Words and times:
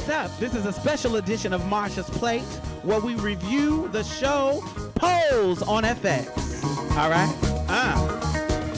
what's 0.00 0.12
up? 0.12 0.38
This 0.38 0.54
is 0.54 0.64
a 0.64 0.72
special 0.72 1.16
edition 1.16 1.52
of 1.52 1.60
Marsha's 1.62 2.08
Plate 2.08 2.40
where 2.84 3.00
we 3.00 3.16
review 3.16 3.86
the 3.88 4.02
show 4.02 4.64
Pose 4.94 5.60
on 5.60 5.82
FX. 5.82 6.64
All 6.96 7.10
right? 7.10 7.30
Uh, 7.68 7.98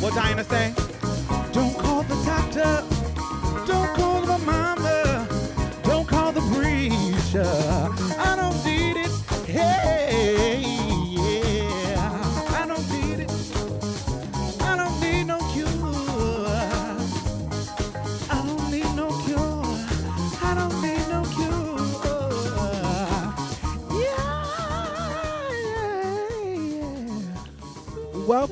what 0.00 0.14
Diana 0.14 0.42
say? 0.42 0.74
Don't 1.52 1.78
call 1.78 2.02
the 2.02 2.16
doctor. 2.24 2.84
Don't 3.72 3.94
call 3.94 4.26
my 4.26 4.38
mama. 4.38 5.28
Don't 5.84 6.08
call 6.08 6.32
the 6.32 6.40
preacher. 6.40 7.46
I 8.18 8.34
don't 8.34 8.64
need 8.64 8.81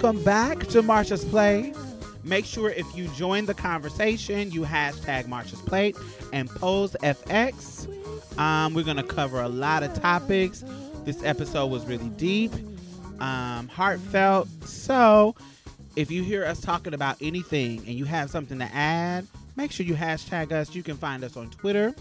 Welcome 0.00 0.24
back 0.24 0.60
to 0.68 0.82
Marsha's 0.82 1.27
Plate. 1.27 1.77
Make 2.24 2.46
sure 2.46 2.70
if 2.70 2.86
you 2.96 3.06
join 3.08 3.45
the 3.45 3.52
conversation, 3.52 4.50
you 4.50 4.62
hashtag 4.62 5.27
Marsha's 5.27 5.60
Plate 5.60 5.95
and 6.32 6.48
pose 6.48 6.96
FX. 7.02 7.86
Um, 8.38 8.72
we're 8.72 8.84
gonna 8.84 9.02
cover 9.02 9.42
a 9.42 9.48
lot 9.50 9.82
of 9.82 9.92
topics. 9.92 10.64
This 11.05 11.22
episode 11.22 11.66
was 11.66 11.84
really 11.84 12.08
deep, 12.08 12.50
um, 13.20 13.68
heartfelt. 13.68 14.48
So, 14.64 15.34
if 15.96 16.10
you 16.10 16.22
hear 16.22 16.46
us 16.46 16.62
talking 16.62 16.94
about 16.94 17.19
anything 17.20 17.80
and 17.80 17.91
you 17.91 18.06
have 18.06 18.30
something 18.30 18.58
to 18.58 18.75
add, 18.75 19.27
make 19.55 19.70
sure 19.70 19.84
you 19.84 19.97
hashtag 19.97 20.50
us. 20.50 20.75
You 20.75 20.82
can 20.82 20.97
find 20.97 21.22
us 21.25 21.36
on 21.36 21.50
Twitter. 21.50 21.94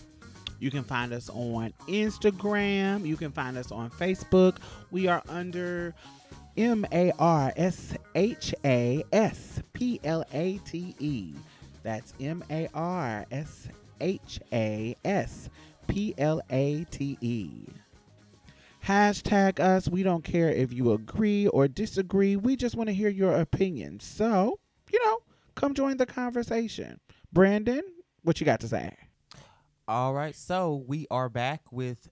You 0.62 0.72
can 0.72 0.86
find 0.86 1.12
us 1.12 1.30
on 1.30 1.74
Instagram. 1.90 3.06
You 3.06 3.18
can 3.18 3.34
find 3.34 3.58
us 3.58 3.74
on 3.74 3.90
Facebook. 3.90 4.56
We 4.90 5.08
are 5.08 5.22
under 5.28 5.94
M 6.60 6.86
A 6.92 7.14
R 7.18 7.54
S 7.56 7.94
H 8.16 8.54
A 8.66 9.02
S 9.14 9.62
P 9.72 9.98
L 10.04 10.26
A 10.34 10.58
T 10.66 10.94
E. 11.00 11.34
That's 11.84 12.14
M 12.20 12.44
A 12.52 12.68
R 12.74 13.26
S 13.32 13.70
H 14.02 14.42
A 14.52 14.94
S 15.06 15.50
P 15.88 16.14
L 16.18 16.42
A 16.50 16.84
T 16.92 17.18
E. 17.22 17.50
Hashtag 18.86 19.62
us. 19.62 19.88
We 19.88 20.04
don't 20.04 20.26
care 20.26 20.50
if 20.50 20.74
you 20.74 20.92
agree 20.92 21.48
or 21.48 21.70
disagree. 21.70 22.36
We 22.36 22.58
just 22.58 22.76
want 22.76 22.88
to 22.90 22.94
hear 22.94 23.10
your 23.10 23.40
opinion. 23.40 24.02
So, 24.02 24.60
you 24.92 25.00
know, 25.06 25.20
come 25.56 25.74
join 25.74 25.96
the 25.96 26.06
conversation. 26.06 27.00
Brandon, 27.32 27.84
what 28.24 28.42
you 28.42 28.46
got 28.46 28.60
to 28.60 28.68
say? 28.68 28.94
All 29.88 30.14
right, 30.14 30.36
so 30.36 30.84
we 30.86 31.08
are 31.10 31.30
back 31.30 31.62
with 31.72 32.10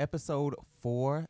episode 0.00 0.56
four, 0.80 1.28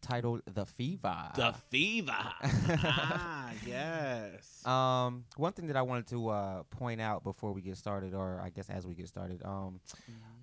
titled 0.00 0.42
"The 0.46 0.66
Fever." 0.66 1.30
The 1.36 1.54
Fever. 1.68 2.12
ah, 2.12 3.50
yes. 3.66 4.66
Um, 4.66 5.24
one 5.36 5.52
thing 5.52 5.66
that 5.68 5.76
I 5.76 5.82
wanted 5.82 6.06
to 6.08 6.28
uh, 6.28 6.62
point 6.64 7.00
out 7.00 7.24
before 7.24 7.52
we 7.52 7.62
get 7.62 7.76
started, 7.76 8.14
or 8.14 8.40
I 8.42 8.50
guess 8.50 8.68
as 8.70 8.86
we 8.86 8.94
get 8.94 9.08
started, 9.08 9.42
um, 9.44 9.80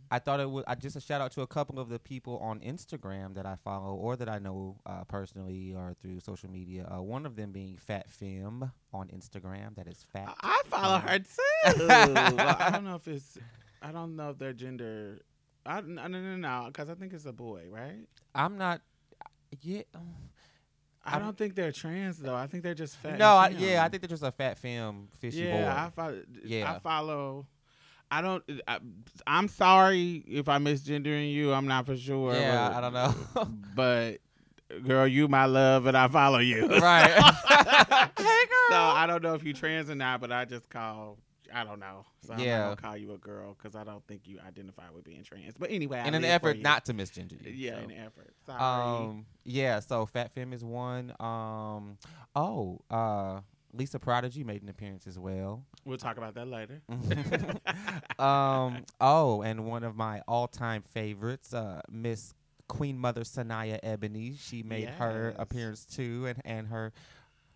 I 0.10 0.20
thought 0.20 0.40
it 0.40 0.50
was 0.50 0.64
I 0.68 0.76
just 0.76 0.96
a 0.96 1.02
shout 1.02 1.22
out 1.22 1.32
to 1.34 1.42
a 1.42 1.48
couple 1.48 1.80
of 1.80 1.90
the 1.90 2.00
people 2.00 2.38
on 2.40 2.60
Instagram 2.62 3.36
that 3.36 3.46
I 3.46 3.56
follow 3.56 3.94
or 3.94 4.16
that 4.16 4.30
I 4.30 4.40
know 4.40 4.78
uh, 4.86 5.04
personally 5.04 5.74
or 5.76 5.94
through 6.02 6.20
social 6.22 6.50
media. 6.50 6.88
Uh, 6.90 7.02
one 7.02 7.26
of 7.26 7.36
them 7.36 7.52
being 7.52 7.78
Fat 7.78 8.10
Femme 8.10 8.72
on 8.94 9.08
Instagram. 9.10 9.76
That 9.76 9.88
is 9.88 10.06
Fat. 10.14 10.34
I 10.42 10.62
follow 10.66 11.00
her 11.00 11.20
too. 11.20 11.78
well, 11.88 12.56
I 12.60 12.70
don't 12.72 12.86
know 12.86 12.96
if 12.96 13.08
it's. 13.08 13.38
I 13.82 13.92
don't 13.92 14.16
know 14.16 14.30
if 14.30 14.38
their 14.38 14.54
gender. 14.54 15.22
I 15.66 15.82
no 15.82 16.08
no 16.08 16.22
no 16.22 16.38
no 16.38 16.66
because 16.68 16.90
I 16.90 16.96
think 16.96 17.14
it's 17.14 17.26
a 17.26 17.34
boy, 17.34 17.64
right? 17.70 18.08
I'm 18.34 18.58
not. 18.58 18.82
Yeah. 19.62 19.82
I 21.06 21.20
don't 21.20 21.38
think 21.38 21.56
they're 21.56 21.72
trans 21.72 22.18
though. 22.18 22.36
I 22.36 22.48
think 22.48 22.64
they're 22.64 22.74
just 22.74 22.98
fat. 22.98 23.18
no, 23.18 23.36
I, 23.36 23.50
yeah, 23.50 23.84
I 23.84 23.90
think 23.90 24.02
they're 24.02 24.10
just 24.10 24.24
a 24.24 24.32
fat 24.32 24.58
femme 24.58 25.08
fishy 25.20 25.40
yeah, 25.40 25.62
boy. 25.62 25.82
I 25.82 25.90
follow. 25.90 26.22
Yeah. 26.44 26.74
I 26.74 26.80
follow. 26.80 27.48
I 28.10 28.22
don't. 28.22 28.44
I, 28.68 28.80
I'm 29.26 29.48
sorry 29.48 30.24
if 30.28 30.48
I'm 30.48 30.66
misgendering 30.66 31.32
you. 31.32 31.54
I'm 31.54 31.68
not 31.68 31.86
for 31.86 31.96
sure. 31.98 32.34
yeah, 32.34 32.70
but, 32.70 32.78
I 32.78 32.82
don't 32.82 32.94
know. 32.94 33.48
But 33.76 34.18
girl, 34.86 35.08
you 35.08 35.28
my 35.28 35.46
love, 35.46 35.86
and 35.86 35.98
I 35.98 36.08
follow 36.08 36.40
you. 36.40 36.68
right. 36.68 37.34
Hey, 38.18 38.44
So 38.70 38.76
I 38.76 39.06
don't 39.08 39.24
know 39.24 39.34
if 39.34 39.44
you 39.44 39.54
trans 39.54 39.90
or 39.90 39.96
not, 39.96 40.20
but 40.20 40.32
I 40.32 40.46
just 40.46 40.70
call. 40.70 41.18
I 41.54 41.64
don't 41.64 41.80
know. 41.80 42.06
So 42.26 42.34
I'm 42.34 42.40
not 42.40 42.46
gonna 42.46 42.76
call 42.76 42.98
you 42.98 43.14
a 43.14 43.18
girl 43.18 43.56
because 43.58 43.76
I 43.76 43.84
don't 43.84 44.06
think 44.08 44.22
you 44.26 44.40
identify 44.46 44.84
with 44.94 45.04
being 45.04 45.24
trans. 45.24 45.56
But 45.58 45.72
anyway, 45.72 46.00
I 46.00 46.08
in 46.08 46.14
an 46.14 46.26
effort 46.26 46.60
not 46.60 46.86
to 46.86 46.94
misgender 46.94 47.44
you. 47.44 47.52
Yeah, 47.52 47.76
so. 47.76 47.78
in 47.84 47.92
an 47.92 47.98
effort. 47.98 48.34
Sorry. 48.46 48.60
Um, 48.62 49.26
yeah. 49.44 49.80
So 49.80 50.06
Fat 50.06 50.34
Femme 50.34 50.54
is 50.54 50.64
one. 50.64 51.14
Um, 51.20 51.98
oh, 52.36 52.82
uh, 52.90 53.42
Lisa 53.74 54.00
Prodigy 54.00 54.44
made 54.44 54.64
an 54.64 54.70
appearance 54.70 55.08
as 55.08 55.20
well. 55.20 55.64
we'll 55.86 55.98
talk 55.98 56.18
about 56.18 56.34
that 56.36 56.48
later. 56.48 56.82
um, 58.20 58.86
oh, 59.00 59.42
and 59.42 59.66
one 59.66 59.84
of 59.84 59.96
my 59.96 60.22
all-time 60.28 60.82
favorites, 60.82 61.54
uh, 61.54 61.82
Miss 61.90 62.34
Queen 62.68 62.98
Mother 62.98 63.22
Sanaya 63.22 63.80
Ebony. 63.84 64.36
She 64.40 64.64
made 64.64 64.90
her 64.90 65.34
appearance 65.38 65.86
too, 65.86 66.26
and 66.28 66.42
and 66.46 66.68
her. 66.68 66.94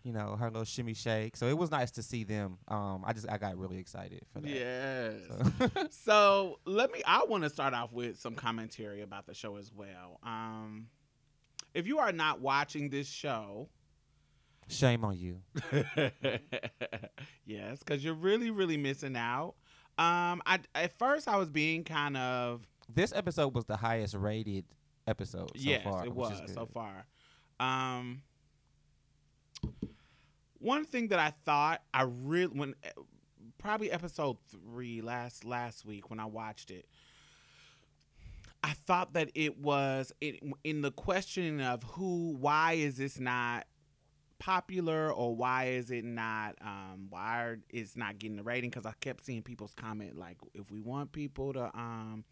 You 0.04 0.12
know 0.12 0.34
her 0.36 0.46
little 0.46 0.64
shimmy 0.64 0.94
shake, 0.94 1.36
so 1.36 1.46
it 1.46 1.56
was 1.56 1.70
nice 1.70 1.92
to 1.92 2.02
see 2.02 2.24
them. 2.24 2.58
Um, 2.68 3.04
I 3.06 3.12
just 3.12 3.30
I 3.30 3.38
got 3.38 3.56
really 3.56 3.78
excited 3.78 4.22
for 4.32 4.40
that. 4.40 4.48
Yes. 4.50 5.14
So- 5.28 5.86
So 5.90 6.58
let 6.64 6.90
me. 6.92 7.02
I 7.06 7.24
want 7.24 7.44
to 7.44 7.50
start 7.50 7.72
off 7.74 7.92
with 7.92 8.18
some 8.18 8.34
commentary 8.34 9.02
about 9.02 9.26
the 9.26 9.34
show 9.34 9.56
as 9.56 9.70
well. 9.72 10.18
Um, 10.24 10.88
if 11.74 11.86
you 11.86 11.98
are 12.00 12.10
not 12.12 12.40
watching 12.40 12.90
this 12.90 13.06
show, 13.08 13.68
Shame 14.68 15.04
on 15.04 15.16
you. 15.18 15.40
yes, 17.44 17.78
because 17.80 18.04
you're 18.04 18.14
really, 18.14 18.50
really 18.50 18.76
missing 18.76 19.16
out. 19.16 19.54
Um, 19.98 20.42
I 20.46 20.60
at 20.74 20.98
first 20.98 21.28
I 21.28 21.36
was 21.36 21.50
being 21.50 21.84
kind 21.84 22.16
of 22.16 22.66
This 22.92 23.12
episode 23.14 23.54
was 23.54 23.66
the 23.66 23.76
highest 23.76 24.14
rated 24.14 24.64
episode 25.06 25.48
so 25.48 25.54
yes, 25.56 25.84
far. 25.84 26.04
it 26.06 26.14
was 26.14 26.40
so 26.52 26.66
far. 26.72 27.04
Um, 27.60 28.22
one 30.62 30.84
thing 30.84 31.08
that 31.08 31.18
I 31.18 31.30
thought 31.30 31.82
I 31.92 32.02
really 32.02 32.52
when 32.52 32.74
probably 33.58 33.90
episode 33.90 34.36
three 34.50 35.00
last 35.00 35.44
last 35.44 35.84
week 35.84 36.10
when 36.10 36.20
I 36.20 36.26
watched 36.26 36.70
it, 36.70 36.86
I 38.62 38.72
thought 38.72 39.14
that 39.14 39.30
it 39.34 39.58
was 39.58 40.12
it, 40.20 40.40
in 40.64 40.82
the 40.82 40.92
question 40.92 41.60
of 41.60 41.82
who, 41.82 42.36
why 42.38 42.74
is 42.74 42.96
this 42.96 43.18
not 43.18 43.66
popular 44.38 45.12
or 45.12 45.36
why 45.36 45.66
is 45.66 45.92
it 45.92 46.04
not 46.04 46.56
um 46.60 47.06
why 47.10 47.54
it's 47.70 47.96
not 47.96 48.18
getting 48.18 48.36
the 48.36 48.42
rating? 48.42 48.70
Because 48.70 48.86
i 48.86 48.92
kept 49.00 49.24
seeing 49.24 49.42
people's 49.42 49.74
comment 49.74 50.18
like 50.18 50.36
if 50.54 50.70
we 50.70 50.80
want 50.80 51.12
people 51.12 51.52
to 51.52 51.64
um 51.74 52.24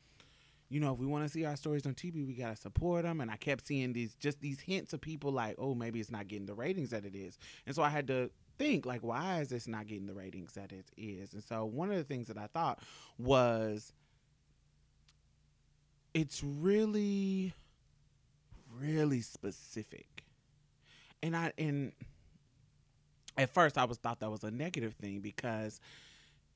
you 0.71 0.81
know 0.81 0.93
if 0.93 0.99
we 0.99 1.07
want 1.07 1.25
to 1.25 1.29
see 1.29 1.45
our 1.45 1.57
stories 1.57 1.85
on 1.85 1.95
tv 1.95 2.27
we 2.27 2.33
gotta 2.33 2.57
support 2.57 3.03
them 3.03 3.21
and 3.21 3.31
i 3.31 3.37
kept 3.37 3.67
seeing 3.67 3.93
these 3.93 4.15
just 4.15 4.41
these 4.41 4.61
hints 4.61 4.93
of 4.93 5.01
people 5.01 5.31
like 5.33 5.57
oh 5.59 5.75
maybe 5.75 6.01
it's 6.01 6.11
not 6.11 6.29
getting 6.29 6.47
the 6.47 6.55
ratings 6.55 6.91
that 6.91 7.05
it 7.05 7.15
is. 7.15 7.37
And 7.67 7.75
so 7.75 7.83
i 7.83 7.91
had 7.91 8.07
to 8.07 8.31
think 8.59 8.87
like 8.87 9.03
why 9.03 9.41
is 9.41 9.49
this 9.49 9.67
not 9.67 9.87
getting 9.87 10.07
the 10.07 10.15
ratings 10.15 10.55
that 10.55 10.73
it 10.73 10.87
is? 10.97 11.35
And 11.35 11.43
so 11.43 11.65
one 11.65 11.91
of 11.91 11.97
the 11.97 12.05
things 12.05 12.29
that 12.29 12.39
i 12.39 12.47
thought 12.47 12.79
was 13.19 13.93
it's 16.15 16.43
really 16.43 17.53
really 18.79 19.21
specific. 19.21 20.25
And 21.23 21.37
i 21.37 21.53
and 21.59 21.93
at 23.37 23.53
first 23.53 23.77
i 23.77 23.85
was 23.85 23.99
thought 23.99 24.21
that 24.21 24.31
was 24.31 24.45
a 24.45 24.51
negative 24.51 24.95
thing 24.95 25.21
because 25.21 25.81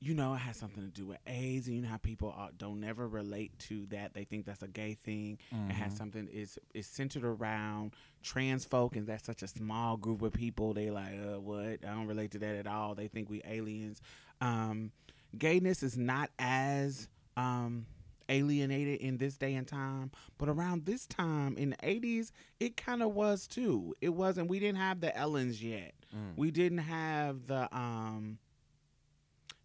you 0.05 0.13
know 0.13 0.33
it 0.35 0.37
has 0.37 0.55
something 0.57 0.83
to 0.83 0.89
do 0.89 1.05
with 1.07 1.17
aids 1.25 1.67
and 1.67 1.75
you 1.75 1.81
know 1.81 1.89
how 1.89 1.97
people 1.97 2.33
are, 2.37 2.49
don't 2.57 2.79
never 2.79 3.07
relate 3.07 3.57
to 3.59 3.85
that. 3.87 4.13
They 4.13 4.23
think 4.23 4.45
that's 4.45 4.61
a 4.61 4.67
gay 4.67 4.93
thing. 4.93 5.39
It 5.51 5.73
has 5.73 5.93
Mhm. 5.93 5.97
something 5.97 6.27
is 6.27 6.59
is 6.73 6.85
centered 6.87 7.23
around 7.25 7.93
trans 8.21 8.65
folk 8.65 8.95
and 8.95 9.07
that's 9.07 9.25
such 9.25 9.41
a 9.43 9.47
small 9.47 9.97
group 9.97 10.21
of 10.21 10.31
people. 10.33 10.73
They 10.73 10.91
like 10.91 11.13
uh 11.13 11.39
what? 11.41 11.83
I 11.83 11.93
don't 11.95 12.07
relate 12.07 12.31
to 12.31 12.39
that 12.39 12.55
at 12.55 12.67
all. 12.67 12.93
They 12.95 13.07
think 13.07 13.29
we 13.29 13.41
aliens. 13.45 14.01
Um 14.41 14.91
gayness 15.37 15.81
is 15.83 15.97
not 15.97 16.29
as 16.39 17.07
um 17.35 17.85
alienated 18.29 18.99
in 19.01 19.17
this 19.17 19.37
day 19.37 19.53
and 19.53 19.67
time 19.67 20.09
but 20.39 20.49
around 20.49 20.85
this 20.85 21.05
time 21.05 21.55
in 21.57 21.69
the 21.71 21.77
80s 21.77 22.31
it 22.59 22.75
kind 22.77 23.01
of 23.03 23.13
was 23.13 23.47
too. 23.47 23.95
It 24.01 24.09
wasn't 24.09 24.49
we 24.49 24.59
didn't 24.59 24.77
have 24.79 24.99
the 25.01 25.15
ellens 25.17 25.61
yet. 25.63 25.93
Mm. 26.15 26.37
we 26.37 26.49
didn't 26.51 26.77
have 26.79 27.47
the 27.47 27.67
um 27.75 28.37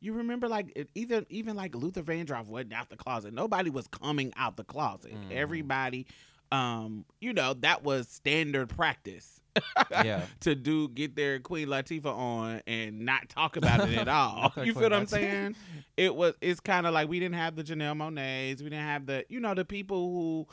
you 0.01 0.13
remember 0.15 0.49
like 0.49 0.73
it, 0.77 0.89
either 0.95 1.25
even 1.29 1.57
like 1.57 1.75
Luther 1.75 2.03
Vandross 2.03 2.47
wasn't 2.47 2.73
out 2.73 2.89
the 2.91 2.97
closet. 2.97 3.33
Nobody 3.35 3.71
was 3.71 3.87
coming 3.89 4.33
out 4.37 4.57
the 4.57 4.65
closet. 4.65 5.13
Mhm. 5.13 5.33
Everybody 5.33 6.07
um, 6.53 7.05
you 7.21 7.33
know, 7.33 7.55
that 7.61 7.85
was 7.85 8.09
standard 8.09 8.71
practice 8.71 9.41
yeah. 9.93 10.23
to 10.41 10.57
do 10.57 10.89
get 10.89 11.15
their 11.15 11.39
Queen 11.39 11.69
Latifah 11.69 12.07
on 12.07 12.61
and 12.67 13.01
not 13.07 13.29
talk 13.29 13.57
about 13.57 13.89
it 13.89 13.97
at 13.97 14.09
all. 14.09 14.53
You 14.57 14.73
feel 14.75 14.83
what 14.83 14.93
I'm 14.93 15.07
saying? 15.07 15.55
It 15.97 16.13
was 16.13 16.35
it's 16.41 16.59
kind 16.59 16.89
of 16.89 16.93
like 16.95 17.09
we 17.09 17.21
didn't 17.21 17.37
have 17.37 17.55
the 17.55 17.63
Janelle 17.63 17.95
Monáes, 17.97 18.59
we 18.59 18.65
didn't 18.71 18.85
have 18.87 19.07
the 19.07 19.25
you 19.29 19.39
know 19.39 19.55
the 19.55 19.65
people 19.65 20.11
who 20.11 20.49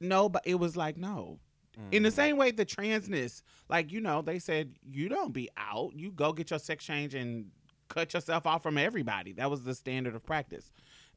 no, 0.00 0.28
but 0.28 0.42
it 0.46 0.54
was 0.56 0.76
like 0.76 0.96
no. 0.96 1.40
In 1.90 2.04
the 2.04 2.10
Mhm. 2.10 2.12
same 2.12 2.36
way, 2.36 2.52
the 2.52 2.64
transness, 2.64 3.42
like 3.68 3.90
you 3.90 4.00
know, 4.00 4.22
they 4.22 4.38
said 4.38 4.76
you 4.88 5.08
don't 5.08 5.32
be 5.32 5.50
out, 5.56 5.92
you 5.96 6.12
go 6.12 6.32
get 6.32 6.50
your 6.50 6.60
sex 6.60 6.84
change 6.84 7.14
and 7.16 7.46
cut 7.88 8.14
yourself 8.14 8.46
off 8.46 8.62
from 8.62 8.78
everybody. 8.78 9.32
That 9.32 9.50
was 9.50 9.64
the 9.64 9.74
standard 9.74 10.14
of 10.14 10.24
practice, 10.24 10.72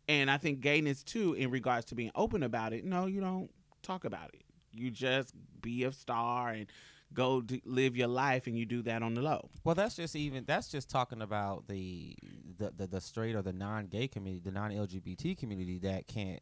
and 0.08 0.30
I 0.30 0.38
think 0.38 0.62
gayness 0.62 1.04
too, 1.04 1.34
in 1.34 1.52
regards 1.52 1.86
to 1.88 1.96
being 1.96 2.12
open 2.16 2.44
about 2.44 2.74
it. 2.74 2.86
No, 2.86 3.06
you 3.06 3.22
don't 3.22 3.50
talk 3.84 4.06
about 4.06 4.30
it. 4.34 4.44
You 4.72 4.92
just 4.92 5.34
be 5.62 5.84
a 5.84 5.92
star 5.92 6.50
and 6.50 6.68
go 7.14 7.44
live 7.66 7.96
your 7.96 8.08
life, 8.08 8.48
and 8.48 8.58
you 8.58 8.66
do 8.66 8.82
that 8.84 9.02
on 9.02 9.14
the 9.14 9.22
low. 9.22 9.50
Well, 9.64 9.76
that's 9.76 9.96
just 9.96 10.16
even 10.16 10.44
that's 10.46 10.68
just 10.68 10.90
talking 10.90 11.22
about 11.22 11.68
the 11.68 12.16
the 12.58 12.72
the, 12.76 12.88
the 12.88 13.02
straight 13.02 13.36
or 13.36 13.42
the 13.42 13.54
non-gay 13.54 14.08
community, 14.08 14.42
the 14.44 14.52
non-LGBT 14.52 15.38
community 15.38 15.80
that 15.80 16.08
can't 16.08 16.42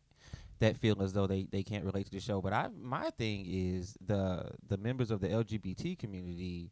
that 0.60 0.78
feel 0.78 1.02
as 1.02 1.14
though 1.14 1.28
they, 1.28 1.44
they 1.44 1.64
can't 1.64 1.84
relate 1.84 2.06
to 2.06 2.12
the 2.12 2.20
show. 2.20 2.42
But 2.42 2.54
I 2.54 2.70
my 2.80 3.10
thing 3.12 3.46
is 3.48 3.98
the 4.06 4.52
the 4.68 4.78
members 4.78 5.12
of 5.12 5.22
the 5.22 5.28
LGBT 5.28 5.98
community 5.98 6.72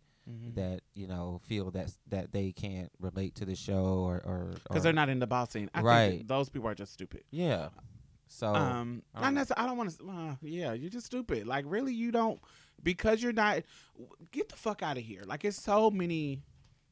that 0.56 0.82
you 0.94 1.08
know 1.08 1.42
feel 1.46 1.70
that 1.72 1.92
that 2.08 2.32
they 2.32 2.52
can't 2.52 2.92
relate 3.00 3.36
to 3.36 3.46
the 3.46 3.56
show 3.56 3.84
or 4.06 4.22
or 4.26 4.54
because 4.68 4.84
they're 4.84 4.94
not 4.94 5.10
in 5.10 5.20
the 5.20 5.28
ball 5.28 5.46
scene. 5.48 5.70
I 5.74 5.80
think 5.80 5.88
Right. 5.88 6.28
those 6.28 6.50
people 6.50 6.68
are 6.70 6.76
just 6.76 6.94
stupid. 6.94 7.24
yeah. 7.32 7.70
So 8.28 8.48
um, 8.56 9.04
I 9.14 9.26
don't 9.26 9.36
necessarily. 9.36 9.64
I 9.64 9.68
don't 9.68 9.78
want 9.78 9.98
to. 10.00 10.10
Uh, 10.10 10.36
yeah, 10.42 10.74
you're 10.74 10.90
just 10.90 11.06
stupid. 11.06 11.46
Like, 11.46 11.66
really, 11.68 11.94
you 11.94 12.12
don't 12.12 12.40
because 12.82 13.22
you're 13.22 13.32
not. 13.34 13.62
Get 14.32 14.50
the 14.50 14.56
fuck 14.56 14.82
out 14.82 14.98
of 14.98 15.04
here. 15.04 15.22
Like, 15.26 15.46
it's 15.46 15.62
so 15.62 15.92
many, 15.92 16.42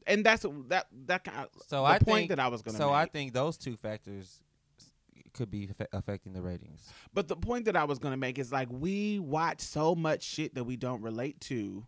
and 0.06 0.24
that's 0.24 0.46
that 0.68 0.86
that 1.06 1.24
kind. 1.24 1.38
Of, 1.38 1.48
so 1.66 1.78
the 1.78 1.82
I 1.84 1.98
point 1.98 2.16
think 2.16 2.28
that 2.28 2.38
I 2.38 2.46
was 2.46 2.62
gonna. 2.62 2.78
so 2.78 2.86
make. 2.88 2.94
I 2.94 3.06
think 3.06 3.32
those 3.32 3.56
two 3.56 3.76
factors 3.76 4.40
could 5.32 5.50
be 5.50 5.66
affe- 5.68 5.86
affecting 5.92 6.32
the 6.32 6.42
ratings. 6.42 6.88
But 7.12 7.26
the 7.26 7.34
point 7.36 7.64
that 7.64 7.74
I 7.76 7.84
was 7.84 7.98
gonna 7.98 8.16
make 8.18 8.38
is 8.38 8.52
like 8.52 8.68
we 8.70 9.18
watch 9.18 9.62
so 9.62 9.96
much 9.96 10.22
shit 10.22 10.54
that 10.54 10.62
we 10.64 10.76
don't 10.76 11.02
relate 11.02 11.40
to. 11.42 11.84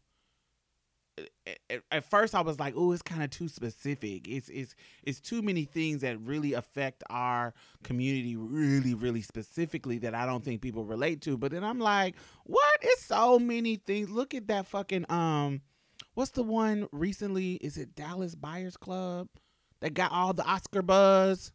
At- 1.91 2.11
first, 2.11 2.35
I 2.35 2.41
was 2.41 2.59
like, 2.59 2.75
"Oh, 2.77 2.93
it's 2.93 3.03
kind 3.03 3.23
of 3.23 3.31
too 3.31 3.49
specific. 3.49 4.27
It's 4.29 4.49
it's 4.49 4.75
it's 5.05 5.21
too 5.21 5.43
many 5.43 5.65
things 5.65 6.01
that 6.01 6.21
really 6.21 6.55
affect 6.55 7.05
our 7.11 7.55
community, 7.83 8.37
really, 8.37 8.95
really 8.95 9.23
specifically 9.23 9.99
that 9.99 10.15
I 10.15 10.27
don't 10.27 10.45
think 10.45 10.61
people 10.61 10.85
relate 10.85 11.21
to." 11.23 11.37
But 11.39 11.53
then 11.53 11.63
I'm 11.63 11.79
like, 11.79 12.17
"What? 12.45 12.79
It's 12.83 13.05
so 13.05 13.39
many 13.39 13.77
things. 13.77 14.11
Look 14.11 14.35
at 14.35 14.49
that 14.49 14.67
fucking 14.67 15.11
um, 15.11 15.63
what's 16.15 16.33
the 16.33 16.43
one 16.43 16.89
recently? 16.91 17.55
Is 17.55 17.77
it 17.77 17.95
Dallas 17.95 18.35
Buyers 18.35 18.77
Club 18.77 19.29
that 19.81 19.95
got 19.95 20.11
all 20.11 20.33
the 20.33 20.45
Oscar 20.45 20.83
buzz?" 20.83 21.53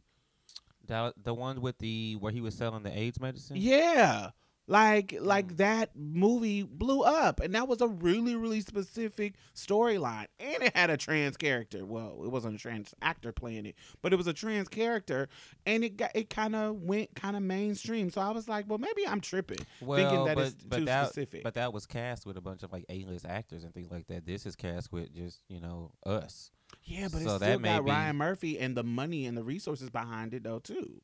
Dal- 0.85 1.13
the 1.21 1.33
one 1.33 1.61
with 1.61 1.77
the 1.79 2.15
where 2.19 2.31
he 2.31 2.41
was 2.41 2.56
selling 2.56 2.83
the 2.83 2.97
AIDS 2.97 3.19
medicine. 3.19 3.57
Yeah. 3.59 4.29
Like 4.69 5.10
Mm. 5.10 5.25
like 5.25 5.57
that 5.57 5.89
movie 5.95 6.62
blew 6.63 7.01
up 7.01 7.39
and 7.39 7.56
that 7.56 7.68
was 7.68 7.81
a 7.81 7.88
really 7.88 8.36
really 8.36 8.62
specific 8.62 9.33
storyline 9.56 10.27
and 10.39 10.62
it 10.62 10.75
had 10.75 10.92
a 10.92 10.95
trans 10.98 11.38
character. 11.38 11.86
Well, 11.86 12.21
it 12.24 12.30
wasn't 12.30 12.56
a 12.56 12.57
trans 12.60 12.94
actor 13.01 13.31
playing 13.31 13.66
it, 13.66 13.75
but 14.04 14.13
it 14.13 14.16
was 14.18 14.27
a 14.27 14.33
trans 14.33 14.68
character 14.68 15.27
and 15.66 15.83
it 15.83 15.98
got 15.98 16.12
it 16.16 16.30
kind 16.30 16.56
of 16.56 16.83
went 16.83 17.16
kind 17.16 17.36
of 17.36 17.42
mainstream. 17.42 18.12
So 18.12 18.21
I 18.21 18.30
was 18.30 18.48
like, 18.48 18.66
well, 18.69 18.77
maybe 18.77 19.07
I'm 19.07 19.21
tripping 19.21 19.66
well, 19.81 19.98
thinking 19.98 20.25
that 20.25 20.36
but, 20.36 20.45
it's 20.48 20.63
but 20.63 20.77
too 20.77 20.86
that, 20.86 21.07
specific. 21.07 21.44
But 21.44 21.56
that 21.56 21.74
was 21.74 21.88
cast 21.88 22.27
with 22.27 22.38
a 22.38 22.42
bunch 22.42 22.62
of 22.62 22.71
like 22.71 22.86
A-list 22.89 23.25
actors 23.27 23.63
and 23.63 23.74
things 23.74 23.89
like 23.92 24.06
that. 24.07 24.25
This 24.27 24.45
is 24.45 24.56
cast 24.56 24.92
with 24.92 25.12
just 25.13 25.42
you 25.50 25.60
know 25.60 25.92
us. 26.06 26.51
yeah, 26.83 27.07
but 27.12 27.21
so 27.21 27.36
it 27.36 27.39
that 27.39 27.45
still 27.57 27.60
got 27.60 27.86
Ryan 27.86 28.18
Murphy 28.18 28.60
and 28.60 28.77
the 28.77 28.83
money 28.83 29.25
and 29.25 29.36
the 29.36 29.44
resources 29.44 29.89
behind 29.89 30.36
it 30.36 30.44
though 30.44 30.60
too. 30.60 31.01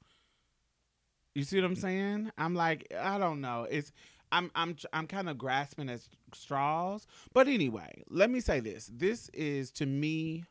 You 1.35 1.43
see 1.43 1.57
what 1.57 1.65
I'm 1.65 1.75
saying? 1.75 2.31
I'm 2.37 2.55
like, 2.55 2.91
I 2.97 3.17
don't 3.17 3.41
know. 3.41 3.67
It's 3.69 3.91
I'm 4.31 4.49
I'm 4.55 4.75
I'm 4.93 5.05
kind 5.05 5.29
of 5.29 5.37
grasping 5.37 5.89
at 5.89 5.99
straws. 6.33 7.05
But 7.33 7.47
anyway, 7.47 8.03
let 8.09 8.29
me 8.29 8.39
say 8.39 8.61
this. 8.61 8.89
This 8.91 9.29
is 9.33 9.69
to 9.73 9.85
me 9.85 10.45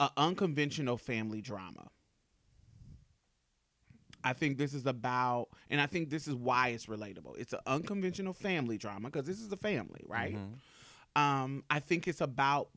a 0.00 0.10
unconventional 0.16 0.96
family 0.96 1.40
drama. 1.42 1.88
I 4.24 4.32
think 4.32 4.56
this 4.56 4.72
is 4.72 4.86
about 4.86 5.48
and 5.68 5.80
I 5.80 5.86
think 5.86 6.08
this 6.08 6.28
is 6.28 6.34
why 6.36 6.68
it's 6.68 6.86
relatable. 6.86 7.36
It's 7.36 7.52
an 7.52 7.60
unconventional 7.66 8.32
family 8.32 8.78
drama 8.78 9.10
because 9.10 9.26
this 9.26 9.40
is 9.40 9.50
a 9.50 9.56
family, 9.56 10.04
right? 10.06 10.36
Mhm. 10.36 11.20
Um, 11.20 11.64
I 11.68 11.80
think 11.80 12.06
it's 12.06 12.20
about 12.20 12.70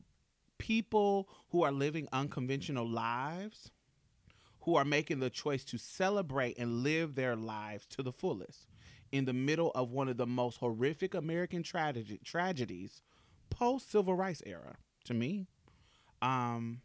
people 0.58 1.28
who 1.50 1.62
are 1.62 1.72
living 1.72 2.08
unconventional 2.12 2.86
lives, 2.88 3.70
who 4.66 4.74
are 4.74 4.84
making 4.84 5.20
the 5.20 5.30
choice 5.30 5.64
to 5.64 5.78
celebrate 5.78 6.58
and 6.58 6.82
live 6.82 7.14
their 7.14 7.36
lives 7.36 7.86
to 7.86 8.02
the 8.02 8.10
fullest 8.12 8.66
in 9.12 9.24
the 9.24 9.32
middle 9.32 9.70
of 9.76 9.92
one 9.92 10.08
of 10.08 10.16
the 10.16 10.26
most 10.26 10.58
horrific 10.58 11.14
American 11.14 11.62
tragedy 11.62 12.18
tragedies 12.24 13.00
post 13.48 13.90
civil 13.92 14.14
rights 14.14 14.42
era. 14.44 14.74
To 15.04 15.14
me, 15.14 15.46
um, 16.20 16.80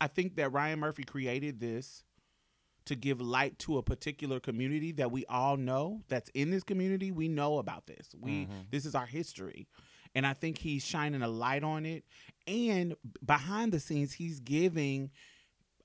I 0.00 0.06
think 0.06 0.36
that 0.36 0.50
Ryan 0.50 0.80
Murphy 0.80 1.04
created 1.04 1.60
this 1.60 2.04
to 2.86 2.96
give 2.96 3.20
light 3.20 3.58
to 3.58 3.76
a 3.76 3.82
particular 3.82 4.40
community 4.40 4.92
that 4.92 5.10
we 5.12 5.26
all 5.26 5.58
know 5.58 6.04
that's 6.08 6.30
in 6.32 6.50
this 6.50 6.62
community. 6.62 7.10
We 7.10 7.28
know 7.28 7.58
about 7.58 7.86
this. 7.86 8.14
We 8.18 8.46
Mhm. 8.46 8.70
this 8.70 8.86
is 8.86 8.94
our 8.94 9.04
history. 9.04 9.68
And 10.18 10.26
I 10.26 10.32
think 10.32 10.58
he's 10.58 10.84
shining 10.84 11.22
a 11.22 11.28
light 11.28 11.62
on 11.62 11.86
it. 11.86 12.02
And 12.48 12.96
behind 13.24 13.70
the 13.70 13.78
scenes, 13.78 14.12
he's 14.12 14.40
giving 14.40 15.12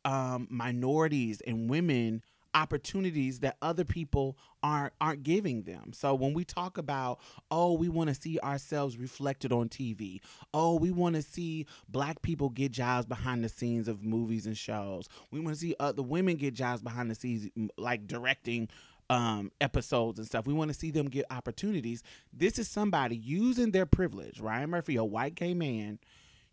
um, 0.05 0.47
minorities 0.49 1.39
and 1.45 1.69
women 1.69 2.23
opportunities 2.55 3.41
that 3.41 3.57
other 3.61 3.83
people 3.83 4.35
aren't 4.63 4.93
aren't 4.99 5.21
giving 5.21 5.61
them. 5.65 5.91
So 5.93 6.15
when 6.15 6.33
we 6.33 6.45
talk 6.45 6.79
about, 6.79 7.19
oh, 7.51 7.73
we 7.73 7.89
want 7.89 8.07
to 8.09 8.15
see 8.15 8.39
ourselves 8.39 8.97
reflected 8.97 9.51
on 9.51 9.69
TV. 9.69 10.19
Oh, 10.51 10.79
we 10.79 10.89
want 10.89 11.15
to 11.15 11.21
see 11.21 11.67
black 11.87 12.23
people 12.23 12.49
get 12.49 12.71
jobs 12.71 13.05
behind 13.05 13.43
the 13.43 13.49
scenes 13.49 13.87
of 13.87 14.03
movies 14.03 14.47
and 14.47 14.57
shows. 14.57 15.07
We 15.29 15.41
want 15.41 15.53
to 15.53 15.61
see 15.61 15.75
other 15.79 16.01
women 16.01 16.37
get 16.37 16.55
jobs 16.55 16.81
behind 16.81 17.11
the 17.11 17.15
scenes 17.15 17.49
like 17.77 18.07
directing 18.07 18.69
um 19.13 19.51
episodes 19.61 20.17
and 20.17 20.27
stuff. 20.27 20.47
We 20.47 20.53
want 20.53 20.73
to 20.73 20.77
see 20.77 20.89
them 20.89 21.07
get 21.07 21.25
opportunities. 21.29 22.01
This 22.33 22.57
is 22.57 22.67
somebody 22.67 23.15
using 23.15 23.71
their 23.71 23.85
privilege, 23.85 24.39
Ryan 24.39 24.71
Murphy, 24.71 24.95
a 24.95 25.03
white 25.03 25.35
gay 25.35 25.53
man, 25.53 25.99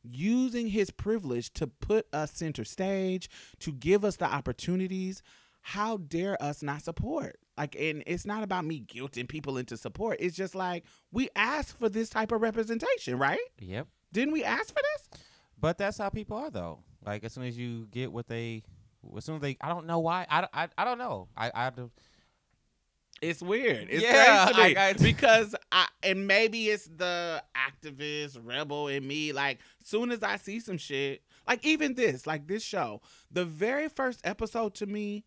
using 0.03 0.67
his 0.67 0.91
privilege 0.91 1.53
to 1.55 1.67
put 1.67 2.07
us 2.13 2.33
center 2.33 2.65
stage, 2.65 3.31
to 3.61 3.73
give 3.73 4.05
us 4.05 4.17
the 4.17 4.27
opportunities. 4.27 5.23
How 5.63 5.97
dare 5.97 6.43
us 6.43 6.63
not 6.63 6.83
support? 6.83 7.39
Like, 7.57 7.77
and 7.77 8.03
it's 8.07 8.27
not 8.27 8.43
about 8.43 8.65
me 8.65 8.81
guilting 8.81 9.29
people 9.29 9.57
into 9.57 9.77
support. 9.77 10.19
It's 10.21 10.37
just 10.37 10.55
like 10.55 10.85
we 11.13 11.29
asked 11.37 11.79
for 11.79 11.89
this 11.89 12.11
type 12.11 12.33
of 12.33 12.43
representation, 12.43 13.19
right? 13.19 13.41
Yep. 13.59 13.87
Didn't 14.13 14.33
we 14.33 14.45
ask 14.45 14.69
for 14.69 14.81
this? 14.83 15.21
But 15.59 15.79
that's 15.79 15.99
how 15.99 16.09
people 16.11 16.37
are, 16.37 16.51
though. 16.51 16.81
Like 17.05 17.25
as 17.25 17.33
soon 17.33 17.45
as 17.45 17.57
you 17.57 17.87
get 17.91 18.13
what 18.13 18.27
they, 18.27 18.65
as 19.17 19.25
soon 19.25 19.37
as 19.37 19.43
they, 19.43 19.57
I 19.61 19.69
don't 19.69 19.87
know 19.87 19.99
why. 19.99 20.27
I, 20.31 20.47
I, 20.53 20.69
I 20.77 20.85
don't 20.85 20.99
know. 20.99 21.29
I, 21.37 21.51
I. 21.55 21.71
It's 23.21 23.43
weird. 23.43 23.89
It's 23.91 24.03
Yeah, 24.03 24.45
crazy 24.47 24.55
to 24.63 24.69
me 24.69 24.77
I- 24.77 24.89
I- 24.89 24.93
because 24.95 25.55
I 25.71 25.87
and 26.03 26.27
maybe 26.27 26.69
it's 26.71 26.87
the 26.87 27.43
activist 27.55 28.39
rebel 28.43 28.89
in 28.89 29.07
me. 29.07 29.33
Like, 29.33 29.59
soon 29.85 30.11
as 30.11 30.23
I 30.23 30.37
see 30.37 30.59
some 30.61 30.79
shit, 30.79 31.23
like 31.47 31.65
even 31.67 31.95
this, 31.95 32.27
like 32.27 32.47
this 32.47 32.63
show, 32.63 33.03
the 33.31 33.45
very 33.45 33.89
first 33.89 34.21
episode 34.25 34.75
to 34.77 34.87
me, 34.87 35.25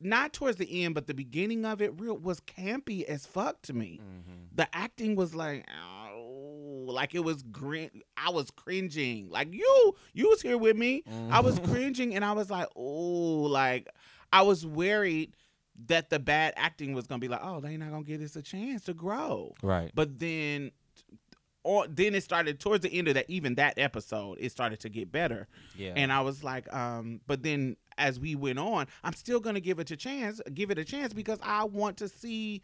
not 0.00 0.32
towards 0.32 0.56
the 0.58 0.84
end, 0.84 0.94
but 0.94 1.06
the 1.06 1.14
beginning 1.14 1.64
of 1.64 1.80
it, 1.80 1.98
real 2.00 2.18
was 2.18 2.40
campy 2.40 3.04
as 3.04 3.24
fuck 3.26 3.62
to 3.62 3.72
me. 3.72 4.00
Mm-hmm. 4.02 4.42
The 4.56 4.68
acting 4.74 5.14
was 5.16 5.34
like, 5.34 5.66
oh, 6.12 6.84
like 6.88 7.14
it 7.14 7.24
was 7.24 7.42
grin. 7.44 7.90
I 8.16 8.30
was 8.30 8.50
cringing. 8.50 9.30
Like 9.30 9.52
you, 9.54 9.94
you 10.12 10.28
was 10.28 10.42
here 10.42 10.58
with 10.58 10.76
me. 10.76 11.04
I 11.30 11.40
was 11.40 11.58
cringing 11.70 12.14
and 12.14 12.24
I 12.24 12.32
was 12.32 12.50
like, 12.50 12.66
oh, 12.76 12.82
like 13.48 13.86
I 14.32 14.42
was 14.42 14.66
worried 14.66 15.34
that 15.86 16.10
the 16.10 16.18
bad 16.18 16.54
acting 16.56 16.94
was 16.94 17.06
gonna 17.06 17.18
be 17.18 17.28
like, 17.28 17.40
oh, 17.42 17.60
they're 17.60 17.76
not 17.78 17.90
gonna 17.90 18.02
give 18.04 18.20
this 18.20 18.36
a 18.36 18.42
chance 18.42 18.84
to 18.84 18.94
grow. 18.94 19.54
right. 19.62 19.90
But 19.94 20.18
then, 20.18 20.70
or 21.62 21.86
then 21.88 22.14
it 22.14 22.22
started 22.22 22.60
towards 22.60 22.82
the 22.82 22.92
end 22.96 23.08
of 23.08 23.14
that, 23.14 23.28
even 23.28 23.56
that 23.56 23.74
episode, 23.78 24.38
it 24.40 24.52
started 24.52 24.80
to 24.80 24.88
get 24.88 25.10
better. 25.10 25.48
Yeah. 25.76 25.94
And 25.96 26.12
I 26.12 26.20
was 26.20 26.44
like, 26.44 26.72
um, 26.72 27.20
but 27.26 27.42
then 27.42 27.76
as 27.98 28.20
we 28.20 28.34
went 28.36 28.58
on, 28.58 28.86
I'm 29.02 29.14
still 29.14 29.40
gonna 29.40 29.60
give 29.60 29.78
it 29.78 29.90
a 29.90 29.96
chance, 29.96 30.40
give 30.54 30.70
it 30.70 30.78
a 30.78 30.84
chance 30.84 31.12
because 31.12 31.38
I 31.42 31.64
want 31.64 31.96
to 31.98 32.08
see. 32.08 32.62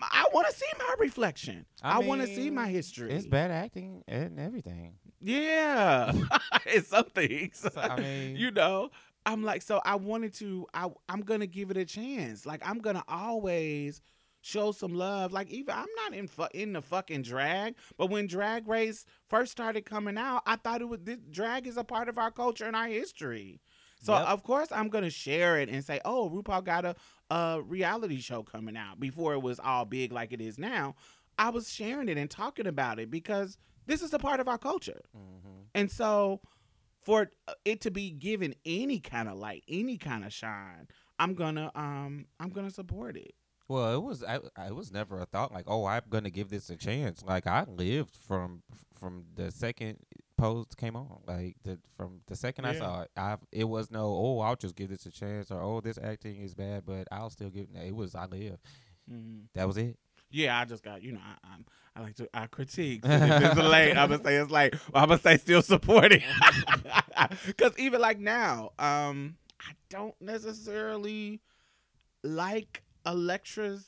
I 0.00 0.24
want 0.32 0.46
to 0.48 0.54
see 0.54 0.66
my 0.78 0.94
reflection. 1.00 1.66
I, 1.82 1.98
want 1.98 2.22
to 2.22 2.26
see 2.26 2.48
my 2.48 2.68
history. 2.68 3.12
It's 3.12 3.26
bad 3.26 3.50
acting 3.50 4.02
and 4.08 4.40
everything. 4.40 4.94
Yeah, 5.20 6.12
it's 6.66 6.88
some 6.88 7.04
things. 7.06 7.58
So, 7.58 7.78
I 7.78 7.96
mean- 8.00 8.36
you 8.36 8.52
know, 8.52 8.90
I'm 9.24 9.42
like, 9.44 9.62
so 9.62 9.80
I 9.84 9.94
wanted 9.96 10.34
to. 10.34 10.66
I 10.74 10.88
I'm 11.08 11.20
gonna 11.22 11.46
give 11.46 11.70
it 11.70 11.76
a 11.76 11.84
chance. 11.84 12.44
Like 12.46 12.60
I'm 12.68 12.78
gonna 12.78 13.04
always 13.08 14.00
show 14.40 14.72
some 14.72 14.94
love. 14.94 15.32
Like 15.32 15.48
even 15.50 15.74
I'm 15.74 15.86
not 15.96 16.14
in 16.14 16.26
fu- 16.26 16.48
in 16.52 16.72
the 16.72 16.82
fucking 16.82 17.22
drag, 17.22 17.76
but 17.96 18.10
when 18.10 18.26
Drag 18.26 18.66
Race 18.66 19.04
first 19.28 19.52
started 19.52 19.84
coming 19.84 20.18
out, 20.18 20.42
I 20.46 20.56
thought 20.56 20.80
it 20.82 20.88
was 20.88 21.00
this 21.02 21.18
drag 21.30 21.66
is 21.66 21.76
a 21.76 21.84
part 21.84 22.08
of 22.08 22.18
our 22.18 22.30
culture 22.32 22.64
and 22.64 22.74
our 22.74 22.88
history. 22.88 23.60
So 24.02 24.12
Yep. 24.14 24.26
of 24.26 24.42
course 24.42 24.68
I'm 24.72 24.88
gonna 24.88 25.10
share 25.10 25.60
it 25.60 25.68
and 25.68 25.84
say, 25.84 26.00
oh, 26.04 26.28
RuPaul 26.28 26.64
got 26.64 26.84
a 26.84 26.96
a 27.30 27.62
reality 27.64 28.20
show 28.20 28.42
coming 28.42 28.76
out 28.76 28.98
before 29.00 29.32
it 29.34 29.40
was 29.42 29.58
all 29.60 29.84
big 29.84 30.12
like 30.12 30.32
it 30.32 30.40
is 30.40 30.58
now. 30.58 30.96
I 31.38 31.48
was 31.50 31.72
sharing 31.72 32.08
it 32.08 32.18
and 32.18 32.28
talking 32.28 32.66
about 32.66 32.98
it 32.98 33.10
because 33.10 33.56
this 33.86 34.02
is 34.02 34.12
a 34.12 34.18
part 34.18 34.38
of 34.40 34.48
our 34.48 34.58
culture. 34.58 35.00
Mhm. 35.16 35.66
And 35.74 35.90
so 35.90 36.40
for 37.04 37.30
it 37.64 37.80
to 37.82 37.90
be 37.90 38.10
given 38.10 38.54
any 38.64 39.00
kind 39.00 39.28
of 39.28 39.36
light, 39.36 39.64
any 39.68 39.98
kind 39.98 40.24
of 40.24 40.32
shine, 40.32 40.88
I'm 41.18 41.34
gonna 41.34 41.70
um 41.74 42.26
I'm 42.40 42.50
gonna 42.50 42.70
support 42.70 43.16
it. 43.16 43.34
Well, 43.68 43.94
it 43.94 44.02
was 44.02 44.22
I, 44.24 44.40
I 44.56 44.66
it 44.66 44.74
was 44.74 44.92
never 44.92 45.20
a 45.20 45.26
thought 45.26 45.52
like, 45.52 45.64
oh, 45.66 45.86
I'm 45.86 46.02
gonna 46.08 46.30
give 46.30 46.50
this 46.50 46.70
a 46.70 46.76
chance. 46.76 47.22
Like 47.24 47.46
I 47.46 47.64
lived 47.64 48.16
from 48.16 48.62
from 48.98 49.24
the 49.34 49.50
second 49.50 49.98
post 50.36 50.76
came 50.76 50.96
on, 50.96 51.20
like 51.26 51.56
the 51.62 51.78
from 51.96 52.20
the 52.26 52.36
second 52.36 52.66
I 52.66 52.74
saw 52.74 53.02
it. 53.02 53.10
I 53.16 53.36
it 53.52 53.64
was 53.64 53.90
no, 53.90 54.06
oh, 54.06 54.40
I'll 54.40 54.56
just 54.56 54.76
give 54.76 54.90
this 54.90 55.06
a 55.06 55.10
chance, 55.10 55.50
or 55.50 55.62
oh, 55.62 55.80
this 55.80 55.98
acting 56.02 56.40
is 56.42 56.54
bad, 56.54 56.84
but 56.84 57.06
I'll 57.10 57.30
still 57.30 57.50
give. 57.50 57.68
It 57.74 57.88
It 57.88 57.94
was 57.94 58.14
I 58.14 58.26
live. 58.26 58.58
That 59.54 59.66
was 59.66 59.76
it. 59.76 59.96
Yeah, 60.32 60.58
I 60.58 60.64
just 60.64 60.82
got 60.82 61.02
you 61.02 61.12
know 61.12 61.20
I 61.24 61.54
I'm, 61.54 61.64
I 61.94 62.00
like 62.00 62.16
to 62.16 62.28
I 62.34 62.46
critique. 62.46 63.04
So 63.06 63.10
it's 63.12 63.56
late, 63.56 63.96
I'm 63.96 64.10
gonna 64.10 64.22
say 64.22 64.36
it's 64.36 64.50
like 64.50 64.74
I'm 64.94 65.08
gonna 65.08 65.20
say 65.20 65.36
still 65.36 65.62
supporting. 65.62 66.22
Because 67.46 67.72
even 67.78 68.00
like 68.00 68.18
now, 68.18 68.70
um, 68.78 69.36
I 69.60 69.72
don't 69.90 70.14
necessarily 70.20 71.40
like 72.24 72.82
Elektra's 73.06 73.86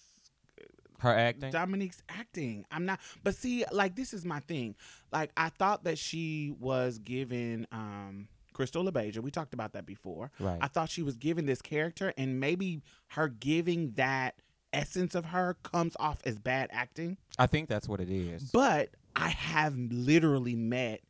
Her 0.99 1.15
acting. 1.15 1.51
Dominique's 1.51 2.03
acting. 2.09 2.65
I'm 2.71 2.85
not 2.87 3.01
but 3.23 3.35
see, 3.35 3.65
like 3.73 3.97
this 3.97 4.15
is 4.15 4.25
my 4.25 4.41
thing. 4.41 4.77
Like 5.13 5.31
I 5.37 5.49
thought 5.49 5.85
that 5.85 5.99
she 5.99 6.55
was 6.59 6.99
given 6.99 7.67
um 7.73 8.29
Crystal 8.53 8.85
LaBeija. 8.85 9.19
We 9.19 9.31
talked 9.33 9.53
about 9.53 9.73
that 9.73 9.85
before. 9.85 10.31
right. 10.39 10.59
I 10.61 10.69
thought 10.69 10.89
she 10.89 11.03
was 11.03 11.17
given 11.17 11.45
this 11.45 11.61
character 11.61 12.13
and 12.17 12.39
maybe 12.39 12.83
her 13.09 13.29
giving 13.29 13.93
that 13.93 14.37
essence 14.75 15.15
of 15.15 15.27
her 15.27 15.57
comes 15.63 15.97
off 16.01 16.19
as 16.25 16.39
bad 16.39 16.71
acting. 16.73 17.17
I 17.39 17.47
think 17.47 17.69
that's 17.69 17.89
what 17.89 18.01
it 18.01 18.11
is. 18.11 18.51
But 18.53 18.91
I 19.17 19.29
have 19.29 19.77
literally 19.77 20.57
met 20.57 21.01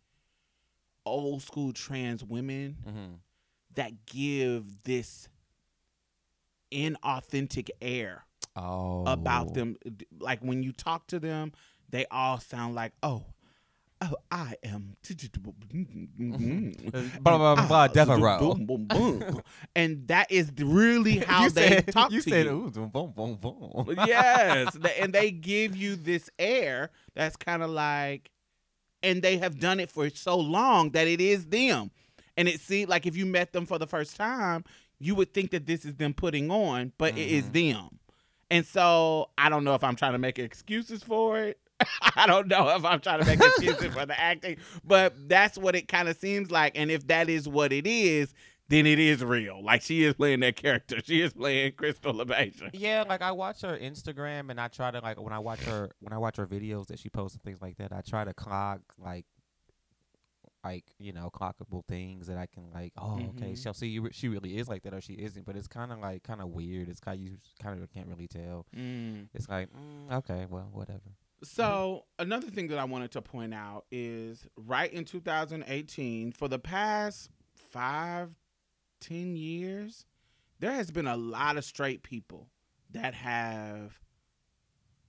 old 1.06 1.42
school 1.42 1.72
trans 1.72 2.22
women 2.24 2.76
hmm 2.84 3.14
that 3.74 4.06
give 4.06 4.82
this 4.84 5.28
inauthentic 6.72 7.70
air 7.80 8.24
Oh. 8.56 9.04
about 9.06 9.54
them. 9.54 9.76
Like 10.20 10.40
when 10.42 10.62
you 10.62 10.70
talk 10.72 11.08
to 11.08 11.18
them, 11.18 11.52
they 11.90 12.06
all 12.10 12.38
sound 12.38 12.76
like, 12.76 12.92
oh, 13.02 13.24
oh, 14.10 14.16
I 14.30 14.54
am. 14.62 14.96
Blah, 17.20 17.38
blah, 17.38 17.54
blah, 17.66 17.66
Ah, 17.70 17.86
Devereaux. 17.88 18.56
and 19.74 20.06
that 20.08 20.30
is 20.30 20.50
really 20.58 21.18
how 21.26 21.48
they 21.48 21.68
said, 21.68 21.92
talk 21.92 22.10
you 22.12 22.20
to 22.22 22.30
said, 22.30 22.46
you. 22.46 22.52
ooh, 22.52 22.70
boom, 22.70 22.88
boom, 22.88 23.12
boom, 23.14 23.84
boom. 23.86 23.94
yes, 24.06 24.76
and 25.00 25.12
they 25.12 25.30
give 25.30 25.76
you 25.76 25.96
this 25.96 26.30
air 26.38 26.90
that's 27.14 27.36
kind 27.36 27.62
of 27.62 27.70
like, 27.70 28.30
and 29.02 29.22
they 29.22 29.38
have 29.38 29.58
done 29.58 29.80
it 29.80 29.90
for 29.90 30.08
so 30.10 30.38
long 30.38 30.90
that 30.90 31.06
it 31.08 31.20
is 31.20 31.46
them, 31.46 31.90
and 32.36 32.48
it 32.48 32.60
seems 32.60 32.88
like 32.88 33.06
if 33.06 33.16
you 33.16 33.26
met 33.26 33.52
them 33.52 33.66
for 33.66 33.78
the 33.78 33.86
first 33.86 34.16
time, 34.16 34.64
you 34.98 35.14
would 35.14 35.34
think 35.34 35.50
that 35.50 35.66
this 35.66 35.84
is 35.84 35.94
them 35.94 36.14
putting 36.14 36.50
on, 36.50 36.92
but 36.98 37.16
it 37.18 37.28
is 37.28 37.50
them, 37.50 37.98
and 38.50 38.64
so 38.64 39.30
I 39.36 39.48
don't 39.48 39.64
know 39.64 39.74
if 39.74 39.82
I'm 39.84 39.96
trying 39.96 40.12
to 40.12 40.18
make 40.18 40.38
excuses 40.38 41.02
for 41.02 41.38
it. 41.40 41.58
I 42.16 42.26
don't 42.26 42.48
know 42.48 42.68
if 42.76 42.84
I'm 42.84 43.00
trying 43.00 43.20
to 43.20 43.26
make 43.26 43.40
excuses 43.44 43.92
for 43.94 44.06
the 44.06 44.18
acting, 44.18 44.56
but 44.84 45.14
that's 45.28 45.56
what 45.58 45.74
it 45.76 45.88
kind 45.88 46.08
of 46.08 46.16
seems 46.16 46.50
like, 46.50 46.72
and 46.76 46.90
if 46.90 47.06
that 47.08 47.28
is 47.28 47.48
what 47.48 47.72
it 47.72 47.86
is. 47.86 48.32
Then 48.68 48.86
it 48.86 48.98
is 48.98 49.22
real. 49.22 49.62
Like 49.62 49.82
she 49.82 50.04
is 50.04 50.14
playing 50.14 50.40
that 50.40 50.56
character. 50.56 50.96
She 51.04 51.20
is 51.20 51.34
playing 51.34 51.72
Crystal 51.72 52.14
LaBeija. 52.14 52.70
Yeah, 52.72 53.04
like 53.06 53.20
I 53.20 53.30
watch 53.30 53.60
her 53.60 53.76
Instagram 53.76 54.48
and 54.48 54.58
I 54.58 54.68
try 54.68 54.90
to 54.90 55.00
like 55.00 55.20
when 55.20 55.34
I 55.34 55.38
watch 55.38 55.60
her 55.64 55.90
when 56.00 56.14
I 56.14 56.18
watch 56.18 56.38
her 56.38 56.46
videos 56.46 56.86
that 56.86 56.98
she 56.98 57.10
posts 57.10 57.34
and 57.36 57.42
things 57.42 57.60
like 57.60 57.76
that, 57.76 57.92
I 57.92 58.00
try 58.00 58.24
to 58.24 58.32
clock 58.32 58.80
like 58.98 59.26
like 60.64 60.84
you 60.98 61.12
know 61.12 61.28
clockable 61.30 61.84
things 61.86 62.26
that 62.26 62.38
I 62.38 62.46
can 62.46 62.70
like. 62.72 62.92
Oh, 62.96 63.16
okay, 63.36 63.52
Mhm. 63.52 63.58
so 63.58 63.72
see, 63.72 63.88
you 63.88 64.08
she 64.12 64.28
really 64.28 64.56
is 64.56 64.66
like 64.66 64.82
that 64.84 64.94
or 64.94 65.02
she 65.02 65.12
isn't, 65.12 65.44
but 65.44 65.56
it's 65.56 65.68
kind 65.68 65.92
of 65.92 65.98
like 65.98 66.22
kind 66.22 66.40
of 66.40 66.48
weird. 66.48 66.88
It's 66.88 67.00
kind 67.00 67.18
of, 67.18 67.22
you 67.22 67.36
kind 67.62 67.82
of 67.82 67.92
can't 67.92 68.08
really 68.08 68.28
tell. 68.28 68.64
Mm. 68.74 69.28
It's 69.34 69.46
like 69.48 69.68
mm, 69.74 70.10
okay, 70.20 70.46
well, 70.48 70.70
whatever. 70.72 71.00
Mm-hmm. 71.44 71.62
So 71.62 72.04
another 72.18 72.48
thing 72.48 72.68
that 72.68 72.78
I 72.78 72.84
wanted 72.84 73.10
to 73.12 73.22
point 73.22 73.54
out 73.54 73.84
is 73.90 74.46
right 74.56 74.92
in 74.92 75.04
2018, 75.04 76.32
for 76.32 76.48
the 76.48 76.58
past 76.58 77.30
five, 77.54 78.36
ten 79.00 79.36
years, 79.36 80.06
there 80.60 80.72
has 80.72 80.90
been 80.90 81.06
a 81.06 81.16
lot 81.16 81.56
of 81.56 81.64
straight 81.64 82.02
people 82.02 82.48
that 82.92 83.14
have 83.14 83.98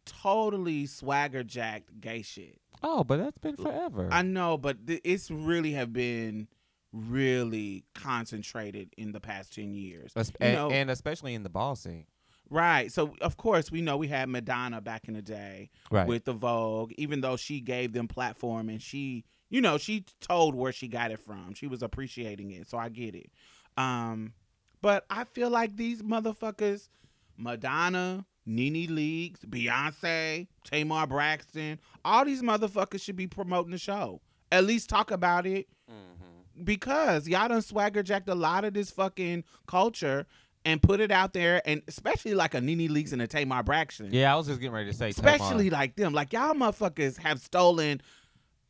totally 0.05 0.85
swagger 0.85 1.43
jacked 1.43 1.99
gay 1.99 2.21
shit. 2.21 2.59
Oh, 2.83 3.03
but 3.03 3.17
that's 3.17 3.37
been 3.37 3.55
forever. 3.57 4.09
I 4.11 4.21
know, 4.21 4.57
but 4.57 4.85
th- 4.85 5.01
it's 5.03 5.31
really 5.31 5.71
have 5.73 5.91
been 5.93 6.47
really 6.91 7.83
concentrated 7.93 8.93
in 8.97 9.11
the 9.11 9.19
past 9.19 9.53
10 9.55 9.73
years. 9.73 10.11
Es- 10.15 10.29
you 10.29 10.35
and, 10.41 10.55
know- 10.55 10.69
and 10.71 10.89
especially 10.89 11.33
in 11.33 11.43
the 11.43 11.49
ball 11.49 11.75
scene, 11.75 12.05
Right. 12.49 12.91
So 12.91 13.15
of 13.21 13.37
course 13.37 13.71
we 13.71 13.81
know 13.81 13.97
we 13.97 14.07
had 14.07 14.29
Madonna 14.29 14.81
back 14.81 15.07
in 15.07 15.13
the 15.13 15.21
day. 15.21 15.69
right? 15.91 16.07
with 16.07 16.25
the 16.25 16.33
Vogue, 16.33 16.91
even 16.97 17.21
though 17.21 17.37
she 17.37 17.59
gave 17.59 17.93
them 17.93 18.07
platform 18.07 18.69
and 18.69 18.81
she, 18.81 19.25
you 19.49 19.61
know, 19.61 19.77
she 19.77 20.05
told 20.21 20.55
where 20.55 20.71
she 20.71 20.87
got 20.87 21.11
it 21.11 21.19
from. 21.19 21.53
She 21.53 21.67
was 21.67 21.81
appreciating 21.81 22.51
it, 22.51 22.67
so 22.67 22.77
I 22.77 22.89
get 22.89 23.15
it. 23.15 23.31
Um, 23.77 24.33
but 24.81 25.05
I 25.09 25.23
feel 25.23 25.49
like 25.49 25.75
these 25.75 26.01
motherfuckers, 26.01 26.89
Madonna, 27.37 28.25
Nene 28.45 28.87
Leakes, 28.87 29.45
Beyonce, 29.45 30.47
Tamar 30.63 31.07
Braxton, 31.07 31.79
all 32.03 32.25
these 32.25 32.43
motherfuckers 32.43 33.01
should 33.01 33.15
be 33.15 33.27
promoting 33.27 33.71
the 33.71 33.77
show. 33.77 34.21
At 34.51 34.65
least 34.65 34.89
talk 34.89 35.09
about 35.09 35.47
it 35.47 35.67
mm-hmm. 35.89 36.63
because 36.63 37.27
y'all 37.27 37.47
done 37.47 37.61
swagger 37.61 38.03
jacked 38.03 38.29
a 38.29 38.35
lot 38.35 38.63
of 38.63 38.73
this 38.73 38.91
fucking 38.91 39.43
culture 39.67 40.27
and 40.65 40.81
put 40.81 40.99
it 40.99 41.11
out 41.11 41.31
there, 41.33 41.61
and 41.65 41.81
especially 41.87 42.33
like 42.33 42.55
a 42.55 42.61
Nene 42.61 42.89
Leakes 42.89 43.13
and 43.13 43.21
a 43.21 43.27
Tamar 43.27 43.63
Braxton 43.63 44.09
Yeah, 44.11 44.33
I 44.33 44.35
was 44.35 44.47
just 44.47 44.59
getting 44.59 44.73
ready 44.73 44.91
to 44.91 44.97
say, 44.97 45.11
Tamar. 45.11 45.35
especially 45.35 45.69
like 45.69 45.95
them. 45.95 46.13
Like 46.13 46.33
y'all 46.33 46.55
motherfuckers 46.55 47.17
have 47.19 47.39
stolen 47.39 48.01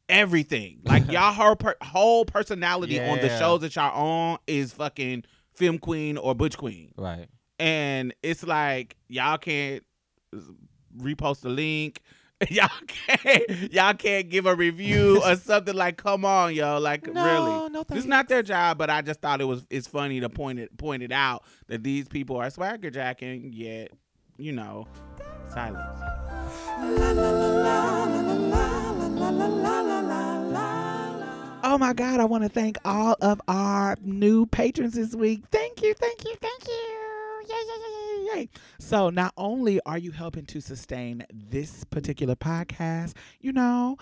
everything. 0.10 0.82
Like 0.84 1.10
y'all 1.12 1.34
her 1.34 1.56
per- 1.56 1.78
whole 1.82 2.26
personality 2.26 3.00
on 3.00 3.20
the 3.20 3.30
shows 3.40 3.62
that 3.62 3.76
y'all 3.76 3.96
on 3.96 4.38
is 4.46 4.74
fucking 4.74 5.24
film 5.56 5.80
queen 5.80 6.18
or 6.18 6.36
butch 6.36 6.58
queen, 6.58 6.92
right. 6.98 7.28
and 7.58 8.14
it's 8.22 8.44
like 8.44 8.98
y'all 9.08 9.38
can't 9.38 9.84
repost 10.98 11.42
the 11.42 11.50
link. 11.50 12.02
Y'all 12.50 12.68
can't 12.86 13.74
y'all 13.74 13.94
can't 13.94 14.30
give 14.30 14.46
a 14.46 14.54
review 14.54 15.22
or 15.24 15.36
something 15.38 15.74
like 15.74 15.96
come 15.96 16.26
on 16.26 16.54
yo 16.54 16.78
like 16.80 17.08
No, 17.08 17.24
really 17.24 17.70
no, 17.72 17.86
it's 17.92 18.06
not 18.06 18.28
their 18.28 18.44
job 18.44 18.78
but 18.78 18.90
I 18.90 19.02
just 19.02 19.22
thought 19.22 19.40
it 19.40 19.46
was 19.46 19.66
it's 19.70 19.88
funny 19.88 20.20
to 20.20 20.28
point 20.28 20.60
it 20.60 20.76
point 20.78 21.02
it 21.02 21.14
out 21.14 21.46
that 21.68 21.84
these 21.84 22.10
people 22.10 22.36
are 22.36 22.50
swagger 22.50 22.90
jacking 22.90 23.54
yet 23.54 23.92
you 24.38 24.52
know 24.52 24.86
silence 25.48 26.02
Oh 31.68 31.78
my 31.80 31.94
God, 31.94 32.20
I 32.20 32.26
want 32.26 32.44
to 32.44 32.50
thank 32.50 32.78
all 32.86 33.16
of 33.22 33.42
our 33.48 33.98
new 34.02 34.46
patrons 34.46 34.94
this 34.94 35.16
week. 35.16 35.44
Thank 35.52 35.82
you, 35.82 35.94
thank 35.96 36.24
you, 36.24 36.36
thank 36.40 36.68
you. 36.68 36.74
Yay, 36.74 37.56
yay, 37.56 37.56
yay, 37.56 37.92
yay, 37.92 38.05
yay. 38.34 38.50
So, 38.80 39.10
not 39.10 39.34
only 39.38 39.80
are 39.86 39.98
you 39.98 40.12
helping 40.12 40.46
to 40.48 40.62
sustain 40.62 41.26
this 41.34 41.84
particular 41.86 42.36
podcast, 42.36 43.14
you 43.40 43.52
know, 43.52 43.98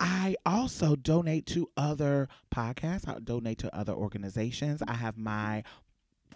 I 0.00 0.36
also 0.46 0.94
donate 0.94 1.46
to 1.46 1.68
other 1.76 2.28
podcasts, 2.54 3.08
I 3.08 3.18
donate 3.18 3.58
to 3.58 3.76
other 3.76 3.92
organizations. 3.92 4.82
I 4.86 4.94
have 4.94 5.16
my 5.16 5.64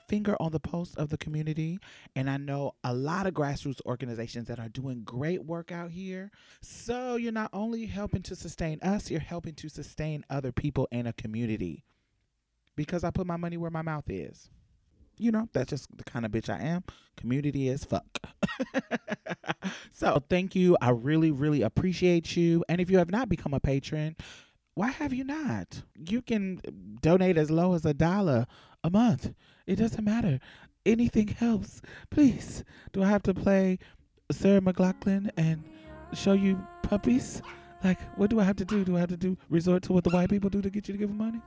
finger 0.08 0.36
on 0.40 0.52
the 0.52 0.60
pulse 0.60 0.94
of 0.94 1.10
the 1.10 1.16
community, 1.16 1.78
and 2.16 2.28
I 2.28 2.36
know 2.36 2.72
a 2.84 2.92
lot 2.92 3.26
of 3.26 3.34
grassroots 3.34 3.80
organizations 3.86 4.48
that 4.48 4.58
are 4.58 4.68
doing 4.68 5.04
great 5.04 5.44
work 5.44 5.70
out 5.70 5.90
here. 5.90 6.30
So 6.60 7.16
you're 7.16 7.32
not 7.32 7.50
only 7.52 7.86
helping 7.86 8.22
to 8.22 8.36
sustain 8.36 8.80
us, 8.82 9.10
you're 9.10 9.20
helping 9.20 9.54
to 9.54 9.68
sustain 9.68 10.24
other 10.28 10.52
people 10.52 10.88
in 10.90 11.06
a 11.06 11.12
community. 11.12 11.84
Because 12.74 13.04
I 13.04 13.10
put 13.10 13.26
my 13.26 13.36
money 13.36 13.56
where 13.56 13.70
my 13.70 13.82
mouth 13.82 14.08
is. 14.08 14.50
You 15.18 15.30
know, 15.30 15.48
that's 15.52 15.70
just 15.70 15.96
the 15.96 16.04
kind 16.04 16.24
of 16.24 16.32
bitch 16.32 16.48
I 16.48 16.58
am. 16.62 16.84
Community 17.16 17.68
is 17.68 17.84
fuck. 17.84 18.18
so 19.92 20.22
thank 20.28 20.54
you. 20.54 20.76
I 20.80 20.90
really, 20.90 21.30
really 21.30 21.62
appreciate 21.62 22.36
you. 22.36 22.64
And 22.68 22.80
if 22.80 22.90
you 22.90 22.98
have 22.98 23.10
not 23.10 23.28
become 23.28 23.54
a 23.54 23.60
patron, 23.60 24.16
why 24.74 24.88
have 24.88 25.12
you 25.12 25.24
not? 25.24 25.82
You 25.94 26.22
can 26.22 26.60
donate 27.02 27.36
as 27.36 27.50
low 27.50 27.74
as 27.74 27.84
a 27.84 27.94
dollar 27.94 28.46
a 28.82 28.90
month. 28.90 29.32
It 29.66 29.76
doesn't 29.76 30.04
matter. 30.04 30.40
Anything 30.84 31.28
helps. 31.28 31.82
Please. 32.10 32.64
Do 32.92 33.02
I 33.02 33.08
have 33.08 33.22
to 33.24 33.34
play 33.34 33.78
Sarah 34.30 34.60
McLachlan 34.60 35.30
and 35.36 35.62
show 36.14 36.32
you 36.32 36.60
puppies? 36.82 37.42
Like, 37.84 37.98
what 38.16 38.30
do 38.30 38.38
I 38.38 38.44
have 38.44 38.56
to 38.56 38.64
do? 38.64 38.84
Do 38.84 38.96
I 38.96 39.00
have 39.00 39.08
to 39.08 39.16
do 39.16 39.36
resort 39.48 39.82
to 39.84 39.92
what 39.92 40.04
the 40.04 40.10
white 40.10 40.30
people 40.30 40.50
do 40.50 40.62
to 40.62 40.70
get 40.70 40.88
you 40.88 40.92
to 40.92 40.98
give 40.98 41.08
them 41.08 41.18
money? 41.18 41.40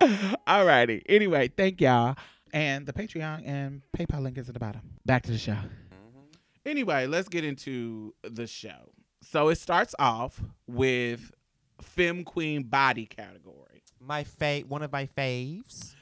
All 0.46 0.64
righty. 0.64 1.02
Anyway, 1.08 1.48
thank 1.48 1.80
y'all. 1.80 2.16
And 2.52 2.86
the 2.86 2.92
Patreon 2.92 3.42
and 3.46 3.82
PayPal 3.96 4.22
link 4.22 4.38
is 4.38 4.48
at 4.48 4.54
the 4.54 4.60
bottom. 4.60 4.82
Back 5.04 5.22
to 5.24 5.32
the 5.32 5.38
show. 5.38 5.52
Mm-hmm. 5.52 6.20
Anyway, 6.66 7.06
let's 7.06 7.28
get 7.28 7.44
into 7.44 8.14
the 8.22 8.46
show. 8.46 8.90
So 9.22 9.48
it 9.48 9.56
starts 9.56 9.94
off 9.98 10.40
with 10.66 11.32
Femme 11.80 12.24
Queen 12.24 12.62
body 12.62 13.06
category. 13.06 13.82
My 14.00 14.24
fa- 14.24 14.62
one 14.68 14.82
of 14.82 14.92
my 14.92 15.06
faves. 15.06 15.94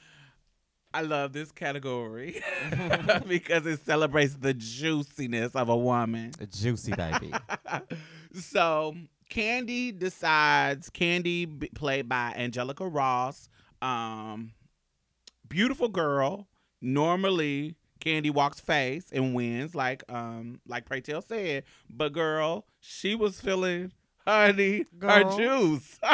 I 0.96 1.02
love 1.02 1.34
this 1.34 1.52
category 1.52 2.42
because 3.28 3.66
it 3.66 3.84
celebrates 3.84 4.34
the 4.34 4.54
juiciness 4.54 5.54
of 5.54 5.68
a 5.68 5.76
woman. 5.76 6.32
A 6.40 6.46
juicy 6.46 6.94
baby. 6.94 7.34
so 8.32 8.96
Candy 9.28 9.92
decides, 9.92 10.88
Candy 10.88 11.44
played 11.44 12.08
by 12.08 12.32
Angelica 12.34 12.88
Ross, 12.88 13.50
um, 13.82 14.52
beautiful 15.46 15.88
girl. 15.88 16.48
Normally, 16.80 17.76
Candy 18.00 18.30
walks 18.30 18.58
face 18.58 19.04
and 19.12 19.34
wins, 19.34 19.74
like 19.74 20.02
um, 20.08 20.62
like 20.66 20.86
Pray 20.86 21.02
Tell 21.02 21.20
said. 21.20 21.64
But 21.90 22.14
girl, 22.14 22.64
she 22.80 23.14
was 23.14 23.38
feeling 23.38 23.92
honey 24.26 24.86
her 25.00 25.36
juice. 25.36 25.98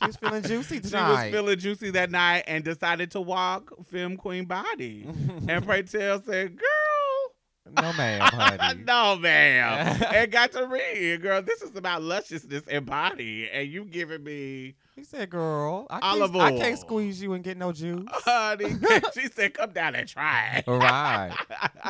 she 0.00 0.06
was 0.06 0.16
feeling 0.16 0.42
juicy 0.42 0.80
tonight. 0.80 1.08
She 1.08 1.24
was 1.24 1.32
feeling 1.32 1.58
juicy 1.58 1.90
that 1.90 2.10
night 2.10 2.44
and 2.46 2.64
decided 2.64 3.10
to 3.12 3.20
walk 3.20 3.72
Femme 3.86 4.16
Queen 4.16 4.44
body. 4.44 5.06
and 5.48 5.64
Pray 5.64 5.82
Tell 5.82 6.22
said, 6.22 6.56
"Girl, 6.56 7.32
no, 7.76 7.92
ma'am, 7.92 8.20
honey. 8.20 8.82
no, 8.86 9.16
ma'am. 9.16 10.02
and 10.14 10.30
got 10.30 10.52
to 10.52 10.66
read, 10.66 11.22
girl. 11.22 11.42
This 11.42 11.62
is 11.62 11.76
about 11.76 12.02
lusciousness 12.02 12.64
and 12.68 12.86
body, 12.86 13.48
and 13.52 13.68
you 13.68 13.84
giving 13.84 14.24
me, 14.24 14.74
He 15.00 15.04
said, 15.06 15.30
"Girl, 15.30 15.86
I 15.88 15.98
Olive 16.02 16.32
can't, 16.32 16.42
I 16.42 16.52
oil. 16.52 16.58
can't 16.60 16.78
squeeze 16.78 17.22
you 17.22 17.32
and 17.32 17.42
get 17.42 17.56
no 17.56 17.72
juice." 17.72 18.04
honey. 18.10 18.74
she 19.14 19.28
said, 19.28 19.54
"Come 19.54 19.70
down 19.72 19.94
and 19.94 20.06
try." 20.06 20.62
All 20.66 20.78
right. 20.78 21.32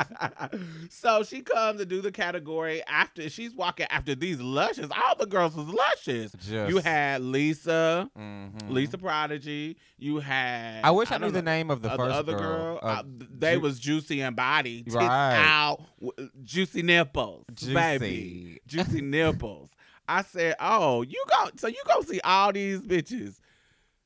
so 0.89 1.23
she 1.23 1.41
comes 1.41 1.79
to 1.79 1.85
do 1.85 2.01
the 2.01 2.11
category 2.11 2.81
after 2.87 3.29
she's 3.29 3.53
walking 3.53 3.87
after 3.89 4.15
these 4.15 4.39
luscious. 4.39 4.87
All 4.91 5.15
the 5.17 5.25
girls 5.25 5.55
was 5.55 5.67
luscious. 5.67 6.31
Just, 6.39 6.69
You 6.69 6.77
had 6.77 7.21
Lisa, 7.21 8.09
Mhm. 8.17 8.69
Lisa 8.69 8.97
Prodigy. 8.97 9.77
You 9.97 10.19
had. 10.19 10.81
I 10.83 10.91
wish 10.91 11.11
I, 11.11 11.17
knew 11.17 11.25
don't 11.25 11.33
the 11.33 11.41
name 11.41 11.69
of 11.69 11.81
the 11.81 11.91
uh, 11.91 11.97
first 11.97 12.15
other 12.15 12.37
girl. 12.37 12.79
Uh, 12.81 12.85
uh, 12.85 13.03
they 13.05 13.55
Ju- 13.55 13.59
was 13.61 13.79
juicy 13.79 14.21
and 14.21 14.35
body, 14.35 14.83
tits 14.83 14.95
Right. 14.95 15.35
out, 15.37 15.81
juicy 16.43 16.81
nipples, 16.81 17.43
baby, 17.73 18.59
juicy. 18.67 18.83
juicy 18.85 19.01
nipples. 19.01 19.69
I 20.11 20.21
said, 20.23 20.55
"Oh, 20.59 21.01
you 21.03 21.23
go 21.29 21.49
so 21.55 21.67
you 21.67 21.81
go 21.87 22.01
see 22.01 22.19
all 22.21 22.51
these 22.51 22.81
bitches 22.81 23.39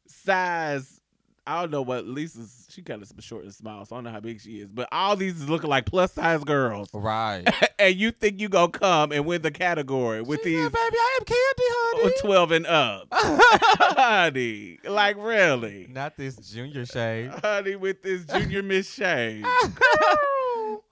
size." 0.08 1.02
I 1.48 1.62
don't 1.62 1.70
know 1.70 1.84
what 1.84 2.08
Lisa's. 2.08 2.66
She 2.72 2.82
kind 2.82 3.04
of 3.04 3.12
short 3.24 3.44
and 3.44 3.54
small, 3.54 3.86
so 3.86 3.96
I 3.96 3.98
don't 3.98 4.06
know 4.06 4.10
how 4.12 4.20
big 4.20 4.42
she 4.42 4.60
is. 4.62 4.68
But 4.68 4.90
all 4.92 5.16
these 5.16 5.40
is 5.40 5.48
looking 5.48 5.70
like 5.70 5.86
plus 5.86 6.12
size 6.14 6.44
girls, 6.44 6.90
Right. 6.92 7.44
and 7.80 7.96
you 7.96 8.10
think 8.10 8.42
you 8.42 8.50
gonna 8.50 8.72
come 8.72 9.12
and 9.12 9.28
win 9.28 9.44
the 9.44 9.52
category 9.52 10.24
with 10.24 10.40
She 10.44 10.56
these 10.56 10.64
said, 10.64 10.72
baby, 10.72 10.96
I 10.98 11.18
am 11.20 11.26
candy, 11.26 11.38
honey. 11.60 12.02
Oh, 12.04 12.22
twelve 12.22 12.52
and 12.52 12.66
up, 12.66 13.08
honey? 13.12 14.80
Like 14.86 15.18
really, 15.18 15.88
Not 15.92 16.18
this 16.18 16.36
junior 16.38 16.86
shade. 16.86 17.30
honey, 17.44 17.76
with 17.76 18.02
this 18.02 18.26
junior 18.26 18.64
Miss 18.64 18.92
Shade. 18.92 19.44
Girl. 19.44 20.84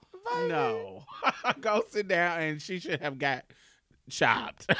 No. 0.48 1.02
Go 1.60 1.82
sit 1.90 2.06
down 2.08 2.40
and 2.40 2.62
she 2.62 2.78
should 2.78 3.00
have 3.00 3.18
got 3.18 3.44
chopped. 4.10 4.66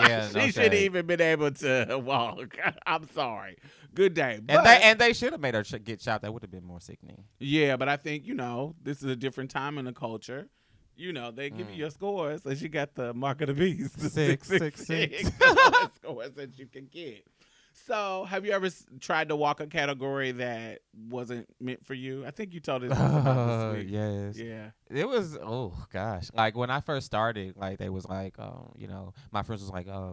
Yeah, 0.00 0.28
no 0.34 0.40
she 0.40 0.50
should 0.50 0.62
have 0.64 0.72
shade. 0.72 0.84
even 0.86 1.06
been 1.06 1.20
able 1.20 1.52
to 1.52 1.98
walk. 2.04 2.56
I'm 2.86 3.06
sorry. 3.10 3.58
Good 3.94 4.14
day. 4.14 4.40
But, 4.42 4.56
And 4.56 4.66
they 4.66 4.80
and 4.82 4.98
they 4.98 5.12
should 5.12 5.30
have 5.32 5.40
made 5.40 5.54
her 5.54 5.62
ch- 5.62 5.82
get 5.84 6.00
chopped. 6.00 6.22
That 6.22 6.32
would 6.32 6.42
have 6.42 6.50
been 6.50 6.64
more 6.64 6.80
sickening. 6.80 7.22
yeah, 7.38 7.76
but 7.76 7.88
I 7.88 7.96
think, 7.96 8.26
you 8.26 8.34
know, 8.34 8.74
this 8.82 8.98
is 8.98 9.04
a 9.04 9.14
different 9.14 9.50
time 9.52 9.78
in 9.78 9.84
the 9.84 9.92
culture. 9.92 10.48
You 10.96 11.12
know, 11.12 11.30
they 11.30 11.48
give 11.50 11.68
Mm. 11.68 11.72
you 11.74 11.76
your 11.76 11.90
scores. 11.90 12.42
So 12.42 12.54
she 12.54 12.68
got 12.68 12.94
the 12.96 13.14
mark 13.14 13.40
of 13.42 13.48
the 13.48 13.54
beast. 13.54 13.98
The 14.00 14.10
Six, 14.10 14.48
six, 14.48 14.58
six, 14.58 14.86
six, 14.86 15.18
six. 15.22 15.38
the 15.38 15.90
scores 15.96 16.32
that 16.32 16.58
you 16.58 16.66
can 16.66 16.86
get. 16.86 17.24
So, 17.86 18.24
have 18.28 18.46
you 18.46 18.52
ever 18.52 18.66
s- 18.66 18.86
tried 19.00 19.28
to 19.30 19.36
walk 19.36 19.60
a 19.60 19.66
category 19.66 20.30
that 20.32 20.80
wasn't 21.08 21.48
meant 21.60 21.84
for 21.84 21.94
you? 21.94 22.24
I 22.24 22.30
think 22.30 22.54
you 22.54 22.60
told 22.60 22.84
us 22.84 22.90
this 22.90 22.98
about 22.98 23.72
this 23.72 23.78
week. 23.84 23.92
yes. 23.92 24.38
Yeah. 24.38 24.70
It 24.88 25.08
was 25.08 25.36
oh 25.42 25.74
gosh. 25.92 26.28
Like 26.32 26.56
when 26.56 26.70
I 26.70 26.80
first 26.80 27.06
started, 27.06 27.56
like 27.56 27.78
they 27.78 27.88
was 27.88 28.06
like, 28.06 28.38
um, 28.38 28.72
you 28.76 28.86
know, 28.86 29.12
my 29.32 29.42
friends 29.42 29.60
was 29.62 29.70
like, 29.70 29.88
uh, 29.88 30.12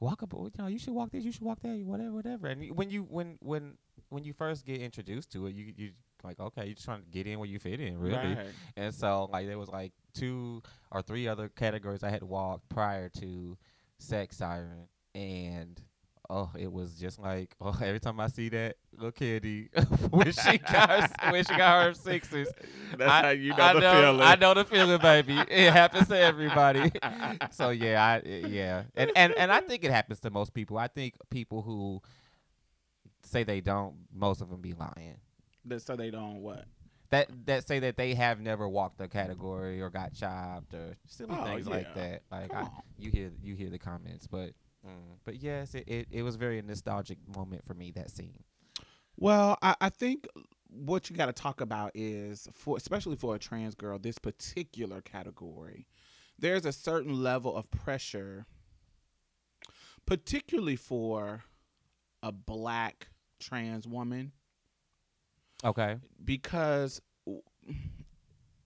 walk 0.00 0.22
up, 0.22 0.32
you 0.32 0.50
know, 0.58 0.66
you 0.66 0.78
should 0.78 0.92
walk 0.94 1.10
this, 1.12 1.24
you 1.24 1.32
should 1.32 1.42
walk 1.42 1.60
that, 1.62 1.78
whatever, 1.84 2.12
whatever. 2.12 2.48
And 2.48 2.76
when 2.76 2.90
you 2.90 3.02
when 3.04 3.38
when 3.40 3.74
when 4.08 4.24
you 4.24 4.32
first 4.32 4.64
get 4.66 4.80
introduced 4.80 5.30
to 5.32 5.46
it, 5.46 5.54
you 5.54 5.72
you 5.76 5.90
like 6.24 6.40
okay, 6.40 6.64
you're 6.66 6.74
just 6.74 6.84
trying 6.84 7.02
to 7.02 7.08
get 7.08 7.26
in 7.26 7.38
where 7.38 7.48
you 7.48 7.58
fit 7.58 7.80
in, 7.80 7.98
really. 7.98 8.16
Right. 8.34 8.46
And 8.76 8.92
so 8.92 9.28
like 9.32 9.46
there 9.46 9.58
was 9.58 9.68
like 9.68 9.92
two 10.12 10.60
or 10.90 11.02
three 11.02 11.28
other 11.28 11.48
categories 11.48 12.02
I 12.02 12.10
had 12.10 12.22
walked 12.24 12.68
prior 12.68 13.08
to 13.20 13.56
Sex 13.98 14.36
Siren 14.38 14.88
and 15.14 15.80
oh 16.30 16.50
it 16.56 16.72
was 16.72 16.94
just 16.94 17.18
like 17.18 17.54
oh 17.60 17.76
every 17.82 18.00
time 18.00 18.20
I 18.20 18.28
see 18.28 18.48
that 18.50 18.76
little 18.92 19.10
kitty 19.12 19.68
when 20.10 20.32
she 20.32 20.58
got 20.58 20.88
her, 20.88 21.30
when 21.32 21.44
she 21.44 21.56
got 21.56 21.86
her 21.86 21.94
sixes 21.94 22.48
That's 22.96 23.10
I, 23.10 23.22
how 23.22 23.28
you 23.30 23.50
know 23.50 23.62
I 23.62 23.72
the 23.74 23.80
know, 23.80 24.00
feeling. 24.00 24.20
I 24.20 24.34
know 24.36 24.54
the 24.54 24.64
feeling 24.64 25.00
baby. 25.00 25.38
It 25.48 25.72
happens 25.72 26.08
to 26.08 26.18
everybody. 26.18 26.90
So 27.52 27.70
yeah 27.70 28.04
I 28.04 28.28
eh, 28.28 28.46
yeah. 28.48 28.82
And, 28.96 29.12
and 29.14 29.32
and 29.34 29.52
I 29.52 29.60
think 29.60 29.84
it 29.84 29.90
happens 29.90 30.20
to 30.20 30.30
most 30.30 30.52
people. 30.54 30.76
I 30.78 30.88
think 30.88 31.14
people 31.30 31.62
who 31.62 32.02
say 33.22 33.44
they 33.44 33.60
don't 33.60 33.94
most 34.12 34.40
of 34.40 34.50
them 34.50 34.60
be 34.60 34.72
lying. 34.72 35.16
That- 35.64 35.82
so 35.82 35.94
they 35.96 36.10
don't 36.10 36.42
what? 36.42 36.64
that 37.10 37.28
that 37.46 37.66
say 37.66 37.80
that 37.80 37.96
they 37.96 38.14
have 38.14 38.40
never 38.40 38.68
walked 38.68 39.00
a 39.00 39.08
category 39.08 39.80
or 39.80 39.90
got 39.90 40.14
chopped 40.14 40.74
or 40.74 40.96
silly 41.06 41.36
Oh, 41.38 41.44
things 41.44 41.66
like 41.68 41.94
that. 41.94 42.22
Like 42.30 42.52
I, 42.54 42.68
you 42.98 43.10
hear 43.10 43.30
you 43.42 43.54
hear 43.54 43.68
the 43.70 43.78
comments, 43.78 44.26
but 44.26 44.50
mm, 44.86 45.18
but 45.24 45.42
yes, 45.42 45.74
it, 45.74 45.84
it 45.86 46.08
it 46.10 46.22
was 46.22 46.36
very 46.36 46.60
nostalgic 46.62 47.18
moment 47.34 47.64
for 47.66 47.74
me 47.74 47.90
that 47.92 48.10
scene. 48.10 48.44
Well, 49.16 49.58
I, 49.62 49.74
I 49.80 49.88
think 49.90 50.26
what 50.68 51.10
you 51.10 51.16
got 51.16 51.26
to 51.26 51.32
talk 51.32 51.60
about 51.60 51.90
is 51.94 52.48
for 52.54 52.76
especially 52.76 53.16
for 53.16 53.34
a 53.34 53.38
trans 53.38 53.74
girl, 53.74 53.98
this 53.98 54.18
particular 54.18 55.00
category, 55.02 55.86
there's 56.38 56.64
a 56.64 56.72
certain 56.72 57.22
level 57.22 57.54
of 57.56 57.70
pressure, 57.70 58.46
particularly 60.06 60.76
for 60.76 61.44
a 62.22 62.32
black 62.32 63.08
trans 63.38 63.86
woman, 63.86 64.32
Okay. 65.64 65.96
because 66.24 67.00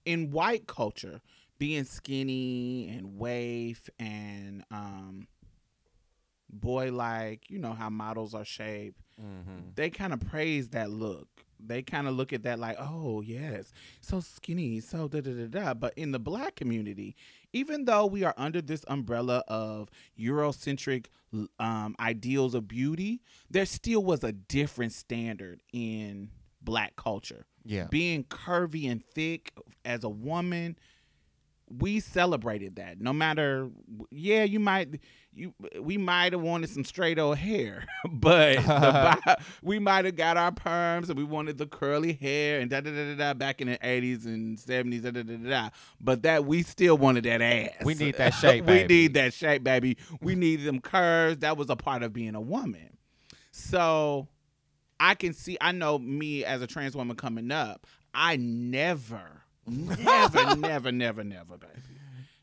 in 0.05 0.31
white 0.31 0.67
culture, 0.67 1.21
being 1.59 1.85
skinny 1.85 2.89
and 2.89 3.17
waif 3.19 3.89
and 3.99 4.65
um, 4.71 5.27
boy 6.61 6.93
like, 6.93 7.51
you 7.51 7.59
know 7.59 7.73
how 7.73 7.91
models 7.91 8.35
are 8.35 8.45
shaped 8.45 9.01
Mm-hmm. 9.23 9.69
they 9.77 9.91
kind 9.91 10.13
of 10.13 10.19
praise 10.19 10.71
that 10.71 10.91
look. 10.91 11.29
They 11.65 11.83
kind 11.83 12.09
of 12.09 12.15
look 12.15 12.33
at 12.33 12.43
that 12.43 12.59
like, 12.59 12.77
oh 12.81 13.21
yes, 13.21 13.73
so 14.01 14.19
skinny, 14.19 14.81
so 14.81 15.07
da 15.07 15.21
da 15.21 15.31
da 15.31 15.47
da. 15.47 15.73
But 15.75 15.95
in 15.97 16.11
the 16.11 16.19
black 16.19 16.57
community, 16.57 17.15
even 17.53 17.85
though 17.85 18.07
we 18.07 18.25
are 18.25 18.35
under 18.37 18.61
this 18.61 18.85
umbrella 18.89 19.45
of 19.47 19.89
Eurocentric 20.19 21.07
um, 21.61 21.95
ideals 22.01 22.55
of 22.55 22.67
beauty, 22.67 23.21
there 23.49 23.67
still 23.67 24.03
was 24.03 24.25
a 24.25 24.33
different 24.33 24.93
standard 24.93 25.63
in 25.73 26.31
black 26.61 26.97
culture. 26.97 27.47
Yeah. 27.65 27.87
Being 27.89 28.25
curvy 28.25 28.91
and 28.91 29.01
thick 29.15 29.53
as 29.85 30.03
a 30.03 30.09
woman, 30.09 30.77
we 31.69 32.01
celebrated 32.01 32.77
that. 32.77 33.01
No 33.01 33.13
matter, 33.13 33.71
yeah, 34.11 34.43
you 34.45 34.61
might, 34.61 35.01
you 35.35 35.55
we 35.81 35.97
might 35.99 36.33
have 36.33 36.43
wanted 36.43 36.71
some 36.71 36.85
straight 36.85 37.19
old 37.19 37.39
hair, 37.39 37.85
but 38.11 38.57
the, 38.57 39.37
we 39.63 39.79
might 39.79 40.05
have 40.05 40.17
got 40.17 40.37
our 40.37 40.53
perms 40.53 41.09
and 41.09 41.17
we 41.17 41.25
wanted 41.25 41.59
the 41.59 41.67
curly 41.67 42.13
hair 42.13 42.61
and 42.61 42.71
da 42.71 42.81
da 42.81 42.91
da 42.91 43.15
da 43.15 43.17
da 43.17 43.35
back 43.35 43.61
in 43.61 43.69
the 43.69 43.79
eighties 43.83 44.27
and 44.27 44.59
seventies 44.59 45.03
da 45.03 45.11
da 45.11 45.23
da 45.23 45.37
da 45.37 45.49
da. 45.49 45.71
But 46.01 46.23
that 46.23 46.45
we 46.45 46.63
still 46.63 46.97
wanted 46.97 47.25
that 47.25 47.43
ass. 47.43 47.85
We 47.85 47.95
need 47.95 48.17
that 48.17 48.35
shape, 48.35 48.65
we 48.65 48.85
need 48.85 49.15
that 49.15 49.35
shape, 49.35 49.65
baby. 49.65 49.97
We 50.21 50.35
need 50.35 50.65
them 50.65 50.81
curves. 50.81 51.39
That 51.39 51.57
was 51.57 51.71
a 51.71 51.77
part 51.77 52.03
of 52.03 52.13
being 52.13 52.35
a 52.35 52.41
woman. 52.41 52.97
So 53.51 54.29
I 55.01 55.15
can 55.15 55.33
see. 55.33 55.57
I 55.61 55.73
know 55.73 55.99
me 55.99 56.45
as 56.45 56.63
a 56.63 56.67
trans 56.67 56.97
woman 56.97 57.17
coming 57.17 57.51
up. 57.51 57.87
I 58.15 58.37
never, 58.37 59.43
never, 59.67 60.57
never, 60.57 60.93
never, 60.93 61.25
never, 61.25 61.57
baby, 61.57 61.94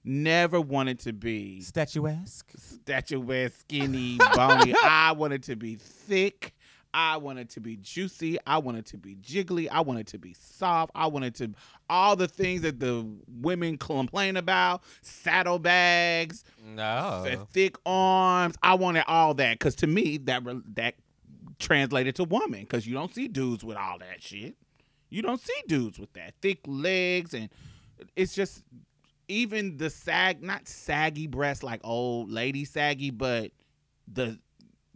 never 0.04 0.60
wanted 0.60 1.00
to 1.02 1.14
be 1.14 1.62
Statuesque. 1.62 2.52
statuesque, 2.58 3.60
skinny, 3.60 4.18
bony. 4.36 4.74
I 4.84 5.14
wanted 5.18 5.44
to 5.44 5.56
be 5.56 5.76
thick. 5.76 6.54
I 6.94 7.16
wanted 7.18 7.50
to 7.52 7.62
be 7.62 7.78
juicy. 7.78 8.38
I 8.46 8.58
wanted 8.58 8.86
to 8.88 8.98
be 8.98 9.16
jiggly. 9.16 9.70
I 9.72 9.80
wanted 9.80 10.08
to 10.08 10.18
be 10.18 10.34
soft. 10.34 10.92
I 10.94 11.08
wanted 11.08 11.36
to 11.36 11.52
all 11.90 12.18
the 12.18 12.28
things 12.28 12.64
that 12.64 12.82
the 12.82 13.08
women 13.30 13.78
complain 13.78 14.36
about: 14.36 14.84
saddlebags, 15.02 16.44
No. 16.66 17.24
th- 17.26 17.40
thick 17.54 17.76
arms. 17.86 18.56
I 18.62 18.74
wanted 18.76 19.06
all 19.08 19.34
that 19.36 19.54
because 19.60 19.76
to 19.76 19.88
me 19.88 20.18
that 20.26 20.46
re- 20.46 20.62
that 20.74 20.96
translated 21.60 22.16
to 22.16 22.24
woman 22.26 22.62
because 22.62 22.86
you 22.88 22.94
don't 22.94 23.14
see 23.14 23.28
dudes 23.28 23.64
with 23.64 23.78
all 23.78 24.00
that 24.00 24.22
shit. 24.22 24.56
You 25.10 25.22
don't 25.22 25.40
see 25.42 25.54
dudes 25.68 26.00
with 26.00 26.12
that 26.14 26.34
thick 26.42 26.60
legs 26.66 27.34
and 27.34 27.50
it's 28.16 28.34
just 28.34 28.64
even 29.32 29.78
the 29.78 29.90
sag 29.90 30.44
not 30.44 30.68
saggy 30.68 31.28
breasts 31.28 31.64
like 31.64 31.82
old 31.84 32.30
lady 32.30 32.66
saggy, 32.66 33.10
but 33.10 33.52
the 34.12 34.40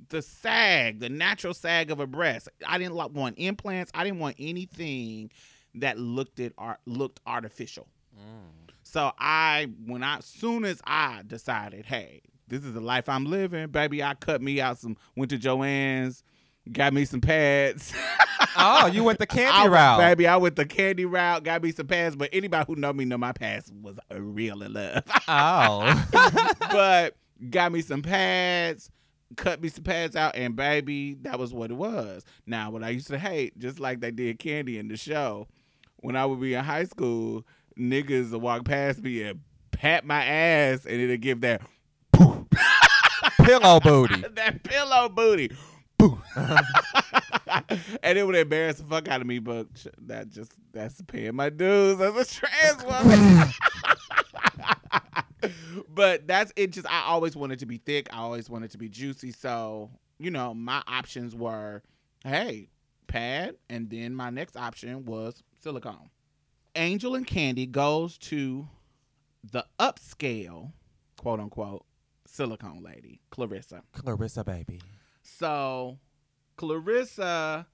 the 0.09 0.21
sag, 0.21 0.99
the 0.99 1.09
natural 1.09 1.53
sag 1.53 1.91
of 1.91 1.99
a 1.99 2.07
breast. 2.07 2.49
I 2.65 2.77
didn't 2.77 2.93
like 2.93 3.11
want 3.11 3.35
implants. 3.37 3.91
I 3.95 4.03
didn't 4.03 4.19
want 4.19 4.35
anything 4.39 5.31
that 5.75 5.97
looked 5.97 6.39
at 6.39 6.53
art 6.57 6.79
looked 6.85 7.19
artificial. 7.25 7.87
Mm. 8.15 8.71
So 8.83 9.11
I, 9.17 9.67
when 9.85 10.03
I, 10.03 10.19
soon 10.19 10.63
as 10.63 10.81
I 10.85 11.23
decided, 11.25 11.85
hey, 11.85 12.21
this 12.47 12.63
is 12.63 12.73
the 12.73 12.79
life 12.79 13.09
I'm 13.09 13.25
living, 13.25 13.67
baby, 13.69 14.03
I 14.03 14.13
cut 14.13 14.41
me 14.41 14.61
out 14.61 14.77
some, 14.77 14.95
went 15.15 15.31
to 15.31 15.39
Joann's, 15.39 16.23
got 16.71 16.93
me 16.93 17.05
some 17.05 17.21
pads. 17.21 17.93
Oh, 18.57 18.87
you 18.87 19.03
went 19.03 19.19
the 19.19 19.27
candy 19.27 19.59
went- 19.63 19.73
route. 19.73 19.97
baby. 19.99 20.27
I 20.27 20.37
went 20.37 20.55
the 20.55 20.65
candy 20.65 21.03
route, 21.03 21.43
got 21.43 21.61
me 21.61 21.73
some 21.73 21.87
pads. 21.87 22.15
But 22.15 22.29
anybody 22.31 22.63
who 22.65 22.77
know 22.77 22.93
me 22.93 23.03
know 23.03 23.17
my 23.17 23.33
pads 23.33 23.69
was 23.81 23.97
a 24.09 24.21
real 24.21 24.63
in 24.63 24.71
love. 24.71 25.03
Oh. 25.27 26.05
but 26.71 27.17
got 27.49 27.73
me 27.73 27.81
some 27.81 28.01
pads, 28.01 28.89
cut 29.35 29.61
me 29.61 29.67
some 29.67 29.83
pads 29.83 30.15
out, 30.15 30.35
and 30.37 30.55
baby, 30.55 31.15
that 31.23 31.37
was 31.37 31.53
what 31.53 31.69
it 31.69 31.73
was. 31.73 32.23
Now, 32.45 32.69
what 32.71 32.81
I 32.81 32.89
used 32.89 33.07
to 33.07 33.19
hate, 33.19 33.59
just 33.59 33.77
like 33.81 33.99
they 33.99 34.11
did 34.11 34.39
Candy 34.39 34.77
in 34.79 34.87
the 34.87 34.95
show, 34.95 35.47
when 35.97 36.15
I 36.15 36.25
would 36.25 36.39
be 36.39 36.53
in 36.53 36.63
high 36.63 36.85
school, 36.85 37.43
niggas 37.77 38.31
would 38.31 38.41
walk 38.41 38.63
past 38.63 39.01
me 39.01 39.21
and 39.23 39.41
pat 39.71 40.05
my 40.05 40.23
ass, 40.23 40.85
and 40.85 41.01
it'd 41.01 41.19
give 41.21 41.41
that 41.41 41.61
Pillow 43.43 43.79
booty. 43.79 44.23
that 44.35 44.63
pillow 44.63 45.09
booty. 45.09 45.51
Boo. 45.97 46.19
and 48.03 48.17
it 48.17 48.25
would 48.25 48.35
embarrass 48.35 48.77
the 48.77 48.83
fuck 48.83 49.07
out 49.07 49.21
of 49.21 49.27
me, 49.27 49.39
but 49.39 49.67
that 50.03 50.29
just 50.29 50.51
that's 50.73 51.01
paying 51.03 51.35
my 51.35 51.49
dues 51.49 51.99
as 52.01 52.15
a 52.15 52.25
trans 52.25 52.83
woman. 52.83 53.47
but 55.89 56.27
that's 56.27 56.51
it. 56.55 56.71
Just 56.71 56.89
I 56.89 57.03
always 57.07 57.35
wanted 57.35 57.59
to 57.59 57.65
be 57.65 57.77
thick. 57.77 58.09
I 58.11 58.17
always 58.17 58.49
wanted 58.49 58.71
to 58.71 58.77
be 58.77 58.89
juicy. 58.89 59.31
So 59.31 59.89
you 60.17 60.31
know, 60.31 60.53
my 60.53 60.81
options 60.87 61.35
were, 61.35 61.83
hey, 62.23 62.69
pad, 63.07 63.55
and 63.69 63.89
then 63.89 64.15
my 64.15 64.29
next 64.29 64.57
option 64.57 65.05
was 65.05 65.43
silicone. 65.59 66.09
Angel 66.75 67.15
and 67.15 67.25
Candy 67.25 67.65
goes 67.65 68.17
to 68.17 68.67
the 69.51 69.65
upscale, 69.79 70.71
quote 71.17 71.39
unquote, 71.39 71.85
silicone 72.27 72.83
lady, 72.83 73.21
Clarissa. 73.29 73.81
Clarissa, 73.93 74.43
baby. 74.43 74.81
So 75.25 75.97
Clarissa, 76.55 77.67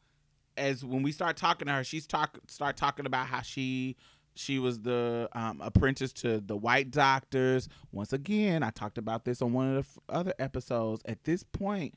as 0.57 0.83
when 0.83 1.03
we 1.03 1.11
start 1.11 1.37
talking 1.37 1.67
to 1.67 1.73
her, 1.73 1.83
she's 1.83 2.07
talk 2.07 2.39
start 2.47 2.77
talking 2.77 3.05
about 3.05 3.27
how 3.27 3.41
she 3.41 3.97
she 4.35 4.59
was 4.59 4.79
the 4.79 5.29
um, 5.33 5.59
apprentice 5.61 6.13
to 6.13 6.39
the 6.39 6.55
white 6.55 6.91
doctors. 6.91 7.67
Once 7.91 8.13
again, 8.13 8.63
I 8.63 8.69
talked 8.69 8.97
about 8.97 9.25
this 9.25 9.41
on 9.41 9.53
one 9.53 9.67
of 9.67 9.73
the 9.73 9.79
f- 9.79 9.99
other 10.17 10.33
episodes. 10.39 11.01
At 11.05 11.25
this 11.25 11.43
point, 11.43 11.95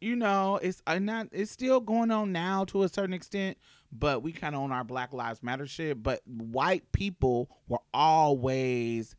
you 0.00 0.14
know, 0.14 0.60
it's 0.62 0.80
uh, 0.86 0.98
not 1.00 1.28
it's 1.32 1.50
still 1.50 1.80
going 1.80 2.12
on 2.12 2.32
now 2.32 2.64
to 2.66 2.84
a 2.84 2.88
certain 2.88 3.14
extent, 3.14 3.58
but 3.90 4.22
we 4.22 4.32
kind 4.32 4.54
of 4.54 4.62
on 4.62 4.70
our 4.70 4.84
Black 4.84 5.12
Lives 5.12 5.42
Matter 5.42 5.66
shit. 5.66 6.02
But 6.02 6.20
white 6.26 6.92
people 6.92 7.50
were 7.68 7.80
always 7.92 9.16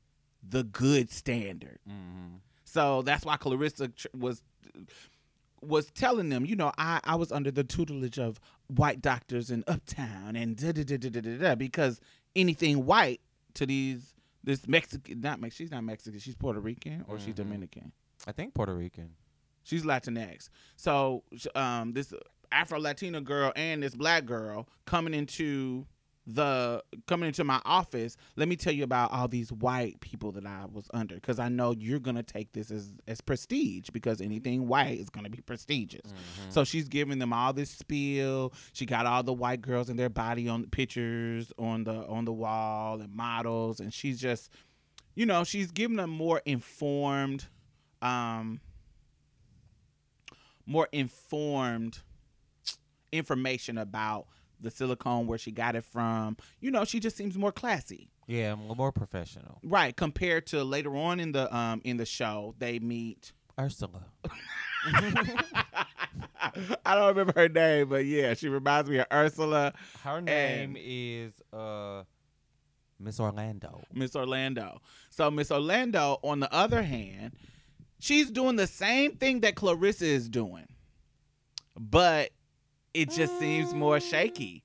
the 0.47 0.63
good 0.63 1.11
standard. 1.11 1.79
Mm-hmm. 1.87 2.37
So 2.63 3.01
that's 3.01 3.25
why 3.25 3.37
Clarissa 3.37 3.89
tr- 3.89 4.07
was 4.13 4.43
was 5.61 5.89
telling 5.91 6.29
them, 6.29 6.45
you 6.45 6.55
know, 6.55 6.71
I, 6.77 6.99
I 7.03 7.15
was 7.15 7.31
under 7.31 7.51
the 7.51 7.63
tutelage 7.63 8.19
of 8.19 8.39
white 8.67 9.01
doctors 9.01 9.49
in 9.49 9.63
Uptown 9.67 10.35
and 10.35 10.55
da 10.55 10.71
da 10.71 10.83
da 10.83 10.97
da 10.97 11.09
da 11.09 11.21
da 11.21 11.37
da 11.37 11.55
because 11.55 11.99
anything 12.35 12.85
white 12.85 13.21
to 13.55 13.65
these 13.65 14.13
this 14.43 14.67
Mexican 14.67 15.19
not 15.21 15.41
Mex 15.41 15.55
she's 15.55 15.71
not 15.71 15.83
Mexican 15.83 16.19
she's 16.19 16.35
Puerto 16.35 16.59
Rican 16.59 17.03
or 17.07 17.17
she's 17.19 17.33
Mhm. 17.33 17.37
Dominican 17.37 17.91
I 18.27 18.31
think 18.33 18.53
Puerto 18.53 18.75
Rican. 18.75 19.11
she's 19.63 19.83
Latinx 19.83 20.49
so 20.75 21.23
um 21.55 21.93
this 21.93 22.13
Afro 22.51 22.79
Latina 22.79 23.19
girl 23.19 23.51
and 23.55 23.81
this 23.83 23.95
black 23.95 24.25
girl 24.25 24.67
coming 24.85 25.13
into 25.13 25.85
the 26.29 26.83
coming 27.07 27.27
into 27.27 27.41
my 27.45 27.61
office 27.63 28.17
let 28.35 28.49
me 28.49 28.57
tell 28.57 28.73
you 28.73 28.83
about 28.83 29.09
all 29.13 29.29
these 29.29 29.49
white 29.49 29.97
people 30.01 30.33
that 30.33 30.45
i 30.45 30.65
was 30.69 30.85
under 30.93 31.15
because 31.15 31.39
i 31.39 31.47
know 31.47 31.71
you're 31.71 31.99
gonna 32.01 32.21
take 32.21 32.51
this 32.51 32.69
as 32.69 32.91
as 33.07 33.21
prestige 33.21 33.89
because 33.93 34.19
anything 34.19 34.67
white 34.67 34.99
is 34.99 35.09
gonna 35.09 35.29
be 35.29 35.39
prestigious 35.39 36.11
Mhm. 36.11 36.51
so 36.51 36.65
she's 36.65 36.89
giving 36.89 37.19
them 37.19 37.31
all 37.31 37.53
this 37.53 37.69
spiel 37.69 38.51
she 38.73 38.85
got 38.85 39.05
all 39.05 39.23
the 39.23 39.31
white 39.31 39.61
girls 39.61 39.87
and 39.87 39.97
their 39.97 40.09
body 40.09 40.49
on 40.49 40.65
pictures 40.65 41.53
on 41.57 41.85
the 41.85 42.05
on 42.07 42.25
the 42.25 42.33
wall 42.33 42.99
and 42.99 43.15
models 43.15 43.79
and 43.79 43.93
she's 43.93 44.19
just 44.19 44.49
you 45.15 45.25
know 45.25 45.45
she's 45.45 45.71
giving 45.71 45.95
them 45.95 46.09
more 46.09 46.41
informed 46.45 47.45
um 48.01 48.59
more 50.65 50.89
informed 50.91 51.99
information 53.13 53.77
about 53.77 54.27
the 54.61 54.71
silicone 54.71 55.27
where 55.27 55.37
she 55.37 55.51
got 55.51 55.75
it 55.75 55.83
from 55.83 56.37
you 56.59 56.71
know 56.71 56.83
she 56.85 56.99
just 56.99 57.15
seems 57.15 57.37
more 57.37 57.51
classy 57.51 58.09
yeah, 58.29 58.55
more 58.55 58.91
professional. 58.91 59.59
right 59.63 59.95
compared 59.95 60.45
to 60.47 60.61
later 60.63 60.95
on 60.97 61.19
in 61.21 61.31
the 61.31 61.55
um 61.55 61.81
in 61.85 61.95
the 61.95 62.05
show 62.05 62.55
they 62.59 62.77
meet 62.79 63.31
Ursula. 63.59 64.05
I 66.85 66.95
don't 66.95 67.07
remember 67.07 67.33
her 67.35 67.49
name, 67.49 67.89
but 67.89 68.05
yeah, 68.05 68.33
she 68.35 68.47
reminds 68.49 68.89
me 68.89 68.99
of 68.99 69.07
Ursula, 69.11 69.73
Her 70.03 70.21
name 70.21 70.75
is 70.77 71.33
uh 71.51 72.03
Miss 72.99 73.19
Orlando. 73.19 73.81
Miss 73.93 74.15
Orlando. 74.15 74.81
So 75.09 75.29
Miss 75.31 75.51
Orlando, 75.51 76.19
on 76.23 76.39
the 76.39 76.53
other 76.53 76.83
hand, 76.83 77.33
she's 77.99 78.31
doing 78.31 78.55
the 78.55 78.67
same 78.67 79.15
thing 79.17 79.41
that 79.41 79.55
Clarissa 79.55 80.05
is 80.05 80.29
doing, 80.29 80.67
but 81.75 82.29
it 82.93 83.09
just 83.11 83.37
seems 83.39 83.73
more 83.73 83.99
shaky. 83.99 84.63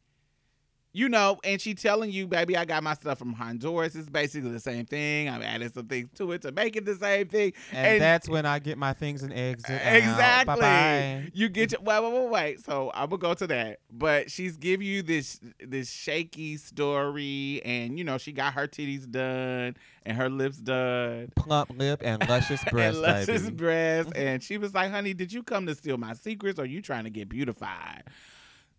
You 0.95 1.09
know, 1.09 1.39
and 1.43 1.61
she 1.61 1.75
telling 1.75 2.11
you, 2.11 2.27
baby, 2.27 2.55
I 2.57 2.67
got 2.67 2.83
my 2.83 2.95
stuff 2.95 3.19
from 3.19 3.33
Honduras. 3.33 3.95
It's 3.95 4.11
basically 4.11 4.51
the 4.51 4.61
same 4.61 4.85
thing. 4.85 5.29
I'm 5.29 5.41
adding 5.43 5.71
some 5.73 5.87
things 5.87 6.11
to 6.17 6.33
it 6.33 6.43
to 6.43 6.53
make 6.53 6.77
it 6.77 6.85
the 6.85 6.97
same 6.97 7.29
thing. 7.29 7.55
And, 7.71 7.87
And- 7.87 8.03
that's 8.03 8.29
when 8.29 8.45
I 8.45 8.59
get 8.59 8.77
my 8.77 8.93
things 8.93 9.23
and 9.23 9.33
exit. 9.33 9.71
Uh, 9.71 9.91
exactly. 9.91 10.57
Bye-bye. 10.57 11.31
You 11.33 11.49
get 11.49 11.73
your 11.73 11.81
wait, 11.81 12.03
wait, 12.03 12.13
wait, 12.13 12.31
wait. 12.31 12.61
So 12.61 12.91
I'm 12.95 13.09
gonna 13.09 13.21
go 13.21 13.35
to 13.35 13.47
that. 13.47 13.79
But 13.91 14.31
she's 14.31 14.57
give 14.57 14.83
you 14.83 15.03
this 15.03 15.41
this 15.61 15.91
shaky 15.91 16.57
story, 16.59 17.63
and 17.65 17.99
you 17.99 18.05
know 18.05 18.19
she 18.19 18.33
got 18.33 18.53
her 18.55 18.67
titties 18.67 19.11
done 19.11 19.77
and 20.05 20.17
her 20.17 20.29
lips 20.29 20.59
done. 20.59 21.33
Plump 21.37 21.71
lip 21.77 22.03
and 22.05 22.21
luscious 22.29 22.63
breast, 22.65 22.97
and 22.97 23.03
luscious 23.03 23.43
baby. 23.45 23.55
breasts, 23.55 24.13
mm-hmm. 24.13 24.23
and 24.27 24.43
she 24.43 24.59
was 24.59 24.75
like, 24.75 24.91
"Honey, 24.91 25.15
did 25.15 25.33
you 25.33 25.43
come 25.43 25.67
to 25.67 25.75
steal 25.75 25.97
my 25.97 26.15
secrets, 26.15 26.59
or 26.59 26.67
you 26.67 26.83
trying 26.83 27.05
to 27.05 27.11
get 27.11 27.29
beautified?" 27.29 28.05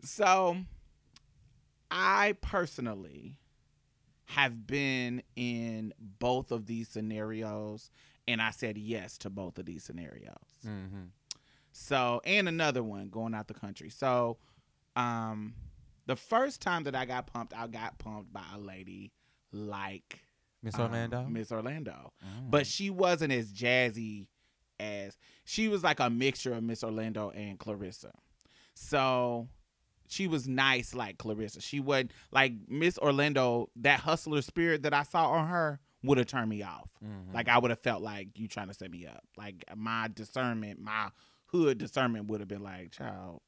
So, 0.04 0.58
I 1.96 2.34
personally 2.42 3.38
have 4.26 4.66
been 4.66 5.22
in 5.36 5.94
both 6.00 6.52
of 6.52 6.66
these 6.66 6.90
scenarios, 6.90 7.92
and 8.28 8.42
I 8.42 8.50
said 8.50 8.78
yes 8.80 9.18
to 9.20 9.30
both 9.30 9.60
of 9.60 9.66
these 9.66 9.84
scenarios. 9.84 10.34
Mm-hmm. 10.68 11.04
So, 11.72 12.20
and 12.26 12.48
another 12.50 12.82
one 12.84 13.10
going 13.10 13.36
out 13.36 13.48
the 13.48 13.54
country. 13.54 13.90
So, 13.92 14.38
um, 14.96 15.54
the 16.08 16.16
first 16.16 16.62
time 16.62 16.84
that 16.86 16.96
I 16.96 17.06
got 17.06 17.28
pumped, 17.28 17.54
I 17.56 17.68
got 17.68 18.00
pumped 18.00 18.34
by 18.34 18.44
a 18.56 18.58
lady 18.60 19.12
like 19.52 20.22
Miss 20.64 20.76
um, 20.76 20.82
Orlando. 20.82 21.26
Miss 21.30 21.52
Orlando, 21.52 22.12
Mm. 22.26 22.50
but 22.50 22.66
she 22.66 22.90
wasn't 22.90 23.32
as 23.34 23.52
jazzy 23.52 24.28
as 24.80 25.16
she 25.46 25.68
was 25.68 25.84
like 25.84 26.00
a 26.00 26.10
mixture 26.10 26.54
of 26.54 26.64
Miss 26.64 26.84
Orlando 26.84 27.30
and 27.32 27.60
Clarissa. 27.60 28.12
So 28.74 29.48
she 30.14 30.28
was 30.28 30.48
nice 30.48 30.94
like 30.94 31.18
Clarissa. 31.18 31.60
She 31.62 31.80
wasn't 31.80 32.12
like 32.32 32.54
Miss 32.68 32.98
Orlando. 33.00 33.70
That 33.78 34.00
hustler 34.02 34.42
spirit 34.42 34.84
that 34.84 34.94
I 34.94 35.04
saw 35.04 35.28
on 35.30 35.48
her 35.48 35.80
would 36.04 36.18
have 36.18 36.28
turned 36.28 36.50
me 36.50 36.62
off. 36.64 36.90
Mhm. 37.04 37.34
Like 37.34 37.48
I 37.50 37.58
would 37.58 37.72
have 37.72 37.80
felt 37.82 38.02
like 38.02 38.38
you 38.38 38.48
trying 38.48 38.68
to 38.68 38.74
set 38.74 38.92
me 38.92 39.06
up. 39.06 39.24
Like 39.38 39.64
my 39.76 40.10
discernment, 40.14 40.80
my 40.82 41.10
hood 41.48 41.78
discernment 41.78 42.28
would 42.28 42.40
have 42.42 42.48
been 42.50 42.64
like, 42.64 42.92
child, 42.92 43.42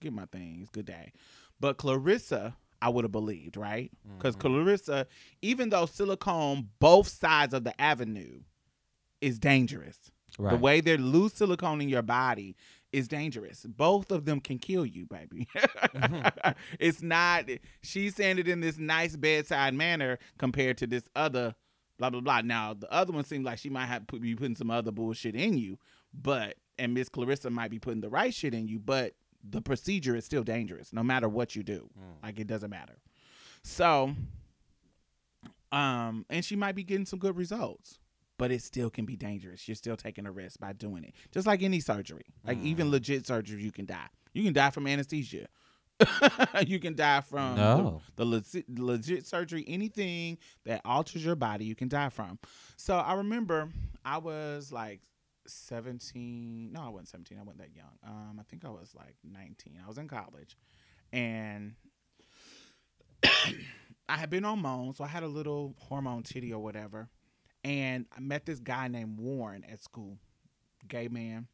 get 0.00 0.12
my 0.12 0.26
things, 0.26 0.68
good 0.70 0.86
day. 0.86 1.12
But 1.60 1.76
Clarissa, 1.76 2.56
I 2.80 2.88
would 2.88 3.04
have 3.04 3.12
believed, 3.12 3.56
right? 3.56 3.90
Because 4.16 4.36
Mhm. 4.36 4.40
Clarissa, 4.40 5.06
even 5.42 5.68
though 5.70 5.86
silicone, 5.86 6.70
both 6.78 7.08
sides 7.08 7.52
of 7.52 7.64
the 7.64 7.78
avenue, 7.80 8.42
is 9.20 9.38
dangerous. 9.38 10.10
right. 10.38 10.50
The 10.52 10.58
way 10.58 10.80
they're 10.82 10.98
loose 10.98 11.32
silicone 11.34 11.80
in 11.80 11.88
your 11.88 12.02
body 12.02 12.54
is 12.92 13.08
dangerous. 13.08 13.64
Both 13.68 14.10
of 14.10 14.24
them 14.24 14.40
can 14.40 14.58
kill 14.58 14.86
you, 14.86 15.06
baby. 15.06 15.46
Mhm. 15.54 16.54
it's 16.80 17.02
not. 17.02 17.44
She's 17.82 18.16
saying 18.16 18.38
it 18.38 18.48
in 18.48 18.60
this 18.60 18.78
nice 18.78 19.16
bedside 19.16 19.74
manner 19.74 20.18
compared 20.38 20.78
to 20.78 20.86
this 20.86 21.04
other 21.14 21.54
blah 21.98 22.10
blah 22.10 22.20
blah. 22.20 22.40
Now 22.42 22.74
the 22.74 22.90
other 22.92 23.12
one 23.12 23.24
seems 23.24 23.44
like 23.44 23.58
she 23.58 23.70
might 23.70 23.86
have 23.86 24.06
put, 24.06 24.22
be 24.22 24.34
putting 24.34 24.56
some 24.56 24.70
other 24.70 24.90
bullshit 24.90 25.34
in 25.34 25.58
you, 25.58 25.78
but 26.14 26.54
and 26.78 26.94
Miss 26.94 27.08
Clarissa 27.08 27.50
might 27.50 27.70
be 27.70 27.78
putting 27.78 28.00
the 28.00 28.08
right 28.08 28.32
shit 28.32 28.54
in 28.54 28.68
you, 28.68 28.78
but 28.78 29.14
the 29.48 29.60
procedure 29.60 30.16
is 30.16 30.24
still 30.24 30.42
dangerous 30.42 30.92
no 30.92 31.02
matter 31.02 31.28
what 31.28 31.54
you 31.56 31.62
do. 31.62 31.88
Mm. 31.98 32.22
Like 32.22 32.38
it 32.38 32.46
doesn't 32.46 32.70
matter. 32.70 32.98
So, 33.62 34.14
um, 35.72 36.24
and 36.30 36.44
she 36.44 36.56
might 36.56 36.74
be 36.74 36.84
getting 36.84 37.06
some 37.06 37.18
good 37.18 37.36
results, 37.36 37.98
but 38.38 38.50
it 38.50 38.62
still 38.62 38.88
can 38.88 39.04
be 39.04 39.16
dangerous. 39.16 39.68
You're 39.68 39.74
still 39.74 39.96
taking 39.96 40.26
a 40.26 40.32
risk 40.32 40.58
by 40.60 40.72
doing 40.72 41.04
it. 41.04 41.14
Just 41.32 41.46
like 41.46 41.62
any 41.62 41.80
surgery, 41.80 42.24
like 42.46 42.58
even 42.62 42.86
Mm. 42.88 42.90
legit 42.92 43.26
surgery, 43.26 43.62
you 43.62 43.72
can 43.72 43.84
die. 43.84 44.08
You 44.32 44.44
can 44.44 44.52
die 44.52 44.70
from 44.70 44.86
anesthesia. 44.86 45.48
you 46.66 46.78
can 46.78 46.94
die 46.94 47.20
from 47.22 47.56
the- 47.56 48.00
the, 48.16 48.24
legit, 48.24 48.64
legit 48.78 49.26
surgery. 49.26 49.64
Anything 49.66 50.38
that 50.64 50.80
alters 50.84 51.24
your 51.24 51.34
body, 51.34 51.64
you 51.64 51.74
can 51.74 51.88
die 51.88 52.08
from. 52.08 52.38
So 52.76 52.96
I 52.96 53.14
remember 53.14 53.70
I 54.04 54.18
was 54.18 54.70
like 54.70 55.00
17. 55.48 56.72
No, 56.72 56.82
I 56.82 56.88
wasn't 56.90 57.08
17. 57.08 57.38
I 57.38 57.42
wasn't 57.42 57.58
that 57.62 57.74
young. 57.74 57.98
Um, 58.06 58.36
I 58.38 58.44
think 58.44 58.64
I 58.64 58.68
was 58.70 58.94
like 58.94 59.16
19. 59.24 59.80
I 59.84 59.88
was 59.88 59.98
in 59.98 60.06
college, 60.06 60.56
and 61.12 61.74
I 64.08 64.16
had 64.16 64.30
been 64.30 64.44
on 64.44 64.60
Moan, 64.60 64.94
so 64.94 65.04
I 65.04 65.08
had 65.08 65.22
a 65.22 65.28
little 65.28 65.74
hormone 65.78 66.22
titty 66.22 66.52
or 66.52 66.62
whatever. 66.62 67.08
And 67.68 68.06
I 68.16 68.20
met 68.20 68.46
this 68.46 68.60
guy 68.60 68.88
named 68.88 69.18
Warren 69.18 69.64
at 69.70 69.82
school, 69.82 70.18
gay 70.88 71.08
man. 71.08 71.48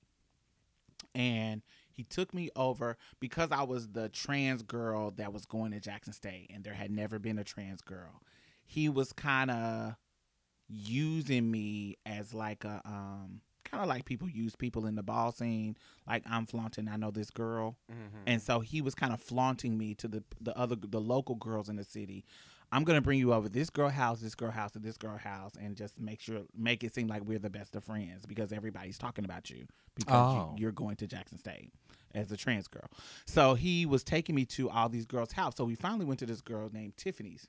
And 1.15 1.63
he 1.91 2.03
took 2.03 2.33
me 2.35 2.51
over 2.57 2.97
because 3.21 3.51
I 3.53 3.63
was 3.63 3.89
the 3.89 4.09
trans 4.09 4.63
girl 4.63 5.11
that 5.13 5.33
was 5.33 5.45
going 5.47 5.73
to 5.73 5.81
Jackson 5.81 6.13
State, 6.13 6.51
and 6.53 6.65
there 6.65 6.75
had 6.75 6.91
never 6.91 7.19
been 7.19 7.39
a 7.39 7.45
trans 7.45 7.81
girl. 7.83 8.21
He 8.65 8.89
was 8.89 9.13
kind 9.13 9.51
of 9.51 9.95
using 10.69 11.51
me 11.51 11.97
as 12.07 12.33
like 12.33 12.65
a 12.65 12.81
um 12.87 13.41
kind 13.65 13.83
of 13.83 13.89
like 13.89 14.05
people 14.07 14.29
use 14.29 14.57
people 14.57 14.87
in 14.87 14.95
the 14.95 15.03
ball 15.03 15.31
scene 15.31 15.77
like 16.09 16.23
i'm 16.29 16.47
flaunting 16.47 16.89
i 16.89 16.97
know 16.97 17.11
this 17.11 17.29
girl 17.31 17.77
Mhm. 17.93 17.95
and 18.27 18.43
so 18.43 18.61
he 18.61 18.81
was 18.81 18.95
kind 18.95 19.13
of 19.13 19.21
flaunting 19.21 19.77
me 19.77 19.95
to 19.97 20.09
the 20.09 20.25
the 20.41 20.57
other 20.57 20.75
the 20.77 21.01
local 21.03 21.35
girls 21.35 21.69
in 21.69 21.77
the 21.77 21.85
city. 21.85 22.25
I'm 22.75 22.83
gonna 22.85 23.01
bring 23.01 23.19
you 23.21 23.33
over 23.33 23.49
this 23.49 23.71
girl 23.71 23.89
house, 23.89 24.21
this 24.21 24.35
girl 24.35 24.51
house, 24.51 24.75
and 24.75 24.83
this 24.85 24.97
girl 24.97 25.17
house, 25.17 25.53
and 25.61 25.77
just 25.77 26.01
make 26.01 26.21
sure 26.21 26.41
make 26.57 26.83
it 26.83 26.93
seem 26.95 27.07
like 27.07 27.23
we're 27.25 27.39
the 27.39 27.49
best 27.51 27.77
of 27.77 27.85
friends 27.85 28.27
because 28.27 28.53
everybody's 28.53 28.99
talking 28.99 29.25
about 29.25 29.49
you 29.49 29.67
because 29.95 30.15
Oh. 30.35 30.55
you, 30.57 30.63
you're 30.63 30.73
going 30.73 30.97
to 30.97 31.07
Jackson 31.07 31.39
State 31.39 31.73
as 32.15 32.33
a 32.33 32.37
trans 32.37 32.67
girl. 32.69 32.89
So 33.27 33.55
he 33.55 33.87
was 33.87 34.03
taking 34.03 34.35
me 34.35 34.45
to 34.47 34.69
all 34.71 34.89
these 34.89 35.07
girls' 35.07 35.33
house. 35.33 35.57
So 35.57 35.65
we 35.65 35.77
finally 35.77 36.05
went 36.05 36.19
to 36.21 36.27
this 36.27 36.41
girl 36.41 36.69
named 36.73 36.97
Tiffany's, 36.97 37.49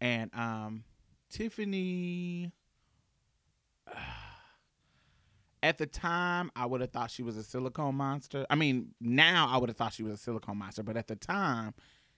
and 0.00 0.30
um, 0.34 0.84
Tiffany. 1.30 2.50
At 5.62 5.78
the 5.78 5.86
time, 5.86 6.50
I 6.54 6.66
would 6.66 6.82
have 6.82 6.90
thought 6.90 7.10
she 7.10 7.22
was 7.22 7.38
a 7.38 7.42
silicone 7.42 7.94
monster. 7.94 8.44
I 8.50 8.54
mean, 8.54 8.88
now 9.00 9.48
I 9.50 9.56
would 9.56 9.70
have 9.70 9.76
thought 9.78 9.94
she 9.94 10.02
was 10.02 10.12
a 10.12 10.16
silicone 10.18 10.58
monster, 10.58 10.82
but 10.82 10.94
at 10.98 11.06
the 11.08 11.16
time, 11.16 11.72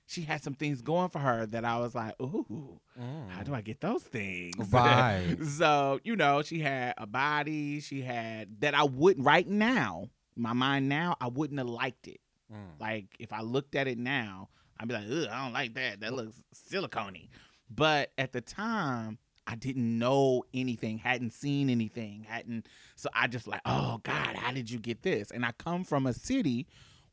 she 0.06 0.22
had 0.22 0.42
some 0.42 0.54
things 0.54 0.82
going 0.82 1.08
for 1.08 1.18
her 1.18 1.46
that 1.46 1.64
I 1.64 1.78
was 1.78 1.94
like, 1.94 2.14
ooh, 2.20 2.80
how 3.28 3.42
do 3.42 3.54
I 3.54 3.60
get 3.60 3.80
those 3.80 4.02
things? 4.02 4.56
Mm. 4.56 4.72
Right. 4.72 5.36
so, 5.44 6.00
you 6.04 6.16
know, 6.16 6.42
she 6.42 6.60
had 6.60 6.94
a 6.96 7.06
body, 7.06 7.80
she 7.80 8.02
had 8.02 8.60
that 8.60 8.74
I 8.74 8.84
wouldn't, 8.84 9.26
right 9.26 9.46
now, 9.48 10.08
my 10.36 10.52
mind 10.52 10.88
now, 10.88 11.16
I 11.20 11.28
wouldn't 11.28 11.58
have 11.58 11.68
liked 11.68 12.06
it. 12.08 12.20
Mm. 12.52 12.80
Like, 12.80 13.06
if 13.18 13.32
I 13.32 13.40
looked 13.40 13.74
at 13.74 13.88
it 13.88 13.98
now, 13.98 14.48
I'd 14.78 14.88
be 14.88 14.94
like, 14.94 15.06
ugh, 15.10 15.28
I 15.30 15.44
don't 15.44 15.52
like 15.52 15.74
that. 15.74 16.00
That 16.00 16.12
looks 16.12 16.42
silicony. 16.54 17.28
But 17.68 18.12
at 18.16 18.32
the 18.32 18.40
time, 18.40 19.18
I 19.46 19.54
didn't 19.54 19.98
know 19.98 20.44
anything, 20.54 20.98
hadn't 20.98 21.32
seen 21.32 21.70
anything, 21.70 22.26
hadn't. 22.28 22.66
So 22.96 23.08
I 23.14 23.26
just 23.26 23.46
like, 23.46 23.60
oh 23.64 24.00
God, 24.02 24.36
how 24.36 24.52
did 24.52 24.70
you 24.70 24.78
get 24.78 25.02
this? 25.02 25.30
And 25.30 25.44
I 25.44 25.52
come 25.52 25.84
from 25.84 26.06
a 26.06 26.12
city 26.12 26.66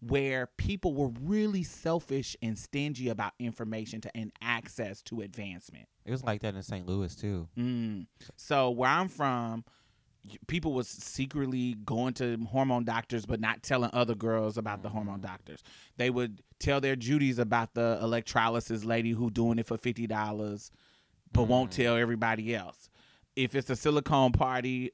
where 0.07 0.47
people 0.57 0.93
were 0.93 1.11
really 1.21 1.63
selfish 1.63 2.35
and 2.41 2.57
stingy 2.57 3.09
about 3.09 3.33
information 3.39 4.01
to, 4.01 4.15
and 4.17 4.31
access 4.41 5.01
to 5.03 5.21
advancement. 5.21 5.87
It 6.05 6.11
was 6.11 6.23
like 6.23 6.41
that 6.41 6.55
in 6.55 6.63
St. 6.63 6.85
Louis 6.87 7.15
too. 7.15 7.47
Mm. 7.57 8.07
So 8.35 8.69
where 8.69 8.89
I'm 8.89 9.07
from, 9.07 9.63
people 10.47 10.73
was 10.73 10.87
secretly 10.87 11.75
going 11.85 12.13
to 12.15 12.37
hormone 12.49 12.83
doctors, 12.85 13.25
but 13.25 13.39
not 13.39 13.63
telling 13.63 13.91
other 13.93 14.15
girls 14.15 14.57
about 14.57 14.83
the 14.83 14.89
hormone 14.89 15.21
doctors. 15.21 15.63
They 15.97 16.09
would 16.09 16.41
tell 16.59 16.81
their 16.81 16.95
Judies 16.95 17.39
about 17.39 17.73
the 17.73 17.97
electrolysis 18.01 18.83
lady 18.83 19.11
who 19.11 19.29
doing 19.29 19.59
it 19.59 19.67
for 19.67 19.77
fifty 19.77 20.07
dollars, 20.07 20.71
but 21.31 21.43
won't 21.43 21.71
Mm. 21.71 21.75
tell 21.75 21.95
everybody 21.95 22.53
else. 22.55 22.89
If 23.35 23.55
it's 23.55 23.69
a 23.69 23.75
silicone 23.75 24.31
party 24.31 24.91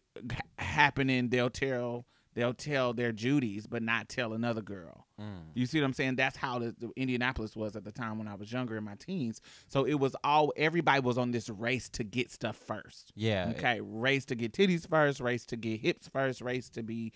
happening, 0.57 1.29
they'll 1.29 1.49
tell 1.49 2.05
they'll 2.39 2.53
tell 2.53 2.93
their 2.93 3.11
Judies, 3.11 3.67
but 3.67 3.83
not 3.83 4.07
tell 4.07 4.33
another 4.33 4.61
girl. 4.61 5.05
Mm. 5.19 5.41
You 5.53 5.65
see 5.65 5.79
what 5.79 5.85
I'm 5.85 5.93
saying? 5.93 6.15
That's 6.15 6.37
how 6.37 6.59
the, 6.59 6.73
the 6.79 6.89
Indianapolis 6.95 7.55
was 7.55 7.75
at 7.75 7.83
the 7.83 7.91
time 7.91 8.17
when 8.17 8.27
I 8.27 8.35
was 8.35 8.51
younger 8.51 8.77
in 8.77 8.83
my 8.85 8.95
teens. 8.95 9.41
So 9.67 9.83
it 9.85 9.95
was 9.95 10.15
all 10.23 10.53
everybody 10.55 11.01
was 11.01 11.17
on 11.17 11.31
this 11.31 11.49
race 11.49 11.89
to 11.89 12.03
get 12.05 12.31
stuff 12.31 12.55
first. 12.55 13.11
Yeah. 13.15 13.51
Okay, 13.57 13.81
race 13.81 14.23
to 14.25 14.35
get 14.35 14.53
titties 14.53 14.87
first, 14.89 15.19
race 15.19 15.45
to 15.47 15.57
get 15.57 15.81
hips 15.81 16.07
first, 16.07 16.41
race 16.41 16.69
to 16.71 16.83
be. 16.83 17.11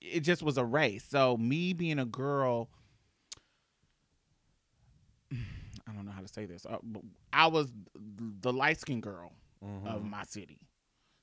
It 0.00 0.20
just 0.20 0.42
was 0.42 0.56
a 0.56 0.64
race. 0.64 1.04
So 1.08 1.36
me 1.36 1.72
being 1.74 1.98
a 1.98 2.04
girl, 2.06 2.70
I 5.32 5.92
don't 5.94 6.04
know 6.04 6.12
how 6.12 6.22
to 6.22 6.28
say 6.28 6.46
this. 6.46 6.66
Uh, 6.66 6.78
I 7.32 7.46
was 7.48 7.70
the 7.94 8.52
light 8.52 8.80
skinned 8.80 9.02
girl 9.02 9.32
Mhm. 9.64 9.86
of 9.86 10.04
my 10.04 10.24
city. 10.24 10.60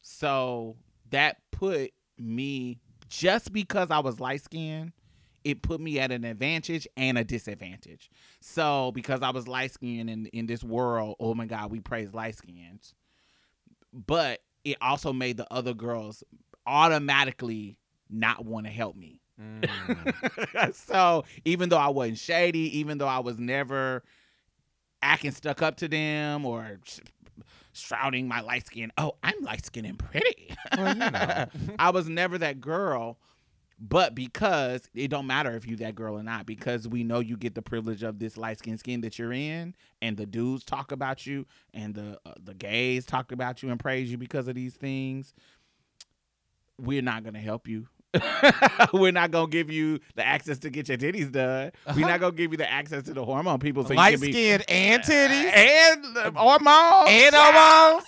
So 0.01 0.77
that 1.09 1.37
put 1.51 1.91
me 2.17 2.79
just 3.13 3.53
because 3.53 3.91
I 3.91 3.99
was 3.99 4.19
light 4.19 4.43
skinned, 4.43 4.91
it 5.43 5.61
put 5.61 5.79
me 5.79 5.99
at 5.99 6.11
an 6.11 6.23
advantage 6.23 6.87
and 6.97 7.17
a 7.17 7.23
disadvantage. 7.23 8.09
So 8.41 8.91
because 8.93 9.21
I 9.21 9.29
was 9.29 9.47
light 9.47 9.71
skinned 9.71 10.09
in 10.09 10.25
in 10.27 10.47
this 10.47 10.63
world, 10.63 11.15
oh 11.19 11.35
my 11.35 11.45
God, 11.45 11.71
we 11.71 11.79
praise 11.79 12.13
light 12.13 12.35
skins. 12.35 12.95
But 13.93 14.39
it 14.63 14.77
also 14.81 15.13
made 15.13 15.37
the 15.37 15.51
other 15.53 15.73
girls 15.75 16.23
automatically 16.65 17.77
not 18.09 18.45
want 18.45 18.65
to 18.65 18.71
help 18.71 18.95
me. 18.95 19.21
Mm. 19.39 20.73
so 20.73 21.25
even 21.45 21.69
though 21.69 21.77
I 21.77 21.89
wasn't 21.89 22.17
shady, 22.17 22.79
even 22.79 22.97
though 22.97 23.07
I 23.07 23.19
was 23.19 23.37
never 23.37 24.03
acting 25.03 25.31
stuck 25.31 25.61
up 25.61 25.75
to 25.77 25.87
them 25.87 26.45
or 26.45 26.79
shrouding 27.73 28.27
my 28.27 28.41
light 28.41 28.65
skin, 28.67 28.91
oh, 28.97 29.15
I'm 29.23 29.41
light 29.41 29.65
skinned 29.65 29.87
and 29.87 29.99
pretty. 29.99 30.55
Well, 30.77 30.95
you 30.95 31.11
know. 31.11 31.45
I 31.79 31.89
was 31.91 32.07
never 32.07 32.37
that 32.39 32.61
girl. 32.61 33.17
But 33.79 34.15
because 34.15 34.87
it 34.93 35.09
don't 35.09 35.27
matter 35.27 35.51
if 35.55 35.67
you 35.67 35.75
that 35.77 35.95
girl 35.95 36.17
or 36.17 36.23
not, 36.23 36.45
because 36.45 36.87
we 36.87 37.03
know 37.03 37.19
you 37.19 37.35
get 37.35 37.53
the 37.53 37.61
privilege 37.61 38.01
of 38.01 38.17
this 38.17 38.37
light 38.37 38.59
skin 38.59 38.77
skin 38.77 39.01
that 39.01 39.19
you're 39.19 39.33
in, 39.33 39.75
and 40.01 40.15
the 40.15 40.25
dudes 40.25 40.63
talk 40.63 40.91
about 40.91 41.25
you, 41.25 41.45
and 41.73 41.93
the 41.93 42.17
uh, 42.25 42.33
the 42.41 42.53
gays 42.53 43.05
talk 43.05 43.31
about 43.31 43.61
you 43.61 43.69
and 43.69 43.79
praise 43.79 44.09
you 44.09 44.17
because 44.17 44.47
of 44.47 44.55
these 44.55 44.75
things. 44.75 45.33
We're 46.79 47.01
not 47.01 47.23
gonna 47.23 47.41
help 47.41 47.67
you. 47.67 47.87
We're 48.93 49.11
not 49.11 49.31
gonna 49.31 49.47
give 49.47 49.69
you 49.71 49.99
the 50.15 50.25
access 50.25 50.59
to 50.59 50.69
get 50.69 50.87
your 50.87 50.97
titties 50.97 51.31
done. 51.31 51.71
We're 51.95 52.07
not 52.07 52.19
gonna 52.19 52.35
give 52.35 52.51
you 52.51 52.57
the 52.57 52.69
access 52.69 53.03
to 53.03 53.13
the 53.13 53.25
hormone 53.25 53.59
people. 53.59 53.85
So 53.85 53.93
Light 53.93 54.13
you 54.13 54.17
can 54.17 54.27
be 54.27 54.33
skinned 54.33 54.65
and 54.69 55.03
titties 55.03 55.53
and 55.53 56.15
the 56.15 56.31
hormones 56.35 57.09
and 57.09 57.35
hormones. 57.35 58.05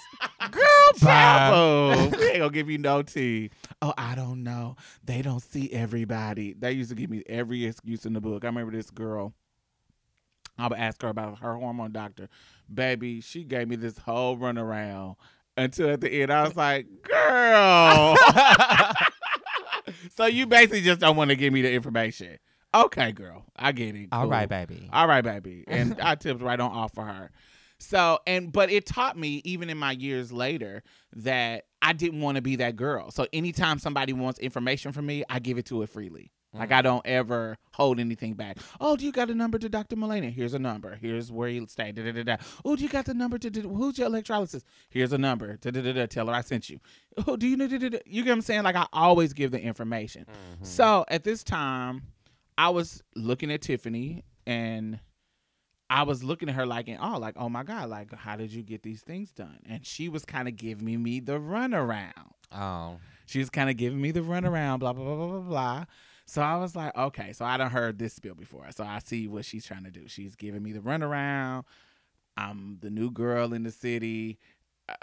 Girl. 0.51 0.63
Papa, 0.99 2.17
we 2.17 2.25
ain't 2.27 2.39
gonna 2.39 2.49
give 2.51 2.69
you 2.69 2.77
no 2.77 3.01
tea. 3.01 3.49
Oh, 3.81 3.93
I 3.97 4.15
don't 4.15 4.43
know. 4.43 4.75
They 5.03 5.21
don't 5.21 5.41
see 5.41 5.71
everybody. 5.71 6.53
They 6.53 6.71
used 6.71 6.89
to 6.89 6.95
give 6.95 7.09
me 7.09 7.23
every 7.27 7.65
excuse 7.65 8.05
in 8.05 8.13
the 8.13 8.21
book. 8.21 8.43
I 8.43 8.47
remember 8.47 8.71
this 8.71 8.91
girl. 8.91 9.33
I 10.57 10.67
would 10.67 10.77
ask 10.77 11.01
her 11.01 11.09
about 11.09 11.39
her 11.39 11.55
hormone 11.55 11.91
doctor. 11.91 12.29
Baby, 12.73 13.21
she 13.21 13.43
gave 13.43 13.67
me 13.67 13.75
this 13.75 13.97
whole 13.97 14.37
runaround 14.37 15.15
until 15.57 15.89
at 15.89 16.01
the 16.01 16.09
end 16.09 16.31
I 16.31 16.43
was 16.43 16.55
like, 16.55 16.85
girl. 17.03 18.15
so 20.15 20.25
you 20.25 20.45
basically 20.47 20.81
just 20.81 20.99
don't 20.99 21.15
want 21.15 21.29
to 21.29 21.35
give 21.35 21.53
me 21.53 21.61
the 21.61 21.71
information. 21.71 22.37
Okay, 22.73 23.11
girl. 23.13 23.45
I 23.55 23.71
get 23.71 23.95
it. 23.95 24.09
All 24.11 24.23
Cool. 24.23 24.31
right, 24.31 24.49
baby. 24.49 24.89
All 24.91 25.07
right, 25.07 25.21
baby. 25.23 25.63
And 25.67 25.99
I 26.03 26.15
tipped 26.15 26.41
right 26.41 26.59
on 26.59 26.71
off 26.71 26.93
for 26.93 27.05
her. 27.05 27.31
So, 27.77 28.19
and 28.25 28.51
but 28.51 28.69
it 28.71 28.85
taught 28.85 29.17
me 29.17 29.41
even 29.45 29.69
in 29.69 29.77
my 29.77 29.91
years 29.91 30.31
later 30.31 30.83
that 31.13 31.65
I 31.81 31.93
didn't 31.93 32.21
want 32.21 32.35
to 32.35 32.41
be 32.41 32.55
that 32.57 32.75
girl. 32.75 33.11
So 33.11 33.27
anytime 33.33 33.79
somebody 33.79 34.13
wants 34.13 34.39
information 34.39 34.91
from 34.91 35.05
me, 35.05 35.23
I 35.29 35.39
give 35.39 35.57
it 35.57 35.65
to 35.67 35.81
it 35.83 35.89
freely. 35.89 36.31
Like 36.57 36.71
I 36.71 36.81
don't 36.81 37.05
ever 37.05 37.57
hold 37.73 37.99
anything 37.99 38.33
back. 38.33 38.57
Oh, 38.79 38.95
do 38.95 39.05
you 39.05 39.11
got 39.11 39.29
a 39.29 39.35
number 39.35 39.57
to 39.57 39.69
Dr. 39.69 39.95
Mulaney? 39.95 40.31
Here's 40.33 40.53
a 40.53 40.59
number. 40.59 40.95
Here's 40.95 41.31
where 41.31 41.49
you 41.49 41.65
stay. 41.67 41.91
Da, 41.91 42.03
da, 42.03 42.11
da, 42.11 42.23
da. 42.23 42.37
Oh, 42.63 42.75
do 42.75 42.83
you 42.83 42.89
got 42.89 43.05
the 43.05 43.13
number 43.13 43.37
to, 43.37 43.51
to 43.51 43.61
who's 43.61 43.97
your 43.97 44.07
electrolysis? 44.07 44.63
Here's 44.89 45.13
a 45.13 45.17
number. 45.17 45.57
Da, 45.57 45.71
da, 45.71 45.81
da, 45.81 45.93
da. 45.93 46.05
Tell 46.05 46.27
her 46.27 46.33
I 46.33 46.41
sent 46.41 46.69
you. 46.69 46.79
Oh, 47.27 47.35
do 47.37 47.47
you 47.47 47.57
know? 47.57 47.67
Da, 47.67 47.77
da, 47.77 47.89
da. 47.89 47.99
You 48.05 48.23
get 48.23 48.31
what 48.31 48.35
I'm 48.35 48.41
saying? 48.41 48.63
Like 48.63 48.75
I 48.75 48.87
always 48.93 49.33
give 49.33 49.51
the 49.51 49.61
information. 49.61 50.25
Mm-hmm. 50.25 50.65
So 50.65 51.05
at 51.07 51.23
this 51.23 51.43
time, 51.43 52.03
I 52.57 52.69
was 52.69 53.03
looking 53.15 53.51
at 53.51 53.61
Tiffany 53.61 54.23
and 54.47 54.99
I 55.89 56.03
was 56.03 56.23
looking 56.23 56.49
at 56.49 56.55
her 56.55 56.65
like 56.65 56.87
in 56.87 56.97
awe, 56.97 57.17
like, 57.17 57.35
oh 57.37 57.49
my 57.49 57.63
God, 57.63 57.89
like, 57.89 58.13
how 58.13 58.35
did 58.35 58.51
you 58.51 58.63
get 58.63 58.83
these 58.83 59.01
things 59.01 59.31
done? 59.31 59.59
And 59.67 59.85
she 59.85 60.09
was 60.09 60.25
kind 60.25 60.47
of 60.47 60.55
giving 60.55 61.01
me 61.01 61.19
the 61.19 61.39
runaround. 61.39 62.31
Oh. 62.51 62.97
She 63.25 63.39
was 63.39 63.49
kind 63.49 63.69
of 63.69 63.77
giving 63.77 64.01
me 64.01 64.11
the 64.11 64.21
runaround, 64.21 64.79
blah, 64.79 64.93
blah, 64.93 65.03
blah, 65.03 65.15
blah, 65.15 65.27
blah, 65.27 65.39
blah. 65.39 65.85
So 66.25 66.41
I 66.41 66.57
was 66.57 66.75
like, 66.75 66.95
okay, 66.97 67.33
so 67.33 67.45
I 67.45 67.57
done 67.57 67.69
heard 67.71 67.99
this 67.99 68.13
spiel 68.13 68.33
before. 68.35 68.65
So 68.75 68.83
I 68.83 68.99
see 68.99 69.27
what 69.27 69.45
she's 69.45 69.65
trying 69.65 69.83
to 69.83 69.91
do. 69.91 70.07
She's 70.07 70.35
giving 70.35 70.63
me 70.63 70.71
the 70.71 70.79
runaround. 70.79 71.63
I'm 72.35 72.77
the 72.81 72.89
new 72.89 73.11
girl 73.11 73.53
in 73.53 73.63
the 73.63 73.71
city. 73.71 74.39
Uh, 74.89 74.95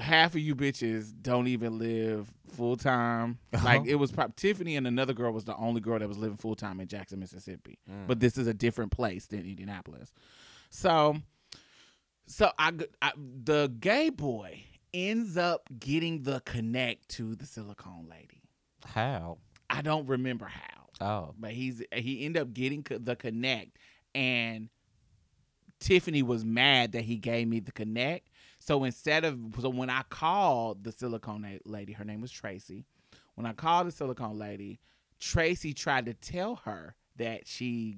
half 0.00 0.34
of 0.34 0.40
you 0.40 0.54
bitches 0.54 1.12
don't 1.20 1.46
even 1.48 1.78
live 1.78 2.32
full 2.54 2.76
time. 2.76 3.38
Like 3.52 3.80
Uh-huh. 3.80 3.84
it 3.88 3.94
was 3.96 4.12
probably 4.12 4.34
Tiffany 4.36 4.76
and 4.76 4.86
another 4.86 5.12
girl 5.12 5.32
was 5.32 5.44
the 5.44 5.56
only 5.56 5.80
girl 5.80 5.98
that 5.98 6.08
was 6.08 6.18
living 6.18 6.36
full 6.36 6.54
time 6.56 6.80
in 6.80 6.86
Jackson, 6.88 7.18
Mississippi. 7.18 7.78
Mm. 7.90 8.06
But 8.06 8.20
this 8.20 8.38
is 8.38 8.46
a 8.46 8.54
different 8.54 8.92
place 8.92 9.26
than 9.26 9.40
Indianapolis. 9.40 10.12
So, 10.70 11.16
so 12.26 12.50
I 12.58 12.72
the 13.16 13.72
gay 13.78 14.10
boy 14.10 14.64
ends 14.94 15.36
up 15.36 15.68
getting 15.78 16.22
the 16.22 16.40
connect 16.44 17.08
to 17.10 17.34
the 17.34 17.46
silicone 17.46 18.06
lady. 18.10 18.42
How? 18.84 19.38
I 19.72 19.82
don't 19.82 20.06
remember 20.06 20.46
how, 20.46 20.88
Oh. 21.00 21.34
but 21.38 21.52
he's 21.52 21.82
he 21.94 22.24
ended 22.24 22.42
up 22.42 22.52
getting 22.52 22.84
the 22.88 23.16
connect, 23.16 23.78
and 24.14 24.68
Tiffany 25.80 26.22
was 26.22 26.44
mad 26.44 26.92
that 26.92 27.02
he 27.02 27.16
gave 27.16 27.48
me 27.48 27.58
the 27.60 27.72
connect. 27.72 28.28
So 28.58 28.84
instead 28.84 29.24
of 29.24 29.38
so 29.60 29.68
when 29.70 29.90
I 29.90 30.02
called 30.08 30.84
the 30.84 30.92
silicone 30.92 31.58
lady, 31.64 31.92
her 31.94 32.04
name 32.04 32.20
was 32.20 32.30
Tracy. 32.30 32.84
When 33.34 33.46
I 33.46 33.52
called 33.52 33.88
the 33.88 33.92
silicone 33.92 34.38
lady, 34.38 34.78
Tracy 35.18 35.72
tried 35.74 36.06
to 36.06 36.14
tell 36.14 36.56
her 36.64 36.94
that 37.16 37.46
she. 37.48 37.96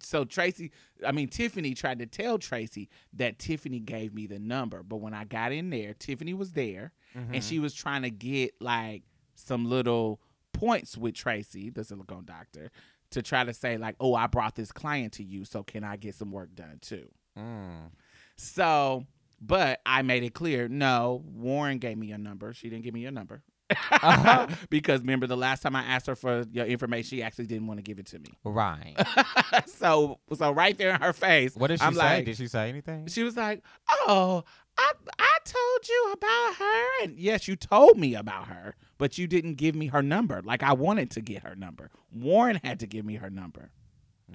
So 0.00 0.24
Tracy, 0.24 0.70
I 1.06 1.12
mean 1.12 1.28
Tiffany 1.28 1.74
tried 1.74 1.98
to 2.00 2.06
tell 2.06 2.38
Tracy 2.38 2.88
that 3.14 3.38
Tiffany 3.38 3.80
gave 3.80 4.14
me 4.14 4.26
the 4.26 4.38
number, 4.38 4.82
but 4.82 4.96
when 4.96 5.14
I 5.14 5.24
got 5.24 5.52
in 5.52 5.70
there, 5.70 5.94
Tiffany 5.94 6.34
was 6.34 6.52
there, 6.52 6.92
Mm-hmm. 7.16 7.34
and 7.34 7.42
she 7.44 7.58
was 7.58 7.74
trying 7.74 8.02
to 8.02 8.10
get 8.10 8.54
like 8.60 9.02
some 9.34 9.64
little 9.68 10.20
points 10.60 10.96
with 10.98 11.14
Tracy, 11.14 11.70
the 11.70 11.82
silicone 11.84 12.24
doctor, 12.24 12.70
to 13.10 13.22
try 13.22 13.44
to 13.44 13.52
say 13.54 13.76
like, 13.78 13.96
"Oh, 13.98 14.14
I 14.14 14.26
brought 14.26 14.54
this 14.54 14.70
client 14.72 15.14
to 15.14 15.24
you, 15.24 15.44
so 15.44 15.62
can 15.62 15.82
I 15.84 15.96
get 15.96 16.14
some 16.14 16.30
work 16.30 16.54
done 16.54 16.78
too?" 16.80 17.08
Mm. 17.38 17.90
So, 18.36 19.06
but 19.40 19.80
I 19.86 20.02
made 20.02 20.22
it 20.22 20.34
clear, 20.34 20.68
no, 20.68 21.22
Warren 21.26 21.78
gave 21.78 21.96
me 21.98 22.08
your 22.08 22.18
number. 22.18 22.52
She 22.52 22.68
didn't 22.70 22.84
give 22.84 22.94
me 22.94 23.00
your 23.00 23.12
number. 23.12 23.42
Uh-huh. 23.70 24.48
because 24.70 25.00
remember 25.00 25.26
the 25.26 25.36
last 25.36 25.62
time 25.62 25.76
I 25.76 25.82
asked 25.84 26.06
her 26.08 26.16
for 26.16 26.44
your 26.50 26.66
information, 26.66 27.18
she 27.18 27.22
actually 27.22 27.46
didn't 27.46 27.66
want 27.68 27.78
to 27.78 27.82
give 27.82 27.98
it 27.98 28.06
to 28.06 28.18
me. 28.18 28.30
Right. 28.44 28.94
so, 29.66 30.18
so 30.34 30.50
right 30.50 30.76
there 30.76 30.90
in 30.94 31.00
her 31.00 31.12
face, 31.12 31.54
What 31.54 31.68
did 31.68 31.78
she 31.80 31.86
I'm 31.86 31.94
say? 31.94 31.98
like, 31.98 32.24
did 32.24 32.36
she 32.36 32.48
say 32.48 32.68
anything? 32.68 33.06
she 33.06 33.22
was 33.22 33.36
like, 33.36 33.62
"Oh, 33.90 34.42
I 34.78 34.92
I 35.18 35.38
told 35.44 35.88
you 35.88 36.12
about 36.12 36.54
her, 36.56 37.02
and 37.04 37.18
yes, 37.18 37.48
you 37.48 37.56
told 37.56 37.98
me 37.98 38.14
about 38.14 38.48
her, 38.48 38.74
but 38.98 39.18
you 39.18 39.26
didn't 39.26 39.54
give 39.54 39.74
me 39.74 39.88
her 39.88 40.02
number. 40.02 40.40
Like 40.42 40.62
I 40.62 40.72
wanted 40.72 41.10
to 41.12 41.20
get 41.20 41.42
her 41.42 41.54
number. 41.56 41.90
Warren 42.12 42.60
had 42.62 42.80
to 42.80 42.86
give 42.86 43.04
me 43.04 43.16
her 43.16 43.30
number." 43.30 43.70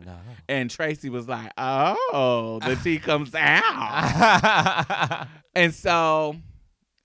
No. 0.05 0.15
And 0.49 0.69
Tracy 0.69 1.09
was 1.09 1.27
like, 1.27 1.51
"Oh, 1.57 2.59
the 2.65 2.75
tea 2.83 2.99
comes 2.99 3.33
out." 3.35 5.27
and 5.55 5.73
so 5.73 6.35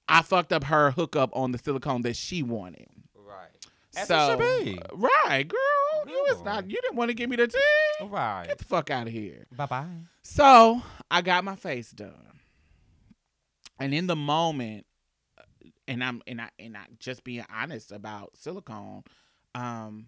I 0.09 0.23
fucked 0.23 0.53
up 0.53 0.65
her 0.65 0.91
hookup 0.91 1.31
on 1.35 1.53
the 1.53 1.59
silicone 1.59 2.03
that 2.03 2.17
she 2.17 2.43
wanted. 2.43 2.87
right. 3.17 3.49
So, 4.07 4.37
right, 4.95 5.47
girl, 5.49 6.05
you 6.07 6.25
was 6.29 6.43
not. 6.45 6.69
You 6.71 6.81
didn't 6.81 6.97
want 6.97 7.11
to 7.11 7.15
give 7.15 7.29
me 7.31 7.37
the 7.37 7.47
tea. 7.49 7.59
Right. 8.07 8.47
Get 8.49 8.59
the 8.59 8.65
fuck 8.65 8.91
out 8.91 9.07
of 9.07 9.13
here. 9.13 9.47
Bye 9.57 9.67
bye. 9.67 9.87
So 10.23 10.83
I 11.11 11.23
got 11.23 11.45
my 11.45 11.57
face 11.57 11.91
done, 11.91 12.40
and 13.81 13.93
in 13.95 14.07
the 14.07 14.17
moment, 14.17 14.87
and 15.89 16.05
I'm 16.05 16.23
and 16.27 16.41
I 16.41 16.51
and 16.59 16.77
I 16.77 16.83
just 16.99 17.25
being 17.25 17.45
honest 17.53 17.91
about 17.93 18.37
silicone, 18.37 19.03
um, 19.55 20.07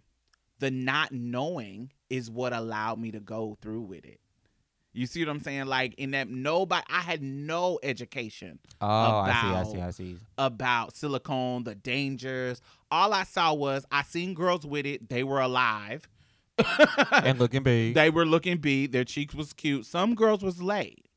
the 0.58 0.70
not 0.70 1.10
knowing 1.12 1.90
is 2.10 2.30
what 2.30 2.52
allowed 2.52 3.00
me 3.00 3.10
to 3.12 3.20
go 3.20 3.56
through 3.60 3.82
with 3.82 4.04
it. 4.04 4.20
You 4.94 5.06
see 5.06 5.24
what 5.24 5.30
I'm 5.30 5.40
saying? 5.40 5.64
Like 5.66 5.94
in 5.94 6.10
that 6.10 6.28
nobody, 6.28 6.84
I 6.90 7.00
had 7.00 7.22
no 7.22 7.78
education 7.82 8.58
Oh, 8.80 8.86
I 8.86 9.30
see. 9.32 9.46
I 9.46 9.50
About- 9.60 9.72
see. 9.72 9.80
I 9.80 9.90
see. 9.90 10.16
about 10.36 10.94
silicone, 10.94 11.64
the 11.64 11.74
dangers. 11.74 12.60
All 12.90 13.14
I 13.14 13.24
saw 13.24 13.54
was 13.54 13.86
I 13.90 14.02
seen 14.02 14.34
girls 14.34 14.66
with 14.66 14.84
it. 14.84 15.08
They 15.08 15.24
were 15.24 15.40
alive. 15.40 16.06
And 17.10 17.38
looking 17.38 17.62
big. 17.62 17.94
They 17.94 18.10
were 18.10 18.26
looking 18.26 18.58
big 18.58 18.92
Their 18.92 19.04
cheeks 19.04 19.34
was 19.34 19.54
cute. 19.54 19.86
Some 19.86 20.14
girls 20.14 20.42
was 20.42 20.60
laid. 20.62 21.08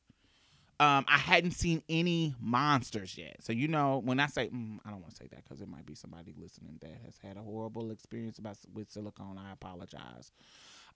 Um, 0.78 1.06
I 1.08 1.16
hadn't 1.16 1.52
seen 1.52 1.82
any 1.88 2.34
monsters 2.38 3.16
yet. 3.16 3.36
So 3.42 3.52
you 3.52 3.66
know, 3.66 4.02
when 4.04 4.20
I 4.20 4.26
say 4.26 4.48
mm, 4.48 4.78
I 4.84 4.90
don't 4.90 5.00
want 5.00 5.14
to 5.14 5.16
say 5.16 5.28
that 5.30 5.42
because 5.44 5.60
it 5.62 5.68
might 5.68 5.86
be 5.86 5.94
somebody 5.94 6.34
listening 6.38 6.78
that 6.82 6.98
has 7.04 7.18
had 7.22 7.36
a 7.36 7.40
horrible 7.40 7.90
experience 7.90 8.38
about 8.38 8.58
with 8.74 8.90
silicone. 8.90 9.38
I 9.38 9.52
apologize. 9.52 10.32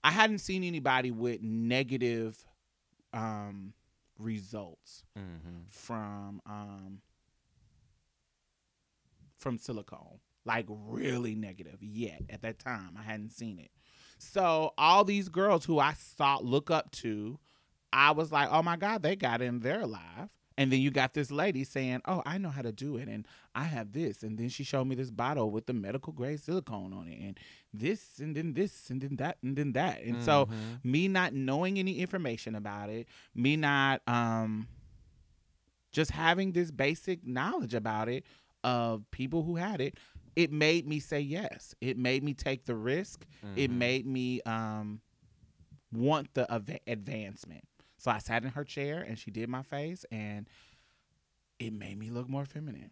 I 0.03 0.11
hadn't 0.11 0.39
seen 0.39 0.63
anybody 0.63 1.11
with 1.11 1.41
negative 1.41 2.43
um, 3.13 3.73
results 4.17 5.03
mm-hmm. 5.17 5.61
from 5.69 6.41
um, 6.45 7.01
from 9.37 9.57
silicone, 9.57 10.19
like 10.45 10.65
really 10.69 11.35
negative 11.35 11.77
yet 11.81 12.21
at 12.29 12.41
that 12.43 12.59
time. 12.59 12.95
I 12.97 13.03
hadn't 13.03 13.31
seen 13.31 13.59
it. 13.59 13.71
So 14.17 14.73
all 14.77 15.03
these 15.03 15.29
girls 15.29 15.65
who 15.65 15.79
I 15.79 15.93
saw 15.93 16.37
look 16.41 16.69
up 16.69 16.91
to, 16.91 17.39
I 17.93 18.11
was 18.11 18.31
like, 18.31 18.49
oh 18.51 18.61
my 18.63 18.77
God, 18.77 19.01
they 19.03 19.15
got 19.15 19.41
in 19.41 19.59
their 19.59 19.85
life. 19.85 20.29
And 20.57 20.71
then 20.71 20.79
you 20.81 20.91
got 20.91 21.13
this 21.13 21.31
lady 21.31 21.63
saying, 21.63 22.01
Oh, 22.05 22.21
I 22.25 22.37
know 22.37 22.49
how 22.49 22.61
to 22.61 22.71
do 22.71 22.97
it, 22.97 23.07
and 23.07 23.25
I 23.55 23.63
have 23.63 23.93
this. 23.93 24.21
And 24.21 24.37
then 24.37 24.49
she 24.49 24.63
showed 24.63 24.85
me 24.85 24.95
this 24.95 25.09
bottle 25.09 25.49
with 25.49 25.65
the 25.65 25.73
medical 25.73 26.13
grade 26.13 26.39
silicone 26.41 26.93
on 26.93 27.07
it, 27.07 27.19
and 27.19 27.39
this, 27.73 28.19
and 28.19 28.35
then 28.35 28.53
this, 28.53 28.89
and 28.89 29.01
then 29.01 29.15
that, 29.15 29.37
and 29.41 29.55
then 29.55 29.71
that. 29.73 30.01
And 30.03 30.21
so 30.21 30.45
Mhm. 30.47 30.83
me 30.83 31.07
not 31.07 31.33
knowing 31.33 31.79
any 31.79 31.99
information 31.99 32.53
about 32.55 32.89
it, 32.89 33.07
me 33.33 33.55
not 33.55 34.01
um 34.07 34.67
just 35.91 36.11
having 36.11 36.51
this 36.51 36.71
basic 36.71 37.25
knowledge 37.25 37.73
about 37.73 38.07
it 38.09 38.25
of 38.63 39.09
people 39.11 39.43
who 39.43 39.55
had 39.55 39.81
it, 39.81 39.97
it 40.35 40.51
made 40.51 40.87
me 40.87 40.99
say 40.99 41.19
yes. 41.19 41.73
It 41.81 41.97
made 41.97 42.23
me 42.23 42.33
take 42.33 42.65
the 42.65 42.75
risk. 42.75 43.25
It 43.55 43.69
Mhm. 43.71 43.77
made 43.77 44.05
me 44.05 44.41
um 44.43 45.01
want 45.91 46.33
the 46.33 46.51
av- 46.53 46.79
advancement. 46.87 47.63
So 48.01 48.09
I 48.09 48.17
sat 48.17 48.43
in 48.43 48.49
her 48.49 48.63
chair 48.63 49.05
and 49.07 49.15
she 49.19 49.29
did 49.29 49.47
my 49.47 49.61
face 49.61 50.07
and 50.11 50.49
it 51.59 51.71
made 51.71 51.99
me 51.99 52.09
look 52.09 52.27
more 52.27 52.45
feminine. 52.45 52.89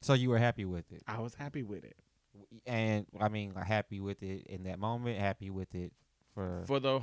So 0.00 0.14
you 0.14 0.30
were 0.30 0.38
happy 0.38 0.64
with 0.64 0.90
it, 0.92 1.02
I 1.06 1.18
was 1.18 1.34
happy 1.34 1.62
with 1.62 1.84
it. 1.84 1.98
and 2.64 3.04
I 3.20 3.28
mean, 3.28 3.54
happy 3.54 4.00
with 4.00 4.22
it 4.22 4.46
in 4.46 4.62
that 4.62 4.78
moment. 4.78 5.18
Happy 5.18 5.50
with 5.50 5.74
it 5.74 5.92
for. 6.32 6.62
for 6.66 6.80
the 6.80 7.00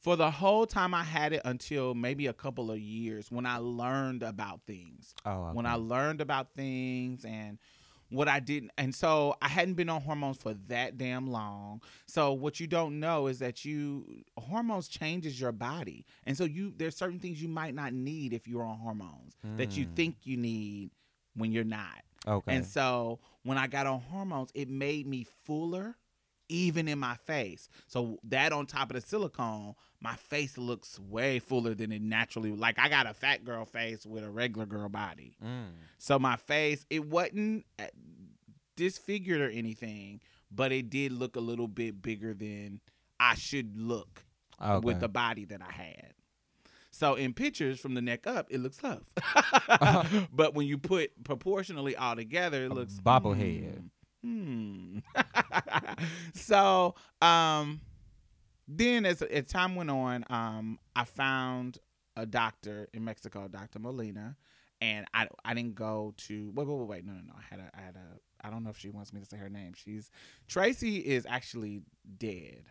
for 0.00 0.16
the 0.16 0.32
whole 0.32 0.66
time 0.66 0.94
I 0.94 1.04
had 1.04 1.32
it 1.32 1.42
until 1.44 1.94
maybe 1.94 2.26
a 2.26 2.32
couple 2.32 2.72
of 2.72 2.80
years 2.80 3.30
when 3.30 3.46
I 3.46 3.58
learned 3.58 4.24
about 4.24 4.62
things. 4.66 5.14
oh, 5.24 5.52
When 5.52 5.64
I 5.64 5.74
learned 5.74 6.20
about 6.20 6.54
things 6.56 7.24
and 7.24 7.58
what 8.10 8.28
I 8.28 8.38
didn't 8.40 8.70
and 8.78 8.94
so 8.94 9.34
I 9.42 9.48
hadn't 9.48 9.74
been 9.74 9.88
on 9.88 10.00
hormones 10.00 10.36
for 10.36 10.54
that 10.68 10.96
damn 10.96 11.26
long. 11.30 11.82
So 12.06 12.32
what 12.32 12.60
you 12.60 12.66
don't 12.66 13.00
know 13.00 13.26
is 13.26 13.40
that 13.40 13.64
you 13.64 14.22
hormones 14.38 14.86
changes 14.88 15.40
your 15.40 15.52
body. 15.52 16.06
And 16.24 16.36
so 16.36 16.44
you 16.44 16.72
there's 16.76 16.96
certain 16.96 17.18
things 17.18 17.42
you 17.42 17.48
might 17.48 17.74
not 17.74 17.92
need 17.92 18.32
if 18.32 18.46
you're 18.46 18.62
on 18.64 18.78
hormones 18.78 19.34
that 19.56 19.76
you 19.76 19.86
Mm. 19.86 19.96
think 19.96 20.16
you 20.24 20.36
need 20.36 20.90
when 21.34 21.50
you're 21.52 21.64
not. 21.64 22.02
okay. 22.26 22.54
And 22.54 22.64
so 22.64 23.18
when 23.42 23.58
I 23.58 23.66
got 23.66 23.86
on 23.86 24.00
hormones, 24.00 24.50
it 24.54 24.68
made 24.70 25.06
me 25.06 25.26
fuller, 25.44 25.96
even 26.48 26.86
in 26.88 26.98
my 26.98 27.16
face. 27.16 27.68
So 27.88 28.18
that 28.24 28.52
on 28.52 28.66
top 28.66 28.90
of 28.90 28.94
the 28.94 29.06
silicone, 29.06 29.74
my 30.06 30.14
face 30.14 30.56
looks 30.56 31.00
way 31.00 31.40
fuller 31.40 31.74
than 31.74 31.90
it 31.90 32.00
naturally. 32.00 32.52
Like 32.52 32.78
I 32.78 32.88
got 32.88 33.08
a 33.08 33.12
fat 33.12 33.44
girl 33.44 33.64
face 33.64 34.06
with 34.06 34.22
a 34.22 34.30
regular 34.30 34.64
girl 34.64 34.88
body. 34.88 35.36
Mm. 35.44 35.70
So 35.98 36.16
my 36.20 36.36
face, 36.36 36.86
it 36.90 37.04
wasn't 37.04 37.66
uh, 37.80 37.86
disfigured 38.76 39.40
or 39.40 39.50
anything, 39.50 40.20
but 40.48 40.70
it 40.70 40.90
did 40.90 41.10
look 41.10 41.34
a 41.34 41.40
little 41.40 41.66
bit 41.66 42.00
bigger 42.00 42.34
than 42.34 42.80
I 43.18 43.34
should 43.34 43.76
look 43.76 44.24
Okay. 44.62 44.86
with 44.86 45.00
the 45.00 45.08
body 45.08 45.44
that 45.46 45.60
I 45.60 45.72
had. 45.72 46.12
So 46.92 47.16
in 47.16 47.34
pictures 47.34 47.80
from 47.80 47.94
the 47.94 48.00
neck 48.00 48.28
up, 48.28 48.46
it 48.48 48.60
looks 48.60 48.76
tough. 48.76 49.12
but 50.32 50.54
when 50.54 50.68
you 50.68 50.78
put 50.78 51.24
proportionally 51.24 51.96
all 51.96 52.14
together, 52.14 52.66
it 52.66 52.70
A 52.70 52.74
looks 52.74 53.00
bobblehead. 53.00 53.90
Hmm. 54.22 54.98
so 56.34 56.94
um 57.20 57.80
then 58.68 59.06
as 59.06 59.22
as 59.22 59.46
time 59.46 59.76
went 59.76 59.90
on, 59.90 60.24
um, 60.30 60.78
I 60.94 61.04
found 61.04 61.78
a 62.16 62.26
doctor 62.26 62.88
in 62.92 63.04
Mexico, 63.04 63.48
Dr. 63.48 63.78
Molina, 63.78 64.36
and 64.80 65.06
I 65.14 65.28
I 65.44 65.54
didn't 65.54 65.74
go 65.74 66.14
to 66.18 66.52
wait 66.54 66.66
wait 66.66 66.76
wait 66.78 66.88
wait 66.88 67.06
no 67.06 67.12
no 67.12 67.20
no 67.20 67.34
I 67.36 67.42
had 67.48 67.60
a 67.60 67.70
I 67.76 67.80
had 67.80 67.96
a 67.96 68.46
I 68.46 68.50
don't 68.50 68.62
know 68.62 68.70
if 68.70 68.78
she 68.78 68.90
wants 68.90 69.12
me 69.12 69.20
to 69.20 69.26
say 69.26 69.36
her 69.36 69.48
name. 69.48 69.72
She's 69.74 70.10
Tracy 70.48 70.98
is 70.98 71.26
actually 71.28 71.82
dead. 72.18 72.64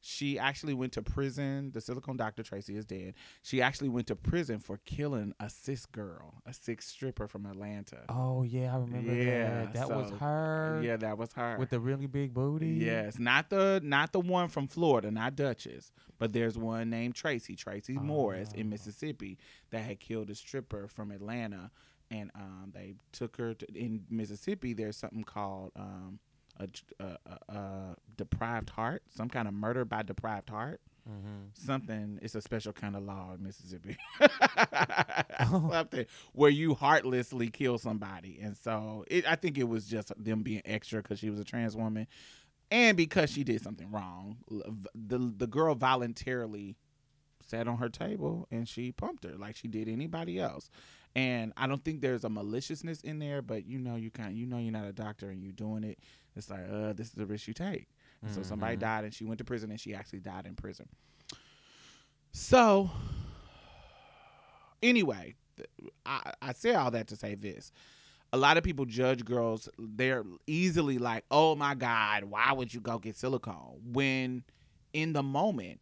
She 0.00 0.38
actually 0.38 0.74
went 0.74 0.92
to 0.92 1.02
prison. 1.02 1.72
The 1.72 1.80
silicone 1.80 2.16
doctor 2.16 2.42
Tracy 2.44 2.76
is 2.76 2.84
dead. 2.84 3.14
She 3.42 3.60
actually 3.60 3.88
went 3.88 4.06
to 4.06 4.14
prison 4.16 4.60
for 4.60 4.78
killing 4.84 5.32
a 5.40 5.50
cis 5.50 5.84
girl, 5.86 6.34
a 6.46 6.52
cis 6.52 6.84
stripper 6.84 7.26
from 7.26 7.44
Atlanta. 7.46 8.04
Oh 8.08 8.42
yeah, 8.44 8.74
I 8.74 8.78
remember 8.78 9.12
Yeah, 9.12 9.64
that. 9.64 9.74
That 9.74 9.88
was 9.90 10.10
her. 10.20 10.80
Yeah, 10.84 10.96
that 10.98 11.18
was 11.18 11.32
her. 11.32 11.56
With 11.58 11.70
the 11.70 11.80
really 11.80 12.06
big 12.06 12.32
booty. 12.34 12.68
Yes, 12.68 13.18
not 13.18 13.50
the 13.50 13.80
not 13.82 14.12
the 14.12 14.20
one 14.20 14.48
from 14.48 14.68
Florida, 14.68 15.10
not 15.10 15.34
Duchess, 15.34 15.90
but 16.18 16.32
there's 16.32 16.56
one 16.56 16.88
named 16.90 17.14
Tracy, 17.16 17.56
Tracy 17.56 17.94
Morris 17.94 18.52
in 18.52 18.66
Oh. 18.66 18.70
Mississippi 18.70 19.38
that 19.70 19.80
had 19.82 19.98
killed 19.98 20.30
a 20.30 20.34
stripper 20.36 20.86
from 20.88 21.10
Atlanta, 21.10 21.70
and 22.10 22.30
um, 22.36 22.70
they 22.72 22.94
took 23.12 23.36
her 23.38 23.54
to, 23.54 23.66
in 23.74 24.04
Mississippi. 24.08 24.72
There's 24.72 24.96
something 24.96 25.24
called 25.24 25.72
um, 25.74 26.20
a, 26.58 26.68
a, 27.04 27.54
a, 27.54 27.96
deprived 28.16 28.70
heart, 28.70 29.02
some 29.14 29.28
kind 29.28 29.46
of 29.48 29.54
murder 29.54 29.84
by 29.84 30.02
deprived 30.02 30.50
heart. 30.50 30.80
Mm-hmm. 31.08 31.44
Something. 31.54 32.18
It's 32.20 32.34
a 32.34 32.40
special 32.40 32.72
kind 32.72 32.96
of 32.96 33.04
law 33.04 33.34
in 33.34 33.42
Mississippi. 33.42 33.96
Oh. 35.38 35.68
something 35.70 36.06
where 36.32 36.50
you 36.50 36.74
heartlessly 36.74 37.50
kill 37.50 37.76
somebody, 37.78 38.38
and 38.42 38.56
so 38.56 39.04
it, 39.08 39.30
I 39.30 39.36
think 39.36 39.58
it 39.58 39.68
was 39.68 39.86
just 39.86 40.10
them 40.22 40.42
being 40.42 40.62
extra 40.64 41.02
because 41.02 41.18
she 41.18 41.28
was 41.28 41.38
a 41.38 41.44
trans 41.44 41.76
woman, 41.76 42.06
and 42.70 42.96
because 42.96 43.30
she 43.30 43.44
did 43.44 43.62
something 43.62 43.90
wrong. 43.90 44.38
The 44.94 45.18
the 45.18 45.46
girl 45.46 45.74
voluntarily 45.74 46.76
sat 47.46 47.68
on 47.68 47.78
her 47.78 47.88
table 47.88 48.46
and 48.50 48.68
she 48.68 48.92
pumped 48.92 49.24
her 49.24 49.36
like 49.36 49.56
she 49.56 49.68
did 49.68 49.88
anybody 49.88 50.38
else. 50.38 50.68
And 51.16 51.52
I 51.56 51.66
don't 51.66 51.82
think 51.82 52.02
there's 52.02 52.24
a 52.24 52.28
maliciousness 52.28 53.00
in 53.00 53.18
there, 53.18 53.40
but 53.42 53.64
you 53.66 53.78
know 53.78 53.96
you 53.96 54.10
kind 54.10 54.36
you 54.36 54.44
know 54.46 54.58
you're 54.58 54.70
not 54.70 54.84
a 54.84 54.92
doctor 54.92 55.30
and 55.30 55.42
you're 55.42 55.50
doing 55.52 55.82
it. 55.82 55.98
It's 56.36 56.50
like 56.50 56.60
uh 56.70 56.92
this 56.92 57.08
is 57.08 57.14
the 57.14 57.24
risk 57.26 57.48
you 57.48 57.54
take. 57.54 57.88
And 58.22 58.30
So 58.34 58.42
somebody 58.42 58.76
Mhm. 58.76 58.80
died 58.80 59.04
and 59.04 59.14
she 59.14 59.24
went 59.24 59.38
to 59.38 59.44
prison 59.44 59.70
and 59.70 59.80
she 59.80 59.94
actually 59.94 60.20
died 60.20 60.44
in 60.46 60.54
prison. 60.54 60.88
So 62.32 62.90
anyway, 64.82 65.34
I, 66.04 66.32
I 66.42 66.52
say 66.52 66.74
all 66.74 66.90
that 66.90 67.08
to 67.08 67.16
say 67.16 67.34
this. 67.34 67.72
A 68.32 68.36
lot 68.36 68.56
of 68.58 68.64
people 68.64 68.84
judge 68.84 69.24
girls, 69.24 69.68
they're 69.78 70.24
easily 70.46 70.98
like, 70.98 71.24
oh 71.30 71.54
my 71.54 71.74
God, 71.74 72.24
why 72.24 72.52
would 72.52 72.74
you 72.74 72.80
go 72.80 72.98
get 72.98 73.16
silicone? 73.16 73.80
When 73.92 74.42
in 74.92 75.12
the 75.14 75.22
moment, 75.22 75.80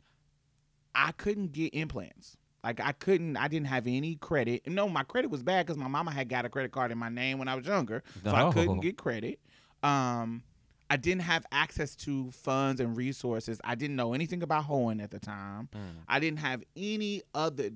I 0.95 1.11
couldn't 1.13 1.53
get 1.53 1.75
implants. 1.75 2.37
Like 2.65 2.81
I 2.81 2.93
couldn't, 2.93 3.37
I 3.37 3.47
didn't 3.47 3.67
have 3.67 3.87
any 3.87 4.17
credit. 4.17 4.67
No, 4.67 4.89
my 4.89 5.03
credit 5.03 5.31
was 5.31 5.43
bad 5.43 5.67
because 5.67 5.77
my 5.77 5.87
mama 5.87 6.11
had 6.11 6.31
got 6.31 6.47
a 6.47 6.49
credit 6.49 6.73
card 6.73 6.91
in 6.91 6.97
my 6.97 7.11
name 7.11 7.39
when 7.39 7.47
I 7.47 7.55
was 7.55 7.67
younger, 7.67 8.03
so 8.25 8.35
I 8.35 8.51
couldn't 8.51 8.81
get 8.81 8.97
credit. 8.97 9.39
Um, 9.83 10.43
I 10.89 10.97
didn't 10.97 11.23
have 11.23 11.45
access 11.53 11.95
to 11.97 12.31
funds 12.31 12.81
and 12.81 12.97
resources. 12.97 13.61
I 13.65 13.75
didn't 13.75 13.97
know 13.97 14.15
anything 14.15 14.43
about 14.43 14.65
hoeing 14.65 15.01
at 15.01 15.11
the 15.11 15.19
time. 15.19 15.69
Mm. 15.75 15.79
I 16.09 16.21
didn't 16.21 16.39
have 16.39 16.63
any 16.75 17.23
other 17.35 17.71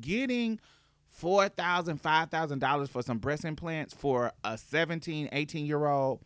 getting 0.00 0.58
four 1.08 1.48
thousand, 1.48 2.00
five 2.00 2.30
thousand 2.30 2.58
dollars 2.58 2.88
for 2.88 3.02
some 3.02 3.18
breast 3.18 3.44
implants 3.44 3.94
for 3.94 4.32
a 4.42 4.58
17, 4.58 5.28
18 5.30 5.66
year 5.66 5.86
old. 5.86 6.20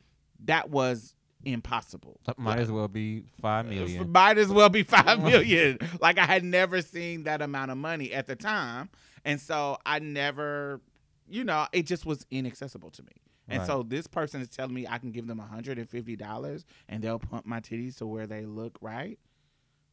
That 0.45 0.71
was 0.71 1.16
impossible. 1.47 2.21
That 2.27 2.39
Might 2.39 2.59
as 2.59 2.71
well 2.71 2.89
be 2.89 3.25
five 3.41 3.67
uh, 3.67 3.71
million. 3.71 4.13
Might 4.13 4.39
as 4.39 4.49
well 4.49 4.69
be 4.69 4.83
five 4.85 5.23
million. 5.23 5.79
like 6.01 6.19
I 6.19 6.27
had 6.27 6.45
never 6.45 6.83
seen 6.83 7.23
that 7.25 7.41
amount 7.43 7.71
of 7.71 7.79
money 7.79 8.13
at 8.13 8.27
the 8.27 8.37
time, 8.37 8.91
and 9.25 9.41
so 9.41 9.79
I 9.87 9.99
never, 10.01 10.81
you 11.29 11.45
know, 11.45 11.67
it 11.73 11.87
just 11.87 12.05
was 12.05 12.27
inaccessible 12.31 12.91
to 12.91 13.03
me. 13.03 13.13
And 13.49 13.61
Right. 13.61 13.67
so 13.67 13.85
this 13.85 14.09
person 14.09 14.41
is 14.41 14.49
telling 14.49 14.75
me 14.75 14.87
I 14.89 14.99
can 14.99 15.13
give 15.13 15.27
them 15.29 15.39
hundred 15.39 15.79
and 15.79 15.89
fifty 15.89 16.17
dollars, 16.17 16.65
and 16.89 17.03
they'll 17.03 17.21
pump 17.21 17.47
my 17.47 17.61
titties 17.61 17.97
to 17.99 18.07
where 18.07 18.27
they 18.27 18.45
look 18.45 18.77
right, 18.81 19.19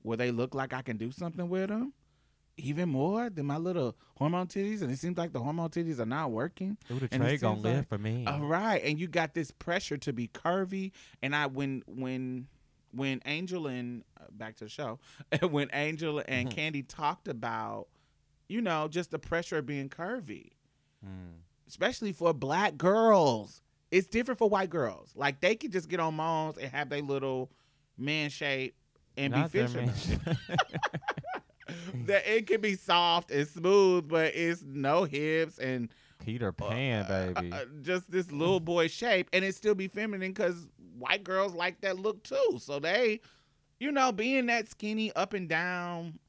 where 0.01 0.17
they 0.17 0.31
look 0.31 0.55
like 0.55 0.73
I 0.73 0.81
can 0.81 0.97
do 0.97 1.11
something 1.11 1.47
with 1.49 1.69
them, 1.69 1.93
even 2.57 2.87
more 2.89 3.29
than 3.29 3.45
my 3.47 3.57
little 3.57 3.95
hormone 4.17 4.47
titties. 4.47 4.81
And 4.81 4.91
it 4.91 4.99
seems 4.99 5.17
like 5.17 5.33
the 5.33 5.39
hormone 5.39 5.69
titties 5.69 5.99
are 5.99 6.05
not 6.05 6.31
working. 6.31 6.77
Ooh, 6.91 6.99
the 6.99 7.07
trade 7.07 7.41
gonna 7.41 7.59
live 7.59 7.77
like- 7.77 7.89
for 7.89 7.97
me. 7.97 8.25
All 8.27 8.41
right, 8.45 8.81
and 8.83 8.99
you 8.99 9.07
got 9.07 9.33
this 9.33 9.51
pressure 9.51 9.97
to 9.97 10.13
be 10.13 10.27
curvy, 10.27 10.91
and 11.21 11.35
I 11.35 11.47
when 11.47 11.83
when 11.87 12.47
when 12.91 13.21
Angel 13.25 13.65
and 13.67 14.03
uh, 14.19 14.25
back 14.31 14.55
to 14.57 14.65
the 14.65 14.69
show, 14.69 14.99
when 15.49 15.69
Angel 15.73 16.21
and 16.27 16.47
Mhm. 16.49 16.51
Candy 16.55 16.83
talked 16.83 17.27
about, 17.27 17.87
you 18.47 18.61
know, 18.61 18.87
just 18.87 19.09
the 19.09 19.17
pressure 19.17 19.57
of 19.57 19.65
being 19.65 19.89
curvy, 19.89 20.51
Mm. 21.03 21.39
especially 21.67 22.11
for 22.11 22.33
black 22.33 22.77
girls. 22.77 23.61
It's 23.89 24.07
different 24.07 24.37
for 24.39 24.47
white 24.49 24.69
girls. 24.69 25.11
Like 25.15 25.39
they 25.41 25.55
could 25.55 25.71
just 25.71 25.89
get 25.89 25.99
on 25.99 26.13
moms 26.15 26.57
and 26.57 26.71
have 26.71 26.89
their 26.89 27.01
little 27.01 27.51
man 27.97 28.29
shape 28.29 28.75
and 29.17 29.33
Not 29.33 29.51
be 29.51 29.61
man- 29.67 29.91
that 32.05 32.27
it 32.27 32.47
can 32.47 32.61
be 32.61 32.75
soft 32.75 33.31
and 33.31 33.47
smooth, 33.47 34.07
but 34.07 34.35
it's 34.35 34.63
no 34.65 35.03
hips 35.03 35.59
and 35.59 35.89
Peter 36.23 36.51
Pan, 36.51 37.05
uh, 37.05 37.33
baby. 37.35 37.51
uh, 37.51 37.65
just 37.81 38.09
this 38.09 38.31
little 38.31 38.59
boy 38.59 38.87
shape, 38.87 39.29
and 39.33 39.43
it 39.43 39.55
still 39.55 39.75
be 39.75 39.87
feminine 39.87 40.31
because 40.31 40.67
white 40.97 41.23
girls 41.23 41.53
like 41.53 41.81
that 41.81 41.99
look 41.99 42.23
too. 42.23 42.59
So 42.59 42.79
they, 42.79 43.19
you 43.79 43.91
know, 43.91 44.11
being 44.11 44.45
that 44.47 44.69
skinny, 44.69 45.11
up 45.13 45.33
and 45.33 45.49
down, 45.49 46.19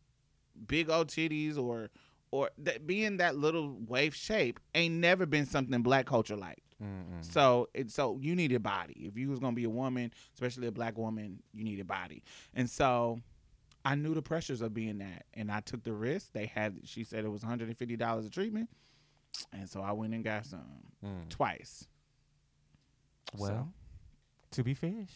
big 0.66 0.90
old 0.90 1.08
titties, 1.08 1.56
or 1.58 1.90
or 2.30 2.50
that 2.58 2.86
being 2.86 3.18
that 3.18 3.36
little 3.36 3.76
wave 3.86 4.14
shape 4.14 4.58
ain't 4.74 4.94
never 4.94 5.26
been 5.26 5.46
something 5.46 5.82
black 5.82 6.06
culture 6.06 6.36
liked. 6.36 6.60
Mm-mm. 6.82 7.24
So 7.24 7.68
it 7.72 7.90
so 7.90 8.18
you 8.20 8.34
need 8.34 8.52
a 8.52 8.60
body. 8.60 9.06
If 9.06 9.16
you 9.16 9.30
was 9.30 9.38
gonna 9.38 9.54
be 9.54 9.64
a 9.64 9.70
woman, 9.70 10.12
especially 10.34 10.66
a 10.66 10.72
black 10.72 10.98
woman, 10.98 11.40
you 11.52 11.62
need 11.64 11.78
a 11.78 11.84
body. 11.84 12.24
And 12.54 12.68
so 12.68 13.20
I 13.84 13.94
knew 13.96 14.14
the 14.14 14.22
pressures 14.22 14.60
of 14.62 14.72
being 14.72 14.98
that, 14.98 15.24
and 15.34 15.50
I 15.52 15.60
took 15.60 15.82
the 15.82 15.92
risk. 15.92 16.32
They 16.32 16.46
had 16.46 16.80
she 16.84 17.04
said 17.04 17.24
it 17.24 17.28
was 17.30 17.42
one 17.42 17.50
hundred 17.50 17.68
and 17.68 17.76
fifty 17.76 17.96
dollars 17.96 18.24
a 18.26 18.30
treatment, 18.30 18.70
and 19.52 19.68
so 19.68 19.80
I 19.82 19.92
went 19.92 20.14
and 20.14 20.24
got 20.24 20.46
some 20.46 20.64
Mm. 21.04 21.28
twice. 21.28 21.86
Well, 23.36 23.72
to 24.52 24.62
be 24.62 24.72
fish. 24.74 25.10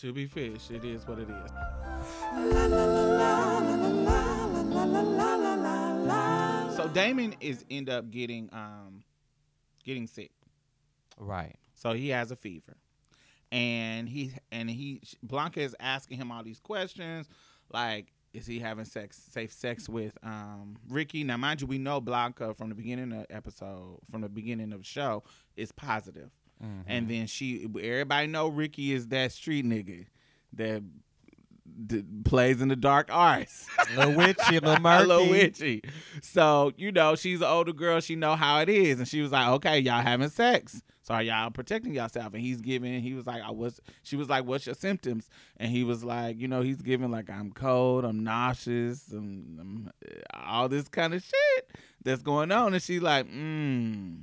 To 0.00 0.12
be 0.12 0.26
fish, 0.26 0.70
it 0.70 0.84
is 0.84 1.06
what 1.06 1.18
it 1.18 1.28
is. 1.28 2.56
So 6.76 6.88
Damon 6.92 7.34
is 7.40 7.64
end 7.70 7.88
up 7.88 8.10
getting 8.10 8.48
um 8.52 9.02
getting 9.84 10.06
sick. 10.06 10.30
Right. 11.18 11.56
So 11.74 11.92
he 11.92 12.10
has 12.10 12.30
a 12.30 12.36
fever, 12.36 12.76
and 13.50 14.08
he 14.08 14.32
and 14.52 14.68
he 14.70 15.00
Blanca 15.22 15.60
is 15.60 15.74
asking 15.80 16.18
him 16.18 16.30
all 16.30 16.42
these 16.42 16.60
questions, 16.60 17.28
like 17.72 18.12
is 18.32 18.46
he 18.46 18.58
having 18.58 18.84
sex 18.84 19.18
safe 19.32 19.52
sex 19.52 19.88
with 19.88 20.16
um 20.22 20.76
Ricky? 20.88 21.24
Now, 21.24 21.36
mind 21.38 21.60
you, 21.62 21.66
we 21.66 21.78
know 21.78 22.00
Blanca 22.00 22.52
from 22.54 22.68
the 22.68 22.74
beginning 22.74 23.12
of 23.12 23.26
the 23.26 23.34
episode, 23.34 24.00
from 24.10 24.20
the 24.20 24.28
beginning 24.28 24.72
of 24.72 24.80
the 24.80 24.84
show, 24.84 25.22
is 25.56 25.72
positive, 25.72 26.30
Mhm. 26.62 26.82
and 26.86 27.08
then 27.08 27.26
she 27.26 27.64
everybody 27.82 28.26
know 28.26 28.48
Ricky 28.48 28.92
is 28.92 29.08
that 29.08 29.32
street 29.32 29.64
nigga 29.64 30.06
that 30.52 30.82
d- 31.86 32.04
plays 32.24 32.60
in 32.60 32.68
the 32.68 32.76
dark 32.76 33.08
arts. 33.12 33.66
little 33.96 34.14
witchy, 34.14 34.60
little 34.60 34.80
murky. 34.80 35.06
little 35.06 35.28
witchy. 35.30 35.82
So, 36.22 36.72
you 36.76 36.92
know, 36.92 37.14
she's 37.16 37.40
an 37.40 37.46
older 37.48 37.72
girl. 37.72 38.00
She 38.00 38.16
know 38.16 38.36
how 38.36 38.60
it 38.60 38.68
is. 38.68 38.98
And 38.98 39.06
she 39.08 39.20
was 39.20 39.32
like, 39.32 39.48
okay, 39.48 39.78
y'all 39.80 40.00
having 40.02 40.28
sex. 40.30 40.82
So 41.06 41.16
y'all 41.18 41.50
protecting 41.50 41.94
yourself? 41.94 42.34
And 42.34 42.42
he's 42.42 42.60
giving, 42.60 43.00
he 43.00 43.14
was 43.14 43.26
like, 43.28 43.40
I 43.40 43.52
was, 43.52 43.80
she 44.02 44.16
was 44.16 44.28
like, 44.28 44.44
what's 44.44 44.66
your 44.66 44.74
symptoms? 44.74 45.30
And 45.56 45.70
he 45.70 45.84
was 45.84 46.02
like, 46.02 46.36
you 46.40 46.48
know, 46.48 46.62
he's 46.62 46.82
giving 46.82 47.12
like, 47.12 47.30
I'm 47.30 47.52
cold, 47.52 48.04
I'm 48.04 48.24
nauseous, 48.24 49.06
and 49.12 49.92
all 50.34 50.68
this 50.68 50.88
kind 50.88 51.14
of 51.14 51.22
shit 51.22 51.70
that's 52.02 52.22
going 52.22 52.50
on. 52.50 52.74
And 52.74 52.82
she's 52.82 53.02
like, 53.02 53.30
mm, 53.30 54.20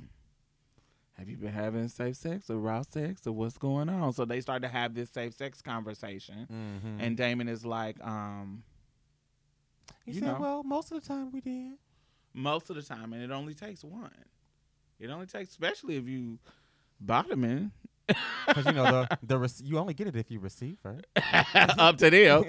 have 1.16 1.26
you 1.26 1.38
been 1.38 1.54
having 1.54 1.88
safe 1.88 2.16
sex 2.16 2.50
or 2.50 2.58
raw 2.58 2.82
sex 2.82 3.26
or 3.26 3.32
what's 3.32 3.56
going 3.56 3.88
on? 3.88 4.12
So 4.12 4.26
they 4.26 4.42
start 4.42 4.60
to 4.60 4.68
have 4.68 4.94
this 4.94 5.08
safe 5.08 5.32
sex 5.32 5.62
conversation. 5.62 6.46
Mhm. 6.52 7.02
And 7.02 7.16
Damon 7.16 7.48
is 7.48 7.64
like, 7.64 7.96
um, 8.04 8.62
he 10.04 10.12
you 10.12 10.20
said, 10.20 10.34
know. 10.34 10.38
"Well, 10.38 10.62
most 10.64 10.92
of 10.92 11.00
the 11.00 11.08
time 11.08 11.32
we 11.32 11.40
did." 11.40 11.78
most 12.36 12.68
of 12.68 12.74
the 12.74 12.82
time, 12.82 13.12
and 13.12 13.22
it 13.22 13.30
only 13.30 13.54
takes 13.54 13.84
one. 13.84 14.10
It 14.98 15.08
only 15.08 15.26
takes, 15.26 15.50
especially 15.50 15.96
if 15.96 16.08
you 16.08 16.40
bottoming 17.00 17.70
Because 18.46 18.66
you 18.66 18.72
know 18.72 18.84
the 18.84 19.18
the 19.22 19.38
rec- 19.38 19.50
you 19.62 19.78
only 19.78 19.94
get 19.94 20.06
it 20.06 20.16
if 20.16 20.30
you 20.30 20.38
receive 20.40 20.78
it. 20.84 21.06
up 21.78 21.96
to 21.98 22.10
them. 22.10 22.44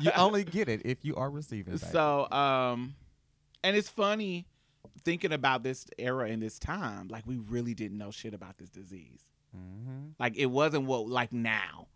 you 0.00 0.10
only 0.16 0.44
get 0.44 0.68
it 0.68 0.82
if 0.84 1.04
you 1.04 1.14
are 1.16 1.30
receiving. 1.30 1.74
baby. 1.74 1.86
so, 1.92 2.30
um, 2.30 2.94
and 3.62 3.76
it's 3.76 3.88
funny 3.88 4.46
thinking 5.04 5.32
about 5.32 5.62
this 5.62 5.86
era 5.98 6.28
and 6.28 6.42
this 6.42 6.58
time. 6.58 7.08
Like 7.08 7.24
we 7.26 7.36
really 7.36 7.74
didn't 7.74 7.98
know 7.98 8.10
shit 8.10 8.34
about 8.34 8.58
this 8.58 8.68
disease. 8.70 9.20
Mm-hmm. 9.56 10.08
Like 10.18 10.36
it 10.36 10.46
wasn't 10.46 10.86
what 10.86 11.06
like 11.08 11.32
now. 11.32 11.86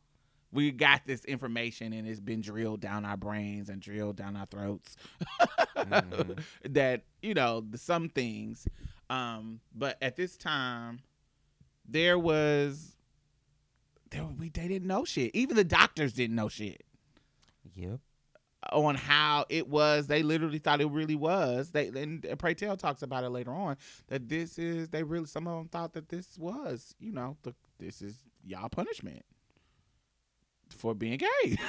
we 0.52 0.70
got 0.70 1.02
this 1.06 1.24
information 1.24 1.92
and 1.92 2.06
it's 2.06 2.20
been 2.20 2.40
drilled 2.40 2.80
down 2.80 3.04
our 3.04 3.16
brains 3.16 3.68
and 3.68 3.80
drilled 3.82 4.16
down 4.16 4.36
our 4.36 4.46
throats 4.46 4.96
Mhm. 5.76 6.38
that 6.70 7.02
you 7.22 7.34
know 7.34 7.60
the, 7.68 7.76
some 7.78 8.08
things 8.08 8.66
um 9.10 9.60
but 9.74 9.96
at 10.00 10.16
this 10.16 10.36
time 10.36 11.00
there 11.88 12.18
was 12.18 12.96
there 14.10 14.24
we 14.24 14.48
they 14.48 14.68
didn't 14.68 14.88
know 14.88 15.04
shit. 15.04 15.30
Even 15.34 15.56
the 15.56 15.64
doctors 15.64 16.12
didn't 16.12 16.36
know 16.36 16.48
shit. 16.48 16.82
Yep. 17.74 18.00
on 18.72 18.94
how 18.94 19.44
it 19.48 19.68
was. 19.68 20.06
They 20.06 20.22
literally 20.22 20.58
thought 20.58 20.80
it 20.80 20.90
really 20.90 21.16
was. 21.16 21.70
They 21.70 21.88
and 21.88 22.24
pray 22.38 22.54
tell 22.54 22.76
talks 22.76 23.02
about 23.02 23.24
it 23.24 23.30
later 23.30 23.52
on 23.52 23.76
that 24.08 24.28
this 24.28 24.58
is 24.58 24.88
they 24.88 25.02
really 25.02 25.26
some 25.26 25.46
of 25.46 25.58
them 25.58 25.68
thought 25.68 25.92
that 25.94 26.08
this 26.08 26.38
was 26.38 26.94
you 26.98 27.12
know 27.12 27.36
the, 27.42 27.54
this 27.78 28.00
is 28.02 28.16
y'all 28.44 28.68
punishment 28.68 29.22
for 30.70 30.94
being 30.94 31.18
gay. 31.18 31.56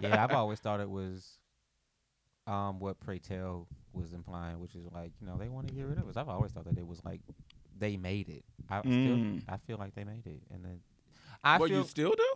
Yeah, 0.00 0.24
I've 0.24 0.32
always 0.32 0.58
thought 0.58 0.80
it 0.80 0.90
was 0.90 1.38
um 2.46 2.80
what 2.80 2.98
Pray 2.98 3.18
Tell 3.18 3.68
was 3.92 4.12
implying, 4.14 4.58
which 4.58 4.74
is 4.74 4.84
like, 4.90 5.12
you 5.20 5.26
know, 5.26 5.36
they 5.36 5.48
want 5.48 5.68
to 5.68 5.74
get 5.74 5.86
rid 5.86 5.98
of 5.98 6.08
us. 6.08 6.16
I've 6.16 6.28
always 6.28 6.50
thought 6.50 6.64
that 6.64 6.78
it 6.78 6.86
was 6.86 7.04
like 7.04 7.20
they 7.78 7.96
made 7.96 8.28
it. 8.28 8.44
I 8.70 8.80
still 8.80 8.90
Mm. 8.92 9.42
I 9.48 9.56
feel 9.58 9.76
like 9.78 9.94
they 9.94 10.04
made 10.04 10.26
it. 10.26 10.42
And 10.52 10.64
then 10.64 10.80
I 11.44 11.58
what 11.58 11.68
feel 11.70 11.78
you 11.80 11.84
still 11.86 12.14
do 12.16 12.34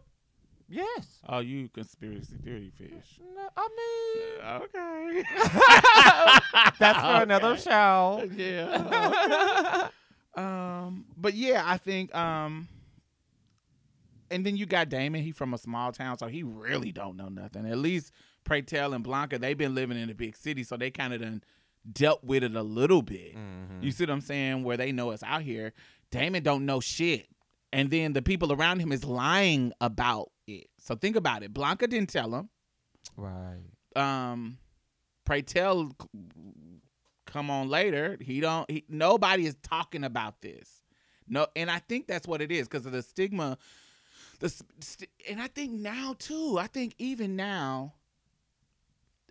Yes. 0.68 1.18
oh 1.28 1.38
you 1.38 1.68
conspiracy 1.68 2.36
theory 2.42 2.70
fish 2.76 3.20
No, 3.36 3.48
I 3.56 3.68
mean 3.78 4.62
okay 4.62 5.24
That's 6.80 6.98
for 6.98 7.22
another 7.22 7.56
show. 7.56 8.28
yeah 8.34 9.88
Um, 10.36 11.06
but 11.16 11.32
yeah, 11.32 11.62
I 11.64 11.78
think 11.78 12.14
um, 12.14 12.68
and 14.30 14.44
then 14.44 14.54
you 14.58 14.66
got 14.66 14.90
Damon. 14.90 15.22
He 15.22 15.32
from 15.32 15.54
a 15.54 15.58
small 15.58 15.92
town, 15.92 16.18
so 16.18 16.26
he 16.26 16.42
really 16.42 16.92
don't 16.92 17.16
know 17.16 17.28
nothing. 17.30 17.64
At 17.64 17.78
least 17.78 18.12
Pray 18.44 18.60
Tell 18.60 18.92
and 18.92 19.02
Blanca, 19.02 19.38
they've 19.38 19.56
been 19.56 19.74
living 19.74 19.96
in 19.98 20.10
a 20.10 20.14
big 20.14 20.36
city, 20.36 20.62
so 20.62 20.76
they 20.76 20.90
kind 20.90 21.14
of 21.14 21.22
done 21.22 21.42
dealt 21.92 22.24
with 22.24 22.42
it 22.42 22.54
a 22.54 22.62
little 22.62 23.02
bit. 23.02 23.36
Mhm. 23.36 23.82
You 23.82 23.90
see 23.90 24.04
what 24.04 24.10
I'm 24.10 24.20
saying? 24.20 24.64
Where 24.64 24.76
they 24.76 24.92
know 24.92 25.10
it's 25.12 25.22
out 25.22 25.42
here. 25.42 25.72
Damon 26.10 26.42
don't 26.42 26.66
know 26.66 26.80
shit. 26.80 27.28
And 27.72 27.90
then 27.90 28.12
the 28.12 28.22
people 28.22 28.52
around 28.52 28.80
him 28.80 28.92
is 28.92 29.04
lying 29.04 29.72
about 29.80 30.30
it. 30.46 30.68
So 30.78 30.94
think 30.94 31.16
about 31.16 31.42
it. 31.42 31.52
Blanca 31.52 31.86
didn't 31.86 32.08
tell 32.10 32.34
him. 32.34 32.48
Right. 33.16 33.62
Um 33.94 34.58
Pray 35.24 35.42
Tell 35.42 35.92
come 37.26 37.50
on 37.50 37.68
later. 37.68 38.16
He 38.20 38.40
don't 38.40 38.70
he, 38.70 38.84
nobody 38.88 39.46
is 39.46 39.56
talking 39.62 40.04
about 40.04 40.40
this. 40.40 40.82
No, 41.28 41.48
and 41.56 41.68
I 41.70 41.80
think 41.80 42.06
that's 42.06 42.26
what 42.28 42.40
it 42.40 42.52
is 42.52 42.68
because 42.68 42.86
of 42.86 42.92
the 42.92 43.02
stigma. 43.02 43.58
The 44.38 44.48
st- 44.48 45.10
and 45.28 45.40
I 45.40 45.48
think 45.48 45.72
now 45.72 46.14
too. 46.18 46.56
I 46.60 46.68
think 46.68 46.94
even 46.98 47.34
now, 47.34 47.94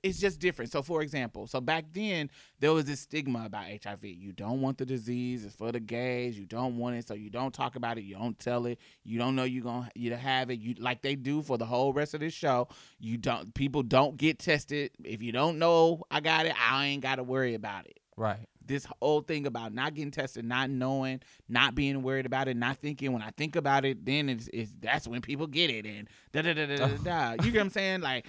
it's 0.05 0.19
just 0.19 0.39
different. 0.39 0.71
So, 0.71 0.81
for 0.81 1.01
example, 1.01 1.47
so 1.47 1.59
back 1.59 1.85
then 1.91 2.29
there 2.59 2.71
was 2.73 2.85
this 2.85 3.01
stigma 3.01 3.43
about 3.45 3.65
HIV. 3.83 4.03
You 4.05 4.31
don't 4.31 4.61
want 4.61 4.77
the 4.77 4.85
disease. 4.85 5.43
It's 5.45 5.55
for 5.55 5.71
the 5.71 5.79
gays. 5.79 6.37
You 6.37 6.45
don't 6.45 6.77
want 6.77 6.95
it, 6.95 7.07
so 7.07 7.13
you 7.13 7.29
don't 7.29 7.53
talk 7.53 7.75
about 7.75 7.97
it. 7.97 8.03
You 8.03 8.15
don't 8.15 8.37
tell 8.37 8.65
it. 8.65 8.79
You 9.03 9.17
don't 9.17 9.35
know 9.35 9.43
you 9.43 9.61
gonna 9.61 9.89
you 9.95 10.11
to 10.11 10.17
have 10.17 10.49
it. 10.51 10.59
You 10.59 10.75
like 10.77 11.01
they 11.01 11.15
do 11.15 11.41
for 11.41 11.57
the 11.57 11.65
whole 11.65 11.91
rest 11.93 12.13
of 12.13 12.19
this 12.19 12.33
show. 12.33 12.67
You 12.99 13.17
don't. 13.17 13.53
People 13.53 13.83
don't 13.83 14.17
get 14.17 14.39
tested. 14.39 14.91
If 15.03 15.21
you 15.21 15.31
don't 15.31 15.57
know 15.59 16.03
I 16.11 16.19
got 16.19 16.45
it, 16.45 16.53
I 16.59 16.85
ain't 16.85 17.01
got 17.03 17.15
to 17.15 17.23
worry 17.23 17.53
about 17.55 17.85
it 17.85 17.99
Right. 18.17 18.47
this 18.65 18.87
whole 19.01 19.21
thing 19.21 19.45
about 19.45 19.73
not 19.73 19.93
getting 19.93 20.11
tested, 20.11 20.45
not 20.45 20.69
knowing, 20.69 21.21
not 21.49 21.75
being 21.75 22.01
worried 22.01 22.25
about 22.25 22.47
it, 22.47 22.55
not 22.55 22.77
thinking. 22.77 23.11
When 23.11 23.21
I 23.21 23.31
think 23.31 23.55
about 23.57 23.83
it, 23.85 24.05
then 24.05 24.29
it's, 24.29 24.49
it's 24.53 24.71
that's 24.79 25.05
when 25.07 25.21
people 25.21 25.47
get 25.47 25.69
it 25.69 25.85
and 25.85 26.07
da 26.31 26.41
da 26.41 26.53
da 26.53 26.65
da 26.65 26.87
da 26.87 26.97
da. 27.03 27.31
You 27.43 27.51
get 27.51 27.59
what 27.59 27.65
I'm 27.65 27.69
saying? 27.71 28.01
Like 28.01 28.27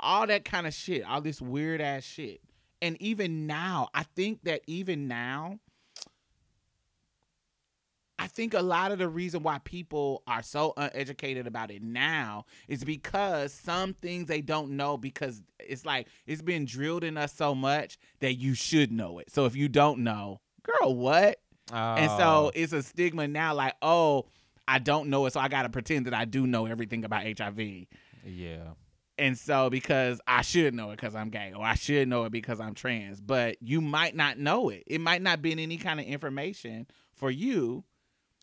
all 0.00 0.26
that 0.26 0.44
kind 0.44 0.66
of 0.66 0.74
shit, 0.74 1.04
all 1.04 1.20
this 1.20 1.40
weird 1.40 1.80
ass 1.80 2.02
shit. 2.04 2.40
And 2.82 3.00
even 3.00 3.46
now, 3.46 3.88
I 3.94 4.02
think 4.02 4.44
that 4.44 4.60
even 4.66 5.08
now, 5.08 5.58
I 8.18 8.26
think 8.28 8.54
a 8.54 8.62
lot 8.62 8.92
of 8.92 8.98
the 8.98 9.08
reason 9.08 9.42
why 9.42 9.58
people 9.64 10.22
are 10.26 10.42
so 10.42 10.72
uneducated 10.76 11.46
about 11.46 11.70
it 11.70 11.82
now 11.82 12.44
is 12.68 12.84
because 12.84 13.52
some 13.52 13.92
things 13.94 14.28
they 14.28 14.40
don't 14.40 14.70
know 14.76 14.96
because 14.96 15.42
it's 15.58 15.84
like 15.84 16.06
it's 16.26 16.40
been 16.40 16.64
drilled 16.64 17.02
in 17.02 17.16
us 17.16 17.34
so 17.34 17.54
much 17.54 17.98
that 18.20 18.34
you 18.34 18.54
should 18.54 18.92
know 18.92 19.18
it. 19.18 19.30
So 19.32 19.46
if 19.46 19.56
you 19.56 19.68
don't 19.68 20.00
know, 20.04 20.40
girl, 20.62 20.94
what? 20.94 21.40
And 21.72 22.10
Oh. 22.10 22.18
so 22.18 22.52
it's 22.54 22.72
a 22.72 22.82
stigma 22.82 23.26
now 23.26 23.54
like, 23.54 23.74
oh, 23.82 24.26
I 24.68 24.78
don't 24.78 25.10
know 25.10 25.26
it, 25.26 25.32
so 25.32 25.40
I 25.40 25.48
got 25.48 25.62
to 25.62 25.68
pretend 25.68 26.06
that 26.06 26.14
I 26.14 26.24
do 26.24 26.46
know 26.46 26.66
everything 26.66 27.04
about 27.04 27.24
HIV. 27.24 27.86
yeah. 28.24 28.74
And 29.16 29.38
so 29.38 29.70
because 29.70 30.20
I 30.26 30.42
should 30.42 30.74
know 30.74 30.90
it 30.90 30.96
because 30.96 31.14
I'm 31.14 31.30
gay, 31.30 31.52
or 31.56 31.64
I 31.64 31.74
should 31.76 32.08
know 32.08 32.24
it 32.24 32.32
because 32.32 32.58
I'm 32.60 32.74
trans, 32.74 33.20
but 33.20 33.56
you 33.62 33.80
might 33.80 34.16
not 34.16 34.38
know 34.38 34.70
it. 34.70 34.82
It 34.86 35.00
might 35.00 35.22
not 35.22 35.40
be 35.40 35.52
in 35.52 35.58
any 35.60 35.76
kind 35.76 36.00
of 36.00 36.06
information 36.06 36.86
for 37.14 37.30
you. 37.30 37.84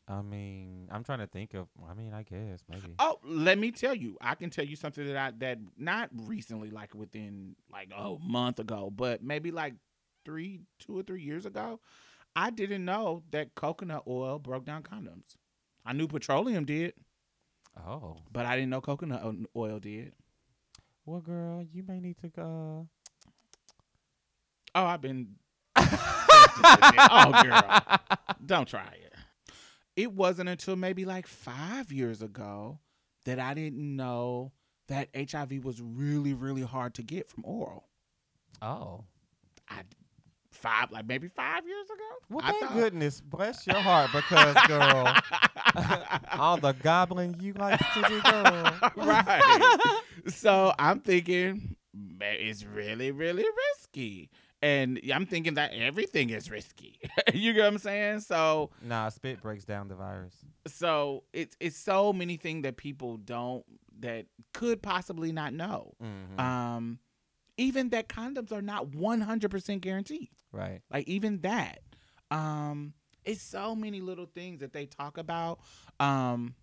I 0.07 0.21
mean, 0.21 0.87
I'm 0.91 1.03
trying 1.03 1.19
to 1.19 1.27
think 1.27 1.53
of. 1.53 1.67
I 1.89 1.93
mean, 1.93 2.13
I 2.13 2.23
guess 2.23 2.63
maybe. 2.69 2.95
Oh, 2.99 3.19
let 3.23 3.57
me 3.57 3.71
tell 3.71 3.93
you, 3.93 4.17
I 4.21 4.35
can 4.35 4.49
tell 4.49 4.65
you 4.65 4.75
something 4.75 5.05
that 5.05 5.17
I 5.17 5.31
that 5.39 5.59
not 5.77 6.09
recently, 6.13 6.69
like 6.69 6.95
within 6.95 7.55
like 7.71 7.89
a 7.95 8.15
month 8.21 8.59
ago, 8.59 8.89
but 8.93 9.21
maybe 9.21 9.51
like 9.51 9.73
three, 10.25 10.61
two 10.79 10.97
or 10.99 11.03
three 11.03 11.21
years 11.21 11.45
ago. 11.45 11.79
I 12.35 12.49
didn't 12.49 12.85
know 12.85 13.23
that 13.31 13.55
coconut 13.55 14.03
oil 14.07 14.39
broke 14.39 14.63
down 14.65 14.83
condoms. 14.83 15.35
I 15.85 15.91
knew 15.93 16.07
petroleum 16.07 16.63
did, 16.65 16.93
Oh. 17.77 18.17
but 18.31 18.45
I 18.45 18.55
didn't 18.55 18.69
know 18.69 18.79
coconut 18.81 19.21
oil 19.55 19.79
did. 19.79 20.13
Well, 21.11 21.19
girl, 21.19 21.61
you 21.61 21.83
may 21.85 21.99
need 21.99 22.17
to 22.19 22.29
go. 22.29 22.87
Uh, 24.73 24.79
oh, 24.79 24.85
I've 24.85 25.01
been. 25.01 25.35
oh, 25.75 27.41
girl, 27.43 27.81
don't 28.45 28.65
try 28.65 28.87
it. 28.93 29.13
It 29.97 30.13
wasn't 30.13 30.47
until 30.47 30.77
maybe 30.77 31.03
like 31.03 31.27
five 31.27 31.91
years 31.91 32.21
ago 32.21 32.79
that 33.25 33.39
I 33.39 33.53
didn't 33.53 33.97
know 33.97 34.53
that 34.87 35.09
HIV 35.13 35.65
was 35.65 35.81
really, 35.81 36.33
really 36.33 36.61
hard 36.61 36.93
to 36.93 37.03
get 37.03 37.27
from 37.29 37.43
oral. 37.45 37.89
Oh. 38.61 39.03
I 39.67 39.81
five 40.51 40.91
like 40.91 41.07
maybe 41.07 41.27
five 41.27 41.67
years 41.67 41.87
ago. 41.87 42.03
Well, 42.29 42.45
I 42.45 42.51
thank 42.51 42.63
thought- 42.63 42.73
goodness. 42.73 43.19
Bless 43.19 43.67
your 43.67 43.81
heart, 43.81 44.11
because 44.13 44.55
girl, 44.65 45.13
all 46.33 46.57
the 46.57 46.73
gobbling 46.73 47.35
you 47.39 47.53
like 47.53 47.79
to 47.79 48.01
do, 48.07 48.21
girl. 48.21 48.79
right. 48.97 50.01
so 50.27 50.73
I'm 50.79 50.99
thinking 50.99 51.75
it's 52.21 52.63
really, 52.65 53.11
really 53.11 53.45
risky. 53.77 54.29
And 54.63 54.99
I'm 55.11 55.25
thinking 55.25 55.55
that 55.55 55.73
everything 55.73 56.29
is 56.29 56.51
risky. 56.51 56.99
you 57.33 57.53
get 57.53 57.61
what 57.61 57.67
I'm 57.73 57.77
saying? 57.79 58.19
So 58.19 58.69
Nah, 58.83 59.09
spit 59.09 59.41
breaks 59.41 59.65
down 59.65 59.87
the 59.87 59.95
virus. 59.95 60.35
so 60.67 61.23
it's 61.33 61.55
it's 61.59 61.77
so 61.77 62.13
many 62.13 62.37
things 62.37 62.61
that 62.63 62.77
people 62.77 63.17
don't 63.17 63.65
that 64.01 64.25
could 64.53 64.81
possibly 64.83 65.31
not 65.31 65.53
know. 65.53 65.93
Mm-hmm. 66.03 66.39
Um 66.39 66.99
even 67.57 67.89
that 67.89 68.07
condoms 68.07 68.51
are 68.51 68.61
not 68.61 68.87
100% 68.91 69.81
guaranteed. 69.81 70.29
right. 70.51 70.81
like 70.91 71.07
even 71.07 71.39
that 71.41 71.79
um 72.29 72.93
it's 73.25 73.41
so 73.41 73.75
many 73.75 74.01
little 74.01 74.25
things 74.25 74.59
that 74.59 74.73
they 74.73 74.85
talk 74.85 75.17
about 75.17 75.59
um 75.99 76.55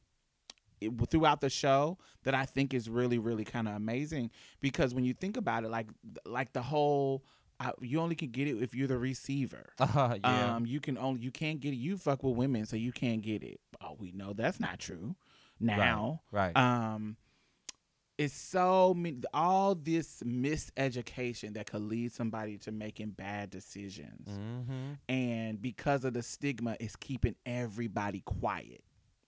it- 0.80 0.92
throughout 1.10 1.40
the 1.40 1.50
show 1.50 1.98
that 2.24 2.34
I 2.34 2.44
think 2.44 2.72
is 2.74 2.88
really 2.88 3.18
really 3.18 3.44
kind 3.44 3.68
of 3.68 3.74
amazing 3.74 4.30
because 4.60 4.94
when 4.94 5.04
you 5.04 5.14
think 5.14 5.36
about 5.36 5.64
it 5.64 5.70
like 5.70 5.88
like 6.24 6.52
the 6.52 6.62
whole 6.62 7.24
uh, 7.60 7.72
you 7.80 7.98
only 8.00 8.14
can 8.14 8.30
get 8.30 8.46
it 8.46 8.62
if 8.62 8.72
you're 8.74 8.86
the 8.86 8.96
receiver 8.98 9.66
Uh, 9.80 10.16
yeah. 10.22 10.54
um 10.56 10.64
you 10.66 10.80
can 10.80 10.96
only 10.96 11.20
you 11.20 11.30
can't 11.32 11.58
get 11.60 11.72
it 11.72 11.76
you 11.76 11.96
fuck 11.96 12.22
with 12.22 12.36
women 12.36 12.64
so 12.66 12.76
you 12.76 12.92
can't 12.92 13.22
get 13.22 13.42
it 13.42 13.58
oh 13.80 13.96
we 13.98 14.12
know 14.12 14.32
that's 14.32 14.60
not 14.60 14.78
true 14.78 15.16
now 15.58 16.20
right. 16.30 16.56
um 16.56 17.16
it's 18.18 18.34
so 18.34 18.92
many 18.94 19.20
all 19.32 19.74
this 19.74 20.22
miseducation 20.24 21.54
that 21.54 21.70
could 21.70 21.82
lead 21.82 22.12
somebody 22.12 22.58
to 22.58 22.72
making 22.72 23.10
bad 23.10 23.50
decisions. 23.50 24.28
Mm-hmm. 24.28 24.92
and 25.08 25.60
because 25.62 26.04
of 26.04 26.14
the 26.14 26.22
stigma 26.22 26.76
it's 26.80 26.96
keeping 26.96 27.34
everybody 27.46 28.20
quiet. 28.20 28.82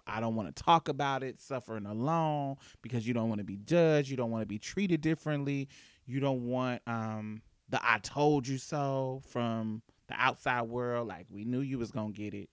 I 0.06 0.18
don't 0.20 0.34
want 0.34 0.54
to 0.54 0.62
talk 0.62 0.88
about 0.88 1.22
it 1.22 1.40
suffering 1.40 1.86
alone 1.86 2.56
because 2.82 3.06
you 3.06 3.14
don't 3.14 3.28
want 3.28 3.38
to 3.38 3.44
be 3.44 3.58
judged 3.58 4.10
you 4.10 4.16
don't 4.16 4.30
want 4.30 4.42
to 4.42 4.46
be 4.46 4.58
treated 4.58 5.00
differently. 5.00 5.68
You 6.06 6.20
don't 6.20 6.46
want 6.48 6.82
um 6.86 7.42
the 7.68 7.78
i 7.84 7.98
told 7.98 8.48
you 8.48 8.58
so 8.58 9.22
from 9.28 9.82
the 10.08 10.14
outside 10.18 10.62
world 10.62 11.06
like 11.06 11.26
we 11.30 11.44
knew 11.44 11.60
you 11.60 11.78
was 11.78 11.92
gonna 11.92 12.10
get 12.12 12.34
it. 12.34 12.50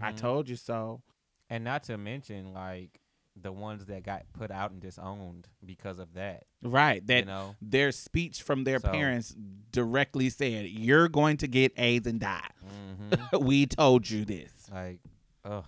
I 0.00 0.12
Mhm. 0.12 0.16
told 0.16 0.48
you 0.48 0.56
so. 0.56 1.02
And 1.50 1.64
not 1.64 1.82
to 1.84 1.98
mention 1.98 2.54
like 2.54 3.00
the 3.40 3.50
ones 3.52 3.86
that 3.86 4.04
got 4.04 4.22
put 4.32 4.50
out 4.50 4.70
and 4.70 4.80
disowned 4.80 5.48
because 5.64 5.98
of 5.98 6.14
that. 6.14 6.44
right 6.62 7.04
that 7.08 7.20
you 7.20 7.24
know. 7.26 7.56
their 7.60 7.90
speech 7.92 8.42
from 8.42 8.64
their 8.64 8.78
So- 8.78 8.90
parents 8.90 9.34
directly 9.72 10.30
said, 10.30 10.66
"You're 10.66 11.08
going 11.08 11.36
to 11.38 11.48
get 11.48 11.72
AIDS 11.76 12.06
and 12.06 12.20
die." 12.20 12.48
Mm-hmm. 13.10 13.38
we 13.44 13.66
told 13.66 14.08
you 14.08 14.24
this. 14.24 14.52
like, 14.72 15.00
ugh. 15.44 15.64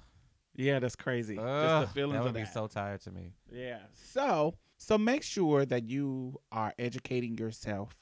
Yeah, 0.54 0.78
that's 0.78 0.96
crazy. 0.96 1.34
Just 1.34 1.46
Ugh, 1.46 1.86
the 1.86 1.92
feelings 1.92 2.14
that 2.14 2.22
would 2.22 2.28
of 2.28 2.34
be 2.34 2.44
so 2.46 2.66
tired 2.66 3.02
to 3.02 3.10
me. 3.10 3.34
Yeah. 3.52 3.80
So, 3.92 4.54
so 4.78 4.96
make 4.96 5.22
sure 5.22 5.66
that 5.66 5.84
you 5.90 6.40
are 6.50 6.72
educating 6.78 7.36
yourself 7.36 7.94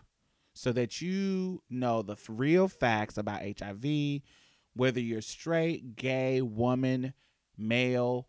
so 0.53 0.71
that 0.71 1.01
you 1.03 1.63
know 1.69 2.03
the 2.03 2.13
f- 2.13 2.27
real 2.29 2.69
facts 2.69 3.19
about 3.19 3.41
HIV, 3.59 4.21
whether 4.75 5.01
you're 5.01 5.21
straight, 5.21 5.97
gay, 5.97 6.43
woman, 6.43 7.13
male, 7.59 8.29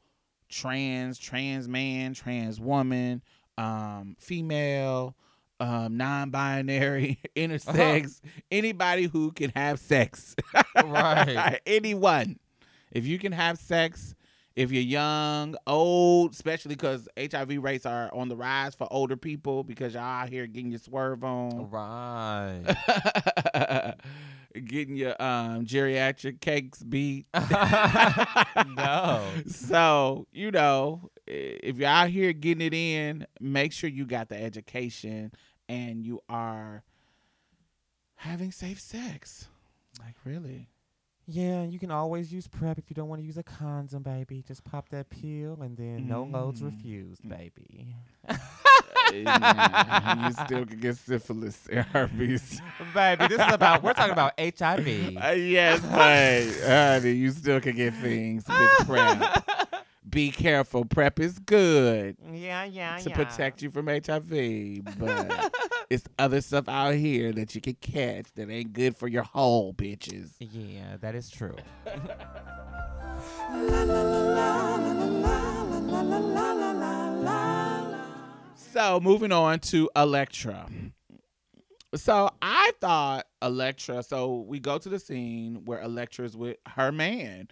trans, 0.56 1.20
trans 1.20 1.68
man, 1.68 2.14
trans 2.14 2.60
woman, 2.60 3.22
um, 3.58 4.16
female, 4.20 5.16
um, 5.60 5.98
non-binary, 5.98 7.20
intersex, 7.36 8.22
anybody 8.52 9.04
who 9.04 9.32
can 9.32 9.52
have 9.56 9.80
sex. 9.80 10.36
Right. 10.84 11.60
Anyone. 11.66 12.38
If 12.92 13.06
you 13.06 13.18
can 13.18 13.32
have 13.32 13.58
sex, 13.58 14.14
if 14.56 14.72
you're 14.72 14.82
young, 14.84 15.56
old, 15.68 16.34
especially 16.34 16.70
because 16.76 17.08
HIV 17.20 17.58
rates 17.62 17.86
are 17.86 18.10
on 18.14 18.30
the 18.30 18.36
rise 18.36 18.74
for 18.76 18.88
older 18.92 19.18
people 19.18 19.64
because 19.64 19.94
y'all 19.94 20.04
out 20.04 20.30
here 20.30 20.48
getting 20.48 20.72
your 20.72 20.80
swerve 20.80 21.24
on, 21.24 21.70
Right. 21.70 22.62
getting 24.66 24.96
your 24.96 25.22
um, 25.22 25.66
geriatric 25.66 26.40
cakes 26.40 26.82
beat. 26.84 27.26
No. 28.68 29.26
So, 29.48 30.28
you 30.32 30.52
know, 30.52 31.10
if 31.28 31.78
you're 31.78 31.90
out 31.90 32.10
here 32.10 32.32
getting 32.34 32.66
it 32.66 32.74
in, 32.74 33.26
make 33.40 33.72
sure 33.74 33.90
you 33.90 34.06
got 34.06 34.30
the 34.30 34.42
education 34.42 35.32
and 35.68 36.06
you 36.06 36.22
are 36.30 36.84
having 38.16 38.52
safe 38.52 38.80
sex. 38.80 39.48
Like, 40.00 40.16
really? 40.26 40.70
Yeah, 41.28 41.64
you 41.64 41.80
can 41.80 41.90
always 41.90 42.32
use 42.32 42.48
PrEP 42.48 42.78
if 42.78 42.84
you 42.90 42.94
don't 42.96 43.10
want 43.10 43.20
to 43.22 43.26
use 43.26 43.38
a 43.38 43.44
condom, 43.44 44.04
baby. 44.04 44.44
Just 44.48 44.64
pop 44.64 44.90
that 44.90 45.10
pill 45.10 45.58
and 45.62 45.76
then 45.76 46.08
no 46.08 46.24
loads 46.24 46.62
Mm. 46.62 46.66
refused, 46.66 47.28
baby. 47.28 47.96
You 49.12 50.32
still 50.46 50.66
can 50.66 50.80
get 50.80 50.98
syphilis 50.98 51.68
and 51.72 51.86
herpes. 51.94 52.62
baby, 52.94 53.28
this 53.28 53.40
is 53.40 53.54
about, 53.54 53.82
we're 53.84 53.94
talking 53.94 54.12
about 54.14 54.34
HIV. 54.40 54.88
Uh, 55.18 55.30
yes, 55.32 55.80
but 56.62 56.68
honey, 56.68 57.12
you 57.14 57.32
still 57.32 57.60
can 57.60 57.76
get 57.76 57.94
things 57.96 58.44
with 58.48 58.88
PrEP. 58.88 59.44
Be 60.08 60.32
careful. 60.32 60.86
PrEP 60.86 61.20
is 61.20 61.40
good 61.40 62.18
yeah, 62.32 62.64
yeah, 62.64 62.98
to 62.98 63.10
yeah. 63.10 63.16
protect 63.16 63.62
you 63.62 63.72
from 63.72 63.88
HIV, 63.88 64.98
but 65.00 65.54
it's 65.90 66.06
other 66.20 66.42
stuff 66.42 66.70
out 66.70 66.94
here 66.96 67.32
that 67.34 67.56
you 67.56 67.62
can 67.62 67.76
catch 67.76 68.32
that 68.36 68.50
ain't 68.50 68.74
good 68.74 68.96
for 68.96 69.08
your 69.08 69.24
whole 69.24 69.74
bitches. 69.74 70.34
Yeah, 70.40 70.98
that 71.02 71.16
is 71.16 71.30
true. 71.30 71.56
So 78.74 79.00
moving 79.00 79.32
on 79.32 79.60
to 79.60 79.90
Elektra. 79.96 80.68
So 81.96 82.30
I 82.42 82.72
thought 82.82 83.26
Elektra. 83.42 84.04
So 84.04 84.42
we 84.48 84.60
go 84.60 84.78
to 84.78 84.90
the 84.90 85.00
scene 85.00 85.62
where 85.66 85.80
Elektra's 85.80 86.36
with 86.36 86.58
her 86.68 86.92
man, 86.92 87.48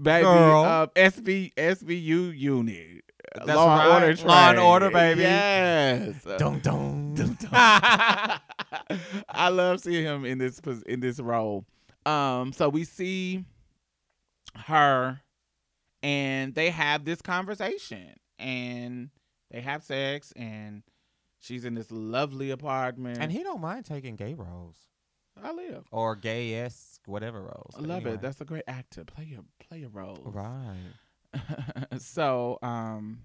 baby, 0.00 0.26
uh, 0.26 0.86
SV 0.88 1.54
SVU 1.54 2.38
unit, 2.38 3.04
That's 3.34 3.48
Law 3.48 3.70
and 3.70 4.02
right. 4.02 4.08
Order, 4.08 4.28
Law 4.28 4.50
and. 4.50 4.58
Order, 4.58 4.90
baby. 4.90 5.22
Yes. 5.22 6.22
Dun 6.38 6.60
dun. 6.60 7.38
I 9.28 9.48
love 9.50 9.80
seeing 9.80 10.04
him 10.04 10.24
in 10.24 10.38
this 10.38 10.60
in 10.86 11.00
this 11.00 11.20
role. 11.20 11.64
Um, 12.06 12.52
so 12.52 12.68
we 12.68 12.84
see 12.84 13.44
her, 14.56 15.20
and 16.02 16.54
they 16.54 16.70
have 16.70 17.04
this 17.04 17.22
conversation, 17.22 18.14
and 18.38 19.10
they 19.50 19.60
have 19.60 19.82
sex, 19.82 20.32
and 20.36 20.82
she's 21.40 21.64
in 21.64 21.74
this 21.74 21.90
lovely 21.90 22.50
apartment. 22.50 23.18
And 23.20 23.32
he 23.32 23.42
don't 23.42 23.60
mind 23.60 23.84
taking 23.86 24.16
gay 24.16 24.34
roles 24.34 24.76
I 25.42 25.52
live. 25.52 25.84
or 25.90 26.16
gay 26.16 26.54
esque 26.54 27.00
whatever 27.06 27.40
roles. 27.42 27.74
I 27.76 27.80
love 27.80 28.02
anyway. 28.02 28.14
it. 28.14 28.22
That's 28.22 28.40
a 28.40 28.44
great 28.44 28.64
actor. 28.66 29.04
Play 29.04 29.24
your 29.24 29.40
play 29.68 29.78
your 29.80 29.90
role. 29.90 30.18
right. 30.26 30.76
so 31.98 32.58
um 32.62 33.18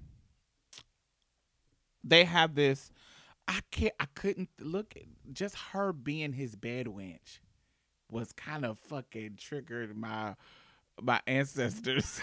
they 2.04 2.24
have 2.26 2.56
this 2.56 2.92
I 3.48 3.60
can't 3.72 3.94
I 4.00 4.06
couldn't 4.16 4.50
look 4.60 4.94
at 4.96 5.04
just 5.34 5.56
her 5.74 5.94
being 5.94 6.34
his 6.34 6.56
bed 6.56 6.88
wench 6.88 7.40
was 8.12 8.32
kind 8.34 8.66
of 8.66 8.78
fucking 8.80 9.36
triggered 9.38 9.96
my 9.96 10.36
my 11.02 11.22
ancestors. 11.28 12.20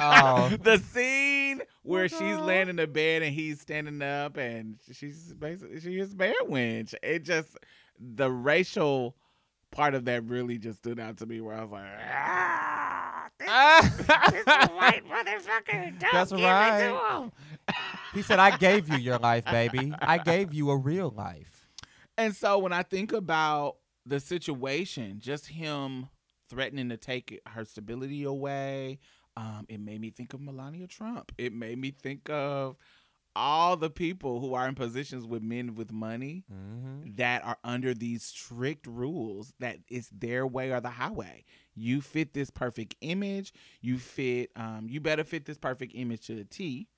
Oh. 0.00 0.50
the 0.62 0.78
scene 0.78 1.62
where 1.82 2.08
she's 2.08 2.20
Okay. 2.22 2.36
laying 2.40 2.68
in 2.68 2.76
the 2.76 2.86
bed 2.86 3.22
and 3.22 3.34
he's 3.34 3.60
standing 3.60 4.00
up 4.02 4.36
and 4.36 4.78
she's 4.92 5.32
basically 5.34 5.80
she 5.80 5.98
is 5.98 6.14
bed 6.14 6.34
wench. 6.48 6.94
It 7.02 7.24
just 7.24 7.56
the 7.98 8.30
racial 8.30 9.16
part 9.70 9.94
of 9.94 10.04
that 10.04 10.24
really 10.24 10.58
just 10.58 10.78
stood 10.78 11.00
out 11.00 11.18
to 11.18 11.26
me 11.26 11.40
where 11.40 11.56
I 11.56 11.62
was 11.62 11.70
like, 11.70 11.84
ah, 12.12 13.28
this, 13.38 13.96
this 13.96 14.46
white 14.46 15.02
motherfucker. 15.08 15.98
Don't 15.98 16.12
That's 16.12 16.30
give 16.30 16.40
right. 16.40 16.80
it 16.80 16.88
to 16.88 17.22
him. 17.22 17.32
He 18.14 18.22
said, 18.22 18.38
I 18.38 18.56
gave 18.56 18.88
you 18.88 18.98
your 18.98 19.18
life, 19.18 19.44
baby. 19.44 19.92
I 20.00 20.18
gave 20.18 20.54
you 20.54 20.70
a 20.70 20.76
real 20.76 21.10
life. 21.10 21.68
And 22.16 22.34
so 22.34 22.58
when 22.58 22.72
I 22.72 22.82
think 22.82 23.12
about 23.12 23.76
the 24.06 24.20
situation, 24.20 25.16
just 25.18 25.48
him 25.48 26.08
threatening 26.48 26.90
to 26.90 26.96
take 26.96 27.40
her 27.48 27.64
stability 27.64 28.22
away, 28.22 29.00
um, 29.36 29.66
it 29.68 29.80
made 29.80 30.00
me 30.00 30.10
think 30.10 30.32
of 30.32 30.40
Melania 30.40 30.86
Trump. 30.86 31.32
It 31.38 31.52
made 31.52 31.78
me 31.78 31.90
think 31.90 32.30
of 32.30 32.76
all 33.36 33.76
the 33.76 33.90
people 33.90 34.40
who 34.40 34.54
are 34.54 34.68
in 34.68 34.74
positions 34.74 35.26
with 35.26 35.42
men 35.42 35.74
with 35.74 35.90
money 35.92 36.44
Mm-hmm. 36.52 37.14
that 37.16 37.44
are 37.44 37.58
under 37.64 37.94
these 37.94 38.22
strict 38.22 38.86
rules 38.86 39.52
that 39.60 39.78
it's 39.88 40.08
their 40.10 40.46
way 40.46 40.70
or 40.72 40.80
the 40.80 40.90
highway. 40.90 41.44
You 41.74 42.00
fit 42.00 42.32
this 42.34 42.50
perfect 42.50 42.94
image. 43.00 43.52
You 43.80 43.98
fit. 43.98 44.50
Um, 44.56 44.86
you 44.88 45.00
better 45.00 45.24
fit 45.24 45.44
this 45.44 45.58
perfect 45.58 45.92
image 45.94 46.26
to 46.26 46.34
the 46.34 46.44
T. 46.44 46.88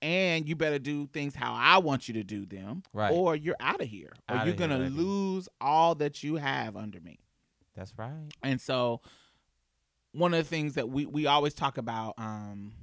And 0.00 0.48
you 0.48 0.54
better 0.54 0.78
do 0.78 1.06
things 1.08 1.34
how 1.34 1.52
I 1.54 1.78
want 1.78 2.06
you 2.06 2.14
to 2.14 2.22
do 2.22 2.46
them, 2.46 2.84
Right. 2.92 3.12
or 3.12 3.34
you're 3.34 3.56
out 3.58 3.80
of 3.80 3.88
here, 3.88 4.12
or 4.28 4.36
Outta 4.36 4.46
you're 4.46 4.54
gonna 4.56 4.78
baby. 4.78 4.90
lose 4.94 5.48
all 5.60 5.96
that 5.96 6.22
you 6.22 6.36
have 6.36 6.76
under 6.76 7.00
me. 7.00 7.18
That's 7.74 7.92
right. 7.98 8.28
And 8.44 8.60
so, 8.60 9.00
one 10.12 10.34
of 10.34 10.38
the 10.38 10.48
things 10.48 10.74
that 10.74 10.88
we 10.88 11.04
we 11.04 11.26
always 11.26 11.52
talk 11.54 11.78
about, 11.78 12.14
um, 12.16 12.74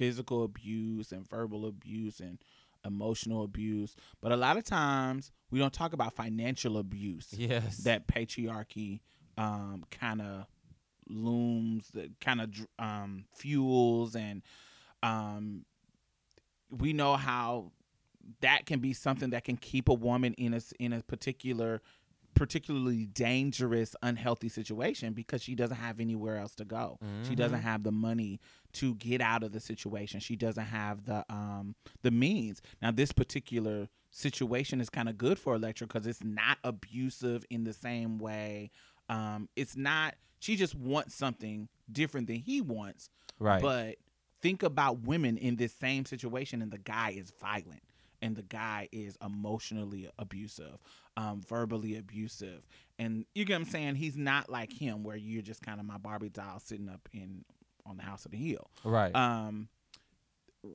physical 0.00 0.44
abuse 0.44 1.12
and 1.12 1.28
verbal 1.28 1.66
abuse 1.66 2.20
and 2.20 2.38
emotional 2.86 3.44
abuse, 3.44 3.94
but 4.22 4.32
a 4.32 4.36
lot 4.36 4.56
of 4.56 4.64
times 4.64 5.30
we 5.50 5.58
don't 5.58 5.74
talk 5.74 5.92
about 5.92 6.14
financial 6.14 6.78
abuse 6.78 7.34
Yes. 7.36 7.76
that 7.78 8.08
patriarchy 8.08 9.00
um, 9.36 9.84
kind 9.90 10.22
of 10.22 10.46
looms, 11.06 11.88
that 11.92 12.18
kind 12.18 12.40
of 12.40 12.48
um, 12.78 13.26
fuels, 13.34 14.16
and 14.16 14.40
um, 15.02 15.66
we 16.70 16.94
know 16.94 17.16
how 17.16 17.72
that 18.40 18.64
can 18.64 18.80
be 18.80 18.94
something 18.94 19.30
that 19.30 19.44
can 19.44 19.58
keep 19.58 19.88
a 19.90 19.94
woman 19.94 20.32
in 20.34 20.54
a 20.54 20.60
in 20.78 20.92
a 20.94 21.02
particular 21.02 21.82
particularly 22.34 23.06
dangerous 23.06 23.94
unhealthy 24.02 24.48
situation 24.48 25.12
because 25.12 25.42
she 25.42 25.54
doesn't 25.54 25.76
have 25.76 26.00
anywhere 26.00 26.38
else 26.38 26.54
to 26.56 26.64
go. 26.64 26.98
She 27.28 27.34
doesn't 27.34 27.60
Mhm. 27.60 27.64
have 27.64 27.82
the 27.82 27.92
money 27.92 28.40
to 28.74 28.94
get 28.94 29.20
out 29.20 29.42
of 29.42 29.52
the 29.52 29.60
situation. 29.60 30.20
She 30.20 30.36
doesn't 30.36 30.64
have 30.66 31.04
the 31.04 31.24
um 31.32 31.74
the 32.02 32.10
means. 32.10 32.62
Now 32.80 32.90
this 32.90 33.12
particular 33.12 33.88
situation 34.10 34.80
is 34.80 34.90
kind 34.90 35.08
of 35.08 35.16
good 35.18 35.38
for 35.38 35.54
Elektra 35.54 35.86
because 35.86 36.06
it's 36.06 36.24
not 36.24 36.58
abusive 36.64 37.44
in 37.50 37.64
the 37.64 37.72
same 37.72 38.18
way. 38.18 38.70
Um 39.08 39.48
it's 39.56 39.76
not 39.76 40.14
she 40.38 40.56
just 40.56 40.74
wants 40.74 41.14
something 41.14 41.68
different 41.90 42.26
than 42.26 42.36
he 42.36 42.60
wants. 42.60 43.10
Right. 43.38 43.62
but 43.62 43.96
think 44.42 44.62
about 44.62 45.00
women 45.00 45.36
in 45.36 45.56
this 45.56 45.72
same 45.74 46.04
situation 46.06 46.62
and 46.62 46.70
the 46.70 46.78
guy 46.78 47.10
is 47.10 47.30
violent 47.40 47.82
and 48.22 48.36
the 48.36 48.42
guy 48.42 48.88
is 48.92 49.16
emotionally 49.24 50.08
abusive, 50.18 50.78
um, 51.16 51.40
verbally 51.46 51.96
abusive. 51.96 52.66
And 52.98 53.24
you 53.34 53.44
get 53.44 53.54
what 53.54 53.66
I'm 53.66 53.70
saying? 53.70 53.94
He's 53.96 54.16
not 54.16 54.50
like 54.50 54.72
him 54.72 55.02
where 55.02 55.16
you're 55.16 55.42
just 55.42 55.62
kind 55.62 55.80
of 55.80 55.86
my 55.86 55.98
Barbie 55.98 56.28
doll 56.28 56.60
sitting 56.60 56.88
up 56.88 57.08
in 57.12 57.44
on 57.86 57.96
the 57.96 58.02
house 58.02 58.24
of 58.24 58.30
the 58.30 58.36
hill. 58.36 58.70
right. 58.84 59.14
Um 59.14 59.68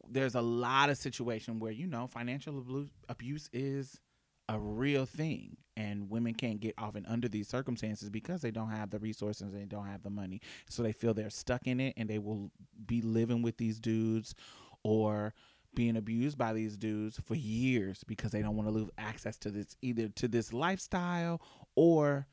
there's 0.10 0.34
a 0.34 0.42
lot 0.42 0.90
of 0.90 0.98
situation 0.98 1.60
where 1.60 1.72
you 1.72 1.86
know 1.86 2.08
financial 2.08 2.58
abuse, 2.58 2.90
abuse 3.08 3.50
is 3.54 4.00
a 4.50 4.60
real 4.60 5.06
thing 5.06 5.58
and 5.76 6.10
women 6.10 6.34
can't 6.34 6.60
get 6.60 6.74
off 6.78 6.96
and 6.96 7.06
under 7.08 7.28
these 7.28 7.48
circumstances 7.48 8.10
because 8.10 8.42
they 8.42 8.52
don't 8.52 8.70
have 8.70 8.92
the 8.92 9.00
resources 9.00 9.42
and 9.42 9.54
they 9.54 9.66
don't 9.66 9.88
have 9.88 10.04
the 10.04 10.10
money 10.10 10.40
so 10.70 10.84
they 10.84 10.92
feel 10.92 11.14
they're 11.14 11.30
stuck 11.30 11.66
in 11.66 11.80
it 11.80 11.94
and 11.98 12.10
they 12.10 12.20
will 12.20 12.52
be 12.86 13.02
living 13.02 13.42
with 13.42 13.58
these 13.58 13.80
dudes 13.80 14.36
or 14.84 15.34
being 15.76 15.98
abused 15.98 16.38
by 16.38 16.54
these 16.54 16.78
dudes 16.78 17.20
for 17.26 17.36
years 17.36 18.04
because 18.06 18.32
they 18.32 18.42
don't 18.42 18.56
want 18.56 18.68
to 18.68 18.74
lose 18.74 18.90
access 18.98 19.38
to 19.40 19.52
this 19.52 19.76
either 19.82 20.08
to 20.10 20.28
this 20.28 20.54
lifestyle 20.54 21.42
or 21.76 22.28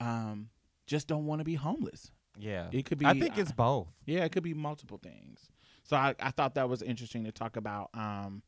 um 0.00 0.48
just 0.86 1.06
don't 1.08 1.26
want 1.26 1.40
to 1.40 1.44
be 1.44 1.54
homeless 1.54 2.10
Yeah. 2.36 2.68
It 2.72 2.84
could 2.84 2.98
be. 2.98 3.06
I 3.06 3.18
think 3.18 3.38
it's 3.38 3.52
both. 3.52 3.88
Yeah, 4.06 4.24
it 4.24 4.32
could 4.32 4.42
be 4.42 4.54
multiple 4.54 4.98
things. 5.02 5.40
So 5.84 5.96
I, 5.96 6.14
I 6.20 6.30
thought 6.32 6.56
that 6.56 6.68
was 6.68 6.82
interesting 6.82 7.24
to 7.24 7.32
talk 7.32 7.56
about. 7.56 7.90
Um, 7.94 8.42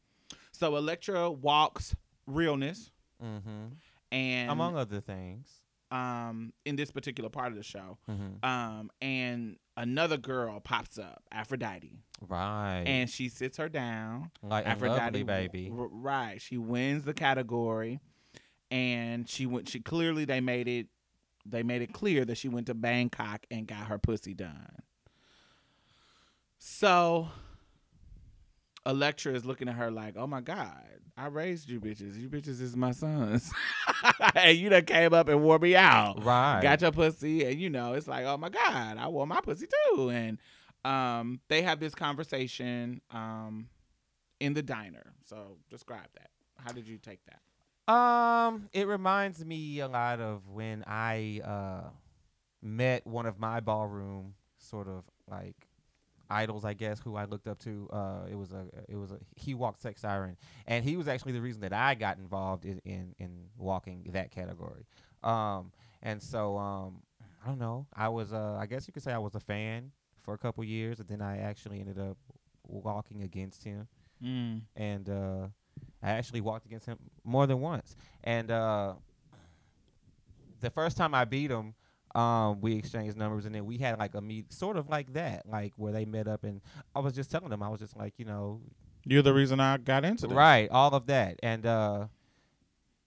so 0.52 0.76
Elektra 0.76 1.30
walks 1.30 1.94
realness, 2.26 2.90
Mm-hmm. 3.22 3.66
and 4.12 4.50
Among 4.50 4.76
other 4.76 5.00
things. 5.00 5.48
Um, 5.90 6.52
in 6.64 6.76
this 6.76 6.90
particular 6.90 7.30
part 7.30 7.48
of 7.52 7.56
the 7.56 7.62
show, 7.62 7.98
Mm-hmm. 8.10 8.44
um, 8.48 8.90
and 9.00 9.56
another 9.76 10.16
girl 10.16 10.58
pops 10.60 10.98
up, 10.98 11.22
Aphrodite, 11.30 12.00
Right. 12.20 12.82
and 12.86 13.08
she 13.10 13.28
sits 13.28 13.56
her 13.58 13.68
down. 13.68 14.30
like 14.42 14.66
Aphrodite, 14.66 15.00
lovely 15.00 15.22
baby. 15.24 15.70
r- 15.72 15.88
right? 15.90 16.40
She 16.42 16.56
wins 16.58 17.04
the 17.04 17.14
category, 17.14 18.00
and 18.70 19.28
she 19.28 19.46
went. 19.46 19.68
She 19.68 19.80
clearly 19.80 20.24
they 20.24 20.40
made 20.40 20.66
it. 20.68 20.88
They 21.48 21.62
made 21.62 21.82
it 21.82 21.92
clear 21.92 22.24
that 22.24 22.36
she 22.36 22.48
went 22.48 22.66
to 22.66 22.74
Bangkok 22.74 23.46
and 23.52 23.66
got 23.68 23.86
her 23.86 23.98
pussy 23.98 24.34
done. 24.34 24.80
So, 26.58 27.28
Elektra 28.86 29.34
is 29.34 29.44
looking 29.44 29.68
at 29.68 29.74
her 29.74 29.90
like, 29.90 30.14
"Oh 30.16 30.26
my 30.26 30.40
god, 30.40 30.80
I 31.16 31.26
raised 31.26 31.68
you 31.68 31.80
bitches. 31.80 32.18
You 32.20 32.28
bitches 32.28 32.60
is 32.60 32.76
my 32.76 32.92
sons, 32.92 33.52
and 34.34 34.56
you 34.56 34.68
done 34.68 34.84
came 34.84 35.12
up 35.12 35.28
and 35.28 35.42
wore 35.42 35.58
me 35.58 35.74
out." 35.76 36.22
Right. 36.24 36.60
got 36.62 36.80
your 36.80 36.92
pussy 36.92 37.44
and 37.44 37.60
you 37.60 37.68
know 37.70 37.94
it's 37.94 38.06
like 38.08 38.24
oh 38.26 38.36
my 38.36 38.48
god 38.48 38.96
i 38.98 39.08
wore 39.08 39.26
my 39.26 39.40
pussy 39.40 39.66
too 39.94 40.10
and 40.10 40.38
um 40.84 41.40
they 41.48 41.62
have 41.62 41.80
this 41.80 41.94
conversation 41.94 43.00
um 43.10 43.68
in 44.40 44.54
the 44.54 44.62
diner 44.62 45.12
so 45.28 45.56
describe 45.70 46.06
that 46.14 46.30
how 46.58 46.72
did 46.72 46.86
you 46.86 46.98
take 46.98 47.20
that 47.26 47.92
Um, 47.92 48.68
it 48.72 48.86
reminds 48.86 49.44
me 49.44 49.80
a 49.80 49.88
lot 49.88 50.20
of 50.20 50.48
when 50.48 50.84
I 50.86 51.40
uh 51.44 51.90
met 52.62 53.06
one 53.06 53.26
of 53.26 53.38
my 53.38 53.60
ballroom 53.60 54.34
sort 54.58 54.88
of 54.88 55.04
like 55.30 55.65
idols, 56.30 56.64
I 56.64 56.74
guess, 56.74 57.00
who 57.00 57.16
I 57.16 57.24
looked 57.24 57.48
up 57.48 57.58
to. 57.60 57.88
Uh, 57.92 58.20
it 58.30 58.34
was 58.34 58.52
a 58.52 58.66
it 58.88 58.96
was 58.96 59.12
a 59.12 59.18
he 59.34 59.54
walked 59.54 59.82
sex 59.82 60.00
siren, 60.00 60.36
and 60.66 60.84
he 60.84 60.96
was 60.96 61.08
actually 61.08 61.32
the 61.32 61.40
reason 61.40 61.60
that 61.62 61.72
I 61.72 61.94
got 61.94 62.18
involved 62.18 62.64
in 62.64 62.80
in, 62.84 63.14
in 63.18 63.30
walking 63.58 64.08
that 64.12 64.30
category. 64.30 64.86
Um, 65.22 65.72
and 66.02 66.22
so 66.22 66.56
um, 66.56 67.02
I 67.44 67.48
don't 67.48 67.58
know. 67.58 67.86
I 67.94 68.08
was 68.08 68.32
uh, 68.32 68.56
I 68.58 68.66
guess 68.66 68.86
you 68.86 68.92
could 68.92 69.02
say 69.02 69.12
I 69.12 69.18
was 69.18 69.34
a 69.34 69.40
fan 69.40 69.92
for 70.22 70.34
a 70.34 70.38
couple 70.38 70.64
years, 70.64 71.00
and 71.00 71.08
then 71.08 71.22
I 71.22 71.38
actually 71.38 71.80
ended 71.80 71.98
up 71.98 72.16
walking 72.68 73.22
against 73.22 73.62
him 73.62 73.86
mm. 74.22 74.60
and 74.76 75.08
uh, 75.08 75.46
I 76.02 76.10
actually 76.10 76.40
walked 76.40 76.66
against 76.66 76.86
him 76.86 76.98
more 77.24 77.46
than 77.46 77.60
once. 77.60 77.96
And 78.24 78.50
uh, 78.50 78.94
the 80.60 80.70
first 80.70 80.96
time 80.96 81.14
I 81.14 81.24
beat 81.24 81.50
him, 81.50 81.74
um, 82.16 82.60
we 82.60 82.74
exchanged 82.76 83.16
numbers, 83.16 83.44
and 83.44 83.54
then 83.54 83.66
we 83.66 83.76
had 83.76 83.98
like 83.98 84.14
a 84.14 84.20
meet, 84.20 84.52
sort 84.52 84.76
of 84.76 84.88
like 84.88 85.12
that, 85.12 85.46
like 85.46 85.74
where 85.76 85.92
they 85.92 86.06
met 86.06 86.26
up, 86.26 86.44
and 86.44 86.62
I 86.94 87.00
was 87.00 87.12
just 87.12 87.30
telling 87.30 87.50
them, 87.50 87.62
I 87.62 87.68
was 87.68 87.80
just 87.80 87.96
like, 87.96 88.14
you 88.16 88.24
know, 88.24 88.62
you're 89.04 89.22
the 89.22 89.34
reason 89.34 89.60
i 89.60 89.76
got 89.76 90.04
into 90.04 90.26
this 90.26 90.34
right, 90.34 90.68
all 90.70 90.94
of 90.94 91.06
that, 91.06 91.38
and 91.42 91.66
uh, 91.66 92.06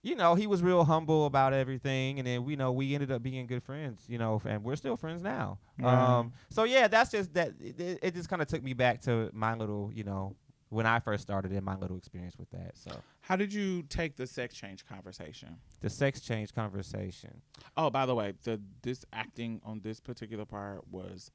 you 0.02 0.14
know, 0.14 0.36
he 0.36 0.46
was 0.46 0.62
real 0.62 0.84
humble 0.84 1.26
about 1.26 1.52
everything, 1.52 2.18
and 2.18 2.26
then 2.26 2.44
we 2.44 2.54
know 2.54 2.70
we 2.70 2.94
ended 2.94 3.10
up 3.10 3.22
being 3.22 3.46
good 3.48 3.64
friends, 3.64 4.04
you 4.06 4.16
know, 4.16 4.40
and 4.44 4.62
we're 4.62 4.76
still 4.76 4.96
friends 4.96 5.22
now. 5.22 5.58
Right. 5.78 5.92
Um, 5.92 6.32
so 6.50 6.62
yeah, 6.62 6.86
that's 6.86 7.10
just 7.10 7.34
that. 7.34 7.52
It, 7.60 7.98
it 8.00 8.14
just 8.14 8.28
kind 8.28 8.40
of 8.40 8.46
took 8.46 8.62
me 8.62 8.74
back 8.74 9.02
to 9.02 9.28
my 9.32 9.54
little, 9.56 9.90
you 9.92 10.04
know, 10.04 10.36
when 10.70 10.86
I 10.86 10.98
first 11.00 11.22
started 11.22 11.52
in 11.52 11.62
my 11.64 11.76
little 11.76 11.96
experience 11.98 12.36
with 12.38 12.50
that. 12.52 12.76
So 12.78 12.90
how 13.20 13.36
did 13.36 13.52
you 13.52 13.82
take 13.82 14.16
the 14.16 14.26
sex 14.26 14.54
change 14.54 14.86
conversation 14.86 15.56
the 15.80 15.90
sex 15.90 16.20
change 16.20 16.54
conversation. 16.54 17.42
oh 17.76 17.90
by 17.90 18.06
the 18.06 18.14
way 18.14 18.32
the 18.44 18.60
this 18.82 19.04
acting 19.12 19.60
on 19.64 19.80
this 19.80 20.00
particular 20.00 20.44
part 20.44 20.86
was 20.90 21.30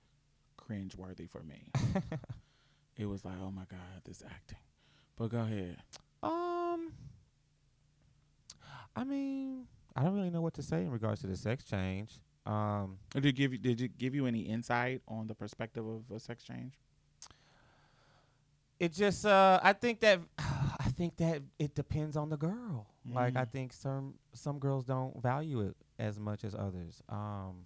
cringe 0.58 0.96
worthy 0.96 1.28
for 1.28 1.44
me 1.44 1.72
it 2.98 3.06
was 3.06 3.24
like 3.24 3.36
oh 3.42 3.52
my 3.52 3.66
god 3.70 4.02
this 4.04 4.24
acting 4.26 4.58
but 5.18 5.30
go 5.30 5.40
ahead 5.42 5.78
Um, 6.24 6.92
I 8.96 9.04
mean, 9.04 9.68
I 9.96 10.04
don't 10.04 10.16
really 10.16 10.30
know 10.30 10.42
what 10.42 10.54
to 10.56 10.64
say 10.64 10.82
in 10.82 10.92
regards 10.92 11.22
to 11.22 11.28
the 11.28 11.36
sex 11.36 11.64
change. 11.64 12.20
Um, 12.46 12.98
did 13.12 13.26
it 13.26 13.34
give 13.34 13.52
you 13.54 13.58
did 13.60 13.82
it 13.82 13.98
give 13.98 14.16
you 14.16 14.26
any 14.26 14.42
insight 14.42 15.02
on 15.08 15.28
the 15.28 15.36
perspective 15.36 15.86
of 15.86 16.10
a 16.16 16.20
sex 16.20 16.44
change 16.44 16.78
it 18.80 18.94
just, 18.94 19.26
uh, 19.26 19.60
I 19.64 19.74
think 19.74 20.00
that, 20.02 20.20
I 20.40 20.90
think 20.98 21.18
that 21.18 21.42
it 21.60 21.76
depends 21.76 22.16
on 22.18 22.30
the 22.30 22.38
girl. 22.38 22.88
Like, 23.12 23.36
I 23.36 23.46
Mm. 23.46 23.50
think 23.52 23.74
some 23.74 24.16
some 24.34 24.58
girls 24.60 24.84
don't 24.86 25.22
value 25.22 25.62
it 25.62 25.76
as 26.00 26.20
much 26.20 26.44
as 26.44 26.56
others. 26.56 27.02
Um, 27.10 27.64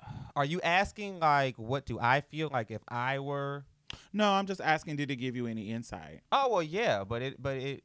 are 0.36 0.44
you 0.44 0.60
asking 0.62 1.20
like, 1.20 1.56
what 1.58 1.86
do 1.86 1.98
I 2.00 2.20
feel 2.22 2.48
like 2.52 2.70
if 2.70 2.82
I 2.88 3.18
were? 3.18 3.64
No, 4.12 4.30
I'm 4.32 4.46
just 4.46 4.60
asking. 4.60 4.96
Did 4.96 5.10
it 5.10 5.16
give 5.16 5.36
you 5.36 5.46
any 5.46 5.70
insight? 5.70 6.20
Oh 6.32 6.48
well, 6.52 6.62
yeah, 6.62 7.04
but 7.04 7.22
it, 7.22 7.42
but 7.42 7.56
it. 7.56 7.84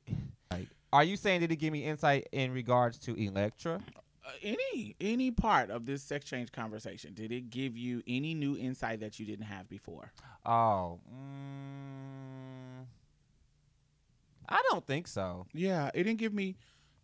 Like, 0.51 0.67
are 0.91 1.03
you 1.03 1.17
saying 1.17 1.41
did 1.41 1.51
it 1.51 1.55
give 1.57 1.73
me 1.73 1.83
insight 1.85 2.27
in 2.31 2.51
regards 2.51 2.97
to 2.99 3.15
Elektra? 3.15 3.81
Uh, 4.25 4.29
any 4.41 4.95
any 5.01 5.31
part 5.31 5.69
of 5.69 5.85
this 5.85 6.01
sex 6.01 6.25
change 6.25 6.51
conversation? 6.51 7.13
Did 7.13 7.31
it 7.31 7.49
give 7.49 7.77
you 7.77 8.01
any 8.07 8.33
new 8.33 8.55
insight 8.55 9.01
that 9.01 9.19
you 9.19 9.25
didn't 9.25 9.45
have 9.45 9.67
before? 9.67 10.13
Oh, 10.45 10.99
mm, 11.09 12.85
I 14.47 14.61
don't 14.69 14.85
think 14.85 15.07
so. 15.07 15.45
Yeah, 15.53 15.89
it 15.93 16.03
didn't 16.03 16.19
give 16.19 16.33
me. 16.33 16.55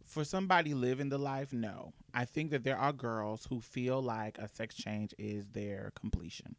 For 0.06 0.24
somebody 0.24 0.74
living 0.74 1.10
the 1.10 1.20
life, 1.20 1.54
no. 1.54 1.94
I 2.16 2.26
think 2.26 2.50
that 2.50 2.64
there 2.64 2.78
are 2.78 2.92
girls 2.92 3.46
who 3.48 3.62
feel 3.62 4.02
like 4.02 4.40
a 4.40 4.48
sex 4.48 4.74
change 4.74 5.14
is 5.20 5.46
their 5.50 5.92
completion. 5.94 6.56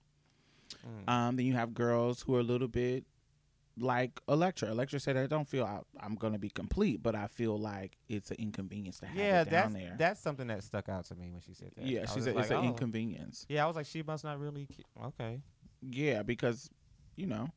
Mm. 0.86 1.12
Um, 1.12 1.36
then 1.36 1.46
you 1.46 1.54
have 1.54 1.74
girls 1.74 2.22
who 2.22 2.36
are 2.36 2.40
a 2.40 2.44
little 2.44 2.68
bit 2.68 3.06
like 3.80 4.20
Elektra. 4.28 4.70
Elektra 4.70 5.00
said, 5.00 5.16
"I 5.16 5.26
don't 5.26 5.46
feel 5.46 5.64
I, 5.64 5.80
I'm 6.00 6.14
going 6.14 6.32
to 6.32 6.38
be 6.38 6.50
complete, 6.50 7.02
but 7.02 7.14
I 7.14 7.26
feel 7.26 7.58
like 7.58 7.96
it's 8.08 8.30
an 8.30 8.36
inconvenience 8.38 9.00
to 9.00 9.06
have 9.06 9.16
yeah, 9.16 9.42
it 9.42 9.50
that's 9.50 9.64
down 9.64 9.72
there." 9.72 9.94
that's 9.98 10.20
something 10.20 10.46
that 10.48 10.62
stuck 10.62 10.88
out 10.88 11.04
to 11.06 11.14
me 11.14 11.30
when 11.30 11.40
she 11.40 11.54
said 11.54 11.70
that. 11.76 11.86
yeah, 11.86 12.02
I 12.02 12.06
she 12.06 12.20
said 12.20 12.34
like, 12.34 12.44
it's 12.44 12.50
an 12.50 12.58
oh. 12.58 12.64
inconvenience. 12.64 13.46
Yeah, 13.48 13.64
I 13.64 13.66
was 13.66 13.76
like, 13.76 13.86
she 13.86 14.02
must 14.02 14.24
not 14.24 14.38
really. 14.38 14.68
Okay. 15.04 15.40
Yeah, 15.82 16.22
because 16.22 16.70
you 17.16 17.26
know, 17.26 17.48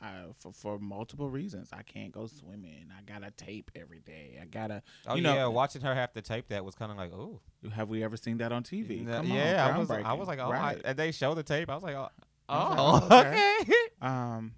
I, 0.00 0.24
for 0.38 0.52
for 0.52 0.78
multiple 0.78 1.30
reasons, 1.30 1.70
I 1.72 1.82
can't 1.82 2.12
go 2.12 2.26
swimming. 2.26 2.86
I 2.96 3.02
gotta 3.02 3.30
tape 3.30 3.70
every 3.76 4.00
day. 4.00 4.38
I 4.40 4.46
gotta. 4.46 4.82
Oh 5.06 5.14
You 5.14 5.22
know- 5.22 5.34
yeah, 5.34 5.46
watching 5.46 5.82
her 5.82 5.94
have 5.94 6.12
to 6.14 6.22
tape 6.22 6.48
that 6.48 6.64
was 6.64 6.74
kind 6.74 6.90
of 6.90 6.98
like, 6.98 7.12
oh. 7.12 7.40
Have 7.72 7.88
we 7.88 8.02
ever 8.02 8.16
seen 8.16 8.38
that 8.38 8.50
on 8.50 8.64
TV? 8.64 9.00
N- 9.00 9.06
Come 9.06 9.30
on, 9.30 9.36
yeah, 9.36 9.72
I 9.72 9.78
was. 9.78 9.90
I 9.90 10.12
was 10.14 10.26
like, 10.26 10.40
oh, 10.40 10.50
right. 10.50 10.80
I, 10.84 10.88
and 10.88 10.98
they 10.98 11.12
show 11.12 11.34
the 11.34 11.44
tape. 11.44 11.70
I 11.70 11.74
was 11.74 11.84
like, 11.84 11.94
oh, 11.94 12.08
was 12.48 12.76
oh, 12.78 13.06
like, 13.08 13.26
oh, 13.26 13.28
okay. 13.28 13.56
okay. 13.62 13.74
Um. 14.00 14.52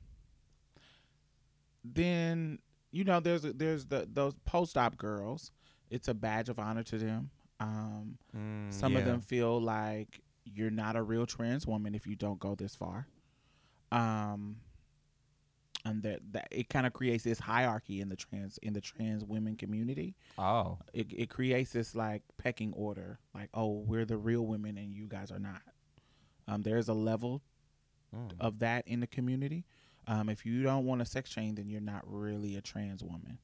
Then 1.85 2.59
you 2.91 3.05
know, 3.05 3.21
there's 3.21 3.43
there's 3.43 3.87
the 3.87 4.09
those 4.11 4.35
post 4.45 4.77
op 4.77 4.97
girls. 4.97 5.53
It's 5.91 6.09
a 6.09 6.15
badge 6.15 6.49
of 6.49 6.59
honor 6.59 6.83
to 6.85 6.99
them. 6.99 7.31
Um, 7.61 8.19
Mm, 8.37 8.73
some 8.73 8.97
of 8.97 9.05
them 9.05 9.21
feel 9.21 9.61
like 9.61 10.21
you're 10.45 10.71
not 10.71 10.97
a 10.97 11.03
real 11.03 11.27
trans 11.27 11.67
woman 11.67 11.95
if 11.95 12.07
you 12.07 12.17
don't 12.17 12.39
go 12.39 12.55
this 12.55 12.75
far. 12.75 13.07
Um, 13.93 14.57
and 15.85 16.03
that 16.03 16.21
that 16.33 16.49
it 16.51 16.69
kind 16.69 16.87
of 16.87 16.93
creates 16.93 17.25
this 17.25 17.39
hierarchy 17.39 18.01
in 18.01 18.09
the 18.09 18.17
trans 18.17 18.59
in 18.59 18.73
the 18.73 18.81
trans 18.81 19.25
women 19.25 19.57
community. 19.57 20.15
Oh, 20.39 20.79
It 20.93 21.09
it 21.13 21.31
creates 21.31 21.73
this 21.73 21.95
like 21.95 22.23
pecking 22.39 22.73
order, 22.75 23.19
like 23.35 23.51
oh 23.55 23.85
we're 23.87 24.05
the 24.05 24.17
real 24.17 24.47
women 24.47 24.79
and 24.79 24.95
you 24.95 25.07
guys 25.07 25.31
are 25.31 25.39
not. 25.39 25.63
Um, 26.49 26.63
there's 26.63 26.89
a 26.89 26.95
level 26.95 27.43
mm. 28.15 28.31
of 28.41 28.61
that 28.61 28.87
in 28.87 29.01
the 29.01 29.07
community. 29.07 29.65
Um, 30.07 30.29
if 30.29 30.45
you 30.45 30.63
don't 30.63 30.85
want 30.85 31.01
a 31.03 31.05
sex 31.07 31.31
change, 31.31 31.57
then 31.57 31.69
you're 31.69 31.81
not 31.81 32.03
really 32.07 32.57
a 32.57 32.61
trans 32.61 33.03
woman. 33.03 33.39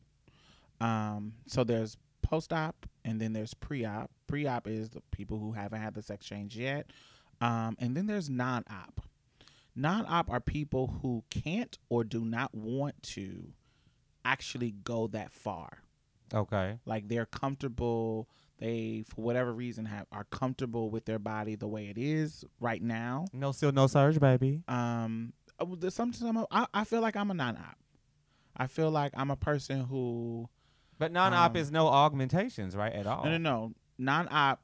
Um, 0.80 1.34
so 1.46 1.64
there's 1.64 1.96
post 2.22 2.52
op 2.52 2.86
and 3.04 3.20
then 3.20 3.32
there's 3.32 3.54
pre 3.54 3.84
op. 3.84 4.10
Pre 4.26 4.46
op 4.46 4.66
is 4.66 4.90
the 4.90 5.00
people 5.10 5.38
who 5.38 5.52
haven't 5.52 5.80
had 5.80 5.94
the 5.94 6.02
sex 6.02 6.24
change 6.26 6.56
yet. 6.56 6.90
Um, 7.40 7.76
and 7.78 7.96
then 7.96 8.06
there's 8.06 8.28
non 8.30 8.64
op. 8.70 9.00
Non 9.74 10.04
op 10.06 10.30
are 10.30 10.40
people 10.40 10.98
who 11.02 11.24
can't 11.30 11.78
or 11.88 12.04
do 12.04 12.24
not 12.24 12.54
want 12.54 13.02
to 13.02 13.52
actually 14.24 14.72
go 14.84 15.06
that 15.08 15.32
far. 15.32 15.78
okay. 16.34 16.78
Like 16.84 17.08
they're 17.08 17.26
comfortable. 17.26 18.28
They, 18.58 19.04
for 19.08 19.22
whatever 19.22 19.54
reason, 19.54 19.86
have 19.86 20.04
are 20.12 20.24
comfortable 20.24 20.90
with 20.90 21.06
their 21.06 21.18
body 21.18 21.54
the 21.54 21.66
way 21.66 21.86
it 21.88 21.96
is 21.96 22.44
right 22.60 22.82
now 22.82 23.24
No 23.32 23.52
seal, 23.52 23.72
no 23.72 23.86
surge, 23.86 24.20
baby. 24.20 24.62
um 24.68 25.32
uh, 25.60 25.64
well, 25.64 25.76
there's 25.76 25.94
some, 25.94 26.12
some 26.12 26.46
I, 26.50 26.66
I 26.74 26.84
feel 26.84 27.00
like 27.00 27.16
I'm 27.16 27.30
a 27.30 27.34
non-op. 27.34 27.76
I 28.56 28.66
feel 28.66 28.90
like 28.90 29.12
I'm 29.16 29.30
a 29.30 29.36
person 29.36 29.80
who 29.84 30.48
But 30.98 31.12
non-op 31.12 31.52
Um, 31.52 31.56
is 31.56 31.70
no 31.70 31.86
augmentations, 31.88 32.76
right? 32.76 32.92
At 32.92 33.06
all. 33.06 33.24
no 33.24 33.30
no 33.30 33.38
no 33.38 33.72
non-op. 33.98 34.60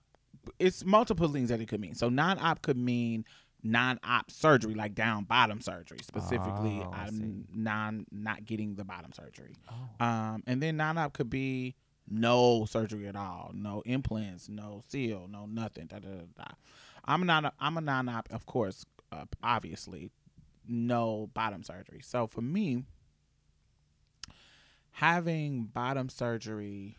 It's 0.59 0.84
multiple 0.84 1.28
things 1.28 1.49
that 1.49 1.61
it 1.61 1.66
could 1.68 1.80
mean. 1.80 1.94
So 1.94 2.09
non-op 2.09 2.62
could 2.62 2.76
mean 2.76 3.24
non-op 3.62 4.30
surgery, 4.30 4.74
like 4.74 4.94
down 4.94 5.24
bottom 5.24 5.61
surgery. 5.61 5.99
Specifically, 6.03 6.80
Oh. 6.84 6.90
I'm 6.92 7.47
non 7.53 8.07
not 8.12 8.44
getting 8.44 8.74
the 8.76 8.84
bottom 8.84 9.12
surgery. 9.12 9.55
Oh. 9.70 10.05
Um, 10.07 10.42
and 10.47 10.62
then 10.62 10.76
non-op 10.76 11.12
could 11.14 11.30
be 11.30 11.74
no 12.09 12.64
surgery 12.66 13.09
at 13.09 13.16
all, 13.16 13.51
no 13.55 13.82
implants, 13.84 14.49
no 14.49 14.82
seal, 14.88 15.26
no 15.28 15.47
nothing. 15.47 15.86
Da, 15.86 15.99
da, 15.99 16.09
da, 16.09 16.22
da. 16.36 16.44
I'm 17.05 17.24
not. 17.26 17.44
A, 17.47 17.53
I'm 17.59 17.76
a 17.76 17.80
non-op, 17.80 18.28
of 18.30 18.47
course. 18.47 18.84
Uh, 19.11 19.24
obviously, 19.42 20.11
no 20.68 21.30
bottom 21.34 21.62
surgery. 21.62 22.00
So 22.02 22.26
for 22.26 22.40
me, 22.40 22.84
having 24.90 25.64
bottom 25.64 26.08
surgery, 26.08 26.96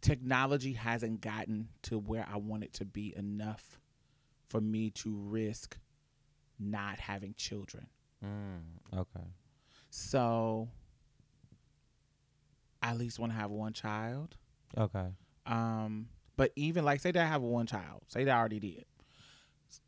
technology 0.00 0.72
hasn't 0.72 1.20
gotten 1.20 1.68
to 1.82 1.98
where 1.98 2.26
I 2.30 2.36
want 2.36 2.64
it 2.64 2.72
to 2.74 2.84
be 2.84 3.14
enough 3.16 3.80
for 4.48 4.60
me 4.60 4.90
to 4.90 5.14
risk 5.14 5.78
not 6.58 6.98
having 6.98 7.34
children. 7.36 7.86
Mm, 8.24 8.98
okay. 9.00 9.26
So 9.90 10.68
I 12.82 12.90
at 12.90 12.98
least 12.98 13.18
want 13.18 13.32
to 13.32 13.38
have 13.38 13.50
one 13.50 13.72
child. 13.72 14.36
Okay. 14.76 15.06
Um, 15.46 16.08
but 16.36 16.52
even 16.56 16.84
like 16.84 17.00
say 17.00 17.12
that 17.12 17.22
I 17.22 17.26
have 17.26 17.42
one 17.42 17.66
child, 17.66 18.02
say 18.08 18.24
that 18.24 18.34
I 18.34 18.38
already 18.38 18.60
did. 18.60 18.84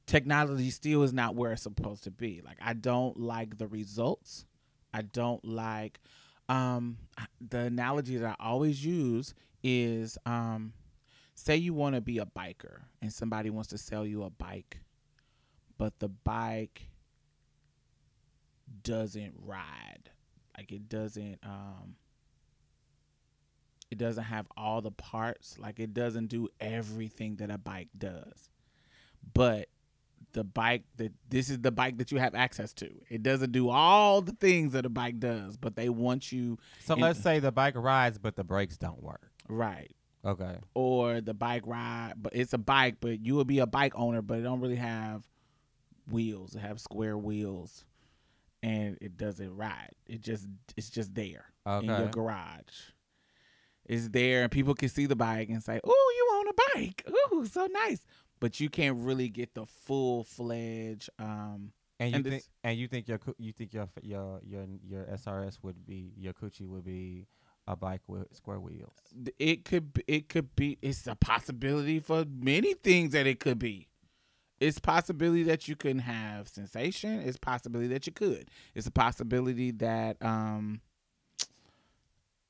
Technology 0.07 0.71
still 0.71 1.03
is 1.03 1.13
not 1.13 1.35
where 1.35 1.53
it's 1.53 1.63
supposed 1.63 2.05
to 2.05 2.11
be. 2.11 2.41
Like 2.45 2.59
I 2.61 2.73
don't 2.73 3.19
like 3.19 3.59
the 3.59 3.67
results. 3.67 4.45
I 4.93 5.03
don't 5.03 5.45
like 5.45 6.01
um 6.49 6.99
the 7.41 7.59
analogy 7.59 8.17
that 8.19 8.37
I 8.39 8.45
always 8.45 8.85
use 8.85 9.35
is 9.63 10.17
um 10.27 10.73
say 11.35 11.57
you 11.57 11.75
want 11.75 11.97
to 11.97 12.01
be 12.01 12.19
a 12.19 12.27
biker 12.27 12.83
and 13.03 13.13
somebody 13.13 13.51
wants 13.51 13.71
to 13.71 13.79
sell 13.79 14.07
you 14.07 14.23
a 14.23 14.31
bike, 14.31 14.81
but 15.77 15.99
the 15.99 16.09
bike 16.09 16.89
doesn't 18.83 19.35
ride. 19.45 20.11
Like 20.57 20.73
it 20.73 20.89
doesn't 20.89 21.39
um 21.43 21.97
it 23.91 23.99
doesn't 23.99 24.25
have 24.25 24.47
all 24.57 24.81
the 24.81 24.91
parts. 24.91 25.59
Like 25.59 25.79
it 25.79 25.95
doesn't 25.95 26.27
do 26.27 26.49
everything 26.61 27.37
that 27.37 27.51
a 27.51 27.59
bike 27.59 27.89
does. 27.97 28.51
But 29.33 29.69
the 30.37 30.45
bike 30.45 30.85
that 30.99 31.13
this 31.31 31.49
is 31.51 31.61
the 31.63 31.73
bike 31.73 31.97
that 31.97 32.13
you 32.13 32.19
have 32.19 32.35
access 32.35 32.73
to. 32.75 32.89
It 33.09 33.23
doesn't 33.23 33.53
do 33.53 33.71
all 33.71 34.21
the 34.21 34.33
things 34.33 34.73
that 34.75 34.85
a 34.87 34.91
bike 34.91 35.19
does, 35.19 35.57
but 35.57 35.75
they 35.77 35.89
want 35.89 36.31
you 36.31 36.59
So 36.85 36.93
And- 36.95 37.03
let's 37.03 37.21
say 37.21 37.39
the 37.41 37.51
bike 37.51 37.75
rides, 37.75 38.19
but 38.19 38.37
the 38.37 38.45
brakes 38.45 38.77
don't 38.79 39.03
work. 39.03 39.33
right. 39.49 39.91
Okay. 40.25 40.59
Or 40.75 41.21
the 41.21 41.35
bike 41.35 41.63
ride, 41.67 42.15
but 42.17 42.35
it's 42.35 42.53
a 42.53 42.59
bike, 42.59 42.97
but 43.01 43.25
you 43.25 43.37
would 43.37 43.47
be 43.47 43.61
a 43.61 43.67
bike 43.67 43.93
owner, 43.97 44.23
but 44.23 44.39
it 44.41 44.43
don't 44.43 44.59
really 44.61 44.75
have 44.77 45.25
wheels. 46.11 46.55
It 46.57 46.59
have 46.61 46.81
square 46.81 47.17
wheels, 47.17 47.85
and 48.63 48.99
it 49.01 49.17
doesn't 49.17 49.57
ride. 49.57 49.93
It 50.07 50.21
just 50.23 50.47
it's 50.77 50.91
just 50.91 51.15
there. 51.15 51.47
in 51.65 51.85
your 51.85 52.09
garage. 52.09 52.91
It's 53.85 54.09
there, 54.09 54.43
and 54.43 54.51
people 54.51 54.75
can 54.75 54.89
see 54.89 55.07
the 55.07 55.15
bike 55.17 55.49
and 55.49 55.63
say, 55.63 55.81
"Oh, 55.85 56.13
you 56.17 56.39
own 56.39 56.49
a 56.49 56.75
bike? 56.75 57.09
Ooh, 57.33 57.47
so 57.47 57.67
nice." 57.67 58.05
But 58.41 58.61
you 58.61 58.69
can't 58.69 58.99
really 58.99 59.29
get 59.29 59.55
the 59.55 59.67
full 59.67 60.25
fledged. 60.25 61.09
Um, 61.19 61.73
And 61.99 62.11
you 62.11 62.17
And 62.17 62.27
think 62.27 62.43
and 62.65 62.79
you 62.79 62.89
think 62.89 63.09
your 63.09 63.19
you 63.39 63.53
think 63.53 63.73
your 63.73 63.89
your 64.03 64.41
your 64.45 64.67
your 64.87 65.05
SRS 65.07 65.59
would 65.63 65.87
be 65.87 66.13
your 66.17 66.35
coochie 66.35 66.69
would 66.69 66.85
be 66.85 67.27
a 67.67 67.75
bike 67.75 68.03
with 68.07 68.27
square 68.37 68.61
wheels. 68.61 68.93
it 69.39 69.65
could 69.65 69.93
be, 69.95 70.05
it 70.07 70.29
could 70.29 70.55
be. 70.55 70.79
It's 70.83 71.07
a 71.07 71.17
possibility 71.17 71.99
for 71.99 72.25
many 72.39 72.75
things 72.75 73.13
that 73.13 73.27
it 73.27 73.41
could 73.41 73.59
be. 73.59 73.89
It's 74.61 74.79
possibility 74.79 75.43
that 75.45 75.67
you 75.69 75.75
couldn't 75.77 76.01
have 76.01 76.49
sensation. 76.49 77.21
It's 77.21 77.37
possibility 77.39 77.89
that 77.89 78.07
you 78.07 78.13
could. 78.13 78.49
It's 78.75 78.87
a 78.87 78.91
possibility 78.91 79.71
that 79.73 80.23
um. 80.23 80.81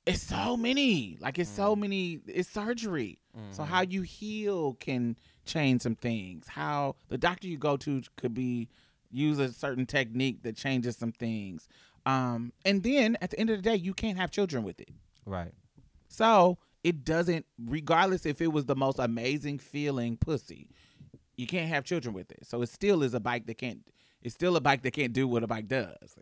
It's 0.06 0.22
so 0.22 0.56
many. 0.56 1.16
Like 1.20 1.38
it's 1.38 1.50
so 1.50 1.74
Mm. 1.74 1.80
many. 1.80 2.20
It's 2.26 2.48
surgery. 2.48 3.18
So 3.50 3.62
Mhm. 3.62 3.66
how 3.66 3.80
you 3.82 4.02
heal 4.02 4.74
can 4.74 5.16
change 5.46 5.82
some 5.82 5.94
things. 5.94 6.48
How 6.48 6.96
the 7.08 7.18
doctor 7.18 7.48
you 7.48 7.58
go 7.58 7.76
to 7.78 8.02
could 8.16 8.34
be 8.34 8.68
use 9.10 9.38
a 9.38 9.52
certain 9.52 9.86
technique 9.86 10.42
that 10.42 10.56
changes 10.56 10.96
some 10.96 11.12
things. 11.12 11.68
Um, 12.04 12.52
and 12.64 12.82
then 12.82 13.16
at 13.20 13.30
the 13.30 13.40
end 13.40 13.50
of 13.50 13.56
the 13.56 13.62
day, 13.62 13.74
you 13.76 13.94
can't 13.94 14.18
have 14.18 14.30
children 14.30 14.62
with 14.62 14.80
it. 14.80 14.90
right. 15.24 15.52
So 16.08 16.58
it 16.84 17.04
doesn't, 17.04 17.44
regardless 17.58 18.26
if 18.26 18.40
it 18.40 18.46
was 18.52 18.66
the 18.66 18.76
most 18.76 19.00
amazing 19.00 19.58
feeling 19.58 20.16
pussy, 20.16 20.68
you 21.36 21.46
can't 21.46 21.68
have 21.68 21.82
children 21.84 22.14
with 22.14 22.30
it. 22.30 22.46
So 22.46 22.62
it 22.62 22.68
still 22.68 23.02
is 23.02 23.12
a 23.12 23.20
bike 23.20 23.46
that 23.46 23.58
can't. 23.58 23.80
It's 24.22 24.34
still 24.34 24.56
a 24.56 24.60
bike 24.60 24.82
that 24.82 24.92
can't 24.92 25.12
do 25.12 25.26
what 25.26 25.42
a 25.42 25.46
bike 25.48 25.66
does. 25.66 26.16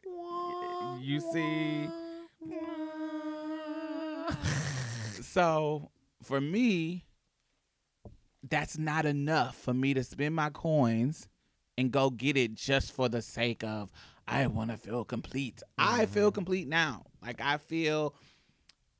You 1.01 1.21
see. 1.21 1.89
so 5.23 5.91
for 6.23 6.41
me, 6.41 7.05
that's 8.49 8.79
not 8.79 9.07
enough 9.07 9.57
for 9.57 9.75
me 9.75 9.95
to 9.95 10.05
spend 10.05 10.35
my 10.35 10.51
coins 10.51 11.29
and 11.77 11.91
go 11.91 12.11
get 12.11 12.37
it 12.37 12.55
just 12.55 12.93
for 12.93 13.09
the 13.09 13.23
sake 13.23 13.65
of 13.65 13.91
I 14.27 14.47
want 14.47 14.71
to 14.71 14.77
feel 14.77 15.05
complete. 15.05 15.63
I 15.77 16.05
mm-hmm. 16.05 16.13
feel 16.13 16.33
complete 16.33 16.69
now. 16.69 17.05
Like 17.23 17.41
I 17.41 17.59
feel 17.59 18.15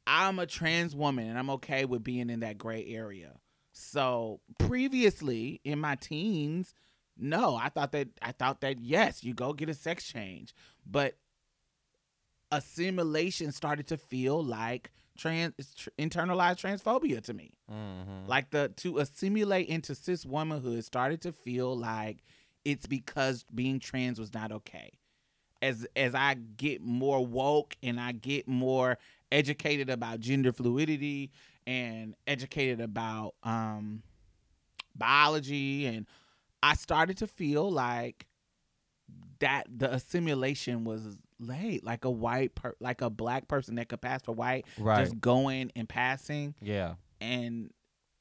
I'm 0.07 0.39
a 0.39 0.47
trans 0.47 0.95
woman 0.95 1.29
and 1.29 1.39
I'm 1.39 1.51
okay 1.51 1.85
with 1.85 2.05
being 2.05 2.31
in 2.31 2.41
that 2.41 2.59
gray 2.59 2.85
area. 2.87 3.33
So 3.73 4.41
previously 4.59 5.61
in 5.65 5.79
my 5.81 5.97
teens, 5.97 6.75
no, 7.17 7.57
I 7.57 7.69
thought 7.69 7.93
that 7.93 8.09
I 8.21 8.33
thought 8.33 8.61
that 8.63 8.81
yes, 8.81 9.25
you 9.25 9.35
go 9.35 9.53
get 9.53 9.69
a 9.69 9.75
sex 9.75 10.05
change, 10.05 10.55
but 10.87 11.17
assimilation 12.51 13.53
started 13.53 13.87
to 13.89 13.97
feel 13.97 14.43
like 14.43 14.91
trans 15.17 15.55
tr- 15.77 15.91
internalized 15.99 16.61
transphobia 16.61 17.23
to 17.23 17.35
me. 17.35 17.53
Mm-hmm. 17.71 18.27
Like 18.27 18.51
the 18.51 18.73
to 18.77 18.99
assimilate 18.99 19.69
into 19.69 19.95
cis 19.95 20.25
womanhood 20.27 20.85
started 20.85 21.21
to 21.23 21.33
feel 21.33 21.77
like 21.77 22.19
it's 22.65 22.87
because 22.87 23.45
being 23.55 23.79
trans 23.81 24.19
was 24.19 24.33
not 24.35 24.53
okay. 24.53 24.93
As 25.63 25.87
as 25.97 26.15
I 26.15 26.35
get 26.35 26.83
more 26.83 27.25
woke 27.25 27.77
and 27.83 28.01
I 28.01 28.13
get 28.13 28.49
more 28.49 28.99
educated 29.31 29.91
about 29.91 30.21
gender 30.21 30.53
fluidity 30.53 31.33
and 31.67 32.15
educated 32.27 32.81
about 32.81 33.35
um 33.43 34.03
biology 34.95 35.87
and 35.87 36.07
I 36.63 36.75
started 36.75 37.19
to 37.19 37.27
feel 37.27 37.71
like 37.71 38.27
that 39.41 39.67
the 39.69 39.93
assimilation 39.93 40.85
was 40.85 41.19
late 41.47 41.85
like 41.85 42.05
a 42.05 42.11
white 42.11 42.55
per, 42.55 42.75
like 42.81 43.01
a 43.01 43.11
black 43.11 43.49
person 43.49 43.75
that 43.77 43.89
could 43.89 44.01
pass 44.01 44.23
for 44.23 44.33
white 44.33 44.67
right. 44.79 45.03
just 45.05 45.21
going 45.21 45.71
and 45.77 45.89
passing 45.89 46.55
yeah. 46.63 46.95
and 47.21 47.71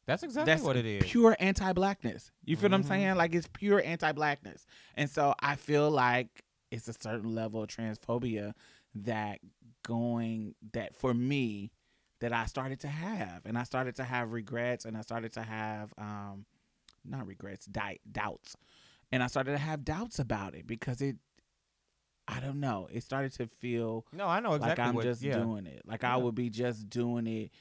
That's 0.06 0.24
exactly 0.24 0.52
that's 0.54 0.64
what 0.64 0.76
it 0.78 0.86
is. 0.86 1.04
pure 1.06 1.36
anti-blackness. 1.40 2.32
You 2.46 2.56
feel 2.58 2.70
what 2.70 2.76
I'm 2.76 2.84
Mhm. 2.84 2.88
saying? 2.88 3.16
Like 3.16 3.34
it's 3.34 3.48
pure 3.52 3.82
anti-blackness. 3.84 4.66
And 4.96 5.10
so 5.10 5.34
I 5.40 5.56
feel 5.56 5.90
like 5.90 6.44
it's 6.72 6.88
a 6.88 6.94
certain 6.94 7.34
level 7.34 7.64
of 7.64 7.70
transphobia 7.70 8.54
that 8.96 9.40
going 9.84 10.56
that 10.74 10.96
for 10.96 11.14
me 11.14 11.72
that 12.20 12.32
I 12.34 12.46
started 12.46 12.80
to 12.82 12.88
have 12.88 13.42
and 13.46 13.58
I 13.58 13.64
started 13.64 13.96
to 13.98 14.04
have 14.04 14.32
regrets 14.32 14.86
and 14.86 14.96
I 14.98 15.02
started 15.02 15.34
to 15.34 15.42
have 15.44 15.94
um 15.98 16.46
not 17.06 17.28
regrets, 17.28 17.66
di- 17.66 18.00
doubts. 18.10 18.56
And 19.12 19.22
I 19.22 19.28
started 19.28 19.52
to 19.52 19.58
have 19.58 19.84
doubts 19.86 20.20
about 20.20 20.56
it 20.56 20.66
because 20.66 21.02
it 21.02 21.18
I 22.28 22.40
don't 22.40 22.60
know. 22.60 22.88
It 22.92 23.04
started 23.04 23.34
to 23.34 23.48
feel 23.48 24.06
no, 24.14 24.28
I 24.28 24.40
know 24.40 24.54
exactly 24.54 24.82
like 24.82 24.90
I'm 24.90 24.96
what. 24.96 25.04
just 25.04 25.22
yeah. 25.22 25.38
doing 25.40 25.66
it. 25.66 25.82
Like 25.86 26.04
I 26.04 26.16
would 26.18 26.36
be 26.36 26.50
just 26.50 26.90
doing 26.90 27.28
it. 27.28 27.52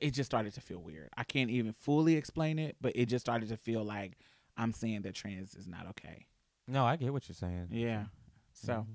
It 0.00 0.10
just 0.12 0.30
started 0.30 0.54
to 0.54 0.60
feel 0.60 0.80
weird. 0.80 1.08
I 1.16 1.24
can't 1.24 1.50
even 1.50 1.72
fully 1.72 2.16
explain 2.16 2.58
it, 2.58 2.76
but 2.80 2.92
it 2.94 3.06
just 3.06 3.24
started 3.24 3.48
to 3.50 3.56
feel 3.56 3.84
like 3.84 4.18
I'm 4.56 4.72
saying 4.72 5.02
that 5.02 5.14
trans 5.14 5.54
is 5.54 5.66
not 5.66 5.86
okay. 5.90 6.26
No, 6.66 6.84
I 6.84 6.96
get 6.96 7.12
what 7.12 7.28
you're 7.28 7.34
saying. 7.34 7.68
Yeah. 7.70 8.06
So, 8.52 8.72
Mhm. 8.72 8.86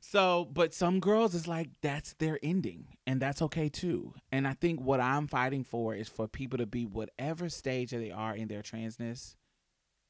so, 0.00 0.44
but 0.52 0.74
some 0.74 0.98
girls 0.98 1.34
is 1.34 1.46
like 1.46 1.70
that's 1.82 2.14
their 2.14 2.38
ending, 2.42 2.96
and 3.06 3.20
that's 3.20 3.42
okay 3.42 3.68
too. 3.68 4.14
And 4.32 4.48
I 4.48 4.54
think 4.54 4.80
what 4.80 5.00
I'm 5.00 5.28
fighting 5.28 5.62
for 5.62 5.94
is 5.94 6.08
for 6.08 6.26
people 6.26 6.58
to 6.58 6.66
be 6.66 6.84
whatever 6.84 7.48
stage 7.48 7.90
that 7.90 7.98
they 7.98 8.10
are 8.10 8.34
in 8.34 8.48
their 8.48 8.62
transness, 8.62 9.36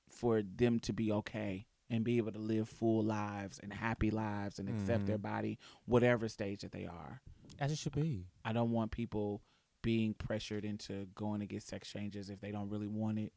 for 0.08 0.42
them 0.42 0.78
to 0.80 0.92
be 0.92 1.10
okay 1.12 1.66
and 1.90 2.04
be 2.04 2.16
able 2.18 2.32
to 2.32 2.38
live 2.38 2.68
full 2.68 3.02
lives 3.02 3.58
and 3.62 3.72
happy 3.72 4.10
lives 4.10 4.58
and 4.58 4.68
accept 4.68 5.04
Mhm. 5.04 5.06
their 5.06 5.18
body, 5.18 5.58
whatever 5.84 6.28
stage 6.28 6.60
that 6.62 6.72
they 6.72 6.86
are. 6.86 7.20
as 7.58 7.72
it 7.72 7.78
should 7.78 7.94
be. 7.94 8.26
I 8.44 8.52
don't 8.52 8.70
want 8.72 8.90
people 8.90 9.40
being 9.80 10.12
pressured 10.12 10.64
into 10.64 11.06
going 11.14 11.40
to 11.40 11.46
get 11.46 11.62
sex 11.62 11.90
changes 11.90 12.28
if 12.28 12.38
they 12.40 12.50
don't 12.50 12.68
really 12.68 12.88
want 12.88 13.18
it. 13.18 13.32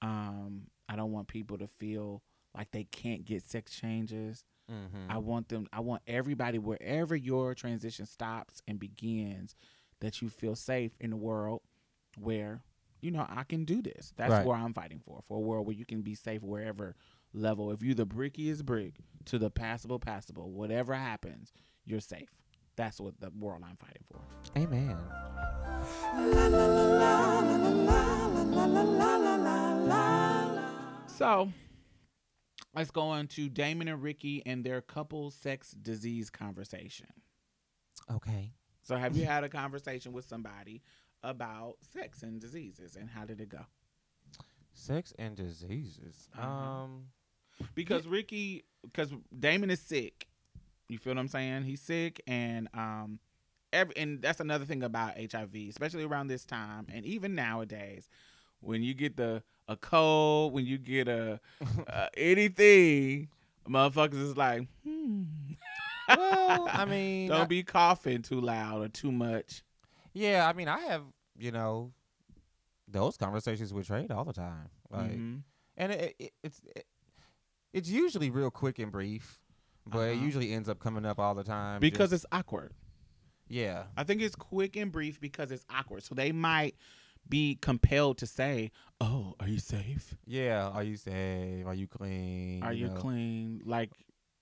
Um, 0.00 0.68
I 0.88 0.96
don't 0.96 1.12
want 1.12 1.28
people 1.28 1.58
to 1.58 1.66
feel 1.66 2.22
like 2.54 2.70
they 2.70 2.84
can't 2.84 3.24
get 3.24 3.42
sex 3.42 3.74
changes. 3.74 4.44
Mm-hmm. 4.70 5.10
I 5.10 5.18
want 5.18 5.48
them 5.48 5.66
I 5.72 5.80
want 5.80 6.02
everybody 6.06 6.58
wherever 6.58 7.16
your 7.16 7.54
transition 7.54 8.06
stops 8.06 8.62
and 8.68 8.78
begins 8.78 9.56
that 10.00 10.22
you 10.22 10.28
feel 10.28 10.54
safe 10.54 10.92
in 11.00 11.12
a 11.12 11.16
world 11.16 11.62
where 12.18 12.62
you 13.00 13.10
know 13.10 13.26
I 13.28 13.42
can 13.42 13.64
do 13.64 13.82
this. 13.82 14.12
That's 14.16 14.30
Right. 14.30 14.46
where 14.46 14.56
I'm 14.56 14.72
fighting 14.72 15.00
for. 15.00 15.20
For 15.22 15.36
a 15.38 15.40
world 15.40 15.66
where 15.66 15.74
you 15.74 15.84
can 15.84 16.02
be 16.02 16.14
safe 16.14 16.42
wherever 16.42 16.94
level. 17.32 17.70
If 17.70 17.82
you're 17.82 17.94
the 17.94 18.06
brickiest 18.06 18.64
brick 18.64 18.94
to 19.26 19.38
the 19.38 19.50
passable 19.50 19.98
passable, 19.98 20.50
whatever 20.52 20.94
happens, 20.94 21.52
you're 21.84 22.00
safe. 22.00 22.30
That's 22.76 23.00
what 23.00 23.20
the 23.20 23.30
world 23.30 23.62
I'm 23.68 23.76
fighting 23.76 24.04
for. 24.10 24.20
Amen. 24.56 24.96
So 31.06 31.52
let's 32.74 32.90
go 32.90 33.02
on 33.02 33.26
to 33.28 33.48
Damon 33.48 33.88
and 33.88 34.02
Ricky 34.02 34.42
and 34.46 34.64
their 34.64 34.80
couple 34.80 35.30
sex 35.30 35.72
disease 35.72 36.30
conversation. 36.30 37.08
Okay. 38.10 38.52
So 38.82 38.96
have 38.96 39.16
you 39.16 39.24
had 39.24 39.44
a 39.44 39.48
conversation 39.48 40.12
with 40.12 40.24
somebody 40.24 40.82
about 41.22 41.76
sex 41.92 42.22
and 42.22 42.40
diseases 42.40 42.96
and 42.96 43.08
how 43.08 43.24
did 43.24 43.40
it 43.40 43.48
go? 43.48 43.64
Sex 44.74 45.12
and 45.18 45.36
diseases. 45.36 46.28
Mm-hmm. 46.36 46.48
Um 46.48 47.04
because 47.74 48.06
Ricky, 48.06 48.64
because 48.82 49.10
Damon 49.38 49.70
is 49.70 49.80
sick. 49.80 50.26
You 50.88 50.98
feel 50.98 51.14
what 51.14 51.20
I'm 51.20 51.28
saying? 51.28 51.62
He's 51.64 51.80
sick, 51.80 52.20
and 52.26 52.68
um, 52.74 53.18
every 53.72 53.96
and 53.96 54.20
that's 54.20 54.40
another 54.40 54.64
thing 54.64 54.82
about 54.82 55.14
HIV, 55.16 55.54
especially 55.70 56.04
around 56.04 56.26
this 56.26 56.44
time, 56.44 56.86
and 56.92 57.04
even 57.06 57.34
nowadays, 57.34 58.08
when 58.60 58.82
you 58.82 58.92
get 58.94 59.16
the 59.16 59.42
a 59.68 59.76
cold, 59.76 60.52
when 60.52 60.66
you 60.66 60.76
get 60.78 61.08
a 61.08 61.40
uh, 61.88 62.08
anything, 62.16 63.28
motherfuckers 63.68 64.20
is 64.22 64.36
like, 64.36 64.66
hmm. 64.84 65.22
well, 66.08 66.68
I 66.70 66.84
mean, 66.88 67.28
don't 67.28 67.48
be 67.48 67.62
coughing 67.62 68.22
too 68.22 68.40
loud 68.40 68.82
or 68.82 68.88
too 68.88 69.12
much. 69.12 69.62
Yeah, 70.12 70.46
I 70.46 70.52
mean, 70.52 70.68
I 70.68 70.80
have 70.80 71.02
you 71.38 71.52
know 71.52 71.92
those 72.86 73.16
conversations 73.16 73.72
with 73.72 73.86
Trade 73.86 74.10
all 74.10 74.24
the 74.24 74.34
time, 74.34 74.68
like, 74.90 75.12
Mhm. 75.12 75.42
and 75.78 75.92
it, 75.92 76.16
it, 76.18 76.32
it's 76.42 76.60
it, 76.76 76.84
it's 77.72 77.88
usually 77.88 78.30
real 78.30 78.50
quick 78.50 78.78
and 78.78 78.90
brief, 78.92 79.40
but 79.86 80.00
it 80.10 80.12
Uh-huh. 80.16 80.24
usually 80.24 80.52
ends 80.52 80.68
up 80.68 80.78
coming 80.78 81.04
up 81.04 81.18
all 81.18 81.34
the 81.34 81.44
time 81.44 81.80
because 81.80 82.10
just- 82.10 82.24
it's 82.24 82.26
awkward. 82.32 82.72
yeah, 83.48 83.86
I 83.96 84.04
think 84.04 84.22
it's 84.22 84.36
quick 84.36 84.76
and 84.76 84.90
brief 84.92 85.20
because 85.20 85.50
it's 85.50 85.64
awkward. 85.70 86.02
So 86.02 86.14
they 86.14 86.32
might 86.32 86.74
be 87.28 87.56
compelled 87.60 88.18
to 88.18 88.26
say, 88.26 88.70
"Oh, 89.00 89.34
are 89.40 89.48
you 89.48 89.58
safe? 89.58 90.16
yeah. 90.26 90.68
Are 90.68 90.82
you 90.82 90.96
safe? 90.96 91.64
Are 91.66 91.74
you 91.74 91.86
clean? 91.86 92.62
Are 92.62 92.72
you 92.72 92.88
know? 92.88 92.94
clean?" 92.94 93.62
Like, 93.64 93.92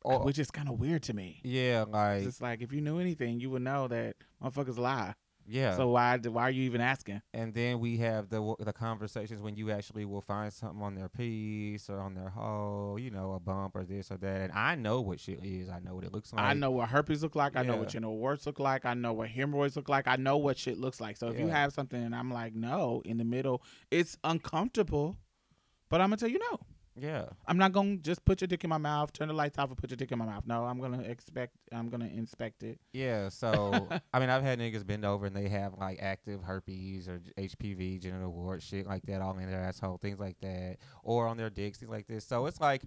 Or, 0.02 0.24
which 0.24 0.38
is 0.38 0.50
kind 0.50 0.68
of 0.68 0.78
weird 0.80 1.02
to 1.04 1.12
me. 1.14 1.40
yeah, 1.44 1.84
like 1.86 2.24
It's 2.24 2.40
like 2.40 2.62
if 2.62 2.72
you 2.72 2.80
knew 2.80 2.98
anything, 2.98 3.38
you 3.38 3.50
would 3.50 3.60
know 3.62 3.86
that 3.88 4.16
motherfuckers 4.42 4.78
lie. 4.78 5.14
Yeah. 5.46 5.76
So 5.76 5.88
why 5.88 6.16
why 6.18 6.42
are 6.42 6.50
you 6.50 6.62
even 6.64 6.80
asking? 6.80 7.22
and 7.34 7.52
then 7.54 7.80
we 7.80 7.96
have 7.98 8.28
the 8.28 8.54
the 8.60 8.72
conversations 8.72 9.42
when 9.42 9.56
you 9.56 9.70
actually 9.70 10.04
will 10.04 10.20
find 10.20 10.52
something 10.52 10.82
on 10.82 10.94
their 10.94 11.08
piece 11.08 11.88
or 11.90 12.00
on 12.00 12.14
their 12.14 12.28
hole, 12.28 12.98
you 12.98 13.10
know, 13.10 13.32
a 13.32 13.40
bump 13.40 13.74
or 13.74 13.84
this 13.84 14.10
or 14.10 14.16
that. 14.18 14.40
And 14.40 14.52
I 14.52 14.74
know 14.74 15.00
what 15.00 15.20
shit 15.20 15.44
is. 15.44 15.68
I 15.68 15.80
know 15.80 15.94
what 15.94 16.04
it 16.04 16.12
looks 16.12 16.32
like. 16.32 16.42
I 16.42 16.54
know 16.54 16.70
what 16.70 16.88
herpes 16.88 17.22
look 17.22 17.34
like. 17.36 17.56
I 17.56 17.62
know 17.62 17.76
what 17.76 17.88
genital 17.88 18.16
warts 18.16 18.46
look 18.46 18.58
like. 18.60 18.84
I 18.84 18.94
know 18.94 19.12
what 19.12 19.28
hemorrhoids 19.28 19.76
look 19.76 19.88
like. 19.88 20.06
I 20.06 20.16
know 20.16 20.36
what 20.36 20.58
shit 20.58 20.78
looks 20.78 21.00
like. 21.00 21.16
So 21.16 21.28
if 21.28 21.38
you 21.38 21.48
have 21.48 21.72
something 21.72 22.02
and 22.02 22.14
I'm 22.14 22.30
like, 22.32 22.54
no, 22.54 23.02
in 23.04 23.18
the 23.18 23.24
middle, 23.24 23.62
it's 23.90 24.16
uncomfortable. 24.24 25.16
But 25.88 26.00
I'm 26.00 26.08
gonna 26.08 26.18
tell 26.18 26.28
you 26.28 26.38
no. 26.38 26.60
Yeah. 26.98 27.26
I'm 27.46 27.56
not 27.56 27.72
gonna 27.72 27.96
just 27.96 28.24
put 28.24 28.40
your 28.40 28.48
dick 28.48 28.64
in 28.64 28.70
my 28.70 28.78
mouth, 28.78 29.12
turn 29.12 29.28
the 29.28 29.34
lights 29.34 29.58
off, 29.58 29.68
and 29.68 29.78
put 29.78 29.90
your 29.90 29.96
dick 29.96 30.12
in 30.12 30.18
my 30.18 30.26
mouth. 30.26 30.44
No, 30.46 30.64
I'm 30.64 30.80
gonna 30.80 31.02
expect. 31.02 31.54
I'm 31.72 31.88
gonna 31.88 32.08
inspect 32.08 32.62
it. 32.62 32.78
Yeah, 32.92 33.28
so 33.28 33.88
I 34.12 34.18
mean, 34.18 34.30
I've 34.30 34.42
had 34.42 34.58
niggas 34.58 34.86
bend 34.86 35.04
over 35.04 35.26
and 35.26 35.34
they 35.36 35.48
have 35.48 35.74
like 35.78 35.98
active 36.00 36.42
herpes 36.42 37.08
or 37.08 37.20
HPV, 37.38 38.00
genital 38.02 38.32
wart, 38.32 38.62
shit 38.62 38.86
like 38.86 39.02
that, 39.06 39.20
all 39.20 39.38
in 39.38 39.50
their 39.50 39.60
asshole, 39.60 39.98
things 39.98 40.18
like 40.18 40.36
that, 40.40 40.78
or 41.02 41.26
on 41.26 41.36
their 41.36 41.50
dicks, 41.50 41.78
things 41.78 41.90
like 41.90 42.06
this. 42.06 42.24
So 42.24 42.46
it's 42.46 42.60
like, 42.60 42.82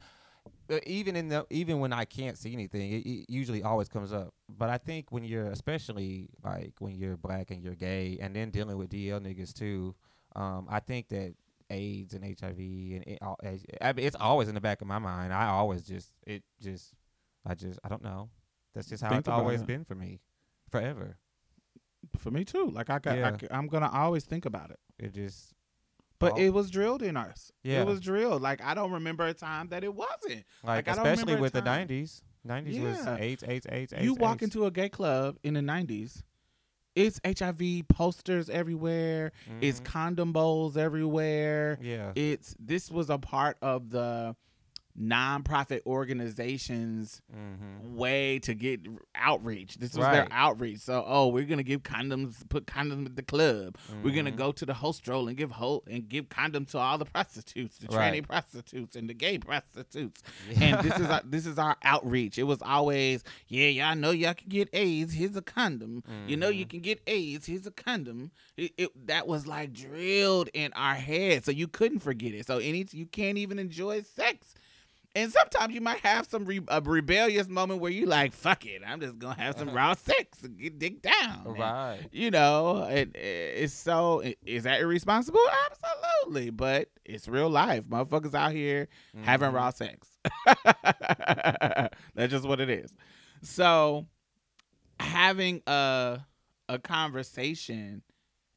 uh, 0.69 0.79
even 0.85 1.15
in 1.15 1.29
the 1.29 1.45
even 1.49 1.79
when 1.79 1.93
I 1.93 2.05
can't 2.05 2.37
see 2.37 2.53
anything, 2.53 2.91
it, 2.91 3.05
it 3.05 3.25
usually 3.29 3.63
always 3.63 3.87
comes 3.87 4.11
up. 4.11 4.33
But 4.49 4.69
I 4.69 4.77
think 4.77 5.11
when 5.11 5.23
you're, 5.23 5.47
especially 5.47 6.29
like 6.43 6.73
when 6.79 6.95
you're 6.95 7.17
black 7.17 7.51
and 7.51 7.63
you're 7.63 7.75
gay, 7.75 8.17
and 8.21 8.35
then 8.35 8.49
dealing 8.51 8.77
with 8.77 8.89
DL 8.89 9.21
niggas 9.21 9.53
too, 9.53 9.95
um, 10.35 10.67
I 10.69 10.79
think 10.79 11.09
that 11.09 11.35
AIDS 11.74 12.13
and 12.13 12.24
HIV 12.24 12.57
and 12.59 13.03
it, 13.07 13.19
I 13.82 13.93
mean, 13.93 14.05
it's 14.05 14.15
always 14.19 14.47
in 14.47 14.55
the 14.55 14.61
back 14.61 14.82
of 14.82 14.88
my 14.88 14.99
mind. 14.99 15.34
I 15.34 15.47
always 15.47 15.84
just 15.84 16.11
it 16.26 16.43
just 16.61 16.93
I 17.45 17.55
just 17.55 17.80
I 17.84 17.89
don't 17.89 18.03
know. 18.03 18.30
That's 18.74 18.88
just 18.88 19.03
how 19.03 19.09
Think 19.09 19.19
it's 19.21 19.28
always 19.28 19.61
it. 19.61 19.67
been 19.67 19.84
for 19.84 19.95
me, 19.95 20.19
forever. 20.69 21.17
For 22.17 22.32
me 22.32 22.43
too. 22.43 22.69
Like 22.69 22.89
I 22.89 22.99
got, 22.99 23.17
Yeah. 23.17 23.38
I, 23.51 23.57
am 23.57 23.67
gonna 23.67 23.89
always 23.91 24.24
think 24.26 24.45
about 24.45 24.71
it. 24.71 24.80
It 24.99 25.13
just 25.13 25.53
But 26.19 26.34
Oh. 26.34 26.38
it 26.39 26.49
was 26.49 26.69
drilled 26.69 27.01
in 27.01 27.17
us. 27.17 27.51
Yeah. 27.63 27.82
It 27.82 27.88
was 27.88 27.99
drilled. 27.99 28.41
Like 28.41 28.61
I 28.63 28.74
don't 28.74 28.91
remember 28.91 29.26
a 29.26 29.34
time 29.34 29.67
that 29.69 29.84
it 29.84 29.93
wasn't. 29.93 30.43
like, 30.63 30.88
Like, 30.88 30.88
especially 30.88 31.36
with 31.36 31.53
the 31.53 31.61
time- 31.61 31.80
nineties. 31.80 32.21
Nineties 32.45 32.80
was 32.80 32.97
Yeah. 32.97 33.15
AIDS, 33.19 33.43
AIDS, 33.47 33.65
AIDS, 33.69 33.93
AIDS. 33.93 34.03
you 34.03 34.13
walk 34.15 34.38
AIDS. 34.38 34.43
into 34.55 34.65
a 34.65 34.71
gay 34.71 34.89
club 34.89 35.38
in 35.43 35.53
the 35.53 35.61
'90s. 35.61 36.24
It's 36.95 37.19
HIV 37.25 37.87
posters 37.89 38.49
everywhere. 38.49 39.31
It's 39.61 39.79
Mhm. 39.79 39.85
condom 39.85 40.31
bowls 40.33 40.77
everywhere. 40.77 41.79
yeah, 41.81 42.11
It's 42.15 42.55
this 42.59 42.91
was 42.91 43.09
a 43.09 43.17
part 43.17 43.57
of 43.61 43.89
the 43.89 44.35
nonprofit 44.99 45.81
organizations 45.85 47.21
mm-hmm. 47.35 47.95
way 47.95 48.39
to 48.39 48.53
get 48.53 48.81
outreach. 49.15 49.75
This 49.77 49.95
was 49.95 50.05
their 50.07 50.27
outreach. 50.31 50.79
So, 50.79 51.03
oh, 51.05 51.27
we're 51.27 51.45
gonna 51.45 51.63
give 51.63 51.83
condoms, 51.83 52.47
put 52.49 52.65
condoms 52.67 53.07
at 53.07 53.15
the 53.15 53.23
club. 53.23 53.77
We're 54.03 54.15
gonna 54.15 54.31
Mhm. 54.31 54.35
go 54.37 54.51
to 54.51 54.65
the 54.65 54.73
host 54.73 55.07
and 55.07 55.35
give 55.37 55.51
ho- 55.51 55.83
and 55.87 56.07
give 56.07 56.29
condoms 56.29 56.71
to 56.71 56.77
all 56.77 56.97
the 56.97 57.05
prostitutes, 57.05 57.77
the 57.77 57.87
Right. 57.87 58.13
tranny 58.13 58.25
prostitutes, 58.27 58.95
and 58.95 59.09
the 59.09 59.13
gay 59.13 59.37
prostitutes. 59.37 60.21
Yeah. 60.49 60.77
And 60.77 60.87
this 60.89 60.99
is 60.99 61.07
our, 61.09 61.21
this 61.23 61.45
is 61.45 61.57
our 61.57 61.77
outreach. 61.83 62.37
It 62.37 62.43
was 62.43 62.61
always, 62.61 63.23
yeah, 63.47 63.67
y'all 63.69 63.95
know 63.95 64.11
y'all 64.11 64.33
can 64.33 64.49
get 64.49 64.69
AIDS. 64.73 65.13
Here's 65.13 65.35
a 65.35 65.41
condom. 65.41 66.03
You 66.27 66.37
know 66.37 66.49
you 66.49 66.65
Mhm. 66.65 66.69
can 66.69 66.79
get 66.81 67.01
AIDS. 67.07 67.45
Here's 67.47 67.65
a 67.65 67.71
condom. 67.71 68.31
It, 68.57 68.73
it 68.77 69.07
that 69.07 69.27
was 69.27 69.47
like 69.47 69.73
drilled 69.73 70.49
in 70.53 70.71
our 70.73 70.95
head, 70.95 71.45
so 71.45 71.51
you 71.51 71.67
couldn't 71.67 71.99
forget 71.99 72.33
it. 72.33 72.45
So 72.45 72.59
any 72.59 72.85
you 72.91 73.05
can't 73.05 73.37
even 73.37 73.57
enjoy 73.59 74.01
sex. 74.03 74.53
And 75.16 75.32
sometimes 75.32 75.76
you 75.76 75.82
might 75.82 75.99
have 75.99 76.26
some 76.28 76.43
re- 76.45 76.61
a 76.68 76.82
rebellious 76.82 77.47
moment 77.47 77.82
where 77.82 77.91
you 77.91 78.07
like, 78.07 78.34
fuck 78.34 78.66
it, 78.66 78.82
I'm 78.86 78.99
just 78.99 79.20
gonna 79.20 79.39
have 79.39 79.55
some 79.57 79.70
raw 79.76 79.93
sex 79.93 80.41
and 80.43 80.57
get 80.57 80.80
dick 80.80 81.03
down. 81.03 81.43
And, 81.45 81.59
right. 81.59 81.99
you 82.11 82.32
know, 82.32 82.86
it, 82.86 83.16
it's 83.16 83.74
so 83.76 84.24
i- 84.24 84.36
is 84.45 84.64
that 84.64 84.82
irresponsible? 84.82 85.39
Absolutely, 85.72 86.49
but 86.49 86.89
it's 87.05 87.28
real 87.28 87.49
life. 87.49 87.86
Motherfuckers 87.86 88.34
out 88.34 88.53
here 88.53 88.88
having 89.24 89.51
Mhm. 89.51 89.53
raw 89.53 89.70
sex. 89.70 90.07
That's 92.16 92.32
just 92.32 92.47
what 92.47 92.59
it 92.59 92.70
is. 92.72 92.93
So 93.43 94.07
having 94.99 95.61
a 95.68 96.22
a 96.70 96.80
conversation 96.80 98.01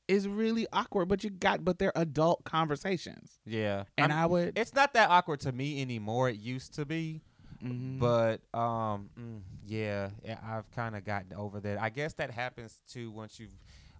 is 0.08 0.28
really 0.28 0.66
awkward, 0.72 1.06
but 1.08 1.24
you 1.24 1.30
got 1.30 1.64
but 1.64 1.78
they're 1.78 1.92
adult 1.96 2.44
conversations. 2.44 3.38
Yeah, 3.44 3.84
And 3.98 4.12
I'm- 4.12 4.22
I 4.22 4.26
would 4.26 4.58
it's 4.58 4.74
not 4.74 4.94
that 4.94 5.10
awkward 5.10 5.40
to 5.40 5.52
me 5.52 5.80
anymore. 5.82 6.28
It 6.28 6.36
used 6.36 6.74
to 6.74 6.84
be, 6.84 7.22
Mhm. 7.62 7.98
but 7.98 8.42
um, 8.58 9.10
mm, 9.18 9.40
yeah, 9.66 10.10
yeah, 10.24 10.38
I've 10.42 10.70
kind 10.70 10.94
of 10.96 11.04
gotten 11.04 11.32
over 11.32 11.60
that. 11.60 11.80
I 11.80 11.88
guess 11.90 12.12
that 12.14 12.30
happens 12.30 12.80
too 12.88 13.10
once 13.10 13.38
you've 13.40 13.54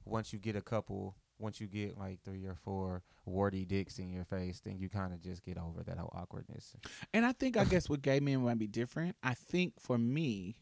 once 0.04 0.32
you 0.32 0.38
get 0.38 0.54
a 0.56 0.62
couple. 0.62 1.16
Once 1.38 1.60
you 1.60 1.66
get 1.66 1.98
like 1.98 2.18
three 2.22 2.46
or 2.46 2.54
four 2.54 3.02
warty 3.26 3.66
dicks 3.66 3.98
in 3.98 4.10
your 4.10 4.24
face, 4.24 4.60
then 4.60 4.78
you 4.78 4.88
kind 4.88 5.12
of 5.12 5.20
just 5.20 5.42
get 5.44 5.58
over 5.58 5.82
that 5.82 5.98
whole 5.98 6.10
awkwardness. 6.14 6.74
And 7.12 7.26
I 7.26 7.32
think 7.32 7.58
I 7.58 7.64
guess 7.80 7.90
with 7.90 8.00
gay 8.00 8.20
men 8.20 8.40
might 8.42 8.58
be 8.58 8.66
different. 8.68 9.16
I 9.22 9.34
think 9.34 9.78
for 9.78 9.98
me, 9.98 10.56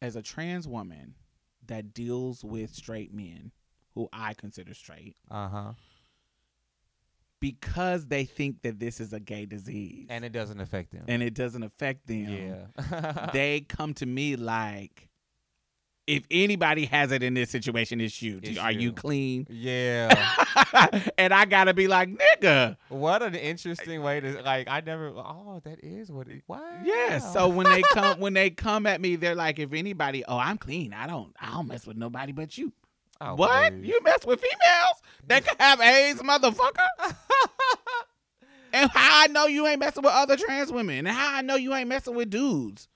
as 0.00 0.14
a 0.14 0.22
trans 0.22 0.68
woman 0.68 1.14
that 1.66 1.92
deals 1.94 2.44
with 2.44 2.72
straight 2.72 3.12
men 3.12 3.50
who 3.94 4.08
I 4.12 4.34
consider 4.34 4.74
straight, 4.74 5.16
Uh 5.30 5.48
huh. 5.48 5.72
because 7.40 8.06
they 8.06 8.24
think 8.24 8.62
that 8.62 8.78
this 8.78 9.00
is 9.00 9.12
a 9.12 9.20
gay 9.20 9.46
disease 9.46 10.06
And 10.08 10.24
it 10.24 10.32
doesn't 10.32 10.60
affect 10.60 10.92
them. 10.92 11.04
and 11.08 11.22
it 11.22 11.34
doesn't 11.34 11.62
affect 11.62 12.06
them, 12.06 12.28
yeah. 12.28 13.30
they 13.32 13.60
come 13.60 13.94
to 13.94 14.06
me 14.06 14.36
like, 14.36 15.08
if 16.06 16.24
anybody 16.30 16.84
has 16.84 17.12
it 17.12 17.22
in 17.22 17.32
this 17.32 17.48
situation, 17.48 17.98
it's 17.98 18.20
you. 18.20 18.38
It's 18.42 18.58
Are 18.58 18.70
you 18.70 18.80
you. 18.80 18.92
clean? 18.92 19.46
yeah. 19.48 20.12
and 21.18 21.32
I 21.32 21.46
gotta 21.46 21.72
be 21.72 21.88
like, 21.88 22.10
nigga. 22.10 22.76
What 22.90 23.22
an 23.22 23.34
interesting 23.34 24.02
way 24.02 24.20
to 24.20 24.42
like. 24.42 24.68
I 24.68 24.82
never. 24.84 25.08
Oh, 25.16 25.62
that 25.64 25.82
is 25.82 26.12
what. 26.12 26.28
It, 26.28 26.42
wow. 26.46 26.60
Yeah. 26.84 27.20
So 27.20 27.48
when 27.48 27.66
they 27.70 27.80
come 27.94 28.20
when 28.20 28.34
they 28.34 28.50
come 28.50 28.84
at 28.84 29.00
me, 29.00 29.16
they're 29.16 29.34
like, 29.34 29.58
if 29.58 29.72
anybody, 29.72 30.22
oh, 30.28 30.36
I'm 30.36 30.58
clean. 30.58 30.92
I 30.92 31.06
don't 31.06 31.34
I 31.40 31.52
don't 31.52 31.68
mess 31.68 31.86
with 31.86 31.96
nobody 31.96 32.32
but 32.32 32.58
you. 32.58 32.74
Oh, 33.24 33.34
what? 33.36 33.72
please. 33.72 33.88
You 33.88 34.00
mess 34.02 34.18
with 34.26 34.40
females? 34.40 35.02
They 35.26 35.40
can 35.40 35.56
have 35.58 35.80
AIDS, 35.80 36.20
motherfucker. 36.20 36.86
and 38.74 38.90
how 38.90 39.22
I 39.22 39.28
know 39.28 39.46
you 39.46 39.66
ain't 39.66 39.80
messing 39.80 40.02
with 40.02 40.12
other 40.12 40.36
trans 40.36 40.70
women, 40.70 41.06
and 41.06 41.08
how 41.08 41.36
I 41.36 41.40
know 41.40 41.54
you 41.54 41.74
ain't 41.74 41.88
messing 41.88 42.14
with 42.14 42.28
dudes. 42.28 42.86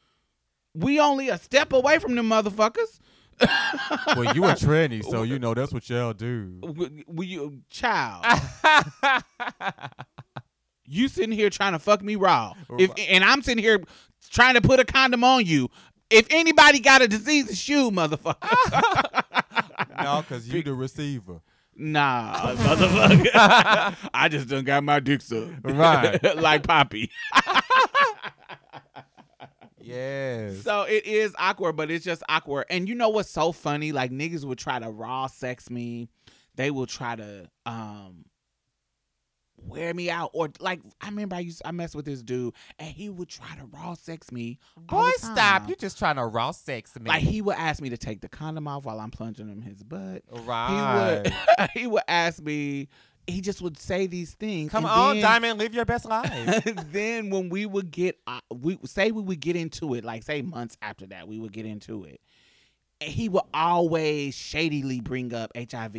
We 0.74 1.00
only 1.00 1.30
a 1.30 1.38
step 1.38 1.72
away 1.72 1.98
from 1.98 2.14
them 2.14 2.28
motherfuckers. 2.28 3.00
well, 4.16 4.34
you 4.34 4.44
a 4.44 4.52
tranny, 4.52 5.02
so 5.02 5.22
you 5.22 5.38
know 5.38 5.54
that's 5.54 5.72
what 5.72 5.88
y'all 5.88 6.12
do. 6.12 6.58
we, 6.60 7.04
we 7.06 7.26
you 7.26 7.62
child. 7.70 8.24
you 10.84 11.08
sitting 11.08 11.32
here 11.32 11.48
trying 11.48 11.72
to 11.72 11.78
fuck 11.78 12.02
me 12.02 12.16
raw. 12.16 12.52
If 12.78 12.90
and 13.08 13.24
I'm 13.24 13.40
sitting 13.42 13.62
here 13.62 13.80
trying 14.30 14.54
to 14.54 14.60
put 14.60 14.78
a 14.78 14.84
condom 14.84 15.24
on 15.24 15.46
you. 15.46 15.70
If 16.10 16.26
anybody 16.30 16.80
got 16.80 17.00
a 17.00 17.08
disease, 17.08 17.48
it's 17.48 17.68
you, 17.68 17.90
motherfucker. 17.90 19.37
No, 20.02 20.22
because 20.22 20.48
you 20.48 20.62
the 20.62 20.74
receiver. 20.74 21.40
Nah, 21.76 22.54
motherfucker. 22.56 23.30
I 24.14 24.28
just 24.28 24.48
done 24.48 24.64
got 24.64 24.82
my 24.82 24.98
dick 24.98 25.22
sucked. 25.22 25.52
Right. 25.62 26.22
like 26.36 26.64
Papi. 26.64 27.08
yes. 29.80 30.62
So 30.62 30.82
it 30.82 31.06
is 31.06 31.34
awkward, 31.38 31.74
but 31.74 31.90
it's 31.90 32.04
just 32.04 32.22
awkward. 32.28 32.66
And 32.68 32.88
you 32.88 32.96
know 32.96 33.10
what's 33.10 33.30
so 33.30 33.52
funny? 33.52 33.92
Like 33.92 34.10
niggas 34.10 34.44
would 34.44 34.58
try 34.58 34.80
to 34.80 34.90
raw 34.90 35.28
sex 35.28 35.70
me. 35.70 36.08
They 36.56 36.72
will 36.72 36.86
try 36.86 37.14
to 37.14 37.48
um 37.64 38.24
wear 39.62 39.92
me 39.94 40.10
out. 40.10 40.30
Or 40.32 40.48
like 40.60 40.80
I 41.00 41.08
remember 41.08 41.36
I 41.36 41.40
used 41.40 41.62
I 41.64 41.70
messed 41.72 41.94
with 41.94 42.04
this 42.04 42.22
dude 42.22 42.54
and 42.78 42.88
he 42.88 43.08
would 43.08 43.28
try 43.28 43.54
to 43.56 43.64
raw 43.66 43.94
sex 43.94 44.30
me. 44.32 44.58
Boy, 44.76 45.10
stop! 45.16 45.68
You're 45.68 45.76
just 45.76 45.98
trying 45.98 46.16
to 46.16 46.26
raw 46.26 46.50
sex 46.50 46.94
me. 46.98 47.08
like 47.08 47.22
he 47.22 47.42
would 47.42 47.56
ask 47.56 47.80
me 47.82 47.90
to 47.90 47.98
take 47.98 48.20
the 48.20 48.28
condom 48.28 48.68
off 48.68 48.84
while 48.84 49.00
I'm 49.00 49.10
plunging 49.10 49.48
him 49.48 49.62
his 49.62 49.82
butt. 49.82 50.22
right. 50.30 51.22
He 51.24 51.32
would 51.60 51.70
he 51.74 51.86
would 51.86 52.02
ask 52.08 52.42
me 52.42 52.88
he 53.26 53.42
just 53.42 53.60
would 53.60 53.78
say 53.78 54.06
these 54.06 54.32
things. 54.32 54.70
Come 54.72 54.86
on, 54.86 55.16
then- 55.16 55.22
Diamond, 55.22 55.58
live 55.58 55.74
your 55.74 55.84
best 55.84 56.06
life. 56.06 56.64
then 56.92 57.28
when 57.28 57.50
we 57.50 57.66
would 57.66 57.90
get 57.90 58.18
uh, 58.26 58.40
we 58.50 58.78
say 58.84 59.10
we 59.10 59.22
would 59.22 59.40
get 59.40 59.56
into 59.56 59.94
it 59.94 60.04
like 60.04 60.22
say 60.22 60.42
months 60.42 60.76
after 60.80 61.06
that 61.06 61.28
we 61.28 61.38
would 61.38 61.52
get 61.52 61.66
into 61.66 62.04
it 62.04 62.20
and 63.00 63.10
he 63.10 63.28
would 63.28 63.44
always 63.54 64.34
shadily 64.34 65.00
bring 65.00 65.32
up 65.34 65.52
hiv 65.56 65.96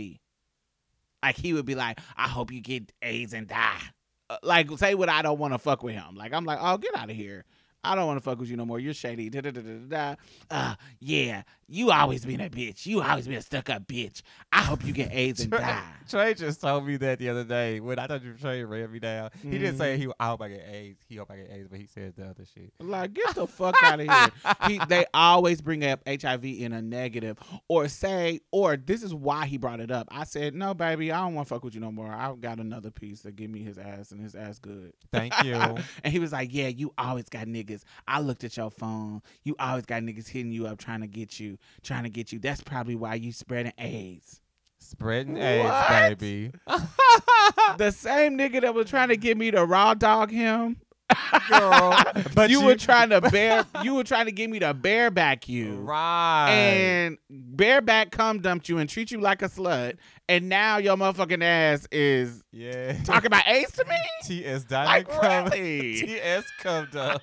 like 1.24 1.38
he 1.38 1.54
would 1.54 1.66
be 1.66 1.76
like 1.76 2.00
i 2.18 2.28
hope 2.28 2.52
you 2.52 2.62
get 2.62 2.92
aids 3.02 3.34
and 3.34 3.48
die. 3.48 3.82
Uh, 4.30 4.38
like 4.44 4.70
say 4.78 4.94
what 4.94 5.10
i 5.10 5.22
don't 5.22 5.40
want 5.40 5.54
to 5.54 5.58
fuck 5.58 5.84
with 5.84 5.96
him. 5.96 6.16
Like 6.16 6.34
i'm 6.34 6.46
like 6.46 6.60
oh 6.62 6.78
get 6.78 6.96
out 6.96 7.10
of 7.10 7.16
here 7.16 7.46
I 7.84 7.96
don't 7.96 8.08
want 8.08 8.18
to 8.18 8.24
fuck 8.24 8.40
with 8.40 8.50
you 8.50 8.58
no 8.58 8.66
more. 8.66 8.80
You're 8.80 8.94
shady. 8.94 9.30
Da, 9.30 9.42
da, 9.42 9.52
da, 9.52 9.62
da, 9.62 9.76
da. 9.88 10.16
Uh, 10.50 10.76
yeah, 11.00 11.44
you 11.68 11.92
always 11.92 12.26
been 12.26 12.42
a 12.42 12.50
bitch. 12.50 12.86
You 12.86 13.02
always 13.02 13.28
been 13.28 13.38
a 13.38 13.42
stuck 13.42 13.70
up 13.70 13.88
bitch. 13.88 14.22
I 14.52 14.62
hope 14.62 14.84
you 14.86 14.92
get 14.92 15.10
AIDS 15.14 15.42
and 15.42 15.52
Trey, 15.52 15.62
die. 15.62 15.84
Trey 16.10 16.34
just 16.34 16.60
told 16.62 16.86
me 16.86 16.98
that 16.98 17.20
the 17.20 17.30
other 17.30 17.44
day 17.44 17.80
when 17.80 18.00
I 18.00 18.08
thought 18.08 18.24
you 18.24 18.34
Trey 18.34 18.64
ran 18.64 18.92
me 18.92 19.00
down. 19.00 19.30
He 19.42 19.52
didn't 19.52 19.78
say 19.78 19.98
he 19.98 20.10
I 20.20 20.28
hope 20.28 20.42
I 20.42 20.50
get 20.50 20.66
AIDS. 20.70 21.00
He 21.08 21.16
hope 21.16 21.32
I 21.32 21.38
get 21.38 21.52
AIDS, 21.52 21.68
but 21.70 21.80
he 21.80 21.86
said 21.86 22.14
the 22.18 22.26
other 22.26 22.44
shit. 22.54 22.74
Like, 22.80 23.14
get 23.14 23.36
the 23.36 23.48
fuck 23.48 23.76
out 23.84 24.00
of 24.00 24.08
here. 24.08 24.56
He, 24.68 24.80
they 24.90 25.06
always 25.14 25.62
bring 25.62 25.86
up 25.86 26.02
HIV 26.08 26.44
in 26.44 26.74
a 26.74 26.82
negative 26.82 27.38
or 27.68 27.88
say, 27.88 28.42
or 28.52 28.76
this 28.76 29.04
is 29.04 29.14
why 29.14 29.46
he 29.46 29.58
brought 29.58 29.80
it 29.80 29.92
up. 29.92 30.08
I 30.12 30.24
said, 30.26 30.56
no, 30.56 30.74
baby, 30.74 31.12
I 31.12 31.20
don't 31.22 31.36
want 31.36 31.48
to 31.48 31.54
fuck 31.54 31.64
with 31.64 31.76
you 31.76 31.82
no 31.82 31.92
more. 31.92 32.12
I've 32.12 32.42
got 32.42 32.60
another 32.60 32.92
piece 32.92 33.22
to 33.22 33.32
give 33.32 33.50
me 33.50 33.64
his 33.64 33.78
ass 33.78 34.12
and 34.12 34.20
his 34.22 34.36
ass 34.36 34.60
good. 34.60 34.94
Thank 35.12 35.34
you. 35.44 35.56
And 36.04 36.14
he 36.14 36.20
was 36.20 36.32
like, 36.32 36.54
yeah, 36.54 36.68
you 36.68 36.94
always 36.98 37.26
got 37.26 37.46
niggas. 37.48 37.69
I 38.08 38.20
looked 38.22 38.44
at 38.44 38.58
your 38.58 38.72
phone. 38.72 39.22
You 39.44 39.56
always 39.60 39.86
got 39.86 40.02
niggas 40.04 40.28
hitting 40.28 40.52
you 40.52 40.68
up 40.68 40.78
trying 40.78 41.02
to 41.02 41.08
get 41.08 41.40
you, 41.40 41.58
trying 41.84 42.04
to 42.04 42.10
get 42.10 42.32
you. 42.32 42.40
That's 42.40 42.62
probably 42.62 42.96
why 42.96 43.16
you 43.16 43.32
spreading 43.32 43.74
AIDS. 43.78 44.42
Spreading 44.80 45.38
AIDS, 45.38 45.66
What? 45.66 45.90
baby. 46.20 46.52
the 47.78 47.92
same 47.92 48.38
nigga 48.38 48.62
that 48.62 48.74
was 48.74 48.90
trying 48.90 49.10
to 49.10 49.18
get 49.18 49.38
me 49.38 49.52
to 49.52 49.66
raw 49.66 49.94
dog 49.94 50.32
him. 50.32 50.78
Girl, 51.50 51.96
but 52.36 52.50
you, 52.50 52.60
you- 52.60 52.66
were 52.66 52.76
trying 52.76 53.10
to 53.10 53.22
bear 53.32 53.66
you 53.84 53.96
were 53.96 54.04
trying 54.04 54.26
to 54.28 54.32
get 54.32 54.50
me 54.50 54.60
to 54.60 54.74
bareback 54.74 55.50
you. 55.50 55.76
right. 55.78 56.50
and 56.52 57.18
bareback 57.30 58.12
cum 58.12 58.40
dumped 58.42 58.70
you 58.70 58.78
and 58.78 58.88
treat 58.90 59.10
you 59.12 59.20
like 59.20 59.42
a 59.42 59.50
slut, 59.50 59.96
and 60.28 60.48
now 60.50 60.78
your 60.78 60.96
motherfucking 60.98 61.44
ass 61.44 61.88
is 61.92 62.44
yeah. 62.52 62.94
talking 63.04 63.28
about 63.28 63.48
AIDS 63.48 63.72
to 63.74 63.86
me? 63.86 63.96
TS 64.24 64.66
Like, 64.70 65.08
Diamond 65.08 65.08
come. 65.08 65.46
really? 65.46 66.02
TS 66.02 66.44
come 66.60 66.88
up. 66.96 67.22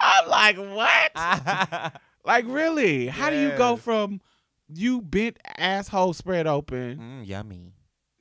I'm 0.00 0.28
like, 0.28 0.56
what? 0.56 1.92
Like, 2.24 2.44
really? 2.48 3.06
How 3.06 3.30
do 3.30 3.36
you 3.38 3.50
go 3.56 3.76
from 3.76 4.20
you 4.68 5.00
bent 5.00 5.38
asshole 5.58 6.12
spread 6.12 6.46
open, 6.46 6.98
mm, 6.98 7.26
yummy. 7.26 7.72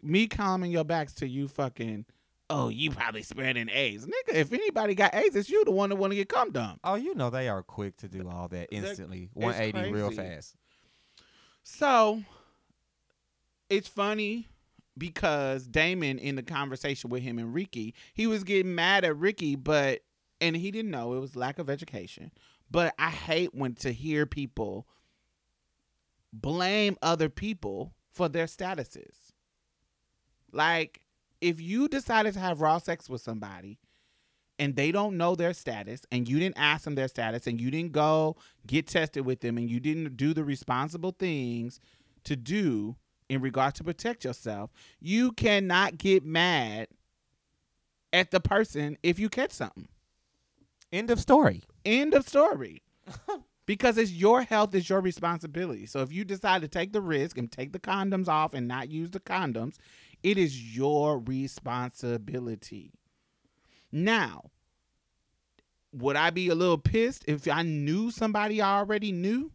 me 0.03 0.27
calming 0.27 0.71
your 0.71 0.83
backs 0.83 1.13
to 1.15 1.27
you 1.27 1.47
fucking, 1.47 2.05
oh, 2.49 2.69
you 2.69 2.91
probably 2.91 3.23
spreading 3.23 3.69
AIDS. 3.69 4.05
Nigga, 4.05 4.35
if 4.35 4.53
anybody 4.53 4.95
got 4.95 5.15
AIDS, 5.15 5.35
it's 5.35 5.49
you 5.49 5.65
the 5.65 5.71
one 5.71 5.89
that 5.89 5.95
want 5.95 6.11
to 6.11 6.15
get 6.15 6.29
cum 6.29 6.51
dumped. 6.51 6.79
Oh, 6.83 6.95
you 6.95 7.15
know 7.15 7.29
they 7.29 7.47
are 7.49 7.63
quick 7.63 7.97
to 7.97 8.07
do 8.07 8.27
all 8.29 8.47
that 8.49 8.69
They're- 8.71 8.85
instantly. 8.85 9.29
180 9.33 9.91
real 9.91 10.11
fast. 10.11 10.55
So 11.63 12.23
it's 13.69 13.87
funny 13.87 14.47
because 14.97 15.67
Damon 15.67 16.19
in 16.19 16.35
the 16.35 16.43
conversation 16.43 17.09
with 17.09 17.23
him 17.23 17.39
and 17.39 17.53
Ricky, 17.53 17.93
he 18.13 18.27
was 18.27 18.43
getting 18.43 18.75
mad 18.75 19.03
at 19.03 19.17
Ricky, 19.17 19.55
but 19.55 20.01
and 20.41 20.55
he 20.55 20.69
didn't 20.71 20.91
know 20.91 21.13
it 21.13 21.19
was 21.19 21.35
lack 21.35 21.59
of 21.59 21.69
education. 21.69 22.31
But 22.69 22.93
I 22.99 23.09
hate 23.09 23.53
when 23.55 23.73
to 23.75 23.91
hear 23.91 24.25
people 24.25 24.87
blame 26.33 26.97
other 27.01 27.29
people 27.29 27.93
for 28.11 28.27
their 28.29 28.45
statuses. 28.45 29.31
Like 30.51 31.01
if 31.41 31.59
you 31.59 31.87
decided 31.87 32.33
to 32.33 32.39
have 32.39 32.61
raw 32.61 32.77
sex 32.77 33.09
with 33.09 33.21
somebody 33.21 33.79
and 34.57 34.75
they 34.75 34.91
don't 34.91 35.17
know 35.17 35.35
their 35.35 35.53
status 35.53 36.05
and 36.11 36.27
you 36.27 36.39
didn't 36.39 36.57
ask 36.57 36.85
them 36.85 36.95
their 36.95 37.07
status 37.07 37.47
and 37.47 37.59
you 37.59 37.69
didn't 37.69 37.91
go 37.91 38.35
get 38.65 38.87
tested 38.87 39.25
with 39.25 39.41
them 39.41 39.57
and 39.57 39.69
you 39.69 39.79
didn't 39.79 40.17
do 40.17 40.33
the 40.33 40.43
responsible 40.43 41.11
things 41.11 41.79
to 42.23 42.35
do 42.35 42.95
in 43.29 43.41
regard 43.41 43.75
to 43.75 43.83
protect 43.83 44.23
yourself, 44.23 44.71
you 44.99 45.31
cannot 45.31 45.97
get 45.97 46.23
mad 46.23 46.87
at 48.13 48.31
the 48.31 48.39
person 48.39 48.97
if 49.03 49.19
you 49.19 49.29
catch 49.29 49.51
something. 49.51 49.87
End 50.91 51.09
of 51.09 51.19
story. 51.19 51.63
End 51.83 52.13
of 52.13 52.27
story. 52.27 52.83
because 53.65 53.97
it's 53.97 54.11
your 54.11 54.43
health 54.43 54.73
is 54.75 54.89
your 54.89 55.01
responsibility. 55.01 55.85
So 55.85 56.01
if 56.01 56.11
you 56.11 56.23
decide 56.23 56.61
to 56.61 56.67
take 56.67 56.93
the 56.93 57.01
risk 57.01 57.37
and 57.37 57.51
take 57.51 57.73
the 57.73 57.79
condoms 57.79 58.27
off 58.27 58.53
and 58.53 58.67
not 58.67 58.89
use 58.89 59.11
the 59.11 59.19
condoms, 59.19 59.77
it 60.25 60.37
is 60.39 60.75
your 60.75 61.19
responsibility. 61.19 62.91
Now, 63.91 64.49
would 65.93 66.15
I 66.15 66.31
be 66.31 66.49
a 66.49 66.55
little 66.55 66.79
pissed 66.79 67.23
if 67.27 67.47
I 67.47 67.61
knew 67.61 68.09
somebody 68.11 68.61
I 68.61 68.79
already 68.79 69.11
knew 69.11 69.51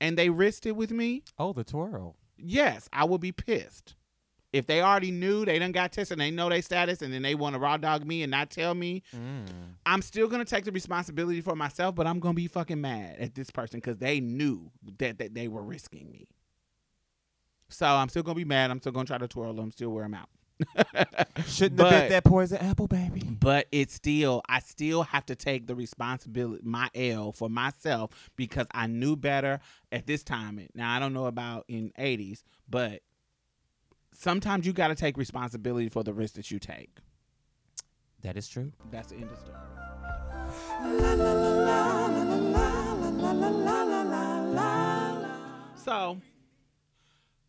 and 0.00 0.16
they 0.16 0.30
risked 0.30 0.64
it 0.66 0.76
with 0.76 0.90
me? 0.92 1.24
Oh, 1.38 1.52
the 1.52 1.64
twirl. 1.64 2.16
Yes, 2.36 2.88
I 2.92 3.04
would 3.04 3.20
be 3.20 3.32
pissed. 3.32 3.96
If 4.52 4.66
they 4.66 4.80
already 4.80 5.10
knew 5.10 5.44
they 5.44 5.58
done 5.58 5.72
got 5.72 5.92
tested 5.92 6.14
and 6.14 6.20
they 6.22 6.30
know 6.30 6.48
their 6.48 6.62
status 6.62 7.02
and 7.02 7.12
then 7.12 7.20
they 7.22 7.34
want 7.34 7.54
to 7.54 7.58
raw 7.58 7.76
dog 7.76 8.06
me 8.06 8.22
and 8.22 8.30
not 8.30 8.48
tell 8.50 8.74
me, 8.74 9.02
Mm. 9.14 9.46
I'm 9.84 10.00
still 10.02 10.28
gonna 10.28 10.44
take 10.44 10.64
the 10.64 10.72
responsibility 10.72 11.40
for 11.42 11.54
myself, 11.56 11.94
but 11.96 12.06
I'm 12.06 12.20
gonna 12.20 12.34
be 12.34 12.46
fucking 12.46 12.80
mad 12.80 13.16
at 13.18 13.34
this 13.34 13.50
person 13.50 13.78
because 13.80 13.98
they 13.98 14.20
knew 14.20 14.70
that, 14.98 15.18
that 15.18 15.34
they 15.34 15.48
were 15.48 15.62
risking 15.62 16.10
me. 16.10 16.28
So 17.68 17.86
I'm 17.86 18.08
still 18.08 18.22
gonna 18.22 18.34
be 18.36 18.44
mad. 18.44 18.70
I'm 18.70 18.80
still 18.80 18.92
gonna 18.92 19.04
try 19.06 19.18
to 19.18 19.28
twirl 19.28 19.52
them, 19.54 19.70
still 19.70 19.90
wear 19.90 20.04
them 20.04 20.14
out. 20.14 20.28
Shouldn't 21.46 21.76
But- 21.76 21.92
have 21.92 22.02
been 22.02 22.10
that 22.10 22.24
poison 22.24 22.58
apple, 22.58 22.88
baby. 22.88 23.20
But 23.20 23.68
it's 23.70 23.94
still, 23.94 24.42
I 24.48 24.58
still 24.60 25.04
have 25.04 25.24
to 25.26 25.36
take 25.36 25.66
the 25.68 25.74
responsibility, 25.76 26.62
my 26.64 26.90
L 26.94 27.30
for 27.32 27.48
myself 27.48 28.10
because 28.36 28.66
I 28.72 28.86
knew 28.88 29.14
better 29.14 29.60
at 29.92 30.06
this 30.06 30.24
time. 30.24 30.60
Now 30.74 30.92
I 30.94 30.98
don't 30.98 31.12
know 31.12 31.26
about 31.26 31.64
in 31.68 31.92
'80s, 31.98 32.42
but 32.68 33.02
sometimes 34.12 34.66
you 34.66 34.72
got 34.72 34.88
to 34.88 34.96
take 34.96 35.16
responsibility 35.16 35.88
for 35.88 36.02
the 36.02 36.12
risk 36.12 36.34
that 36.34 36.50
you 36.50 36.58
take. 36.58 36.90
That 38.22 38.36
is 38.36 38.48
true. 38.48 38.72
That's 38.90 39.10
the 39.10 39.16
end 39.16 39.30
of 39.30 39.38
story. 39.38 39.54
So 45.76 46.20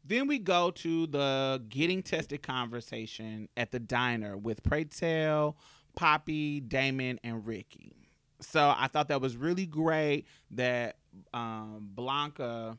then 0.09 0.27
we 0.27 0.39
go 0.39 0.71
to 0.71 1.05
the 1.05 1.63
getting 1.69 2.01
tested 2.01 2.41
conversation 2.41 3.47
at 3.55 3.71
the 3.71 3.79
diner 3.79 4.35
with 4.35 4.63
Praytel, 4.63 5.53
Papi, 5.97 6.67
Damon, 6.67 7.19
and 7.23 7.45
Ricky. 7.45 8.09
So 8.41 8.73
I 8.75 8.87
thought 8.87 9.09
that 9.09 9.21
was 9.21 9.37
really 9.37 9.67
great 9.67 10.25
that 10.51 10.95
um, 11.31 11.89
Blanca 11.93 12.77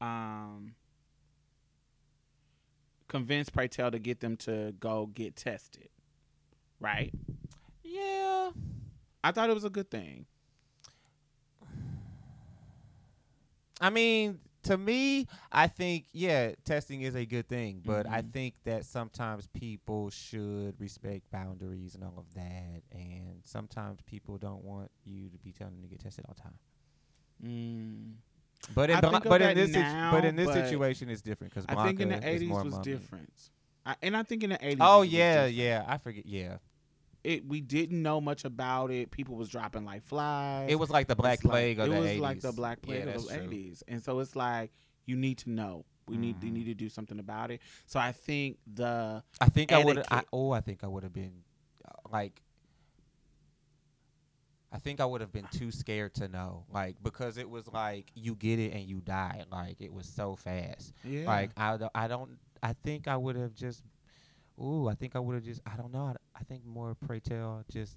um, 0.00 0.74
convinced 3.06 3.52
Pray 3.52 3.68
Tell 3.68 3.92
to 3.92 4.00
get 4.00 4.18
them 4.18 4.36
to 4.38 4.74
go 4.80 5.06
get 5.06 5.36
tested. 5.36 5.88
Right? 6.80 7.14
Yeah. 7.84 8.50
I 9.22 9.30
thought 9.30 9.50
it 9.50 9.54
was 9.54 9.64
a 9.64 9.70
good 9.70 9.90
thing. 9.90 10.26
I 13.80 13.90
mean, 13.90 14.40
to 14.64 14.76
me, 14.76 15.26
I 15.50 15.66
think 15.66 16.06
yeah, 16.12 16.52
testing 16.64 17.02
is 17.02 17.14
a 17.14 17.24
good 17.24 17.48
thing, 17.48 17.82
but 17.84 18.06
I 18.06 18.22
Mhm. 18.22 18.32
think 18.32 18.54
that 18.64 18.84
sometimes 18.84 19.46
people 19.48 20.10
should 20.10 20.78
respect 20.78 21.30
boundaries 21.30 21.94
and 21.94 22.04
all 22.04 22.18
of 22.18 22.32
that, 22.34 22.82
and 22.92 23.40
sometimes 23.44 24.00
people 24.02 24.38
don't 24.38 24.62
want 24.64 24.90
you 25.04 25.28
to 25.30 25.38
be 25.38 25.52
telling 25.52 25.74
them 25.74 25.82
to 25.82 25.88
get 25.88 26.00
tested 26.00 26.24
all 26.28 26.34
the 26.34 26.42
time. 26.42 26.58
Mm. 27.42 28.14
But 28.74 28.90
in 28.90 28.96
I 28.96 29.00
of 29.00 29.22
but 29.24 29.40
in 29.42 29.56
this 29.56 29.72
situ- 29.72 30.10
but 30.10 30.24
in 30.24 30.36
this 30.36 30.52
situation, 30.52 31.08
it's 31.08 31.22
different 31.22 31.52
because 31.54 31.66
I 31.68 31.86
think 31.86 32.00
in 32.00 32.08
the 32.10 32.26
eighties 32.26 32.50
was 32.50 32.78
different. 32.80 33.50
I, 33.86 33.96
and 34.02 34.16
I 34.16 34.22
think 34.22 34.42
in 34.44 34.50
the 34.50 34.64
eighties. 34.64 34.78
Oh 34.80 35.02
yeah, 35.02 35.46
yeah. 35.46 35.84
I 35.86 35.96
forget. 35.98 36.26
Yeah, 36.26 36.58
It 37.22 37.46
we 37.46 37.60
didn't 37.60 38.02
know 38.02 38.20
much 38.20 38.44
about 38.44 38.90
it. 38.90 39.10
People 39.10 39.36
was 39.36 39.48
dropping 39.48 39.84
like 39.84 40.02
flies. 40.02 40.70
it 40.70 40.76
was 40.78 40.88
like 40.90 41.06
the 41.06 41.16
Black 41.16 41.44
like- 41.44 41.50
Plague 41.52 41.78
of 41.78 41.86
it 41.88 41.90
the 41.90 42.00
was 42.00 42.10
80s. 42.10 42.20
like 42.20 42.40
the 42.40 42.52
Black 42.52 42.80
Plague 42.82 43.04
Yeah, 43.06 43.10
of 43.14 43.26
the 43.26 43.34
true. 43.36 43.44
eighties, 43.46 43.82
and 43.88 44.02
so 44.02 44.18
it's 44.20 44.34
like 44.36 44.72
You 45.06 45.16
need 45.16 45.38
to 45.38 45.50
know. 45.50 45.84
We 46.08 46.16
need 46.16 46.42
you 46.42 46.50
need 46.50 46.64
to 46.64 46.74
do 46.74 46.88
something 46.88 47.18
about 47.20 47.50
it. 47.50 47.60
So 47.86 48.00
I 48.00 48.10
think 48.12 48.58
the 48.66 49.22
I 49.40 49.48
think 49.48 49.70
I 49.70 49.84
would. 49.84 50.02
I, 50.10 50.22
oh, 50.32 50.50
I 50.50 50.60
think 50.60 50.82
I 50.82 50.86
would 50.88 51.02
have 51.04 51.12
been 51.12 51.42
uh, 51.86 51.92
like. 52.10 52.42
I 54.72 54.78
think 54.78 55.00
I 55.00 55.04
would 55.04 55.20
have 55.20 55.32
been 55.32 55.48
too 55.50 55.70
scared 55.72 56.14
to 56.14 56.28
know, 56.28 56.64
like 56.72 56.96
because 57.02 57.38
it 57.38 57.48
was 57.48 57.66
like 57.68 58.06
you 58.14 58.36
get 58.36 58.58
it 58.60 58.72
and 58.72 58.84
you 58.84 59.00
die, 59.00 59.44
like 59.50 59.76
it 59.80 59.92
was 59.92 60.06
so 60.06 60.36
fast. 60.36 60.92
yeah. 61.04 61.26
Like 61.26 61.50
I, 61.56 61.76
I 61.94 62.06
don't. 62.08 62.38
I 62.62 62.72
think 62.84 63.08
I 63.08 63.16
would 63.16 63.36
have 63.36 63.54
just. 63.54 63.82
Ooh, 64.60 64.88
I 64.88 64.94
think 64.94 65.16
I 65.16 65.18
would 65.18 65.34
have 65.34 65.44
just. 65.44 65.60
I 65.66 65.76
don't 65.76 65.92
know. 65.92 66.04
I, 66.04 66.14
I 66.38 66.42
think 66.44 66.64
more 66.64 66.94
pray 67.06 67.20
tell 67.20 67.64
just. 67.70 67.96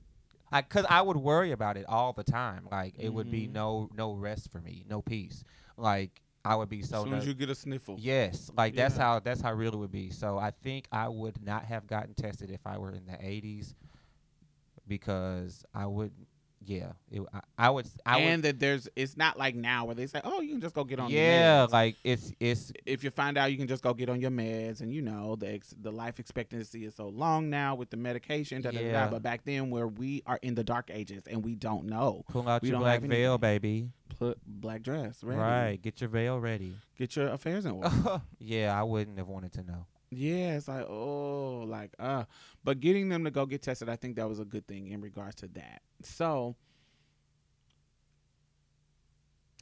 I, 0.51 0.61
cause 0.61 0.85
I 0.87 1.01
would 1.01 1.17
worry 1.17 1.51
about 1.51 1.77
it 1.77 1.85
all 1.87 2.13
the 2.13 2.23
time. 2.23 2.67
Like 2.71 2.93
it 2.99 3.09
would 3.09 3.31
be 3.31 3.47
Mhm. 3.47 3.53
no 3.53 3.89
no 3.95 4.13
rest 4.13 4.51
for 4.51 4.61
me, 4.61 4.85
no 4.87 5.01
peace. 5.01 5.43
Like 5.77 6.21
I 6.45 6.55
would 6.55 6.69
be 6.69 6.83
so. 6.83 6.97
as 6.97 7.03
so. 7.03 7.05
soon 7.05 7.13
as 7.15 7.27
you 7.27 7.33
get 7.33 7.49
a 7.49 7.55
sniffle. 7.55 7.95
Yes, 7.99 8.51
like 8.55 8.75
that's 8.75 8.95
how 8.95 9.19
that's 9.19 9.41
how 9.41 9.51
real 9.53 9.73
it 9.73 9.77
would 9.77 9.91
be. 9.91 10.11
So 10.11 10.37
I 10.37 10.51
think 10.51 10.87
I 10.91 11.07
would 11.09 11.43
not 11.43 11.65
have 11.65 11.87
gotten 11.87 12.13
tested 12.13 12.51
if 12.51 12.61
I 12.65 12.77
were 12.77 12.91
in 12.91 13.05
the 13.05 13.13
80s 13.13 13.73
because 14.87 15.63
I 15.73 15.85
would 15.85 16.11
yeah, 16.65 16.93
it, 17.11 17.21
I, 17.33 17.39
I 17.57 17.69
would 17.69 17.87
I 18.05 18.19
and 18.19 18.41
would 18.43 18.45
that 18.45 18.59
there's 18.59 18.87
it's 18.95 19.17
not 19.17 19.37
like 19.37 19.55
now 19.55 19.85
where 19.85 19.95
they 19.95 20.07
say, 20.07 20.21
Oh, 20.23 20.41
you 20.41 20.51
can 20.51 20.61
just 20.61 20.73
go 20.75 20.83
get 20.83 20.99
on 20.99 21.09
your 21.09 21.19
Yeah, 21.21 21.67
like 21.71 21.95
it's 22.03 22.31
it's 22.39 22.71
if 22.85 23.03
you 23.03 23.09
find 23.09 23.37
out 23.37 23.51
you 23.51 23.57
can 23.57 23.67
just 23.67 23.83
go 23.83 23.93
get 23.93 24.09
on 24.09 24.19
your 24.21 24.31
meds 24.31 24.81
and 24.81 24.93
you 24.93 25.01
know 25.01 25.35
the 25.35 25.51
ex- 25.53 25.75
the 25.81 25.91
life 25.91 26.19
expectancy 26.19 26.85
is 26.85 26.95
so 26.95 27.09
long 27.09 27.49
now 27.49 27.75
with 27.75 27.89
the 27.89 27.97
medication 27.97 28.61
da, 28.61 28.71
da, 28.71 28.77
da, 28.77 28.83
da. 28.83 28.89
Yeah. 28.91 29.07
but 29.09 29.21
back 29.23 29.43
then 29.45 29.69
where 29.69 29.87
we 29.87 30.23
are 30.25 30.39
in 30.41 30.55
the 30.55 30.63
dark 30.63 30.89
ages 30.93 31.23
and 31.29 31.43
we 31.43 31.55
don't 31.55 31.85
know 31.85 32.23
pull 32.29 32.47
out 32.47 32.61
We 32.61 32.69
your 32.69 32.79
black 32.79 33.01
veil, 33.01 33.37
baby. 33.37 33.89
put 34.19 34.37
black 34.45 34.81
dress 34.83 35.23
ready 35.23 35.39
Right, 35.41 35.81
get 35.81 35.99
your 36.01 36.09
veil 36.09 36.39
ready. 36.39 36.75
get 36.97 37.15
your 37.15 37.27
affairs 37.29 37.65
in 37.65 37.71
order 37.71 38.21
yeah, 38.39 38.79
I 38.79 38.83
wouldn't 38.83 39.17
have 39.17 39.27
wanted 39.27 39.53
to 39.53 39.63
know. 39.63 39.85
Yeah 40.17 40.55
it's 40.55 40.67
like 40.67 40.85
oh 40.89 41.65
like 41.67 41.91
uh 41.99 42.23
but 42.63 42.79
getting 42.79 43.09
them 43.09 43.23
to 43.23 43.31
go 43.31 43.45
get 43.45 43.61
tested 43.61 43.89
i 43.89 43.95
think 43.95 44.15
that 44.15 44.27
was 44.27 44.39
a 44.39 44.45
good 44.45 44.67
thing 44.67 44.87
in 44.87 45.01
regards 45.01 45.35
to 45.35 45.47
that 45.47 45.81
so 46.01 46.55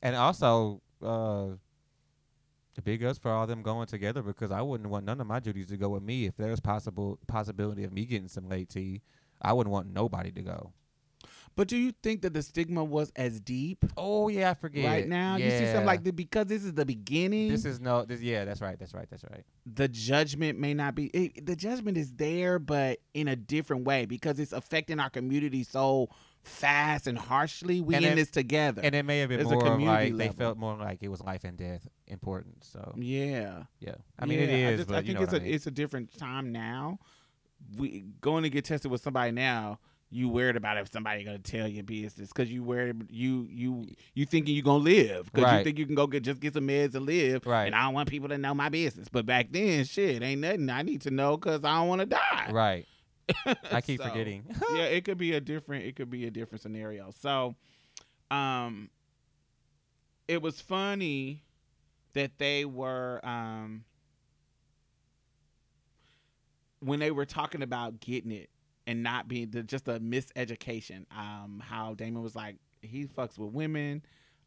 And 0.02 0.16
also, 0.16 0.82
uh, 1.04 1.48
the 2.76 2.82
big 2.82 3.04
ups 3.04 3.20
for 3.20 3.32
all 3.32 3.46
them 3.46 3.62
going 3.62 3.88
together 3.88 4.22
because 4.22 4.52
I 4.52 4.62
wouldn't 4.62 4.90
want 4.90 5.06
none 5.06 5.22
of 5.22 5.28
my 5.28 5.40
duties 5.40 5.68
to 5.68 5.78
go 5.78 5.90
with 5.90 6.04
me 6.04 6.26
if 6.26 6.36
there's 6.38 6.60
possible 6.60 7.20
possibility 7.28 7.84
of 7.84 7.92
me 7.92 8.06
getting 8.06 8.28
some 8.28 8.50
late 8.50 8.70
tea. 8.70 9.02
I 9.42 9.54
wouldn't 9.54 9.72
want 9.72 9.94
nobody 9.94 10.32
to 10.32 10.42
go. 10.42 10.74
But 11.56 11.68
do 11.68 11.78
you 11.78 11.92
think 12.04 12.22
that 12.22 12.34
the 12.34 12.42
stigma 12.42 12.84
was 12.84 13.12
as 13.16 13.40
deep 13.40 13.86
Oh 13.98 14.28
yeah, 14.30 14.50
I 14.52 14.54
forget. 14.54 14.86
right 14.86 15.08
now 15.08 15.36
you 15.38 15.50
see 15.52 15.66
something 15.66 15.86
like 15.86 16.04
the, 16.04 16.12
because 16.12 16.48
this 16.48 16.64
is 16.64 16.74
the 16.74 16.86
beginning 16.86 17.50
this 17.50 17.66
is 17.66 17.80
no. 17.80 18.06
This 18.06 18.22
yeah, 18.22 18.46
that's 18.46 18.62
right. 18.62 18.78
That's 18.80 18.94
right. 18.94 19.08
That's 19.10 19.24
right. 19.26 19.44
the 19.66 19.88
judgment 19.88 20.60
may 20.60 20.74
not 20.74 20.96
be 20.96 21.06
it, 21.08 21.46
the 21.46 21.56
judgment 21.56 21.98
is 21.98 22.12
there 22.14 22.60
but 22.60 23.00
in 23.14 23.28
a 23.28 23.36
different 23.36 23.86
way 23.86 24.06
because 24.06 24.40
it's 24.40 24.54
affecting 24.54 25.00
our 25.00 25.10
community 25.10 25.64
so 25.64 26.10
fast 26.44 27.06
and 27.06 27.18
harshly 27.18 27.82
we 27.82 27.94
And 27.96 28.04
in 28.06 28.14
it- 28.14 28.16
this 28.16 28.32
together 28.32 28.82
And 28.84 28.96
it 28.96 29.04
may 29.06 29.20
have 29.20 29.30
been 29.30 29.38
There's 29.38 29.52
a 29.52 29.56
more 29.56 29.64
community 29.64 30.12
like 30.12 30.18
they 30.32 30.36
felt 30.38 30.58
more 30.58 30.76
like 30.76 31.04
it 31.04 31.10
was 31.10 31.22
life 31.22 31.44
and 31.44 31.56
death 31.58 31.88
important. 32.08 32.64
So 32.64 32.96
yeah 32.98 33.64
yeah, 33.80 33.96
I 34.18 34.26
mean 34.26 34.40
it 34.40 34.50
Yeah, 34.50 34.56
is, 34.56 34.74
I, 34.74 34.78
just, 34.78 34.88
but 34.90 34.98
I 34.98 35.02
think 35.04 35.20
it's 35.22 35.34
a 35.34 35.36
I 35.36 35.40
mean. 35.40 35.54
it's 35.54 35.68
a 35.68 35.72
different 35.72 36.18
time 36.18 36.52
now 36.52 36.98
we 37.78 38.06
going 38.22 38.42
to 38.44 38.50
get 38.50 38.66
tested 38.66 38.90
with 38.90 39.02
somebody 39.02 39.32
now 39.32 39.78
you 40.14 40.28
worried 40.28 40.58
about 40.58 40.78
if 40.78 40.92
somebody 40.92 41.24
gonna 41.24 41.40
tell 41.40 41.68
your 41.68 41.84
business 41.84 42.28
because 42.30 42.52
you 42.52 42.64
worried 42.64 43.10
you 43.10 43.48
you 43.50 43.88
you 44.14 44.26
thinking 44.26 44.54
you 44.54 44.62
gonna 44.62 44.84
live 44.84 45.32
because 45.32 45.52
you 45.58 45.64
think 45.64 45.80
you 45.80 45.86
can 45.86 45.96
go 45.96 46.06
get 46.06 46.22
just 46.24 46.40
get 46.42 46.54
some 46.54 46.68
meds 46.68 46.96
and 46.96 47.06
live 47.06 47.46
Right. 47.46 47.66
and 47.66 47.74
I 47.76 47.84
don't 47.84 47.94
want 47.94 48.10
people 48.10 48.28
to 48.30 48.38
know 48.38 48.54
my 48.54 48.68
business 48.70 49.08
but 49.08 49.26
back 49.26 49.48
then 49.52 49.86
shit 49.86 50.22
ain't 50.22 50.42
nothing 50.42 50.70
I 50.70 50.82
need 50.82 51.02
to 51.02 51.12
know 51.12 51.38
because 51.38 51.64
I 51.64 51.76
don't 51.76 51.88
want 51.88 52.02
to 52.02 52.06
die 52.08 52.50
right. 52.52 52.86
I 53.72 53.80
keep 53.80 54.02
So, 54.02 54.10
forgetting. 54.10 54.44
yeah, 54.76 54.84
it 54.84 55.06
could 55.06 55.18
be 55.18 55.34
a 55.34 55.40
different 55.40 55.86
it 55.86 55.96
could 55.96 56.10
be 56.10 56.26
a 56.28 56.32
different 56.32 56.62
scenario. 56.62 57.12
So 57.22 57.56
um 58.30 58.90
it 60.28 60.42
was 60.42 60.60
funny 60.60 61.44
that 62.14 62.38
they 62.38 62.66
were 62.66 63.22
um 63.24 63.86
when 66.80 67.00
they 67.00 67.12
were 67.12 67.26
talking 67.26 67.62
about 67.62 68.00
getting 68.00 68.32
it 68.32 68.50
and 68.92 69.04
not 69.04 69.28
being 69.28 69.50
the, 69.52 69.64
just 69.64 69.88
a 69.88 70.00
miseducation 70.00 71.06
um 71.18 71.62
how 71.66 71.94
Damon 71.94 72.22
was 72.22 72.36
like 72.36 72.58
he 72.82 73.06
fucks 73.06 73.38
with 73.38 73.52
women 73.54 74.02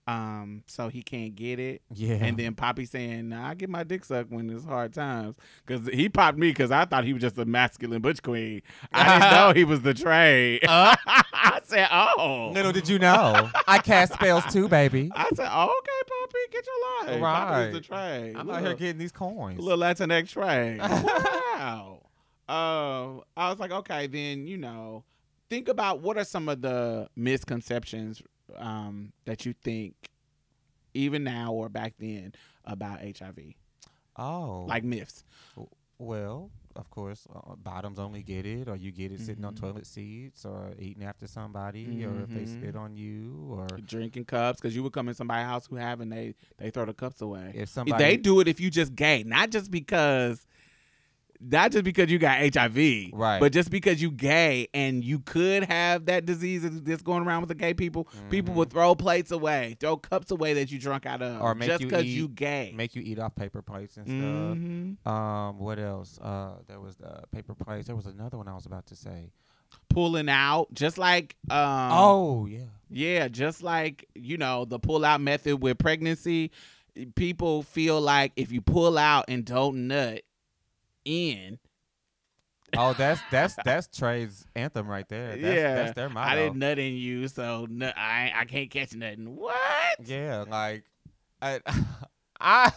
um 0.07 0.63
so 0.67 0.89
he 0.89 1.03
can't 1.03 1.35
get 1.35 1.59
it 1.59 1.81
yeah. 1.95 2.17
and 2.17 2.37
then 2.37 2.55
Papi 2.55 2.87
saying, 2.87 3.31
nah, 3.31 3.49
I 3.49 3.55
get 3.55 3.71
my 3.71 3.85
dick 3.85 4.05
sucked 4.05 4.31
when 4.31 4.51
it's 4.51 4.67
hard 4.67 4.93
times. 4.93 5.35
Because 5.65 5.89
he 5.89 6.11
popped 6.11 6.37
me 6.37 6.51
because 6.51 6.71
I 6.71 6.85
thought 6.85 7.05
he 7.05 7.15
was 7.15 7.23
just 7.23 7.39
a 7.39 7.47
masculine 7.47 8.03
butch 8.03 8.23
queen. 8.23 8.61
I 8.93 9.19
didn't 9.19 9.31
know 9.39 9.53
he 9.55 9.65
was 9.65 9.81
the 9.81 9.95
trade. 9.95 10.61
Uh. 10.69 10.95
I 11.07 11.61
said, 11.65 11.89
oh. 11.91 12.51
Little 12.53 12.73
did 12.73 12.87
you 12.87 12.99
know, 12.99 13.49
I 13.67 13.79
cast 13.79 14.13
spells 14.13 14.45
too, 14.53 14.69
baby. 14.69 15.11
I 15.17 15.31
said, 15.35 15.49
oh, 15.51 15.81
okay, 15.81 16.11
Papi, 16.13 16.53
get 16.53 16.67
your 16.67 17.21
life. 17.23 17.23
Papi's 17.23 17.73
the 17.73 17.95
Right. 17.95 18.23
trade. 18.23 18.37
I'm 18.37 18.51
out 18.51 18.61
here 18.61 18.75
getting 18.75 18.99
these 18.99 19.13
coins. 19.13 19.59
Little 19.59 19.79
Latinx 19.79 20.29
trade. 20.29 20.81
wow. 20.81 22.01
Um, 22.49 23.23
I 23.37 23.51
was 23.51 23.59
like, 23.59 23.71
okay, 23.71 24.07
then, 24.07 24.47
you 24.47 24.59
know, 24.59 25.05
think 25.49 25.69
about 25.69 26.01
what 26.01 26.19
are 26.19 26.25
some 26.25 26.49
of 26.49 26.61
the 26.61 27.09
misconceptions 27.17 28.23
um, 28.57 29.13
that 29.25 29.47
you 29.47 29.55
think, 29.63 29.95
even 30.93 31.25
now 31.25 31.53
or 31.53 31.69
back 31.69 31.95
then, 31.99 32.35
about 32.65 33.01
HIV? 33.01 33.39
oh, 34.19 34.65
Like 34.69 34.85
myths. 34.85 35.25
well, 35.99 36.51
of 36.77 36.91
course, 36.91 37.27
uh, 37.35 37.55
bottoms 37.57 37.99
only 37.99 38.23
get 38.23 38.45
it, 38.47 38.69
or 38.69 38.77
you 38.77 38.91
get 38.93 39.11
it 39.13 39.21
sitting 39.21 39.45
on 39.45 39.55
Mhm. 39.55 39.61
toilet 39.61 39.87
seats, 39.87 40.45
or 40.45 40.73
eating 40.79 41.05
after 41.05 41.27
somebody, 41.27 42.05
or 42.05 42.23
if 42.23 42.31
they 42.31 42.43
Mhm. 42.43 42.49
spit 42.49 42.77
on 42.77 42.97
you, 42.97 43.47
or 43.51 43.67
drinking 43.87 44.25
cups 44.27 44.61
because 44.61 44.75
you 44.77 44.83
would 44.83 44.93
come 44.93 45.09
in 45.09 45.15
somebody's 45.15 45.47
house 45.47 45.67
who 45.67 45.77
have 45.77 46.01
and 46.01 46.13
they 46.13 46.35
they 46.59 46.71
throw 46.71 46.85
the 46.85 46.93
cups 46.95 47.21
away. 47.23 47.53
if 47.55 47.69
somebody 47.69 48.05
they 48.05 48.17
do 48.17 48.41
it 48.41 48.49
if 48.49 48.61
you 48.61 48.71
just 48.71 48.95
gay, 48.95 49.23
not 49.25 49.51
just 49.51 49.71
because, 49.71 50.47
not 51.41 51.73
just 51.73 51.85
because 51.85 52.11
you 52.11 52.19
got 52.19 52.39
HIV, 52.39 53.11
Right. 53.13 53.39
But 53.41 53.53
just 53.53 53.71
because 53.71 54.01
you 54.01 54.11
gay 54.11 54.69
and 54.73 55.05
you 55.05 55.19
could 55.21 55.65
have 55.65 56.07
that 56.07 56.25
disease 56.27 56.63
that's 56.83 57.03
going 57.03 57.25
around 57.27 57.41
with 57.43 57.49
the 57.49 57.55
gay 57.55 57.75
people, 57.75 58.09
people 58.31 58.55
Mhm. 58.55 58.57
would 58.59 58.71
throw 58.71 58.95
plates 58.95 59.31
away, 59.31 59.77
throw 59.81 59.97
cups 59.97 60.31
away 60.31 60.55
that 60.55 60.71
you 60.73 60.79
drunk 60.79 61.07
out 61.07 61.23
of, 61.23 61.43
Or 61.43 61.55
make 61.55 61.69
just 61.69 61.83
because 61.83 62.05
eat- 62.05 62.17
you 62.17 62.29
gay. 62.29 62.73
make 62.75 62.95
you 62.95 63.03
eat 63.03 63.19
off 63.19 63.35
paper 63.35 63.63
plates 63.63 63.97
and 63.97 64.07
Mhm. 64.07 64.97
stuff. 65.03 65.13
Um, 65.13 65.59
what 65.59 65.79
else? 65.79 66.19
Uh, 66.21 66.53
there 66.67 66.81
was 66.81 66.97
the 66.97 67.23
paper 67.33 67.55
plates. 67.55 67.87
There 67.89 67.97
was 67.97 68.07
another 68.07 68.39
one 68.39 68.49
I 68.49 68.55
was 68.55 68.67
about 68.67 68.87
to 68.87 68.97
say. 68.97 69.31
Pulling 69.89 70.29
out, 70.29 70.73
just 70.73 70.99
like 70.99 71.37
um, 71.51 71.91
oh 71.93 72.47
yeah. 72.47 72.61
Yeah, 72.91 73.29
just 73.29 73.63
like, 73.63 74.07
you 74.15 74.37
know, 74.39 74.65
the 74.65 74.79
pull 74.79 75.05
out 75.05 75.21
method 75.21 75.61
with 75.63 75.79
pregnancy, 75.79 76.53
people 77.17 77.63
feel 77.65 78.01
like 78.01 78.33
if 78.37 78.53
you 78.53 78.61
pull 78.61 78.97
out 78.99 79.25
and 79.29 79.45
don't 79.45 79.89
nut 79.89 80.23
in, 81.05 81.59
Oh, 82.77 82.93
that's 82.99 83.21
that's 83.31 83.57
that's 83.65 83.87
Trey's 83.89 84.47
anthem 84.57 84.87
right 84.89 85.09
there. 85.09 85.37
That's, 85.37 85.43
yeah, 85.43 85.75
that's 85.75 85.95
their 85.95 86.09
motto. 86.09 86.31
I 86.31 86.37
didn't 86.37 86.59
nut 86.59 86.79
in 86.79 86.95
you, 86.95 87.29
so 87.29 87.67
I 87.81 88.33
I 88.35 88.45
can't 88.45 88.71
catch 88.71 88.95
nothing. 88.95 89.37
What? 89.37 89.55
Yeah, 90.05 90.45
like 90.49 90.85
I, 91.41 91.61
I, 92.41 92.73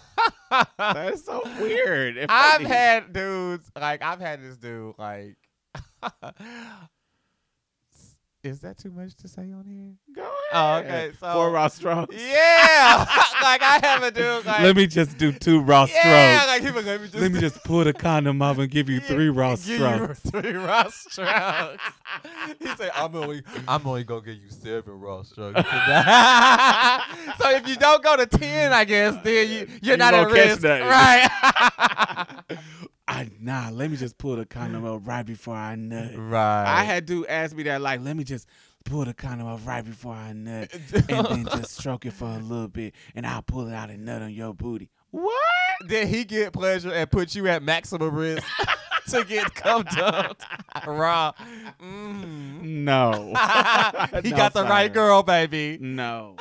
That's 0.77 1.25
so 1.25 1.41
weird. 1.59 2.17
and 2.17 2.31
I've 2.31 2.61
had 2.61 3.13
dudes 3.13 3.69
like 3.79 4.01
I've 4.01 4.19
had 4.19 4.43
this 4.43 4.57
dude 4.57 4.95
like. 4.97 5.37
Is 8.47 8.61
that 8.61 8.77
too 8.77 8.91
much 8.91 9.15
to 9.17 9.27
say 9.27 9.41
on 9.51 9.65
here? 9.67 9.93
Go 10.15 10.31
Oh, 10.53 10.75
okay, 10.77 11.11
so- 11.19 11.33
Four 11.33 11.51
raw 11.51 11.67
strokes. 11.67 12.15
Yeah, 12.15 13.05
like 13.43 13.61
I 13.61 13.79
have 13.83 14.01
a 14.03 14.11
dude 14.11 14.45
like. 14.45 14.61
Let 14.61 14.75
me 14.77 14.87
just 14.87 15.17
do 15.17 15.31
two 15.33 15.59
raw 15.59 15.85
yeah, 15.93 16.39
strokes. 16.39 16.47
like 16.47 16.61
he 16.63 16.71
was 16.71 16.85
let 16.85 17.01
me 17.01 17.07
just 17.07 17.21
Let 17.21 17.31
me 17.33 17.39
just 17.41 17.63
pull 17.65 17.83
the 17.83 17.91
condom 17.93 18.41
off 18.41 18.57
and 18.57 18.69
give 18.71 18.87
you 18.89 19.01
three 19.01 19.29
raw 19.29 19.55
Give 19.57 19.67
you 19.67 19.75
strokes. 19.75 20.19
Three 20.31 20.53
raw 20.53 20.87
strokes. 20.89 21.83
he 22.59 22.67
said, 22.77 22.91
"I'm 22.95 23.13
only, 23.15 23.43
I'm 23.67 23.85
only 23.85 24.03
gonna 24.05 24.21
give 24.21 24.35
you 24.37 24.49
seven 24.49 24.93
raw 24.99 25.21
strokes." 25.23 25.59
so 27.37 27.49
if 27.49 27.67
you 27.67 27.75
don't 27.75 28.01
go 28.03 28.15
to 28.15 28.25
ten, 28.25 28.71
I 28.71 28.85
guess 28.85 29.15
then 29.23 29.49
you 29.49 29.57
you're 29.81 29.93
You 29.93 29.97
not 29.97 30.13
at 30.13 30.21
won't 30.21 30.33
risk, 30.33 30.61
nothing. 30.63 30.87
right? 30.87 32.57
I 33.07 33.29
nah, 33.39 33.69
let 33.71 33.89
me 33.89 33.97
just 33.97 34.17
pull 34.17 34.35
the 34.35 34.45
condom 34.45 34.85
up 34.85 35.01
right 35.07 35.25
before 35.25 35.55
I 35.55 35.75
nut. 35.75 36.11
right. 36.17 36.65
I 36.65 36.83
had 36.83 37.07
to 37.07 37.25
ask 37.27 37.55
me 37.55 37.63
that, 37.63 37.79
like, 37.81 38.01
let 38.01 38.17
me 38.17 38.23
just 38.25 38.47
pull 38.83 39.05
the 39.05 39.13
condom 39.13 39.47
up 39.47 39.65
right 39.65 39.83
before 39.83 40.13
I 40.13 40.33
nut, 40.33 40.69
and 41.09 41.25
then 41.25 41.45
just 41.45 41.77
stroke 41.77 42.05
it 42.05 42.11
for 42.13 42.25
a 42.25 42.37
little 42.39 42.67
bit, 42.67 42.93
and 43.15 43.25
I'll 43.25 43.41
pull 43.41 43.67
it 43.67 43.73
out 43.73 43.89
and 43.89 44.03
nut 44.05 44.21
on 44.21 44.33
your 44.33 44.53
booty. 44.53 44.89
What? 45.11 45.33
Did 45.87 46.09
he 46.09 46.25
get 46.25 46.51
pleasure 46.53 46.91
and 46.91 47.09
put 47.09 47.33
you 47.35 47.47
at 47.47 47.63
maximum 47.63 48.13
risk 48.13 48.43
to 49.09 49.23
get 49.23 49.53
cum 49.55 49.83
dumped 49.83 50.43
raw? 50.85 51.31
Mm. 51.81 52.61
No. 52.61 53.11
he 54.21 54.31
No, 54.31 54.37
got 54.37 54.53
the 54.53 54.63
right 54.63 54.91
girl, 54.91 55.23
baby. 55.23 55.77
No. 55.79 56.35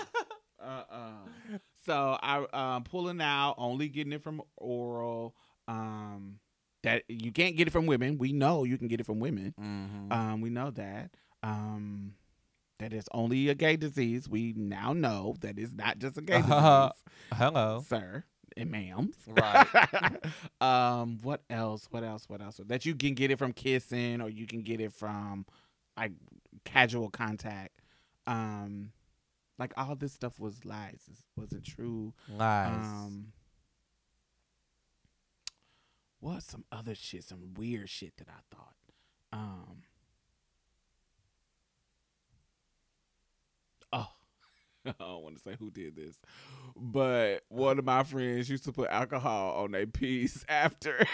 Uh-uh. 0.61 1.59
So 1.85 2.19
I 2.21 2.45
um 2.53 2.83
pulling 2.85 3.21
out, 3.21 3.55
only 3.59 3.89
getting 3.89 4.13
it 4.13 4.23
from 4.23 4.43
oral. 4.57 5.35
Um, 5.69 6.39
that 6.87 7.03
you 7.09 7.33
can't 7.33 7.57
get 7.57 7.67
it 7.67 7.71
from 7.73 7.87
women. 7.87 8.17
We 8.17 8.33
know 8.33 8.65
you 8.65 8.79
can 8.79 8.89
get 8.89 9.01
it 9.01 9.07
from 9.07 9.19
women. 9.21 9.55
Mm-hmm. 9.61 10.13
Um, 10.13 10.41
we 10.41 10.51
know 10.51 10.71
that. 10.71 11.11
Um, 11.43 12.15
that 12.79 12.93
is 12.93 13.09
only 13.13 13.49
a 13.49 13.55
gay 13.55 13.77
disease. 13.77 14.29
We 14.29 14.53
now 14.57 14.93
know 14.93 15.35
that 15.41 15.59
it's 15.59 15.73
not 15.73 15.99
just 15.99 16.17
a 16.17 16.23
gay 16.23 16.37
disease, 16.39 16.53
Uh-huh. 16.53 16.93
Hello. 17.35 17.83
sir 17.87 18.25
and 18.57 18.71
ma'am. 18.71 19.13
Right. 19.27 20.17
um, 20.61 21.19
what 21.23 21.43
else? 21.51 21.89
What 21.91 22.05
else? 22.05 22.29
What 22.29 22.41
else? 22.41 22.61
That 22.67 22.87
you 22.87 22.95
can 22.95 23.15
get 23.15 23.31
it 23.31 23.39
from 23.39 23.53
kissing, 23.53 24.21
or 24.21 24.29
you 24.29 24.47
can 24.47 24.63
get 24.63 24.81
it 24.81 24.93
from 24.93 25.45
like 25.97 26.13
casual 26.65 27.11
contact. 27.11 27.81
Um, 28.27 28.93
like 29.59 29.73
all 29.77 29.97
this 29.97 30.13
stuff 30.13 30.39
was 30.39 30.65
lies. 30.65 31.01
It 31.11 31.19
wasn't 31.41 31.65
true. 31.65 32.13
Lies. 32.29 32.87
Um, 32.87 33.33
what 36.27 36.43
some 36.43 36.65
other 36.73 36.97
shit? 36.97 37.23
Some 37.23 37.55
weird 37.57 37.89
shit 37.89 38.17
that 38.17 38.27
I 38.29 38.41
thought. 38.53 38.75
Um. 39.33 39.83
Oh, 43.93 44.09
I 44.87 44.95
don't 44.99 45.23
want 45.23 45.37
to 45.37 45.43
say 45.43 45.55
who 45.57 45.71
did 45.71 45.95
this, 45.95 46.21
but 46.75 47.43
one 47.49 47.79
of 47.79 47.85
my 47.85 48.03
friends 48.03 48.51
used 48.51 48.65
to 48.65 48.73
put 48.73 48.89
alcohol 48.89 49.63
on 49.63 49.71
their 49.71 49.87
piece 49.87 50.45
after. 50.49 51.07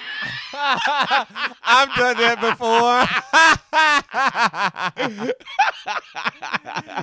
I've 0.54 1.94
done 1.94 2.16
that 2.16 2.40
before. 2.40 3.02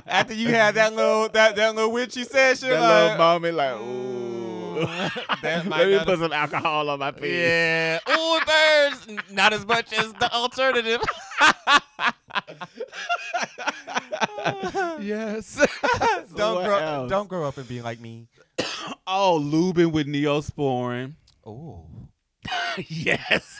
After 0.06 0.34
you 0.34 0.48
had 0.48 0.74
that 0.74 0.94
little 0.94 1.28
that, 1.28 1.54
that 1.54 1.74
little 1.74 1.92
witchy 1.92 2.24
session, 2.24 2.70
that 2.70 2.80
like, 2.80 3.02
little 3.02 3.18
moment, 3.18 3.56
like, 3.56 3.76
ooh. 3.76 4.59
That 5.42 5.66
might 5.66 5.86
Let 5.86 5.88
me 5.88 5.98
put 6.04 6.18
some 6.18 6.32
alcohol 6.32 6.90
on 6.90 6.98
my 6.98 7.10
piece. 7.10 7.32
Yeah. 7.32 7.98
Ooh, 8.08 8.36
it 8.36 8.46
burns. 8.46 9.06
Not 9.30 9.52
as 9.52 9.66
much 9.66 9.92
as 9.92 10.12
the 10.14 10.32
alternative. 10.32 11.00
yes. 15.00 15.66
Don't 16.36 16.64
grow 16.64 16.78
else? 16.78 17.10
don't 17.10 17.28
grow 17.28 17.46
up 17.46 17.58
and 17.58 17.68
be 17.68 17.82
like 17.82 18.00
me. 18.00 18.28
Oh, 19.06 19.38
lubing 19.42 19.92
with 19.92 20.06
neosporin. 20.06 21.14
Oh. 21.44 21.84
yes. 22.76 23.58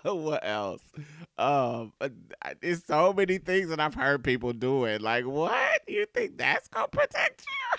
what 0.14 0.46
else? 0.46 0.82
Um, 1.38 1.92
uh, 2.00 2.08
there's 2.60 2.84
so 2.84 3.12
many 3.12 3.38
things 3.38 3.68
that 3.68 3.80
I've 3.80 3.94
heard 3.94 4.24
people 4.24 4.52
doing. 4.52 5.00
Like, 5.00 5.26
what? 5.26 5.82
You 5.88 6.06
think 6.14 6.38
that's 6.38 6.68
gonna 6.68 6.88
protect 6.88 7.44
you? 7.46 7.78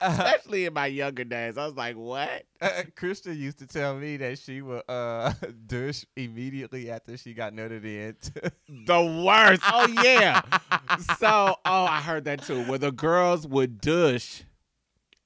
Especially 0.00 0.66
in 0.66 0.74
my 0.74 0.86
younger 0.86 1.24
days, 1.24 1.58
I 1.58 1.66
was 1.66 1.74
like, 1.74 1.96
what? 1.96 2.44
Uh, 2.60 2.82
Krista 2.96 3.36
used 3.36 3.58
to 3.58 3.66
tell 3.66 3.96
me 3.96 4.16
that 4.18 4.38
she 4.38 4.62
would 4.62 4.82
uh 4.88 5.32
douche 5.66 6.04
immediately 6.16 6.90
after 6.90 7.16
she 7.16 7.34
got 7.34 7.52
nutted 7.52 7.84
in. 7.84 8.16
The 8.86 9.22
worst. 9.24 9.62
Oh 9.64 9.86
yeah. 10.02 10.42
so, 11.18 11.56
oh, 11.64 11.84
I 11.84 12.00
heard 12.00 12.24
that 12.24 12.44
too. 12.44 12.64
Where 12.64 12.78
the 12.78 12.92
girls 12.92 13.46
would 13.46 13.80
douche 13.80 14.42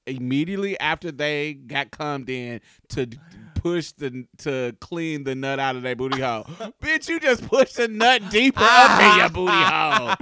immediately 0.05 0.79
after 0.79 1.11
they 1.11 1.53
got 1.53 1.91
cummed 1.91 2.29
in 2.29 2.61
to 2.89 3.07
push 3.55 3.91
the 3.93 4.25
to 4.37 4.75
clean 4.81 5.23
the 5.23 5.35
nut 5.35 5.59
out 5.59 5.75
of 5.75 5.83
their 5.83 5.95
booty 5.95 6.21
hole. 6.21 6.43
Bitch, 6.81 7.07
you 7.07 7.19
just 7.19 7.47
pushed 7.47 7.77
the 7.77 7.87
nut 7.87 8.21
deeper 8.29 8.61
up 8.61 9.01
in 9.01 9.19
your 9.19 9.29
booty 9.29 9.53
hole. 9.53 10.13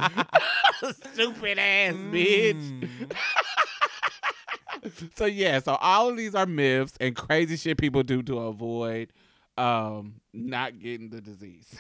Stupid 1.14 1.60
ass 1.60 1.94
bitch. 1.94 2.56
Mm. 2.56 3.12
So 5.16 5.26
yeah, 5.26 5.60
so 5.60 5.76
all 5.76 6.10
of 6.10 6.18
these 6.18 6.34
are 6.34 6.46
myths 6.46 6.94
and 7.00 7.16
crazy 7.16 7.56
shit 7.56 7.78
people 7.78 8.04
do 8.04 8.24
to 8.24 8.40
avoid 8.40 9.14
um 9.58 10.16
not 10.34 10.80
getting 10.80 11.10
the 11.10 11.22
disease. 11.22 11.76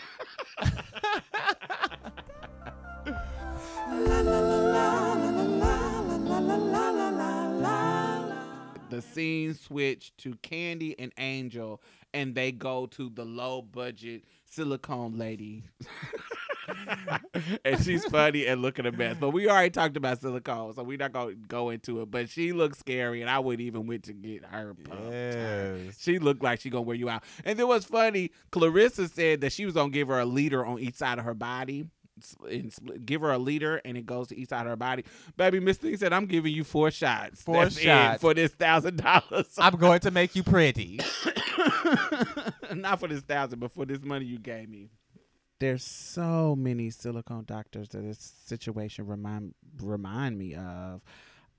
The 8.91 9.01
scene 9.01 9.53
switch 9.55 10.15
to 10.18 10.35
Candy 10.43 10.99
and 10.99 11.11
Angel, 11.18 11.81
and 12.13 12.35
they 12.35 12.51
go 12.51 12.85
to 12.88 13.09
the 13.09 13.26
low 13.26 13.61
budget 13.61 14.23
silicone 14.45 15.18
lady. 15.18 15.63
and 17.65 17.84
she's 17.84 18.05
funny 18.05 18.45
and 18.45 18.61
looking 18.61 18.85
a 18.85 18.91
mess. 18.91 19.15
But 19.19 19.30
we 19.31 19.49
already 19.49 19.69
talked 19.69 19.95
about 19.97 20.19
silicone, 20.19 20.73
so 20.76 20.84
we're 20.84 20.97
not 20.97 21.13
gonna 21.13 21.35
go 21.35 21.69
into 21.69 22.01
it. 22.01 22.11
But 22.11 22.30
she 22.30 22.51
looks 22.51 22.80
scary, 22.80 23.22
and 23.22 23.30
I 23.30 23.39
wouldn't 23.39 23.65
even 23.65 23.88
went 23.88 24.03
to 24.03 24.13
get 24.13 24.43
her 24.45 24.73
pumped. 24.73 25.11
Yes. 25.11 25.97
She 25.99 26.19
looked 26.19 26.43
like 26.43 26.59
she 26.59 26.69
gonna 26.69 26.84
wear 26.84 26.95
you 26.95 27.09
out. 27.09 27.23
And 27.45 27.57
then 27.57 27.68
what's 27.68 27.85
funny, 27.85 28.31
Clarissa 28.51 29.07
said 29.07 29.41
that 29.41 29.53
she 29.53 29.65
was 29.65 29.73
gonna 29.73 29.89
give 29.89 30.09
her 30.09 30.19
a 30.19 30.26
leader 30.26 30.65
on 30.65 30.80
each 30.80 30.95
side 30.95 31.18
of 31.18 31.26
her 31.26 31.34
body. 31.34 31.85
And 32.49 32.72
split- 32.72 33.06
give 33.06 33.22
her 33.22 33.31
a 33.31 33.38
liter, 33.38 33.81
and 33.85 33.98
it 33.98 34.06
goes 34.06 34.27
to 34.27 34.38
each 34.38 34.49
side 34.49 34.61
of 34.65 34.69
her 34.69 34.76
body. 34.76 35.03
Baby, 35.38 35.60
Miss 35.60 35.77
Thing 35.77 35.95
said, 35.98 36.14
"I'm 36.14 36.26
giving 36.26 36.53
you 36.53 36.64
four 36.64 36.91
shots. 36.91 37.41
Four 37.41 37.64
That's 37.64 37.80
shots. 37.80 38.22
for 38.22 38.34
this 38.34 38.52
thousand 38.52 38.98
dollars. 38.98 39.56
I'm 39.57 39.76
going 39.76 39.99
to 40.02 40.11
make 40.11 40.35
you 40.35 40.43
pretty. 40.43 40.99
Not 42.76 42.99
for 42.99 43.07
this 43.07 43.22
thousand, 43.22 43.60
but 43.60 43.72
for 43.72 43.85
this 43.85 44.02
money 44.03 44.26
you 44.26 44.39
gave 44.39 44.69
me." 44.69 44.89
There's 45.60 45.84
so 45.84 46.56
many 46.56 46.89
silicone 46.89 47.43
doctors 47.45 47.89
that 47.89 48.02
this 48.02 48.34
situation 48.45 49.06
remind 49.06 49.53
remind 49.81 50.38
me 50.38 50.56
of. 50.56 51.02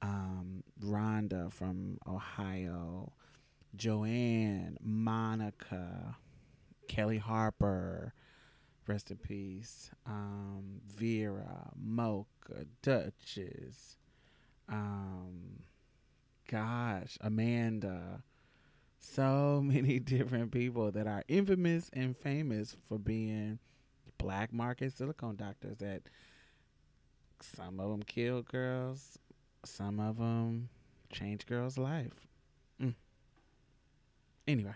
Um, 0.05 0.65
Rhonda 0.83 1.53
from 1.53 1.99
Ohio, 2.09 3.13
Joanne, 3.77 4.77
Monica, 4.83 6.17
Kelly 6.89 7.19
Harper, 7.19 8.13
rest 8.87 9.11
in 9.11 9.17
peace. 9.17 9.91
Um, 10.07 10.81
Vera, 10.87 11.71
Mocha, 11.77 12.67
Duchess, 12.83 13.97
um, 14.69 15.63
gosh, 16.49 17.19
Amanda. 17.21 18.23
So 18.99 19.61
many 19.65 19.99
different 19.99 20.53
people 20.53 20.91
that 20.93 21.07
are 21.07 21.25
infamous 21.29 21.91
and 21.93 22.17
famous 22.17 22.77
for 22.87 22.99
being 22.99 23.59
black 24.19 24.53
market 24.53 24.97
silicone 24.97 25.37
doctors 25.37 25.79
that 25.79 26.03
some 27.41 27.81
of 27.81 27.91
them 27.91 28.03
kill 28.03 28.43
girls, 28.43 29.19
some 29.65 29.99
of 29.99 30.19
them 30.19 30.69
change 31.11 31.47
girls' 31.47 31.77
life. 31.77 32.29
Mm. 32.81 32.95
Anyway. 34.47 34.75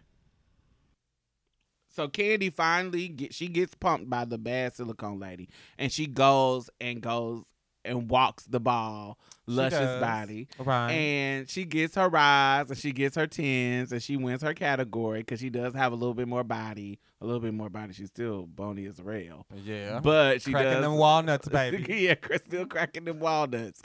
So 1.97 2.09
Candy 2.09 2.51
finally 2.51 3.09
get 3.09 3.33
she 3.35 3.49
gets 3.49 3.75
pumped 3.75 4.09
by 4.11 4.25
the 4.27 4.37
bad 4.39 4.75
silicone 4.77 5.19
lady, 5.19 5.49
and 5.79 5.91
she 5.91 6.07
goes 6.07 6.69
and 6.81 7.01
goes 7.01 7.43
and 7.87 8.11
walks 8.11 8.45
the 8.45 8.59
ball, 8.61 9.17
luscious 9.47 10.01
body, 10.01 10.49
Right. 10.59 10.91
and 10.91 11.49
she 11.49 11.65
gets 11.65 11.95
her 11.95 12.09
rise 12.09 12.69
and 12.69 12.77
she 12.79 12.91
gets 12.93 13.15
her 13.17 13.27
tens 13.29 13.93
and 13.93 14.03
she 14.03 14.17
wins 14.17 14.43
her 14.43 14.53
category 14.55 15.21
because 15.21 15.39
she 15.41 15.51
does 15.51 15.73
have 15.73 15.93
a 15.93 15.95
little 15.95 16.13
bit 16.15 16.27
more 16.29 16.43
body, 16.45 16.99
a 17.21 17.25
little 17.25 17.41
bit 17.41 17.55
more 17.55 17.71
body. 17.71 17.93
She's 17.95 18.09
still 18.09 18.43
bony 18.47 18.87
as 18.87 18.99
a 18.99 19.05
rail, 19.05 19.47
yeah. 19.65 20.01
but 20.01 20.43
she 20.43 20.51
Cracking 20.53 20.73
does 20.73 20.83
them 20.83 20.97
walnuts, 20.97 21.49
baby. 21.53 21.95
yeah, 22.03 22.15
still 22.45 22.67
cracking 22.67 23.05
them 23.05 23.21
walnuts. 23.21 23.81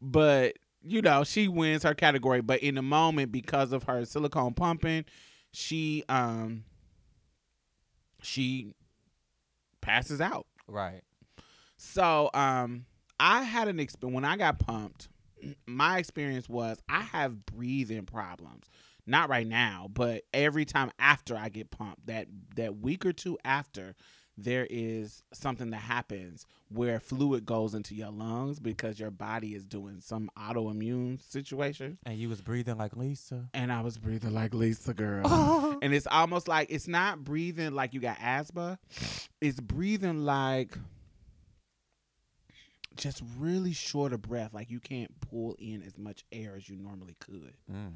But 0.00 0.58
you 0.82 1.02
know, 1.02 1.24
she 1.24 1.48
wins 1.48 1.82
her 1.82 1.94
category. 1.94 2.42
But 2.42 2.60
in 2.60 2.76
the 2.76 2.82
moment, 2.82 3.32
because 3.32 3.72
of 3.72 3.84
her 3.84 4.04
silicone 4.04 4.54
pumping, 4.54 5.04
she 5.52 6.04
um 6.08 6.62
she 8.26 8.72
passes 9.80 10.20
out. 10.20 10.46
right. 10.68 11.02
So 11.76 12.30
um 12.34 12.86
I 13.18 13.42
had 13.42 13.68
an 13.68 13.80
experience 13.80 14.14
when 14.14 14.24
I 14.24 14.36
got 14.36 14.58
pumped. 14.58 15.08
My 15.66 15.98
experience 15.98 16.48
was 16.48 16.78
I 16.88 17.02
have 17.02 17.46
breathing 17.46 18.04
problems. 18.04 18.66
Not 19.08 19.28
right 19.28 19.46
now, 19.46 19.86
but 19.92 20.24
every 20.34 20.64
time 20.64 20.90
after 20.98 21.36
I 21.36 21.48
get 21.48 21.70
pumped, 21.70 22.06
that 22.06 22.26
that 22.56 22.78
week 22.78 23.06
or 23.06 23.12
two 23.12 23.38
after, 23.44 23.94
there 24.38 24.66
is 24.68 25.22
something 25.32 25.70
that 25.70 25.78
happens 25.78 26.46
where 26.68 27.00
fluid 27.00 27.46
goes 27.46 27.74
into 27.74 27.94
your 27.94 28.10
lungs 28.10 28.58
because 28.58 29.00
your 29.00 29.10
body 29.10 29.54
is 29.54 29.64
doing 29.64 30.00
some 30.00 30.30
autoimmune 30.38 31.22
situation. 31.22 31.96
And 32.04 32.18
you 32.18 32.28
was 32.28 32.42
breathing 32.42 32.76
like 32.76 32.96
Lisa. 32.96 33.48
And 33.54 33.72
I 33.72 33.80
was 33.80 33.96
breathing 33.96 34.34
like 34.34 34.52
Lisa 34.52 34.92
girl. 34.92 35.78
and 35.82 35.94
it's 35.94 36.06
almost 36.06 36.48
like 36.48 36.68
it's 36.70 36.88
not 36.88 37.24
breathing 37.24 37.72
like 37.74 37.94
you 37.94 38.00
got 38.00 38.18
asthma. 38.20 38.78
It's 39.40 39.60
breathing 39.60 40.24
like 40.24 40.76
just 42.96 43.22
really 43.38 43.72
short 43.72 44.12
of 44.12 44.22
breath, 44.22 44.52
like 44.52 44.70
you 44.70 44.80
can't 44.80 45.12
pull 45.20 45.56
in 45.58 45.82
as 45.82 45.96
much 45.98 46.24
air 46.32 46.54
as 46.56 46.68
you 46.68 46.76
normally 46.76 47.16
could. 47.20 47.54
Mm. 47.70 47.92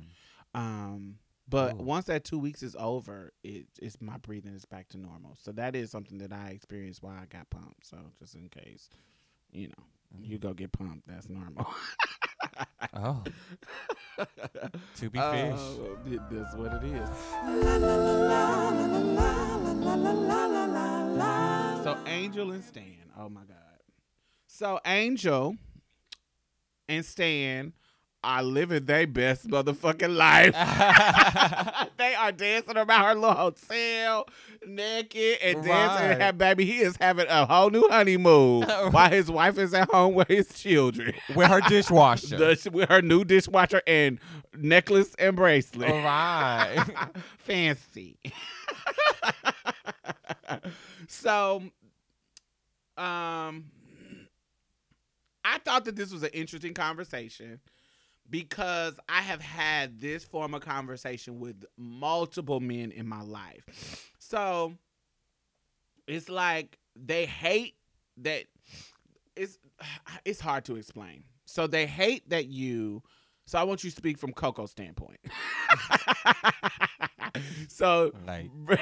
Um, 0.54 1.16
but 1.50 1.74
Ooh. 1.74 1.82
once 1.82 2.06
that 2.06 2.24
two 2.24 2.38
weeks 2.38 2.62
is 2.62 2.74
over, 2.78 3.32
it, 3.44 3.66
it's 3.82 4.00
my 4.00 4.16
breathing 4.18 4.54
is 4.54 4.64
back 4.64 4.88
to 4.90 4.98
normal. 4.98 5.36
So 5.42 5.52
that 5.52 5.74
is 5.76 5.90
something 5.90 6.18
that 6.18 6.32
I 6.32 6.48
experienced 6.50 7.02
while 7.02 7.18
I 7.20 7.26
got 7.26 7.50
pumped. 7.50 7.86
So 7.86 7.98
just 8.18 8.34
in 8.36 8.48
case, 8.48 8.88
you 9.52 9.68
know, 9.68 9.84
you 10.22 10.38
go 10.38 10.54
get 10.54 10.72
pumped, 10.72 11.06
that's 11.08 11.28
normal. 11.28 11.66
Oh. 12.94 13.22
To 14.96 15.08
be 15.10 15.18
Uh, 15.18 15.32
fish. 15.32 16.12
it- 16.12 16.20
That's 16.30 16.54
what 16.54 16.72
it 16.74 16.84
is. 16.84 18.20
So 21.82 21.96
Angel 22.06 22.50
and 22.52 22.62
Stan. 22.62 23.10
Oh 23.18 23.28
my 23.30 23.40
God. 23.44 23.56
So 24.46 24.78
Angel 24.84 25.56
and 26.88 27.04
Stan 27.04 27.72
are 28.22 28.42
living 28.42 28.84
their 28.84 29.06
best 29.06 29.48
motherfucking 29.48 30.14
life. 30.14 30.52
they 31.96 32.14
are 32.14 32.32
dancing 32.32 32.76
around 32.76 33.04
her 33.04 33.14
little 33.14 33.34
hotel, 33.34 34.26
naked 34.66 35.38
and 35.42 35.64
dancing. 35.64 36.06
And 36.10 36.22
have, 36.22 36.38
baby, 36.38 36.64
he 36.66 36.78
is 36.78 36.96
having 36.96 37.26
a 37.28 37.46
whole 37.46 37.70
new 37.70 37.88
honeymoon 37.88 38.62
while 38.90 39.10
his 39.10 39.30
wife 39.30 39.58
is 39.58 39.72
at 39.72 39.90
home 39.90 40.14
with 40.14 40.28
his 40.28 40.48
children. 40.52 41.14
With 41.34 41.48
her 41.48 41.60
dishwasher. 41.62 42.36
The- 42.40 42.70
with 42.72 42.88
her 42.88 43.02
new 43.02 43.24
dishwasher 43.24 43.82
and 43.86 44.18
necklace 44.56 45.14
and 45.18 45.36
bracelet. 45.36 45.90
All 45.90 46.02
right. 46.02 46.84
Fancy. 47.38 48.18
so, 51.08 51.62
um, 52.96 53.64
I 55.44 55.58
thought 55.64 55.84
that 55.86 55.96
this 55.96 56.12
was 56.12 56.22
an 56.22 56.30
interesting 56.32 56.74
conversation 56.74 57.60
because 58.30 58.98
I 59.08 59.20
have 59.22 59.42
had 59.42 60.00
this 60.00 60.24
form 60.24 60.54
of 60.54 60.62
conversation 60.62 61.40
with 61.40 61.64
multiple 61.76 62.60
men 62.60 62.92
in 62.92 63.06
my 63.06 63.22
life. 63.22 64.08
So, 64.18 64.74
it's 66.06 66.28
like 66.28 66.78
they 66.96 67.26
hate 67.26 67.74
that 68.18 68.44
it's 69.36 69.58
it's 70.24 70.40
hard 70.40 70.64
to 70.66 70.76
explain. 70.76 71.24
So 71.44 71.66
they 71.66 71.86
hate 71.86 72.28
that 72.30 72.46
you 72.46 73.02
so 73.46 73.58
I 73.58 73.64
want 73.64 73.82
you 73.82 73.90
to 73.90 73.96
speak 73.96 74.18
from 74.18 74.32
Coco's 74.32 74.70
standpoint. 74.70 75.18
so 77.68 78.12
like, 78.26 78.50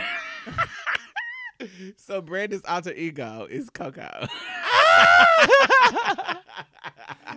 so 1.97 2.20
Brandon's 2.20 2.62
alter 2.66 2.93
ego 2.93 3.47
is 3.51 3.70
Coco. 3.70 4.09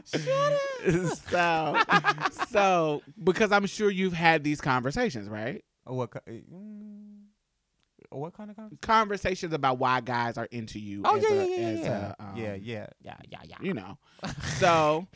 Shut 0.05 0.27
up. 0.27 0.57
so 1.29 1.77
so 2.49 3.01
because 3.23 3.51
I'm 3.51 3.65
sure 3.65 3.89
you've 3.89 4.13
had 4.13 4.43
these 4.43 4.61
conversations, 4.61 5.29
right? 5.29 5.63
what? 5.85 6.11
Mm, 6.27 7.21
what 8.09 8.33
kind 8.33 8.49
of 8.49 8.55
conversation? 8.55 8.79
Conversations 8.81 9.53
about 9.53 9.79
why 9.79 10.01
guys 10.01 10.37
are 10.37 10.47
into 10.51 10.79
you. 10.79 11.01
Oh 11.05 11.17
as 11.17 11.23
yeah, 11.23 11.29
a, 11.29 11.35
yeah, 11.35 11.55
yeah, 11.55 11.67
as 11.67 11.79
yeah. 11.79 12.13
a, 12.19 12.23
um, 12.23 12.35
yeah, 12.35 12.53
yeah, 12.55 12.87
yeah, 13.01 13.17
yeah, 13.29 13.39
yeah. 13.45 13.57
you 13.61 13.73
know. 13.73 13.97
So 14.59 15.07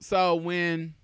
so 0.00 0.36
when 0.36 0.94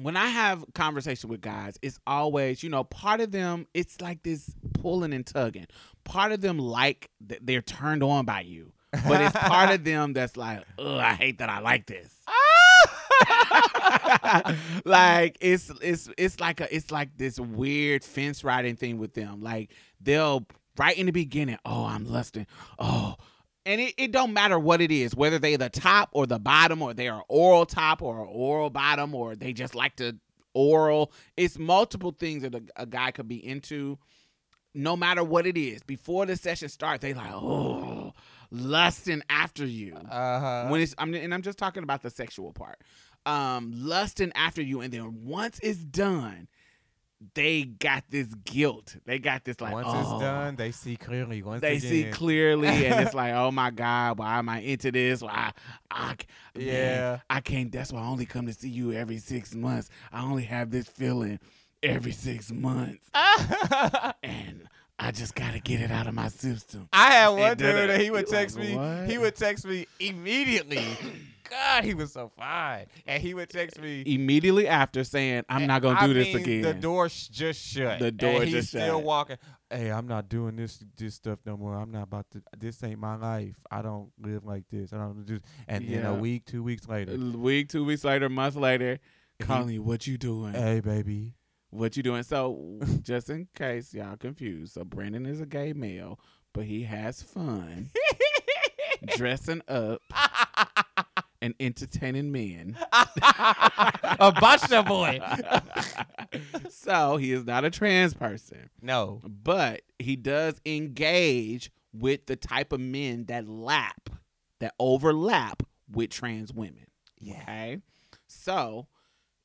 when 0.00 0.16
I 0.16 0.26
have 0.26 0.64
conversation 0.74 1.28
with 1.28 1.40
guys, 1.40 1.76
it's 1.82 1.98
always, 2.06 2.62
you 2.62 2.70
know, 2.70 2.84
part 2.84 3.20
of 3.20 3.32
them, 3.32 3.66
it's 3.74 4.00
like 4.00 4.22
this 4.22 4.54
pulling 4.74 5.12
and 5.12 5.26
tugging. 5.26 5.66
Part 6.04 6.30
of 6.30 6.40
them 6.40 6.58
like 6.58 7.10
that 7.26 7.44
they're 7.44 7.62
turned 7.62 8.04
on 8.04 8.24
by 8.24 8.42
you. 8.42 8.72
But 8.92 9.20
it's 9.20 9.36
part 9.36 9.70
of 9.70 9.84
them 9.84 10.12
that's 10.12 10.36
like, 10.36 10.62
ugh, 10.78 11.00
I 11.00 11.14
hate 11.14 11.38
that 11.38 11.50
I 11.50 11.58
like 11.58 11.86
this. 11.86 12.14
like 14.84 15.36
it's 15.40 15.70
it's 15.82 16.08
it's 16.16 16.38
like 16.38 16.60
a 16.60 16.74
it's 16.74 16.92
like 16.92 17.16
this 17.16 17.40
weird 17.40 18.04
fence 18.04 18.44
riding 18.44 18.76
thing 18.76 18.98
with 18.98 19.14
them. 19.14 19.42
Like 19.42 19.72
they'll 20.00 20.46
right 20.78 20.96
in 20.96 21.06
the 21.06 21.12
beginning, 21.12 21.58
oh, 21.64 21.84
I'm 21.84 22.06
lusting. 22.06 22.46
Oh, 22.78 23.16
and 23.68 23.82
it, 23.82 23.94
it 23.98 24.12
don't 24.12 24.32
matter 24.32 24.58
what 24.58 24.80
it 24.80 24.90
is, 24.90 25.14
whether 25.14 25.38
they 25.38 25.54
the 25.56 25.68
top 25.68 26.08
or 26.12 26.26
the 26.26 26.38
bottom, 26.38 26.80
or 26.80 26.94
they 26.94 27.06
are 27.08 27.22
oral 27.28 27.66
top 27.66 28.00
or 28.00 28.16
oral 28.24 28.70
bottom, 28.70 29.14
or 29.14 29.36
they 29.36 29.52
just 29.52 29.74
like 29.74 29.94
to 29.96 30.16
oral. 30.54 31.12
It's 31.36 31.58
multiple 31.58 32.10
things 32.18 32.42
that 32.42 32.54
a, 32.54 32.62
a 32.76 32.86
guy 32.86 33.10
could 33.10 33.28
be 33.28 33.46
into. 33.46 33.98
No 34.74 34.96
matter 34.96 35.22
what 35.22 35.46
it 35.46 35.58
is, 35.58 35.82
before 35.82 36.24
the 36.24 36.36
session 36.36 36.68
starts, 36.68 37.02
they 37.02 37.12
like, 37.12 37.32
oh, 37.32 38.14
lusting 38.50 39.22
after 39.28 39.66
you 39.66 39.94
Uh-huh. 39.96 40.68
when 40.68 40.80
it's 40.80 40.94
I'm 40.98 41.12
and 41.14 41.34
I'm 41.34 41.42
just 41.42 41.58
talking 41.58 41.82
about 41.82 42.02
the 42.02 42.10
sexual 42.10 42.52
part. 42.52 42.80
Um, 43.26 43.72
lusting 43.74 44.32
after 44.34 44.62
you, 44.62 44.80
and 44.80 44.92
then 44.92 45.24
once 45.24 45.58
it's 45.62 45.84
done, 45.84 46.48
they 47.34 47.64
got 47.64 48.04
this 48.10 48.28
guilt. 48.44 48.96
They 49.04 49.18
got 49.18 49.44
this 49.44 49.60
like, 49.60 49.72
Once 49.72 49.86
oh, 49.90 50.00
it's 50.00 50.22
done, 50.22 50.56
they 50.56 50.70
see 50.70 50.96
clearly. 50.96 51.42
Once 51.42 51.60
they 51.60 51.76
again. 51.76 51.90
see 51.90 52.10
clearly, 52.10 52.68
and 52.68 53.04
it's 53.04 53.14
like, 53.14 53.34
oh 53.34 53.50
my 53.50 53.70
god, 53.70 54.18
why 54.18 54.38
am 54.38 54.48
I 54.48 54.60
into 54.60 54.92
this? 54.92 55.20
Why, 55.20 55.52
I, 55.90 56.14
yeah, 56.54 56.72
Yeah. 56.72 57.18
I 57.28 57.40
can't. 57.40 57.72
That's 57.72 57.92
why 57.92 58.00
I 58.00 58.06
only 58.06 58.26
come 58.26 58.46
to 58.46 58.52
see 58.52 58.68
you 58.68 58.92
every 58.92 59.18
six 59.18 59.54
months. 59.54 59.90
I 60.12 60.22
only 60.22 60.44
have 60.44 60.70
this 60.70 60.86
feeling 60.86 61.40
every 61.82 62.12
six 62.12 62.52
months, 62.52 63.08
and 64.22 64.68
I 65.00 65.10
just 65.10 65.34
gotta 65.34 65.58
get 65.58 65.80
it 65.80 65.90
out 65.90 66.06
of 66.06 66.14
my 66.14 66.28
system. 66.28 66.88
I 66.92 67.12
had 67.12 67.28
one 67.28 67.56
dude 67.56 67.74
that 67.74 68.00
he 68.00 68.10
would 68.10 68.28
you're 68.28 68.38
like, 68.38 68.48
text 68.48 68.58
me. 68.58 68.76
"What?" 68.76 69.08
He 69.10 69.18
would 69.18 69.34
text 69.34 69.64
me 69.66 69.86
immediately. 69.98 70.84
God, 71.50 71.84
he 71.84 71.94
was 71.94 72.12
so 72.12 72.30
fine, 72.36 72.86
and 73.06 73.22
he 73.22 73.34
would 73.34 73.48
text 73.48 73.80
me. 73.80 74.02
Immediately 74.06 74.68
after 74.68 75.04
saying, 75.04 75.44
"I'm 75.48 75.66
not 75.66 75.82
gonna 75.82 75.98
I 76.00 76.06
do 76.06 76.14
this 76.14 76.34
again." 76.34 76.62
The 76.62 76.74
door 76.74 77.08
sh- 77.08 77.28
just 77.28 77.60
shut. 77.60 77.98
The 77.98 78.12
door 78.12 78.36
and 78.36 78.44
he's 78.44 78.52
just 78.52 78.68
still 78.68 78.96
shut. 78.98 79.02
walking. 79.04 79.36
Hey, 79.70 79.90
I'm 79.90 80.06
not 80.06 80.28
doing 80.28 80.56
this 80.56 80.82
this 80.96 81.14
stuff 81.14 81.38
no 81.44 81.56
more. 81.56 81.74
I'm 81.76 81.90
not 81.90 82.04
about 82.04 82.26
to. 82.32 82.42
This 82.58 82.82
ain't 82.82 82.98
my 82.98 83.16
life. 83.16 83.56
I 83.70 83.82
don't 83.82 84.10
live 84.20 84.44
like 84.44 84.64
this. 84.70 84.92
I 84.92 84.96
don't 84.98 85.24
do. 85.24 85.40
And 85.66 85.86
then 85.88 86.04
a 86.04 86.14
week, 86.14 86.44
two 86.46 86.62
weeks 86.62 86.88
later, 86.88 87.12
A 87.12 87.16
week, 87.16 87.68
two 87.68 87.84
weeks 87.84 88.04
later, 88.04 88.28
month 88.28 88.56
later, 88.56 88.98
you, 89.68 89.82
what 89.82 90.06
you 90.06 90.18
doing? 90.18 90.54
hey 90.54 90.80
baby. 90.80 91.34
What 91.70 91.98
you 91.98 92.02
doing? 92.02 92.22
So, 92.22 92.80
just 93.02 93.28
in 93.28 93.46
case 93.54 93.92
y'all 93.92 94.16
confused, 94.16 94.72
so 94.72 94.84
Brandon 94.84 95.26
is 95.26 95.42
a 95.42 95.46
gay 95.46 95.74
male, 95.74 96.18
but 96.54 96.64
he 96.64 96.84
has 96.84 97.22
fun 97.22 97.90
dressing 99.16 99.60
up 99.68 100.00
and 101.40 101.54
entertaining 101.60 102.32
men. 102.32 102.76
a 102.92 104.32
Basha 104.40 104.82
boy. 104.82 105.20
so 106.70 107.16
he 107.16 107.32
is 107.32 107.44
not 107.44 107.64
a 107.64 107.70
trans 107.70 108.14
person, 108.14 108.70
No. 108.82 109.20
but 109.24 109.82
he 109.98 110.16
does 110.16 110.60
engage 110.66 111.70
with 111.92 112.26
the 112.26 112.36
type 112.36 112.72
of 112.72 112.80
men 112.80 113.24
that 113.26 113.48
lap, 113.48 114.10
that 114.60 114.74
overlap 114.78 115.62
with 115.90 116.10
trans 116.10 116.52
women. 116.52 116.86
Yeah. 117.20 117.42
Okay, 117.42 117.78
so 118.26 118.86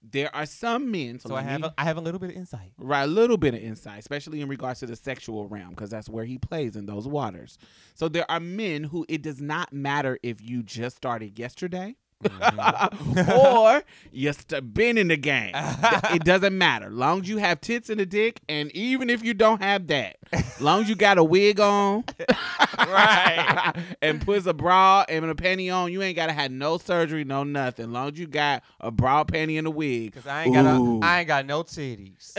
there 0.03 0.35
are 0.35 0.45
some 0.45 0.91
men. 0.91 1.19
So, 1.19 1.29
So 1.29 1.35
I 1.35 1.41
have 1.41 1.63
a, 1.63 1.73
I 1.77 1.83
have 1.85 1.97
a 1.97 2.01
little 2.01 2.19
bit 2.19 2.31
of 2.31 2.35
insight. 2.35 2.71
Right, 2.77 3.03
a 3.03 3.07
little 3.07 3.37
bit 3.37 3.53
of 3.53 3.61
insight, 3.61 3.99
especially 3.99 4.41
in 4.41 4.49
regards 4.49 4.81
to 4.81 4.85
the 4.85 4.95
sexual 4.95 5.47
realm, 5.47 5.69
because 5.69 5.89
that's 5.89 6.09
where 6.09 6.25
he 6.25 6.37
plays 6.37 6.75
in 6.75 6.85
those 6.85 7.07
waters. 7.07 7.57
So 7.95 8.09
there 8.09 8.29
are 8.29 8.39
men 8.39 8.83
who 8.83 9.05
it 9.07 9.21
does 9.21 9.41
not 9.41 9.71
matter 9.71 10.19
if 10.21 10.41
you 10.41 10.61
just 10.63 10.97
started 10.97 11.39
yesterday 11.39 11.95
Mm-hmm. 12.23 13.31
or 13.47 13.83
you 14.11 14.33
st- 14.33 14.73
been 14.73 14.97
in 14.97 15.07
the 15.09 15.17
game. 15.17 15.51
it 15.55 16.23
doesn't 16.23 16.57
matter. 16.57 16.89
Long 16.89 17.21
as 17.21 17.29
you 17.29 17.37
have 17.37 17.61
tits 17.61 17.89
and 17.89 17.99
a 18.01 18.05
dick, 18.05 18.41
and 18.49 18.71
even 18.71 19.09
if 19.09 19.23
you 19.23 19.33
don't 19.33 19.61
have 19.61 19.87
that, 19.87 20.17
long 20.59 20.81
as 20.81 20.89
you 20.89 20.95
got 20.95 21.17
a 21.17 21.23
wig 21.23 21.59
on, 21.59 22.03
Right. 22.77 23.73
and 24.01 24.21
puts 24.21 24.45
a 24.45 24.53
bra 24.53 25.05
and 25.07 25.25
a 25.25 25.33
panty 25.35 25.73
on, 25.73 25.91
you 25.91 26.01
ain't 26.01 26.15
gotta 26.15 26.33
have 26.33 26.51
no 26.51 26.77
surgery, 26.77 27.23
no 27.23 27.43
nothing. 27.43 27.91
Long 27.91 28.11
as 28.13 28.19
you 28.19 28.27
got 28.27 28.63
a 28.79 28.91
bra, 28.91 29.23
panty, 29.23 29.57
and 29.57 29.67
a 29.67 29.71
wig. 29.71 30.13
Cause 30.13 30.27
I 30.27 30.43
ain't 30.43 30.53
got 30.53 30.65
a, 30.65 30.99
I 31.03 31.19
ain't 31.19 31.27
got 31.27 31.45
no 31.45 31.63
titties. 31.63 32.37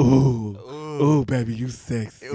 Ooh, 0.00 0.02
Ooh. 0.58 1.02
ooh, 1.04 1.24
baby, 1.24 1.54
you 1.54 1.68
sexy. 1.68 2.26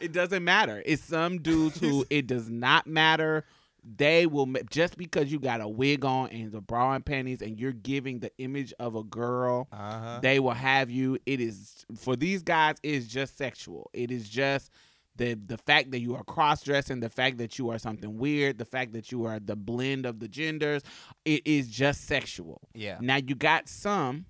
It 0.00 0.12
doesn't 0.12 0.44
matter. 0.44 0.82
It's 0.84 1.02
some 1.02 1.38
dudes 1.40 1.78
who 1.80 2.04
it 2.10 2.26
does 2.26 2.50
not 2.50 2.86
matter. 2.86 3.44
They 3.84 4.26
will 4.26 4.46
just 4.70 4.96
because 4.96 5.30
you 5.30 5.38
got 5.38 5.60
a 5.60 5.68
wig 5.68 6.04
on 6.06 6.30
and 6.30 6.50
the 6.52 6.60
bra 6.62 6.92
and 6.94 7.04
panties 7.04 7.42
and 7.42 7.58
you're 7.60 7.72
giving 7.72 8.20
the 8.20 8.30
image 8.38 8.72
of 8.78 8.94
a 8.94 9.02
girl, 9.04 9.68
Uh-huh. 9.70 10.20
they 10.22 10.40
will 10.40 10.52
have 10.52 10.88
you. 10.90 11.18
It 11.26 11.40
is 11.40 11.84
for 11.98 12.16
these 12.16 12.42
guys. 12.42 12.76
It 12.82 12.94
is 12.94 13.08
just 13.08 13.36
sexual. 13.36 13.90
It 13.92 14.10
is 14.10 14.28
just 14.28 14.70
the 15.16 15.34
the 15.34 15.58
fact 15.58 15.90
that 15.90 16.00
you 16.00 16.16
are 16.16 16.24
cross 16.24 16.62
dressing, 16.62 17.00
the 17.00 17.10
fact 17.10 17.36
that 17.38 17.58
you 17.58 17.68
are 17.70 17.78
something 17.78 18.16
weird, 18.16 18.56
the 18.58 18.64
fact 18.64 18.94
that 18.94 19.12
you 19.12 19.26
are 19.26 19.38
the 19.38 19.54
blend 19.54 20.06
of 20.06 20.18
the 20.18 20.28
genders. 20.28 20.82
It 21.26 21.46
is 21.46 21.68
just 21.68 22.04
sexual. 22.06 22.62
yeah. 22.74 22.96
Now 23.02 23.16
you 23.16 23.34
got 23.34 23.68
some, 23.68 24.24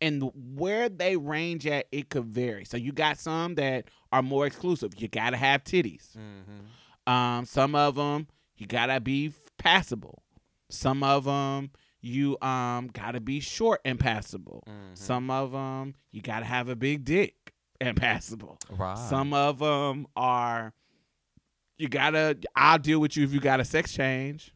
and 0.00 0.30
where 0.54 0.88
they 0.88 1.16
range 1.16 1.66
at, 1.66 1.86
it 1.92 2.08
could 2.10 2.24
vary. 2.26 2.64
So 2.64 2.76
you 2.76 2.92
got 2.92 3.18
some 3.18 3.56
that 3.56 3.86
are 4.12 4.22
more 4.22 4.46
exclusive. 4.46 4.92
You 4.98 5.08
gotta 5.08 5.36
have 5.36 5.64
titties. 5.64 6.16
Mm-hmm. 6.16 7.12
Um, 7.12 7.44
some 7.44 7.74
of 7.74 7.96
them 7.96 8.28
you 8.60 8.66
gotta 8.66 9.00
be 9.00 9.32
passable. 9.58 10.22
Some 10.70 11.02
of 11.02 11.24
them 11.24 11.70
you 12.02 12.38
um 12.40 12.88
gotta 12.92 13.20
be 13.20 13.40
short 13.40 13.80
and 13.84 13.98
passable. 13.98 14.62
Mm-hmm. 14.68 14.94
Some 14.94 15.30
of 15.30 15.52
them 15.52 15.94
you 16.12 16.22
gotta 16.22 16.44
have 16.46 16.68
a 16.68 16.76
big 16.76 17.04
dick 17.04 17.34
and 17.80 17.96
passable. 18.00 18.58
Right. 18.70 18.96
Some 18.96 19.32
of 19.34 19.58
them 19.58 20.06
are 20.14 20.72
you 21.78 21.88
gotta. 21.88 22.38
I'll 22.54 22.78
deal 22.78 23.00
with 23.00 23.16
you 23.16 23.24
if 23.24 23.32
you 23.32 23.40
got 23.40 23.58
a 23.58 23.64
sex 23.64 23.92
change. 23.92 24.52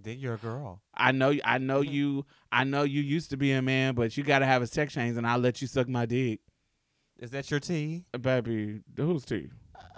Then 0.00 0.18
you're 0.18 0.34
a 0.34 0.38
girl. 0.38 0.80
I 0.94 1.12
know, 1.12 1.34
I 1.44 1.58
know 1.58 1.80
you, 1.80 2.24
I 2.52 2.62
know 2.64 2.84
you 2.84 3.02
used 3.02 3.30
to 3.30 3.36
be 3.36 3.50
a 3.52 3.60
man, 3.60 3.94
but 3.96 4.16
you 4.16 4.22
got 4.22 4.38
to 4.38 4.46
have 4.46 4.62
a 4.62 4.66
sex 4.68 4.94
change, 4.94 5.16
and 5.16 5.26
I'll 5.26 5.40
let 5.40 5.60
you 5.60 5.66
suck 5.66 5.88
my 5.88 6.06
dick, 6.06 6.38
Is 7.18 7.32
that 7.32 7.50
your 7.50 7.58
tea? 7.58 8.04
baby. 8.20 8.80
Who's 8.96 9.24
tea? 9.24 9.48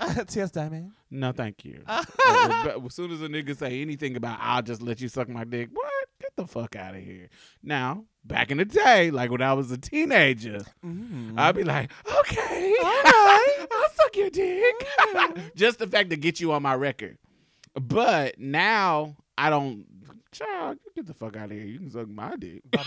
T.S. 0.28 0.50
Diamond. 0.50 0.92
No, 1.10 1.32
thank 1.32 1.64
you. 1.64 1.82
Uh, 2.26 2.78
as 2.86 2.94
soon 2.94 3.10
as 3.10 3.20
a 3.22 3.26
nigga 3.28 3.56
say 3.56 3.80
anything 3.82 4.14
about 4.16 4.38
I'll 4.40 4.62
just 4.62 4.80
let 4.82 5.00
you 5.00 5.08
suck 5.08 5.28
my 5.28 5.42
dick, 5.44 5.68
what? 5.72 5.92
Get 6.20 6.36
the 6.36 6.46
fuck 6.46 6.76
out 6.76 6.94
of 6.94 7.02
here. 7.02 7.28
Now, 7.62 8.04
back 8.24 8.50
in 8.50 8.58
the 8.58 8.64
day, 8.64 9.10
like 9.10 9.30
when 9.30 9.42
I 9.42 9.52
was 9.54 9.70
a 9.72 9.78
teenager, 9.78 10.60
Mm. 10.84 11.38
I'd 11.38 11.56
be 11.56 11.64
like, 11.64 11.90
okay, 12.20 12.74
right. 12.82 13.66
I'll 13.72 13.90
suck 13.94 14.16
your 14.16 14.30
dick. 14.30 14.74
just 15.56 15.78
the 15.80 15.86
fact 15.86 16.10
to 16.10 16.16
get 16.16 16.38
you 16.40 16.52
on 16.52 16.62
my 16.62 16.74
record. 16.74 17.18
But 17.74 18.38
now 18.38 19.16
I 19.36 19.50
don't. 19.50 19.86
Child, 20.32 20.78
you 20.84 20.92
get 20.94 21.06
the 21.06 21.14
fuck 21.14 21.36
out 21.36 21.46
of 21.46 21.50
here. 21.52 21.64
You 21.66 21.78
can 21.78 21.90
suck 21.90 22.08
my 22.08 22.36
dick. 22.36 22.62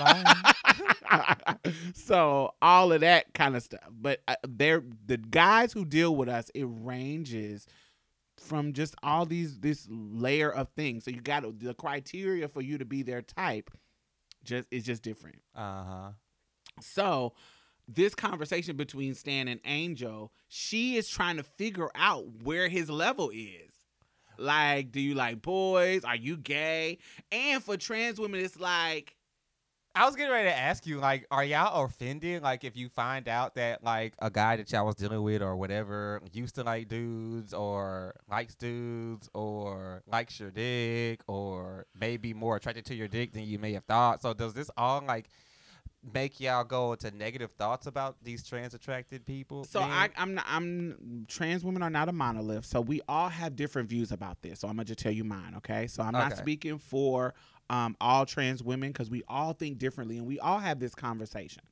So 1.94 2.54
all 2.62 2.92
of 2.92 3.02
that 3.02 3.34
kind 3.34 3.56
of 3.56 3.64
stuff. 3.64 3.82
But 3.92 4.22
uh, 4.28 4.36
they're 4.48 4.84
the 5.06 5.18
guys 5.18 5.74
who 5.74 5.86
deal 5.86 6.16
with 6.16 6.30
us. 6.30 6.50
It 6.54 6.66
ranges 6.68 7.68
from 8.38 8.74
just 8.74 8.96
all 9.04 9.26
these 9.26 9.60
this 9.60 9.88
layer 9.90 10.52
of 10.52 10.70
things. 10.76 11.06
So 11.06 11.12
you 11.12 11.22
got 11.22 11.44
the 11.60 11.74
criteria 11.74 12.48
for 12.48 12.62
you 12.62 12.78
to 12.78 12.86
be 12.86 13.04
their 13.04 13.22
type. 13.22 13.72
Just 14.44 14.68
is 14.72 14.84
just 14.84 15.04
different. 15.04 15.42
uh 15.56 15.84
huh. 15.84 16.10
So 16.82 17.34
this 17.88 18.16
conversation 18.16 18.78
between 18.78 19.14
Stan 19.16 19.48
and 19.48 19.60
Angel, 19.66 20.32
she 20.48 20.96
is 20.98 21.10
trying 21.10 21.38
to 21.38 21.44
figure 21.44 21.90
out 21.96 22.26
where 22.44 22.70
his 22.70 22.90
level 22.90 23.30
is. 23.30 23.73
Like, 24.38 24.92
do 24.92 25.00
you 25.00 25.16
like 25.16 25.42
boys? 25.42 26.04
Are 26.04 26.16
you 26.16 26.38
gay? 26.38 27.00
And 27.32 27.64
for 27.64 27.78
trans 27.78 28.20
women, 28.20 28.40
it's 28.40 28.60
like 28.60 29.16
I 29.96 30.06
was 30.06 30.16
getting 30.16 30.32
ready 30.32 30.50
to 30.50 30.58
ask 30.58 30.88
you, 30.88 31.00
like, 31.00 31.28
are 31.30 31.44
y'all 31.44 31.86
offended? 31.86 32.42
Like, 32.42 32.64
if 32.64 32.76
you 32.76 32.90
find 32.90 33.28
out 33.28 33.54
that 33.56 33.84
like 33.84 34.16
a 34.20 34.32
guy 34.32 34.56
that 34.56 34.72
y'all 34.72 34.88
was 34.88 34.96
dealing 34.96 35.22
with 35.22 35.44
or 35.44 35.56
whatever 35.56 36.20
used 36.32 36.56
to 36.56 36.64
like 36.64 36.88
dudes 36.88 37.54
or 37.54 38.16
likes 38.28 38.56
dudes 38.56 39.30
or 39.36 40.02
likes 40.08 40.40
your 40.40 40.50
dick 40.50 41.22
or 41.28 41.86
maybe 42.00 42.34
more 42.34 42.56
attracted 42.56 42.86
to 42.86 42.96
your 42.96 43.08
dick 43.08 43.34
than 43.34 43.44
you 43.44 43.60
may 43.60 43.74
have 43.74 43.84
thought. 43.84 44.20
So 44.24 44.34
does 44.34 44.56
this 44.56 44.72
all 44.78 45.04
like 45.06 45.30
make 46.14 46.40
y'all 46.40 46.64
go 46.64 46.92
into 46.92 47.12
negative 47.12 47.52
thoughts 47.52 47.88
about 47.88 48.18
these 48.24 48.48
trans 48.48 48.74
attracted 48.74 49.26
people? 49.26 49.64
So? 49.64 49.80
I, 49.82 50.10
I'm 50.18 50.36
not, 50.36 50.46
I'm 50.48 51.26
trans 51.28 51.64
women 51.64 51.82
are 51.82 51.90
not 51.90 52.10
a 52.10 52.12
monolith. 52.12 52.66
So 52.66 52.82
we 52.82 53.02
all 53.08 53.30
have 53.30 53.56
different 53.56 53.90
views 53.90 54.12
about 54.12 54.42
this. 54.42 54.60
So 54.60 54.68
I'm 54.68 54.76
gonna 54.76 54.86
just 54.86 55.00
tell 55.00 55.12
you 55.12 55.24
mine, 55.24 55.54
okay? 55.58 55.88
So 55.88 56.04
I'm 56.04 56.14
not 56.14 56.38
speaking 56.38 56.78
for 56.78 57.34
um, 57.70 57.96
all 58.02 58.26
trans 58.26 58.62
women 58.64 58.92
because 58.92 59.10
we 59.10 59.24
all 59.28 59.54
think 59.54 59.78
differently 59.78 60.18
and 60.18 60.28
we 60.28 60.40
all 60.40 60.60
have 60.60 60.80
this 60.80 60.94
conversation. 60.96 61.64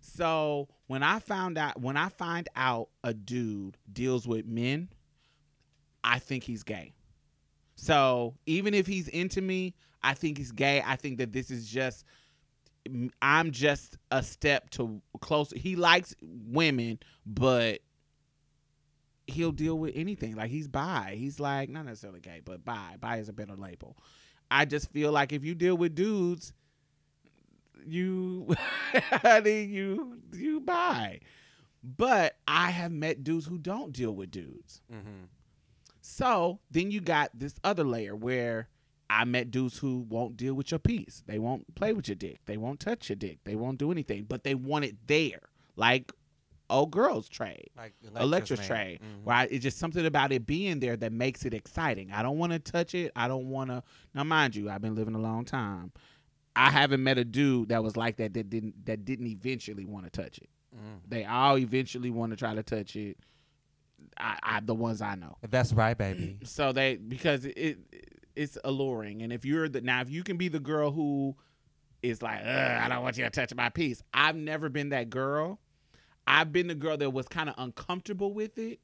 So 0.00 0.68
when 0.86 1.02
I 1.02 1.20
found 1.20 1.58
out, 1.58 1.80
when 1.80 1.96
I 1.96 2.08
find 2.08 2.48
out 2.56 2.88
a 3.04 3.14
dude 3.14 3.76
deals 3.92 4.26
with 4.26 4.46
men, 4.46 4.88
I 6.02 6.18
think 6.18 6.44
he's 6.44 6.64
gay. 6.64 6.92
So 7.76 8.34
even 8.46 8.74
if 8.74 8.86
he's 8.86 9.08
into 9.08 9.40
me, 9.40 9.74
I 10.02 10.14
think 10.14 10.38
he's 10.38 10.52
gay. 10.52 10.82
I 10.84 10.96
think 10.96 11.18
that 11.18 11.32
this 11.32 11.50
is 11.50 11.68
just 11.68 12.04
I'm 13.20 13.50
just 13.52 13.96
a 14.10 14.22
step 14.22 14.70
to 14.70 15.00
closer. 15.20 15.56
He 15.58 15.76
likes 15.76 16.14
women, 16.20 16.98
but 17.24 17.80
he'll 19.26 19.52
deal 19.52 19.78
with 19.78 19.92
anything. 19.94 20.34
Like 20.34 20.50
he's 20.50 20.68
bi. 20.68 21.14
He's 21.16 21.38
like 21.38 21.68
not 21.68 21.86
necessarily 21.86 22.20
gay, 22.20 22.40
but 22.44 22.64
bi. 22.64 22.96
Bi 23.00 23.18
is 23.18 23.28
a 23.28 23.32
better 23.32 23.54
label. 23.56 23.96
I 24.50 24.64
just 24.64 24.90
feel 24.92 25.12
like 25.12 25.32
if 25.32 25.44
you 25.44 25.54
deal 25.54 25.76
with 25.76 25.94
dudes, 25.94 26.52
you, 27.86 28.54
honey, 28.94 29.62
you 29.64 30.18
you 30.32 30.60
bi. 30.60 31.20
But 31.84 32.36
I 32.46 32.70
have 32.70 32.92
met 32.92 33.24
dudes 33.24 33.46
who 33.46 33.58
don't 33.58 33.92
deal 33.92 34.12
with 34.14 34.30
dudes. 34.30 34.80
Mhm. 34.92 35.28
So 36.00 36.58
then 36.70 36.90
you 36.90 37.00
got 37.00 37.30
this 37.34 37.54
other 37.64 37.84
layer 37.84 38.14
where 38.16 38.68
I 39.12 39.24
met 39.24 39.50
dudes 39.50 39.78
who 39.78 40.06
won't 40.08 40.36
deal 40.38 40.54
with 40.54 40.70
your 40.70 40.78
piece. 40.78 41.22
They 41.26 41.38
won't 41.38 41.74
play 41.74 41.92
with 41.92 42.08
your 42.08 42.14
dick. 42.16 42.40
They 42.46 42.56
won't 42.56 42.80
touch 42.80 43.10
your 43.10 43.16
dick. 43.16 43.40
They 43.44 43.56
won't 43.56 43.78
do 43.78 43.92
anything, 43.92 44.24
but 44.24 44.42
they 44.42 44.54
want 44.54 44.86
it 44.86 44.96
there. 45.06 45.40
Like 45.76 46.12
old 46.70 46.90
girls 46.90 47.28
trade, 47.28 47.68
like 47.76 47.92
electric 48.18 48.60
trade. 48.62 49.00
Mhm. 49.02 49.26
Right? 49.26 49.52
It's 49.52 49.62
just 49.62 49.78
something 49.78 50.06
about 50.06 50.32
it 50.32 50.46
being 50.46 50.80
there 50.80 50.96
that 50.96 51.12
makes 51.12 51.44
it 51.44 51.52
exciting. 51.52 52.10
I 52.10 52.22
don't 52.22 52.38
want 52.38 52.52
to 52.52 52.58
touch 52.58 52.94
it. 52.94 53.12
I 53.14 53.28
don't 53.28 53.50
want 53.50 53.68
to. 53.70 53.82
Now, 54.14 54.24
mind 54.24 54.56
you, 54.56 54.70
I've 54.70 54.80
been 54.80 54.94
living 54.94 55.14
a 55.14 55.20
long 55.20 55.44
time. 55.44 55.92
I 56.56 56.70
haven't 56.70 57.02
met 57.02 57.18
a 57.18 57.24
dude 57.24 57.68
that 57.68 57.82
was 57.82 57.96
like 57.96 58.16
that 58.16 58.32
that 58.34 58.48
didn't 58.48 58.86
that 58.86 59.04
didn't 59.04 59.26
eventually 59.26 59.84
want 59.84 60.10
to 60.10 60.10
touch 60.10 60.38
it. 60.38 60.48
Mm. 60.74 61.00
They 61.06 61.24
all 61.24 61.58
eventually 61.58 62.10
want 62.10 62.32
to 62.32 62.36
try 62.36 62.54
to 62.54 62.62
touch 62.62 62.96
it. 62.96 63.18
I, 64.16 64.38
I 64.42 64.60
the 64.60 64.74
ones 64.74 65.00
I 65.02 65.14
know. 65.14 65.36
That's 65.48 65.72
right, 65.72 65.96
baby. 65.96 66.38
So 66.44 66.72
they 66.72 66.96
because 66.96 67.44
it, 67.44 67.56
it 67.56 67.78
it's 68.36 68.56
alluring, 68.64 69.22
and 69.22 69.32
if 69.32 69.44
you're 69.44 69.68
the 69.68 69.80
now 69.80 70.00
if 70.00 70.10
you 70.10 70.22
can 70.22 70.36
be 70.36 70.48
the 70.48 70.60
girl 70.60 70.90
who 70.90 71.36
is 72.02 72.20
like, 72.22 72.44
I 72.44 72.88
don't 72.88 73.02
want 73.02 73.16
you 73.16 73.24
to 73.24 73.30
touch 73.30 73.54
my 73.54 73.68
piece. 73.68 74.02
I've 74.12 74.34
never 74.36 74.68
been 74.68 74.88
that 74.88 75.08
girl. 75.08 75.60
I've 76.26 76.52
been 76.52 76.66
the 76.66 76.74
girl 76.74 76.96
that 76.96 77.10
was 77.10 77.28
kind 77.28 77.48
of 77.48 77.54
uncomfortable 77.58 78.32
with 78.32 78.58
it, 78.58 78.80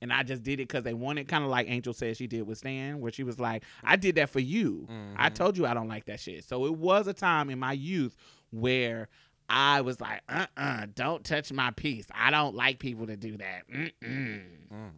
and 0.00 0.12
I 0.12 0.22
just 0.22 0.42
did 0.44 0.54
it 0.60 0.68
because 0.68 0.84
they 0.84 0.94
wanted, 0.94 1.26
kind 1.28 1.42
of 1.42 1.50
like 1.50 1.68
Angel 1.68 1.92
said 1.92 2.16
she 2.16 2.26
did 2.28 2.46
with 2.46 2.58
Stan, 2.58 3.00
where 3.00 3.10
she 3.12 3.24
was 3.24 3.40
like, 3.40 3.64
I 3.82 3.96
did 3.96 4.14
that 4.16 4.30
for 4.30 4.38
you. 4.40 4.86
I 5.16 5.30
Mhm. 5.30 5.34
told 5.34 5.58
you 5.58 5.66
I 5.66 5.74
don't 5.74 5.88
like 5.88 6.04
that 6.06 6.20
shit. 6.20 6.44
So 6.44 6.64
it 6.66 6.74
was 6.76 7.06
a 7.08 7.12
time 7.12 7.50
in 7.50 7.58
my 7.58 7.72
youth 7.72 8.14
where 8.50 9.08
I 9.48 9.80
was 9.80 10.00
like, 10.00 10.20
uh 10.28 10.46
uh-uh, 10.56 10.60
uh, 10.62 10.86
do 10.94 11.02
not 11.02 11.24
touch 11.24 11.52
my 11.52 11.72
piece. 11.72 12.06
I 12.14 12.30
don't 12.30 12.54
like 12.54 12.78
people 12.78 13.06
to 13.08 13.16
do 13.16 13.36
that. 13.38 13.68
Mm-mm. 13.68 14.42
Mm. 14.72 14.90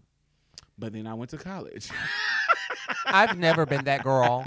But 0.79 0.93
then 0.93 1.07
I 1.07 1.15
went 1.15 1.31
to 1.31 1.39
college. 1.39 1.89
I've 3.07 3.39
never 3.39 3.67
been 3.67 3.85
that 3.85 4.03
girl 4.03 4.47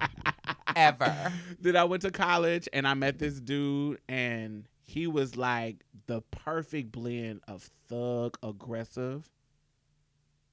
ever. 0.75 1.31
then 1.59 1.75
I 1.75 1.83
went 1.85 2.01
to 2.03 2.11
college 2.11 2.67
and 2.73 2.87
I 2.87 2.93
met 2.93 3.19
this 3.19 3.39
dude, 3.39 3.99
and 4.09 4.67
he 4.83 5.07
was 5.07 5.35
like 5.35 5.83
the 6.07 6.21
perfect 6.31 6.91
blend 6.91 7.41
of 7.47 7.69
thug, 7.87 8.37
aggressive, 8.43 9.29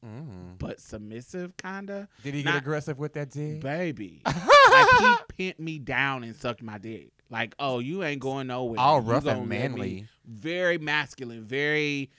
Mm. 0.05 0.59
but 0.59 0.81
submissive, 0.81 1.56
kinda. 1.56 2.09
Did 2.24 2.35
he 2.35 2.43
Not- 2.43 2.55
get 2.55 2.62
aggressive 2.62 2.98
with 2.98 3.12
that 3.12 3.31
dick? 3.31 3.60
Baby. 3.60 4.23
like 4.27 4.89
he 5.01 5.14
pinned 5.36 5.59
me 5.60 5.78
down 5.78 6.24
and 6.24 6.35
sucked 6.35 6.62
my 6.62 6.78
dick. 6.78 7.10
Like, 7.31 7.55
oh, 7.60 7.78
you 7.78 8.02
ain't 8.02 8.20
going 8.20 8.48
nowhere. 8.48 8.81
All 8.81 9.01
You 9.01 9.09
rough 9.10 9.27
and 9.27 9.48
manly. 9.48 10.09
Very 10.27 10.77
masculine, 10.78 11.44
very. 11.44 12.10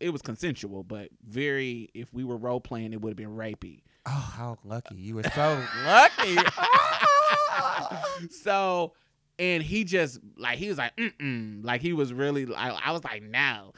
It 0.00 0.10
was 0.10 0.20
consensual, 0.20 0.82
but 0.82 1.10
very. 1.24 1.88
If 1.94 2.12
we 2.12 2.24
were 2.24 2.36
role 2.36 2.60
playing, 2.60 2.92
it 2.92 3.00
would 3.00 3.10
have 3.10 3.16
been 3.16 3.36
rapey. 3.36 3.82
Oh, 4.06 4.10
how 4.36 4.58
lucky. 4.64 4.96
You 4.96 5.14
were 5.16 5.22
so 5.34 5.62
lucky. 5.84 6.36
so 8.30 8.92
and 9.38 9.62
he 9.62 9.84
just 9.84 10.20
like 10.36 10.58
he 10.58 10.68
was 10.68 10.78
like 10.78 10.94
mm-mm 10.96 11.64
like 11.64 11.80
he 11.80 11.92
was 11.92 12.12
really 12.12 12.46
like 12.46 12.72
i 12.84 12.92
was 12.92 13.02
like 13.02 13.22
no 13.22 13.72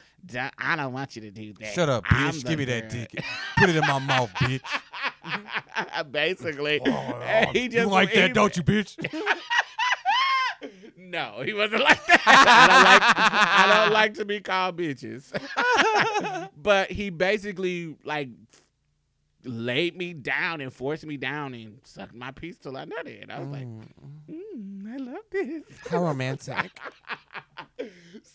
i 0.59 0.75
don't 0.75 0.93
want 0.93 1.15
you 1.15 1.21
to 1.23 1.31
do 1.31 1.53
that 1.59 1.73
Shut 1.73 1.89
up, 1.89 2.03
I'm 2.09 2.31
bitch. 2.31 2.43
the 2.43 2.49
Give 2.49 2.59
me 2.59 2.65
that 2.65 2.89
girl." 2.91 2.99
dick. 3.11 3.23
Put 3.57 3.69
it 3.69 3.75
in 3.75 3.81
my 3.81 3.97
mouth, 3.99 4.29
bitch. 4.35 4.61
basically 6.11 6.79
And 6.81 7.49
he 7.55 7.67
just 7.69 7.85
you 7.87 7.91
like 7.91 8.09
he- 8.09 8.19
that, 8.19 8.33
don't 8.33 8.55
you, 8.55 8.63
bitch? 8.63 8.95
no 10.97 11.41
he 11.43 11.53
wasn't 11.53 11.81
like 11.83 12.05
that 12.07 12.21
I, 12.25 12.67
don't 12.67 12.83
like, 12.83 13.79
I 13.79 13.85
don't 13.85 13.93
like 13.93 14.13
to 14.15 14.25
be 14.25 14.39
called 14.41 14.77
bitches 14.77 15.31
but 16.61 16.91
he 16.91 17.09
basically 17.11 17.95
like 18.03 18.29
laid 19.47 19.95
me 19.97 20.13
down 20.13 20.61
and 20.61 20.71
forced 20.73 21.05
me 21.05 21.17
down 21.17 21.53
and 21.53 21.79
sucked 21.83 22.13
my 22.13 22.31
piece 22.31 22.57
till 22.57 22.75
i 22.77 22.85
nutted 22.85 23.29
i 23.31 23.39
was 23.39 23.49
like 23.49 23.65
Mm, 23.67 23.83
mm, 24.29 24.93
i 24.93 24.97
love 24.97 25.23
this 25.31 25.63
How 25.89 26.03
romantic. 26.03 26.69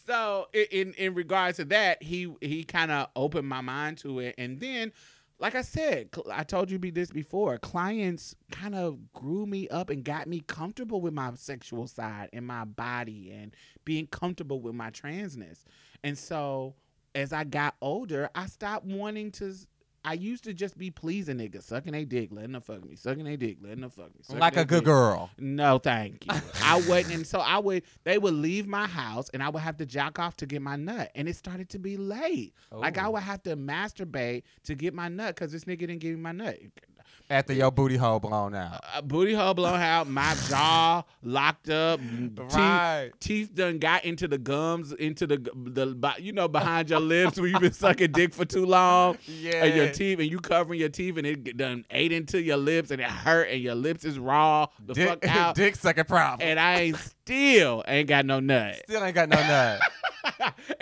so 0.07 0.49
in 0.71 0.93
in 0.95 1.15
regards 1.15 1.57
to 1.59 1.65
that, 1.67 2.03
he 2.03 2.33
he 2.41 2.65
kind 2.65 2.91
of 2.91 3.09
opened 3.17 3.49
my 3.49 3.61
mind 3.61 3.99
to 3.99 4.21
it, 4.21 4.35
and 4.39 4.61
then, 4.61 4.93
like 5.39 5.55
I 5.55 5.63
said, 5.63 6.09
I 6.31 6.45
told 6.45 6.71
you 6.71 6.79
be 6.79 6.91
this 6.91 7.11
before. 7.11 7.59
Clients 7.59 8.35
kind 8.51 8.75
of 8.75 9.13
grew 9.13 9.47
me 9.47 9.69
up 9.69 9.91
and 9.91 10.05
got 10.05 10.27
me 10.29 10.41
comfortable 10.47 11.01
with 11.01 11.13
my 11.15 11.33
sexual 11.35 11.87
side 11.87 12.31
and 12.33 12.47
my 12.47 12.65
body, 12.65 13.31
and 13.33 13.55
being 13.85 14.07
comfortable 14.07 14.61
with 14.61 14.75
my 14.75 14.91
transness. 14.91 15.65
And 16.05 16.17
so, 16.17 16.75
as 17.15 17.33
I 17.33 17.45
got 17.45 17.75
older, 17.81 18.31
I 18.35 18.47
stopped 18.47 18.87
wanting 18.87 19.31
to. 19.33 19.55
I 20.05 20.15
used 20.15 20.45
to 20.45 20.53
just 20.53 20.77
be 20.77 20.91
pleasing 20.91 21.39
niggas, 21.39 21.63
sucking 21.63 21.95
a 21.95 22.05
dick, 22.05 22.31
letting 22.33 22.53
them 22.53 22.63
fuck 22.63 22.85
me, 22.85 22.97
sucking 22.97 23.27
a 23.27 23.37
dick, 23.37 23.59
letting 23.63 23.83
them 23.83 23.91
fuck 23.91 24.11
me, 24.15 24.39
like 24.39 24.57
a 24.57 24.65
good 24.65 24.81
dick. 24.81 24.87
girl. 24.87 25.31
No, 25.39 25.79
thank 25.79 26.27
you. 26.27 26.41
I 26.63 26.81
wouldn't. 26.89 27.15
And 27.15 27.27
so 27.27 27.39
I 27.39 27.59
would, 27.59 27.85
they 28.05 28.19
would 28.19 28.35
leave 28.35 28.67
my 28.67 28.87
house 28.87 29.29
and 29.33 29.43
I 29.43 29.49
would 29.49 29.63
have 29.63 29.77
to 29.77 29.87
jack 29.87 30.19
off 30.19 30.37
to 30.39 30.47
get 30.47 30.61
my 30.61 30.77
nut. 30.77 31.11
And 31.15 31.29
it 31.29 31.37
started 31.37 31.69
to 31.71 31.79
be 31.79 31.97
late. 31.97 32.55
Like 32.73 32.99
I 32.99 33.07
oh. 33.07 33.13
would 33.13 33.23
have 33.23 33.43
to 33.45 33.57
masturbate 33.57 34.43
to 34.65 34.75
get 34.75 34.93
my 34.93 35.09
nut 35.09 35.35
because 35.35 35.53
this 35.53 35.65
nigga 35.65 35.81
didn't 35.81 36.01
give 36.01 36.17
me 36.17 36.21
my 36.21 36.33
nut. 36.33 36.59
After 37.31 37.55
your 37.55 37.71
booty 37.71 37.97
hole 37.97 38.21
blown 38.21 38.55
out. 38.55 38.81
a 38.95 39.01
booty 39.01 39.33
hole 39.33 39.55
blown 39.55 39.81
out, 39.81 40.07
my 40.07 40.35
jaw 40.51 41.03
locked 41.23 41.71
up, 41.71 41.99
mm, 41.99 42.37
teeth, 42.51 43.15
teeth 43.21 43.55
done 43.55 43.79
got 43.79 44.05
into 44.05 44.29
the 44.29 44.37
gums, 44.37 44.93
into 44.93 45.27
the 45.27 45.39
the 45.55 46.15
you 46.19 46.33
know 46.33 46.47
behind 46.47 46.91
your 46.91 47.01
lips 47.01 47.39
where 47.39 47.49
you've 47.49 47.61
been 47.63 47.73
sucking 47.73 48.13
dick 48.13 48.35
for 48.35 48.45
too 48.45 48.67
long, 48.67 49.17
Yeah. 49.27 49.65
and 49.65 49.75
your 49.75 49.89
teeth, 49.91 50.19
and 50.19 50.31
you 50.31 50.41
covering 50.41 50.79
your 50.79 50.91
teeth, 50.91 51.17
and 51.17 51.27
it 51.27 51.57
done 51.57 51.87
ate 51.91 52.13
into 52.13 52.39
your 52.43 52.59
lips, 52.59 52.91
and 52.91 53.01
it 53.01 53.09
hurt, 53.09 53.49
and 53.49 53.63
your 53.63 53.77
lips 53.77 54.05
is 54.05 54.19
raw 54.19 54.67
the 54.85 54.93
dick, 54.93 55.09
fuck 55.09 55.27
out, 55.27 55.55
dick 55.57 55.77
sucking 55.77 56.05
problem. 56.05 56.47
and 56.47 56.61
I 56.61 56.81
ain't 56.81 56.97
still 56.99 57.83
ain't 57.89 58.09
got 58.09 58.27
no 58.27 58.41
nut. 58.41 58.77
Still 58.89 59.03
ain't 59.05 59.15
got 59.15 59.31
no 59.31 59.37
nut. 59.39 59.81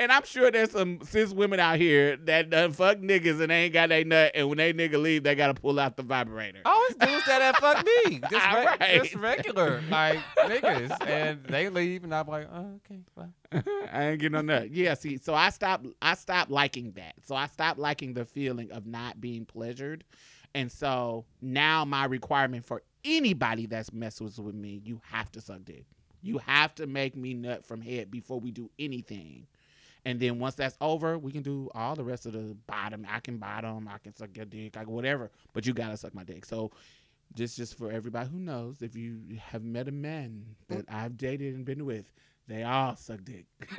and 0.01 0.11
I'm 0.11 0.25
sure 0.25 0.51
there's 0.51 0.73
some 0.73 0.99
cis 1.05 1.31
women 1.33 1.61
out 1.61 1.79
here 1.79 2.17
that 2.25 2.51
done 2.51 2.73
fuck 2.73 2.99
niggas 2.99 3.41
and 3.41 3.51
they 3.51 3.65
ain't 3.65 3.75
got 3.75 3.91
they 3.91 4.03
nut, 4.03 4.33
and 4.35 4.49
when 4.49 4.59
they 4.59 4.73
nigga 4.73 5.01
leave, 5.01 5.23
they 5.23 5.35
gotta 5.37 5.55
pull 5.55 5.79
out 5.79 5.97
the 5.97 6.03
vibrator. 6.03 6.61
I 6.65 6.71
always 6.71 6.97
dudes 6.97 7.27
that 7.27 7.43
have 7.43 7.57
fuck 7.57 7.85
me. 7.85 8.19
Just, 8.31 8.33
re- 8.55 8.65
Right. 8.67 9.03
just 9.03 9.15
regular, 9.15 9.83
like 9.91 10.19
niggas. 10.39 11.07
And 11.07 11.45
they 11.45 11.69
leave, 11.69 12.03
and 12.03 12.15
I'm 12.15 12.27
like, 12.27 12.49
oh, 12.53 12.81
okay, 12.91 13.01
well. 13.15 13.33
I 13.93 14.09
ain't 14.09 14.21
getting 14.21 14.33
no 14.33 14.41
nut. 14.41 14.71
Yeah, 14.71 14.95
see, 14.95 15.19
so 15.19 15.35
I 15.35 15.51
stopped. 15.51 15.87
I 16.03 16.15
stopped 16.15 16.51
liking 16.51 16.93
that. 16.93 17.15
So 17.25 17.35
I 17.37 17.47
stopped 17.47 17.79
liking 17.79 18.15
the 18.15 18.25
feeling 18.25 18.73
of 18.73 18.87
not 18.87 19.21
being 19.21 19.45
pleasured, 19.45 20.05
and 20.55 20.73
so 20.73 21.27
now 21.41 21.85
my 21.85 22.07
requirement 22.07 22.65
for 22.65 22.83
anybody 23.05 23.67
that's 23.67 23.93
messes 23.93 24.41
with 24.41 24.55
me, 24.55 24.81
you 24.85 25.01
have 25.11 25.31
to 25.33 25.41
suck 25.41 25.65
dick. 25.65 25.85
You 26.23 26.39
have 26.39 26.75
to 26.77 26.87
make 26.87 27.17
me 27.17 27.33
nut 27.35 27.65
from 27.65 27.81
head 27.81 28.11
before 28.11 28.39
we 28.41 28.51
do 28.51 28.71
anything. 28.79 29.47
And 30.05 30.19
then 30.19 30.39
once 30.39 30.55
that's 30.55 30.77
over, 30.81 31.19
we 31.19 31.33
can 31.33 31.43
do 31.43 31.69
all 31.75 31.95
the 31.95 32.05
rest 32.05 32.27
of 32.27 32.33
the 32.33 32.57
bottom. 32.67 33.07
I 33.11 33.21
can 33.21 33.39
bottom, 33.39 33.89
I 33.89 33.99
can 33.99 34.15
suck 34.15 34.37
your 34.37 34.47
dick, 34.47 34.77
like 34.77 34.89
whatever. 34.89 35.31
But 35.53 35.67
you 35.67 35.75
gotta 35.75 35.97
suck 35.97 36.15
my 36.15 36.25
dick. 36.25 36.45
So 36.45 36.71
just 37.35 37.57
just 37.57 37.77
for 37.79 37.91
everybody 37.91 38.29
who 38.29 38.39
knows, 38.39 38.83
if 38.83 38.97
you 38.97 39.21
have 39.41 39.63
met 39.63 39.89
a 39.89 39.93
man 39.93 40.45
that 40.69 40.85
I've 40.89 41.17
dated 41.17 41.55
and 41.55 41.65
been 41.65 41.85
with, 41.85 42.11
they 42.49 42.65
all 42.65 42.97
suck 42.97 43.21
dick. 43.25 43.47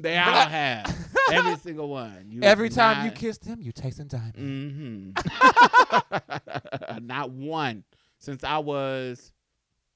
they 0.00 0.18
all 0.18 0.46
have. 0.46 0.94
Every 1.32 1.56
single 1.56 1.88
one. 1.88 2.26
You 2.28 2.42
Every 2.42 2.68
time 2.68 3.04
you 3.04 3.10
kissed 3.10 3.40
kiss 3.40 3.48
them, 3.48 3.62
you 3.62 3.72
taste 3.72 3.98
them 3.98 4.08
diamond. 4.08 5.14
Mm-hmm. 5.16 7.06
Not 7.06 7.30
one. 7.30 7.84
Since 8.18 8.44
I 8.44 8.58
was 8.58 9.32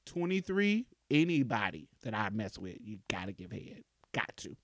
23, 0.06 0.86
anybody 1.12 1.88
that 2.02 2.14
I 2.14 2.30
mess 2.30 2.58
with, 2.58 2.76
you 2.80 2.98
gotta 3.08 3.32
give 3.32 3.52
head. 3.52 3.82
Got 4.12 4.36
to. 4.38 4.56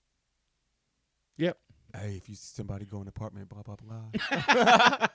Yep. 1.36 1.58
Hey, 1.96 2.16
if 2.16 2.28
you 2.28 2.34
see 2.34 2.54
somebody 2.54 2.84
go 2.84 3.00
in 3.00 3.08
apartment, 3.08 3.48
blah 3.48 3.62
blah 3.62 3.76
blah. 3.76 5.06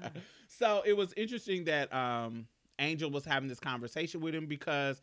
so 0.48 0.82
it 0.86 0.96
was 0.96 1.12
interesting 1.16 1.64
that 1.64 1.92
um, 1.92 2.46
Angel 2.78 3.10
was 3.10 3.24
having 3.24 3.48
this 3.48 3.60
conversation 3.60 4.20
with 4.20 4.34
him 4.34 4.46
because 4.46 5.02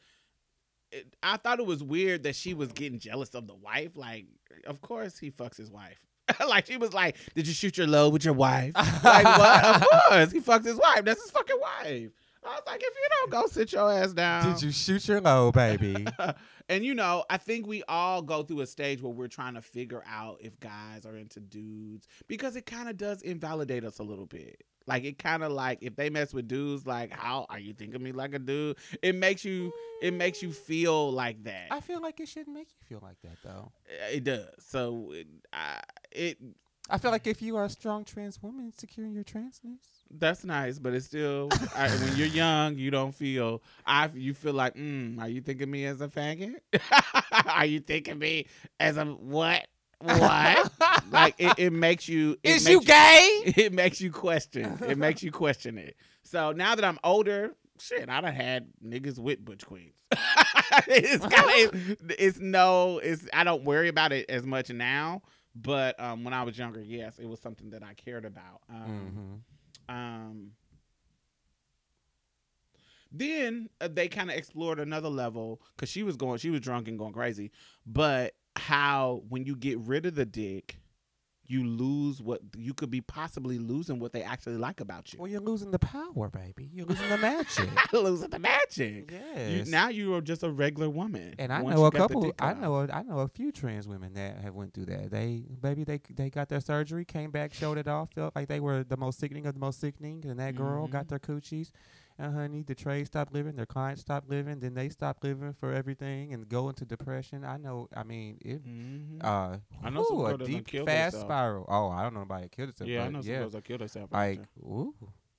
it, 0.92 1.16
I 1.22 1.38
thought 1.38 1.60
it 1.60 1.66
was 1.66 1.84
weird 1.84 2.24
that 2.24 2.36
she 2.36 2.54
was 2.54 2.72
getting 2.72 3.00
jealous 3.00 3.36
of 3.36 3.48
the 3.48 3.56
wife. 3.56 3.96
Like, 3.96 4.26
of 4.66 4.82
course 4.82 5.18
he 5.18 5.32
fucks 5.32 5.58
his 5.58 5.72
wife. 5.72 6.00
like 6.48 6.66
she 6.66 6.78
was 6.78 6.94
like, 6.94 7.18
"Did 7.36 7.48
you 7.48 7.54
shoot 7.54 7.78
your 7.78 7.88
load 7.88 8.12
with 8.12 8.26
your 8.26 8.34
wife?" 8.34 8.74
like 8.76 9.26
what? 9.26 9.66
Of 9.66 9.88
course 10.10 10.32
he 10.32 10.40
fucked 10.40 10.66
his 10.66 10.78
wife. 10.78 11.06
That's 11.06 11.22
his 11.22 11.32
fucking 11.32 11.60
wife. 11.60 12.10
I 12.46 12.50
was 12.50 12.64
like, 12.68 12.82
if 12.82 12.94
you 12.96 13.08
don't 13.20 13.32
go 13.32 13.48
sit 13.48 13.72
your 13.72 13.92
ass 13.92 14.14
down. 14.14 14.54
Did 14.54 14.62
you 14.62 14.72
shoot 14.72 15.08
your 15.08 15.22
low, 15.22 15.52
baby? 15.52 16.06
and 16.70 16.86
you 16.86 16.94
know, 16.94 17.26
I 17.30 17.38
think 17.38 17.66
we 17.66 17.84
all 17.88 18.22
go 18.22 18.44
through 18.44 18.62
a 18.62 18.68
stage 18.68 19.02
where 19.02 19.12
we're 19.12 19.28
trying 19.28 19.56
to 19.56 19.62
figure 19.62 20.04
out 20.08 20.38
if 20.40 20.60
guys 20.60 21.06
are 21.06 21.16
into 21.16 21.40
dudes 21.40 22.08
because 22.28 22.56
it 22.56 22.66
kind 22.66 22.90
of 22.90 22.98
does 22.98 23.22
invalidate 23.22 23.84
us 23.84 24.00
a 24.00 24.04
little 24.04 24.28
bit. 24.28 24.64
Like 24.88 25.04
it 25.04 25.18
kind 25.18 25.44
of 25.44 25.52
like 25.52 25.80
if 25.82 25.96
they 25.96 26.10
mess 26.12 26.34
with 26.34 26.48
dudes, 26.48 26.86
like 26.86 27.12
how 27.12 27.48
are 27.50 27.58
you 27.60 27.74
thinking 27.74 28.04
me 28.04 28.12
like 28.12 28.36
a 28.36 28.40
dude? 28.40 28.78
It 29.02 29.16
makes 29.16 29.44
you 29.44 29.74
it 30.02 30.14
makes 30.14 30.44
you 30.44 30.52
feel 30.52 31.12
like 31.12 31.44
that. 31.46 31.68
I 31.72 31.80
feel 31.80 32.02
like 32.02 32.20
it 32.20 32.28
shouldn't 32.28 32.56
make 32.56 32.68
you 32.70 32.86
feel 32.88 33.00
like 33.02 33.18
that 33.24 33.38
though. 33.44 33.72
It 34.12 34.24
does. 34.24 34.50
So 34.60 35.12
it, 35.14 35.28
I, 35.52 35.82
it 36.12 36.38
I 36.90 37.00
feel 37.00 37.10
like 37.10 37.26
if 37.26 37.42
you 37.42 37.58
are 37.58 37.66
a 37.66 37.70
strong 37.70 38.06
trans 38.06 38.44
woman, 38.44 38.72
securing 38.76 39.14
your 39.14 39.24
transness. 39.24 39.95
That's 40.12 40.44
nice, 40.44 40.80
but 40.80 40.94
it's 40.94 41.06
still 41.06 41.50
I, 41.76 41.90
when 41.90 42.16
you're 42.16 42.28
young, 42.28 42.78
you 42.78 42.92
don't 42.92 43.14
feel 43.14 43.62
I 43.86 44.10
you 44.14 44.34
feel 44.34 44.54
like, 44.54 44.76
mm, 44.76 45.20
are 45.20 45.28
you 45.28 45.42
thinking 45.42 45.70
me 45.70 45.86
as 45.86 46.02
a 46.02 46.08
faggot? 46.08 46.56
are 47.48 47.66
you 47.66 47.80
thinking 47.80 48.18
me 48.20 48.48
as 48.80 48.98
a 48.98 49.06
what? 49.06 49.68
What? 50.00 50.72
like 51.12 51.36
it, 51.38 51.54
it 51.58 51.74
makes 51.74 52.08
you 52.08 52.38
it 52.44 52.58
Is 52.58 52.68
you 52.68 52.80
makes 52.80 52.86
gay? 52.86 53.42
It 53.58 53.74
makes 53.74 54.02
you 54.02 54.12
question. 54.12 54.78
It 54.88 54.98
makes 54.98 55.24
you 55.24 55.32
question 55.32 55.78
it. 55.78 55.96
So 56.24 56.52
now 56.52 56.76
that 56.76 56.84
I'm 56.84 57.00
older, 57.04 57.56
shit, 57.80 58.10
I 58.10 58.22
done 58.22 58.34
had 58.34 58.68
niggas 58.86 59.18
with 59.20 59.44
butch 59.44 59.66
queens. 59.66 59.94
it's 60.88 61.26
kind 61.26 61.74
of 61.74 62.02
it's 62.18 62.40
no, 62.40 63.00
it's 63.00 63.28
I 63.34 63.44
don't 63.44 63.64
worry 63.64 63.88
about 63.88 64.12
it 64.12 64.30
as 64.30 64.46
much 64.46 64.70
now. 64.70 65.22
But 65.56 65.98
um, 66.02 66.26
when 66.26 66.34
I 66.34 66.44
was 66.44 66.58
younger, 66.58 66.82
yes, 66.82 67.18
it 67.18 67.28
was 67.28 67.40
something 67.40 67.70
that 67.70 67.82
I 67.82 67.94
cared 67.94 68.26
about. 68.26 68.62
Um, 68.70 68.90
Mm-hmm. 68.90 69.36
Um, 69.90 70.52
then 73.12 73.70
uh, 73.80 73.88
they 73.92 74.08
kind 74.08 74.30
of 74.30 74.38
explored 74.38 74.80
another 74.80 75.10
level 75.10 75.62
because 75.76 75.90
she 75.90 76.04
was 76.04 76.18
going, 76.18 76.38
she 76.38 76.50
was 76.50 76.62
drunk 76.62 76.88
and 76.88 76.98
going 76.98 77.14
crazy. 77.14 77.52
But 77.86 78.34
how 78.56 79.24
when 79.30 79.46
you 79.46 79.56
get 79.56 79.80
rid 79.80 80.06
of 80.06 80.16
the 80.16 80.26
dick, 80.26 80.78
you 81.48 81.64
lose 81.66 82.22
what 82.22 82.42
you 82.58 82.74
could 82.74 82.90
be 82.90 83.02
possibly 83.02 83.60
losing 83.60 84.00
what 84.00 84.12
they 84.14 84.24
actually 84.24 84.58
like 84.58 84.80
about 84.80 85.14
you. 85.14 85.20
Well, 85.20 85.28
you're 85.30 85.40
losing 85.42 85.72
the 85.72 85.80
power, 85.80 86.30
baby. 86.30 86.70
You're 86.74 86.86
losing 86.88 87.10
the 87.10 87.18
magic. 87.18 87.70
losing 87.94 88.30
the 88.30 88.40
magic. 88.40 89.12
yes. 89.12 89.50
You, 89.68 89.72
now 89.72 89.90
you 89.90 90.16
are 90.16 90.22
just 90.22 90.44
a 90.44 90.50
regular 90.50 90.90
woman. 90.90 91.36
and 91.38 91.54
I 91.54 91.62
know 91.62 91.86
a 91.86 91.92
couple. 91.92 92.34
I 92.40 92.54
know. 92.54 92.76
A, 92.76 92.88
I 92.92 93.04
know 93.04 93.20
a 93.20 93.28
few 93.28 93.52
trans 93.52 93.88
women 93.88 94.14
that 94.16 94.38
have 94.40 94.56
went 94.56 94.74
through 94.74 94.86
that. 94.86 95.12
They, 95.12 95.44
baby, 95.62 95.84
they 95.84 96.00
they 96.14 96.30
got 96.30 96.50
their 96.50 96.62
surgery, 96.62 97.06
came 97.06 97.32
back, 97.32 97.54
showed 97.54 97.78
it 97.78 97.88
off, 97.88 98.10
felt 98.14 98.36
like 98.36 98.48
they 98.48 98.60
were 98.60 98.84
the 98.84 98.98
most 98.98 99.20
sickening 99.20 99.46
of 99.46 99.54
the 99.54 99.60
most 99.60 99.80
sickening. 99.80 100.26
And 100.28 100.40
that 100.40 100.56
girl 100.56 100.88
Mhm. 100.88 100.92
got 100.92 101.08
their 101.10 101.20
coochies, 101.20 101.70
and 102.18 102.34
honey, 102.34 102.62
the 102.64 102.76
trade 102.76 103.06
stopped 103.08 103.34
living, 103.34 103.56
their 103.56 103.66
clients 103.66 104.02
stopped 104.02 104.30
living, 104.30 104.60
then 104.60 104.74
they 104.74 104.90
stopped 104.90 105.24
living 105.24 105.54
for 105.54 105.74
everything 105.74 106.34
and 106.34 106.48
go 106.48 106.70
into 106.70 106.86
depression. 106.86 107.44
I 107.44 107.58
know. 107.58 107.88
I 107.96 108.04
mean, 108.04 108.38
it. 108.42 108.64
Mhm. 108.66 109.24
Uh, 109.24 109.58
I 109.84 109.90
know 109.90 110.04
some 110.04 110.18
ooh, 110.18 110.22
girl 110.22 110.28
a 110.36 110.38
that 110.38 110.40
done 110.40 110.64
deep 110.64 110.86
fast 110.86 111.16
herself. 111.16 111.24
spiral. 111.28 111.66
Oh, 111.68 111.90
I 111.90 112.04
don't 112.04 112.14
know 112.14 112.22
nobody 112.22 112.44
that 112.44 112.52
killed 112.52 112.70
herself. 112.70 112.90
yeah, 112.90 113.02
I 113.02 113.06
but 113.06 113.14
know 113.14 113.22
some 113.22 113.32
yeah, 113.32 113.40
girls 113.40 113.54
that 113.54 113.64
killed 113.64 113.80
themselves. 113.82 114.12
like 114.14 114.40
ooh, 114.60 114.94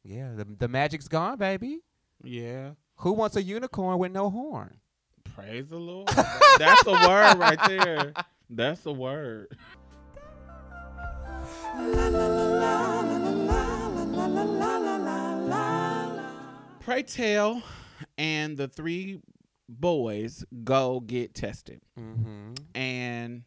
yeah, 0.04 0.32
the 0.36 0.44
the 0.44 0.68
magic's 0.68 1.08
gone, 1.08 1.38
baby. 1.38 1.80
yeah. 2.22 2.70
Who 3.00 3.12
wants 3.12 3.36
a 3.36 3.42
unicorn 3.42 3.98
with 3.98 4.12
no 4.12 4.30
horn? 4.30 4.78
Praise 5.34 5.68
the 5.68 5.76
Lord. 5.78 6.08
That's 6.58 6.86
a 6.86 6.92
word 6.92 7.38
right 7.38 7.58
there. 7.66 8.12
That's 8.48 8.86
a 8.86 8.92
word. 8.92 9.48
Pray 16.86 17.02
tell 17.02 17.64
and 18.16 18.56
the 18.56 18.68
three 18.68 19.18
boys 19.68 20.44
go 20.62 21.00
get 21.00 21.34
tested. 21.34 21.80
Mm-hmm. 21.98 22.52
And 22.76 23.42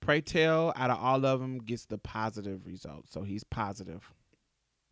Pray 0.00 0.20
tell 0.20 0.74
out 0.76 0.90
of 0.90 0.98
all 0.98 1.24
of 1.24 1.40
them 1.40 1.56
gets 1.56 1.86
the 1.86 1.96
positive 1.96 2.66
results. 2.66 3.10
So 3.10 3.22
he's 3.22 3.42
positive. 3.42 4.12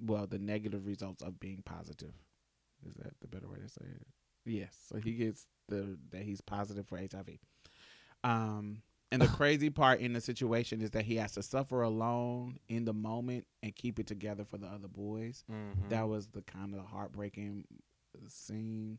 Well, 0.01 0.27
the 0.27 0.39
negative 0.39 0.86
results 0.86 1.23
of 1.23 1.39
being 1.39 1.61
positive. 1.66 2.15
Is 2.89 2.95
that 2.95 3.12
the 3.20 3.28
better 3.28 3.47
way 3.47 3.59
to 3.59 3.69
say 3.69 3.85
it? 3.85 4.07
Yes. 4.47 4.74
So 4.89 4.97
he 4.97 5.12
gets 5.12 5.47
the 5.69 5.99
that 6.12 6.23
he's 6.23 6.41
positive 6.41 6.89
for 6.89 6.97
HIV. 6.97 7.41
Um 8.24 8.81
and 9.15 9.23
the 9.23 9.28
crazy 9.28 9.70
part 9.70 10.01
in 10.01 10.12
the 10.12 10.20
situation 10.20 10.81
is 10.81 10.91
that 10.91 11.05
he 11.05 11.16
has 11.16 11.32
to 11.32 11.43
suffer 11.43 11.82
alone 11.82 12.59
in 12.69 12.85
the 12.85 12.93
moment 12.93 13.47
and 13.62 13.74
keep 13.74 14.01
it 14.01 14.07
together 14.07 14.45
for 14.45 14.59
the 14.59 14.66
other 14.66 14.89
boys. 14.89 15.45
Mm-hmm. 15.51 15.89
That 15.89 16.09
was 16.09 16.27
the 16.28 16.43
kind 16.43 16.74
of 16.74 16.85
heartbreaking 16.85 17.65
scene 18.28 18.99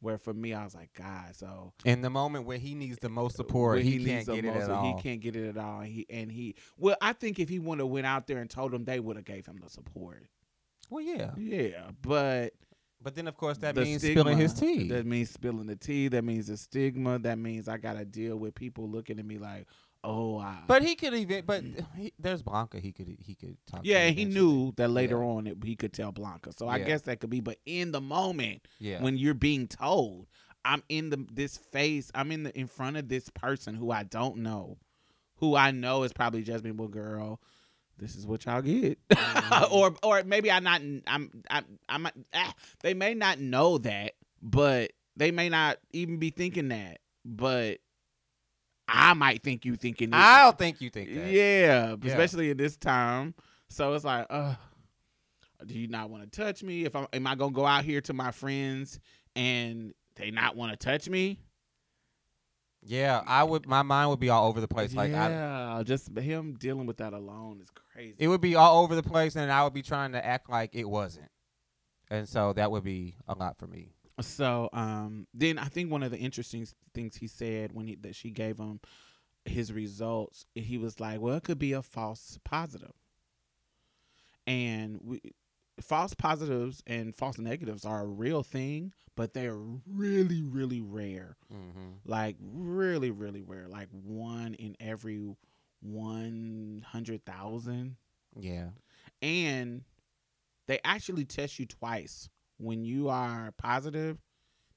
where 0.00 0.18
for 0.18 0.34
me 0.34 0.52
I 0.52 0.64
was 0.64 0.74
like, 0.74 0.92
God, 0.94 1.34
so 1.34 1.72
In 1.84 2.02
the 2.02 2.10
moment 2.10 2.44
where 2.46 2.58
he 2.58 2.74
needs 2.74 2.98
the 2.98 3.08
most 3.08 3.36
support, 3.36 3.76
where 3.76 3.84
he, 3.84 4.04
can't 4.04 4.26
get 4.26 4.44
it 4.44 4.56
at 4.56 4.68
all. 4.68 4.96
He 4.96 5.02
can't 5.02 5.20
get 5.20 5.36
it 5.36 5.48
at 5.48 5.56
all. 5.56 5.80
He 5.80 6.06
and 6.10 6.30
he 6.30 6.56
well, 6.76 6.96
I 7.00 7.12
think 7.12 7.38
if 7.38 7.48
he 7.48 7.58
would 7.58 7.78
have 7.78 7.88
went 7.88 8.06
out 8.06 8.26
there 8.26 8.38
and 8.38 8.50
told 8.50 8.72
them, 8.72 8.84
they 8.84 9.00
would 9.00 9.16
have 9.16 9.24
gave 9.24 9.46
him 9.46 9.58
the 9.62 9.70
support. 9.70 10.26
Well, 10.90 11.02
yeah, 11.02 11.30
Yeah, 11.36 11.90
but 12.02 12.52
but 13.06 13.14
then 13.14 13.28
of 13.28 13.36
course 13.36 13.56
that 13.58 13.76
the 13.76 13.82
means 13.82 14.02
stigma, 14.02 14.22
spilling 14.22 14.36
his 14.38 14.52
tea. 14.52 14.88
That 14.88 15.06
means 15.06 15.30
spilling 15.30 15.66
the 15.68 15.76
tea. 15.76 16.08
That 16.08 16.24
means 16.24 16.48
the 16.48 16.56
stigma. 16.56 17.20
That 17.20 17.38
means 17.38 17.68
I 17.68 17.76
gotta 17.76 18.04
deal 18.04 18.36
with 18.36 18.56
people 18.56 18.88
looking 18.88 19.20
at 19.20 19.24
me 19.24 19.38
like, 19.38 19.68
oh, 20.02 20.40
I. 20.40 20.56
but 20.66 20.82
he 20.82 20.96
could 20.96 21.14
even. 21.14 21.44
But 21.46 21.62
he, 21.96 22.12
there's 22.18 22.42
Blanca. 22.42 22.80
He 22.80 22.90
could. 22.90 23.16
He 23.20 23.36
could 23.36 23.58
talk. 23.64 23.82
yeah, 23.84 23.98
and 24.08 24.18
he 24.18 24.24
knew 24.24 24.72
that 24.76 24.90
later 24.90 25.18
Yeah. 25.18 25.24
on 25.28 25.46
it, 25.46 25.58
he 25.62 25.76
could 25.76 25.92
tell 25.92 26.10
Blanca. 26.10 26.50
So 26.52 26.66
I 26.66 26.78
Yeah. 26.78 26.84
guess 26.86 27.02
that 27.02 27.20
could 27.20 27.30
be. 27.30 27.38
But 27.38 27.58
in 27.64 27.92
the 27.92 28.00
moment, 28.00 28.66
Yeah. 28.80 29.00
when 29.00 29.16
you're 29.16 29.34
being 29.34 29.68
told, 29.68 30.26
I'm 30.64 30.82
in 30.88 31.10
the 31.10 31.24
this 31.32 31.56
face, 31.56 32.10
I'm 32.12 32.32
in 32.32 32.42
the 32.42 32.58
in 32.58 32.66
front 32.66 32.96
of 32.96 33.08
this 33.08 33.30
person 33.30 33.76
who 33.76 33.92
I 33.92 34.02
don't 34.02 34.38
know, 34.38 34.78
who 35.36 35.54
I 35.54 35.70
know 35.70 36.02
is 36.02 36.12
probably 36.12 36.44
well, 36.72 36.88
girl, 36.88 37.40
this 37.98 38.14
is 38.16 38.26
what 38.26 38.44
y'all 38.44 38.62
get, 38.62 38.98
Mhm. 39.10 39.70
or 39.72 39.94
or 40.02 40.22
maybe 40.24 40.50
I 40.50 40.60
not 40.60 40.80
I'm 41.06 41.30
I'm 41.50 41.78
I'm 41.88 42.06
ah, 42.34 42.54
they 42.82 42.94
may 42.94 43.14
not 43.14 43.38
know 43.38 43.78
that, 43.78 44.12
but 44.42 44.92
they 45.16 45.30
may 45.30 45.48
not 45.48 45.78
even 45.92 46.18
be 46.18 46.30
thinking 46.30 46.68
that, 46.68 46.98
but 47.24 47.78
I 48.88 49.14
might 49.14 49.42
think 49.42 49.64
you 49.64 49.76
thinking 49.76 50.10
it. 50.10 50.16
I 50.16 50.42
don't 50.44 50.58
think 50.58 50.80
you 50.80 50.90
think 50.90 51.08
that. 51.14 51.30
Yeah, 51.30 51.96
Yeah. 52.00 52.10
especially 52.10 52.50
in 52.50 52.56
this 52.56 52.76
time. 52.76 53.34
So 53.68 53.92
it's 53.94 54.04
like, 54.04 54.26
uh, 54.30 54.54
do 55.64 55.74
you 55.76 55.88
not 55.88 56.08
want 56.10 56.22
to 56.22 56.28
touch 56.40 56.62
me? 56.62 56.84
If 56.84 56.94
I'm, 56.94 57.06
am 57.12 57.26
I 57.26 57.34
gonna 57.34 57.52
go 57.52 57.66
out 57.66 57.84
here 57.84 58.00
to 58.02 58.12
my 58.12 58.30
friends 58.30 59.00
and 59.34 59.92
they 60.14 60.30
not 60.30 60.54
want 60.56 60.70
to 60.72 60.76
touch 60.76 61.08
me? 61.08 61.40
Yeah, 62.86 63.22
I 63.26 63.42
would. 63.42 63.66
My 63.66 63.82
mind 63.82 64.10
would 64.10 64.20
be 64.20 64.30
all 64.30 64.48
over 64.48 64.60
the 64.60 64.68
place. 64.68 64.94
Like 64.94 65.12
I, 65.12 65.30
yeah, 65.30 65.82
just 65.84 66.16
him 66.16 66.54
dealing 66.54 66.86
with 66.86 66.98
that 66.98 67.12
alone 67.12 67.60
is 67.60 67.68
crazy. 67.70 68.14
it 68.18 68.28
would 68.28 68.40
be 68.40 68.54
all 68.54 68.82
over 68.82 68.94
the 68.94 69.02
place, 69.02 69.34
and 69.36 69.50
I 69.50 69.64
would 69.64 69.74
be 69.74 69.82
trying 69.82 70.12
to 70.12 70.24
act 70.24 70.48
like 70.48 70.70
it 70.74 70.88
wasn't. 70.88 71.30
And 72.10 72.28
so 72.28 72.52
that 72.52 72.70
would 72.70 72.84
be 72.84 73.16
a 73.26 73.34
lot 73.34 73.58
for 73.58 73.66
me. 73.66 73.90
So 74.20 74.70
um, 74.72 75.26
then 75.34 75.58
I 75.58 75.64
think 75.64 75.90
one 75.90 76.02
of 76.02 76.10
the 76.12 76.18
interesting 76.18 76.66
things 76.94 77.16
he 77.16 77.26
said 77.26 77.72
when 77.72 77.86
he 77.86 77.96
that 77.96 78.14
she 78.14 78.30
gave 78.30 78.58
him 78.58 78.80
his 79.44 79.72
results, 79.72 80.46
he 80.54 80.78
was 80.78 81.00
like, 81.00 81.20
"Well, 81.20 81.36
it 81.36 81.42
could 81.42 81.58
be 81.58 81.72
a 81.72 81.82
false 81.82 82.38
positive." 82.44 82.92
And 84.46 85.00
we, 85.02 85.20
false 85.80 86.14
positives 86.14 86.82
and 86.86 87.14
false 87.14 87.38
negatives 87.38 87.84
are 87.84 88.02
a 88.02 88.06
real 88.06 88.42
thing, 88.42 88.92
but 89.16 89.34
they're 89.34 89.58
really, 89.86 90.42
really 90.42 90.80
rare. 90.80 91.36
Mm-hmm. 91.52 91.90
Like 92.04 92.36
really, 92.40 93.10
really 93.10 93.42
rare. 93.42 93.68
Like 93.68 93.88
one 93.90 94.54
in 94.54 94.76
every 94.80 95.20
one 95.82 96.84
hundred 96.88 97.24
thousand 97.24 97.96
Yeah. 98.38 98.70
and 99.22 99.82
they 100.66 100.80
actually 100.84 101.24
test 101.26 101.58
you 101.58 101.66
twice 101.66 102.28
when 102.58 102.82
you 102.84 103.08
are 103.10 103.52
positive 103.58 104.18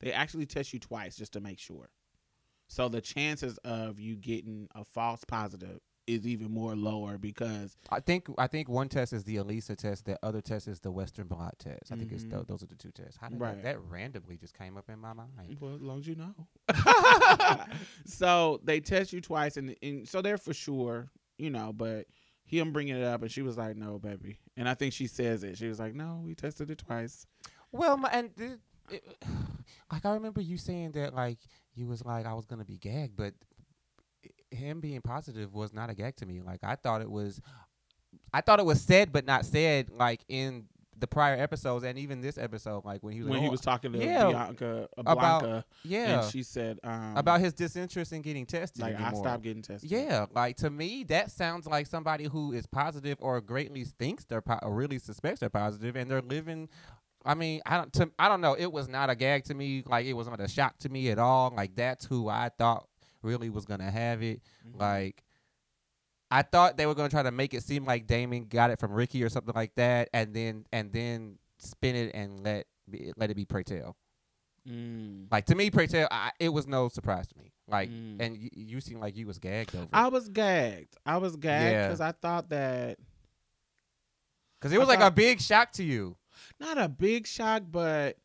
they 0.02 0.12
actually 0.12 0.46
test 0.46 0.74
you 0.74 0.80
twice 0.80 1.16
just 1.16 1.34
to 1.34 1.40
make 1.40 1.58
sure 1.58 1.90
so 2.68 2.90
the 2.90 3.02
chances 3.02 3.58
of 3.60 4.00
you 4.00 4.18
getting 4.18 4.68
a 4.76 4.84
false 4.84 5.24
positive 5.24 5.80
is 6.10 6.28
even 6.28 6.52
more 6.52 6.76
lower 6.76 7.18
because 7.18 7.78
I 7.90 8.00
think 8.00 8.28
I 8.38 8.48
think 8.48 8.68
one 8.70 8.90
test 8.90 9.14
is 9.14 9.24
the 9.24 9.38
Elisa 9.38 9.76
test. 9.76 10.06
The 10.06 10.18
other 10.24 10.42
test 10.42 10.68
is 10.68 10.80
the 10.80 10.92
Western 10.92 11.28
blot 11.28 11.58
test. 11.60 11.92
I 11.92 11.96
think 11.96 12.12
it's 12.12 12.24
Mhm. 12.24 12.32
th- 12.32 12.48
those 12.48 12.64
are 12.64 12.68
the 12.68 12.76
two 12.76 12.92
tests. 12.92 13.18
How 13.18 13.30
did 13.30 13.40
Right. 13.40 13.56
that, 13.56 13.64
that 13.64 13.82
randomly 13.90 14.38
just 14.38 14.58
came 14.58 14.76
up 14.78 14.90
in 14.90 15.00
my 15.00 15.14
mind? 15.14 15.58
well 15.60 15.76
as 15.76 15.82
long 15.82 16.00
as 16.00 16.08
you 16.08 16.16
know 16.16 16.34
so 18.06 18.60
they 18.64 18.80
test 18.80 19.14
you 19.14 19.22
twice 19.22 19.58
and, 19.58 19.76
and 19.82 20.08
so 20.08 20.22
they're 20.22 20.38
for 20.38 20.54
sure 20.54 21.10
you 21.38 21.50
know 21.50 21.72
but 21.74 22.06
him 22.44 22.72
bringing 22.74 22.96
it 22.96 23.04
up 23.04 23.22
and 23.22 23.32
she 23.32 23.42
was 23.42 23.58
like 23.58 23.76
no 23.76 24.00
baby 24.00 24.40
and 24.58 24.68
i 24.68 24.74
think 24.74 24.94
she 24.94 25.08
says 25.08 25.44
it 25.44 25.58
she 25.58 25.68
was 25.68 25.80
like 25.80 25.94
no 25.94 26.22
we 26.26 26.34
tested 26.36 26.70
it 26.70 26.78
twice 26.78 27.26
Well, 27.72 27.98
my, 27.98 28.10
and 28.10 28.36
th- 28.36 28.58
it, 28.90 29.04
like 29.92 30.06
I 30.06 30.14
remember 30.14 30.42
you 30.42 30.58
saying 30.58 30.92
that 30.94 31.14
like 31.14 31.38
you 31.76 31.86
was 31.88 32.04
like 32.04 32.26
I 32.26 32.34
was 32.34 32.46
gonna 32.48 32.66
be 32.66 32.78
gagged, 32.78 33.16
but 33.16 33.34
him 34.52 34.80
being 34.80 35.02
positive 35.02 35.54
was 35.54 35.74
not 35.74 35.90
a 35.90 35.94
gag 35.96 36.16
to 36.18 36.26
me. 36.26 36.42
Like 36.42 36.60
I 36.64 36.76
thought 36.76 37.02
it 37.02 37.10
was, 37.12 37.42
I 38.34 38.42
thought 38.42 38.60
it 38.60 38.66
was 38.66 38.82
said 38.82 39.12
but 39.12 39.26
not 39.26 39.46
said. 39.46 39.90
Like 39.90 40.22
in 40.28 40.66
the 40.98 41.08
prior 41.08 41.36
episodes 41.38 41.86
and 41.86 41.98
even 41.98 42.20
this 42.20 42.38
episode, 42.38 42.84
like 42.84 43.02
when 43.02 43.14
he 43.14 43.20
was 43.22 43.30
when 43.30 43.38
like, 43.38 43.44
he 43.44 43.48
"Oh, 43.48 43.52
was 43.52 43.62
talking 43.62 43.94
to 43.94 44.00
yeah, 44.00 44.28
Bianca 44.28 44.90
uh, 44.98 45.02
about- 45.02 45.40
Blanca, 45.42 45.66
yeah 45.86 46.22
and 46.24 46.30
she 46.32 46.44
said 46.44 46.78
um, 46.84 47.16
about 47.16 47.40
his 47.40 47.54
disinterest 47.54 48.12
in 48.12 48.22
getting 48.22 48.46
tested 48.46 48.82
like 48.82 49.00
I 49.00 49.14
stopped 49.14 49.44
getting 49.44 49.62
tested. 49.62 49.90
Yeah, 49.90 50.26
like 50.36 50.58
to 50.58 50.70
me, 50.70 51.06
that 51.06 51.32
sounds 51.32 51.68
like 51.68 51.88
somebody 51.88 52.26
who 52.26 52.52
is 52.52 52.66
positive 52.66 53.18
or 53.22 53.40
greatly 53.40 53.86
thinks 53.86 54.26
they're 54.26 54.42
po- 54.42 54.60
or 54.62 54.74
really 54.74 55.00
suspects 55.00 55.40
they're 55.40 55.50
positive, 55.50 55.96
and 55.96 56.12
they're 56.12 56.22
living. 56.22 56.68
I 57.26 57.34
mean, 57.34 57.62
I 57.66 57.78
don't. 57.78 57.94
To, 57.94 58.12
I 58.20 58.28
don't 58.30 58.42
know. 58.42 58.54
It 58.54 58.72
was 58.72 58.88
not 58.90 59.10
a 59.10 59.16
gag 59.16 59.44
to 59.46 59.54
me. 59.54 59.84
Like 59.86 60.06
it 60.06 60.14
was 60.14 60.28
not 60.28 60.40
a 60.42 60.48
shock 60.50 60.78
to 60.80 60.90
me 60.90 61.10
at 61.12 61.20
all. 61.20 61.54
Like 61.56 61.76
that's 61.76 62.06
who 62.06 62.28
I 62.30 62.50
thought 62.58 62.88
really 63.22 63.50
was 63.50 63.66
gonna 63.66 63.90
have 63.92 64.22
it. 64.24 64.42
Mhm. 64.68 64.80
Like 64.80 65.24
I 66.32 66.42
thought 66.44 66.78
they 66.78 66.86
were 66.86 66.96
gonna 66.96 67.10
try 67.10 67.24
to 67.24 67.32
make 67.32 67.54
it 67.54 67.64
seem 67.64 67.86
like 67.86 68.06
Damon 68.08 68.46
got 68.46 68.70
it 68.72 68.80
from 68.80 68.92
Ricky 68.92 69.24
or 69.24 69.30
something 69.30 69.56
like 69.56 69.74
that, 69.76 70.10
and 70.14 70.34
then 70.34 70.66
and 70.72 70.92
then 70.94 71.40
spin 71.58 71.96
it 71.96 72.12
and 72.14 72.42
let 72.44 72.68
be, 72.90 73.12
let 73.18 73.30
it 73.32 73.36
be 73.36 73.46
Pray 73.46 73.64
Tell. 73.64 73.96
Mm. 74.68 75.28
Like 75.32 75.46
to 75.48 75.56
me, 75.56 75.72
Pray 75.72 75.88
Tell, 75.88 76.08
I, 76.12 76.32
it 76.40 76.50
was 76.50 76.68
no 76.68 76.90
surprise 76.90 77.28
to 77.28 77.38
me. 77.38 77.52
Like, 77.68 77.90
Mm. 77.90 78.20
and 78.22 78.38
you, 78.38 78.50
you 78.54 78.82
seem 78.82 79.00
like 79.00 79.16
you 79.16 79.26
was 79.28 79.38
gagged 79.40 79.76
over. 79.76 79.84
it. 79.86 79.90
I 79.94 80.08
was 80.10 80.28
gagged. 80.30 80.98
I 81.06 81.18
was 81.18 81.36
gagged 81.36 81.72
Yeah. 81.74 81.88
because 81.88 82.02
I 82.02 82.12
thought 82.14 82.50
that 82.50 82.98
Cause 84.62 84.72
it 84.74 84.78
was 84.80 84.90
I 84.90 84.96
like 84.96 85.02
a 85.02 85.12
big 85.12 85.40
shock 85.40 85.72
to 85.74 85.84
you. 85.84 86.18
not 86.60 86.78
a 86.78 86.90
big 86.90 87.26
shock, 87.28 87.64
but 87.72 88.18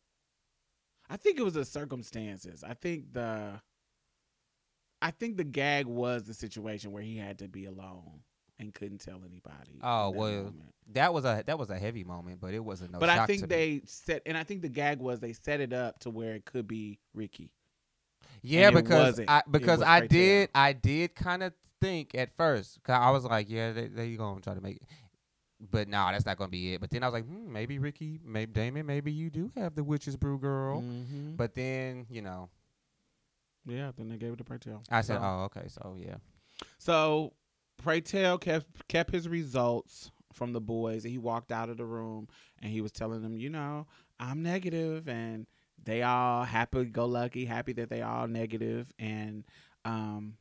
I 1.09 1.17
think 1.17 1.39
it 1.39 1.43
was 1.43 1.53
the 1.53 1.63
circumstances. 1.65 2.63
I 2.63 2.73
think 2.73 3.13
the 3.13 3.61
I 5.05 5.11
think 5.11 5.37
the 5.37 5.43
gag 5.43 5.85
was 5.85 6.23
the 6.23 6.33
situation 6.33 6.91
where 6.91 7.03
he 7.03 7.15
had 7.15 7.37
to 7.37 7.47
be 7.47 7.65
alone 7.65 8.21
and 8.57 8.73
couldn't 8.73 9.01
tell 9.01 9.21
anybody. 9.23 9.79
Oh, 9.83 10.11
that 10.11 10.17
well, 10.17 10.31
moment. 10.31 10.73
That 10.93 11.13
was 11.13 11.25
a 11.25 11.43
that 11.45 11.59
was 11.59 11.69
a 11.69 11.77
heavy 11.77 12.03
moment, 12.03 12.41
but 12.41 12.55
it 12.55 12.59
wasn't 12.59 12.91
no. 12.91 12.97
but 12.97 13.09
I 13.09 13.27
think 13.27 13.41
to 13.41 13.47
me. 13.47 13.55
they 13.55 13.81
set, 13.85 14.23
and 14.25 14.35
I 14.35 14.43
think 14.43 14.63
the 14.63 14.69
gag 14.69 14.97
was 14.99 15.19
they 15.19 15.33
set 15.33 15.61
it 15.61 15.73
up 15.73 15.99
to 15.99 16.09
where 16.09 16.33
it 16.33 16.45
could 16.45 16.67
be 16.67 16.97
Ricky. 17.13 17.51
yeah 18.41 18.69
and 18.69 18.75
because. 18.77 19.21
I 19.27 19.43
because 19.51 19.83
I 19.83 19.99
right 19.99 20.09
there. 20.09 20.19
did 20.39 20.49
I 20.55 20.73
did 20.73 21.13
kind 21.13 21.43
of 21.43 21.53
think 21.79 22.15
at 22.15 22.35
first 22.35 22.79
I 22.87 23.11
was 23.11 23.25
like 23.25 23.47
yeah 23.47 23.73
they 23.73 23.85
they 23.85 24.15
gonna 24.15 24.41
try 24.41 24.55
to 24.55 24.61
make 24.61 24.77
it, 24.77 24.83
but 25.69 25.87
nah 25.87 26.11
that's 26.11 26.25
not 26.25 26.37
gonna 26.37 26.49
be 26.49 26.73
it. 26.73 26.81
But 26.81 26.89
then 26.89 27.03
I 27.03 27.07
was 27.07 27.13
like 27.13 27.27
hmm, 27.27 27.53
maybe 27.53 27.77
Ricky, 27.77 28.19
maybe 28.25 28.53
Damon, 28.53 28.87
maybe 28.87 29.11
you 29.11 29.29
do 29.29 29.51
have 29.55 29.75
the 29.75 29.83
witch's 29.83 30.15
brew 30.15 30.39
girl. 30.39 30.81
Mhm. 30.81 31.37
But 31.37 31.53
then 31.53 32.07
you 32.09 32.23
know 32.23 32.49
yeah, 33.65 33.91
then 33.97 34.07
they 34.09 34.17
gave 34.17 34.33
it 34.33 34.37
to 34.37 34.43
Pray 34.43 34.57
Tell. 34.57 34.83
I 34.89 35.01
said 35.01 35.17
So- 35.17 35.21
oh 35.23 35.43
okay 35.45 35.67
so 35.67 35.97
yeah 35.99 36.17
So 36.77 37.33
Pray 37.77 38.01
Tell 38.01 38.37
kept 38.37 38.87
kept 38.87 39.11
his 39.11 39.27
results 39.27 40.11
from 40.33 40.53
the 40.53 40.61
boys 40.61 41.03
and 41.05 41.11
he 41.11 41.17
walked 41.17 41.51
out 41.51 41.69
of 41.69 41.77
the 41.77 41.85
room 41.85 42.27
and 42.61 42.71
he 42.71 42.81
was 42.81 42.91
telling 42.91 43.21
them, 43.21 43.37
you 43.37 43.49
know, 43.49 43.87
I'm 44.19 44.43
negative 44.43 45.07
and 45.07 45.47
they 45.83 46.03
all 46.03 46.43
happy 46.43 46.85
go 46.85 47.05
lucky, 47.05 47.45
happy 47.45 47.73
that 47.73 47.89
they 47.89 48.01
all 48.01 48.27
negative 48.27 48.91
and 48.99 49.43
um 49.85 50.37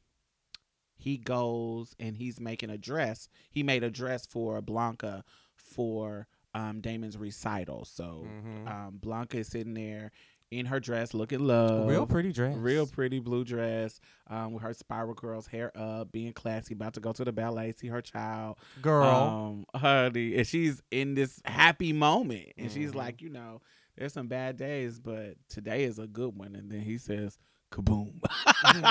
he 0.97 1.19
goes 1.19 1.95
and 1.99 2.17
he's 2.17 2.41
making 2.41 2.71
a 2.71 2.79
dress. 2.79 3.29
He 3.51 3.63
made 3.63 3.83
a 3.85 3.91
dress 3.91 4.27
for 4.27 4.61
Blanca 4.63 5.25
for 5.57 6.27
um 6.55 6.81
Damon's 6.81 7.17
recital. 7.19 7.85
So 7.85 8.25
Mhm. 8.27 8.69
um 8.71 8.97
Blanca 8.99 9.39
is 9.39 9.49
sitting 9.49 9.75
there 9.75 10.13
in 10.59 10.67
her 10.67 10.81
dress 10.81 11.15
looking 11.15 11.41
love. 11.41 11.87
real 11.89 12.07
pretty 12.07 12.33
dress 12.33 12.57
Real 12.57 12.87
pretty 12.87 13.19
blue 13.21 13.45
dress, 13.45 14.01
um, 14.29 14.53
with 14.53 14.63
her 14.63 14.73
spiral 14.75 15.15
curls, 15.15 15.47
hair 15.47 15.73
up, 15.77 16.13
being 16.13 16.33
classy, 16.33 16.75
about 16.75 16.95
to 16.95 17.01
go 17.01 17.13
to 17.13 17.25
the 17.25 17.33
ballet, 17.33 17.73
see 17.73 17.89
her 17.89 18.01
child, 18.01 18.57
girl 18.81 19.65
um, 19.75 19.81
honey, 19.81 20.37
and 20.37 20.47
she's 20.47 20.83
in 20.91 21.15
this 21.15 21.41
happy 21.45 21.93
moment, 21.93 22.49
and 22.57 22.71
she's 22.71 22.93
Mhm. 22.93 22.97
like, 22.97 23.21
you 23.23 23.29
know, 23.31 23.61
there's 23.97 24.13
some 24.13 24.29
bad 24.29 24.57
days, 24.57 24.99
but 24.99 25.35
today 25.49 25.85
is 25.85 25.99
a 25.99 26.07
good 26.07 26.37
one. 26.37 26.55
And 26.57 26.71
then 26.71 26.81
he 26.81 26.99
says, 26.99 27.39
"Kaboom!" 27.71 28.21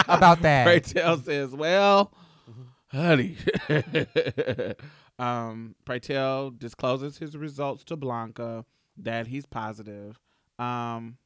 About 0.08 0.42
that. 0.42 0.66
Rachel 0.66 1.18
says, 1.18 1.54
"Well, 1.54 2.14
Mhm. 2.50 2.68
honey." 2.88 3.38
um, 5.20 5.76
Pray 5.86 6.00
Tell 6.00 6.52
discloses 6.52 7.18
his 7.18 7.38
results 7.38 7.84
to 7.86 7.96
Blanca 7.96 8.66
that 8.98 9.28
he's 9.28 9.46
positive. 9.46 10.20
Um, 10.60 11.18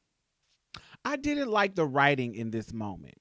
I 1.08 1.16
didn't 1.16 1.50
like 1.50 1.74
the 1.74 1.86
writing 1.86 2.34
in 2.34 2.50
this 2.50 2.72
moment. 2.72 3.16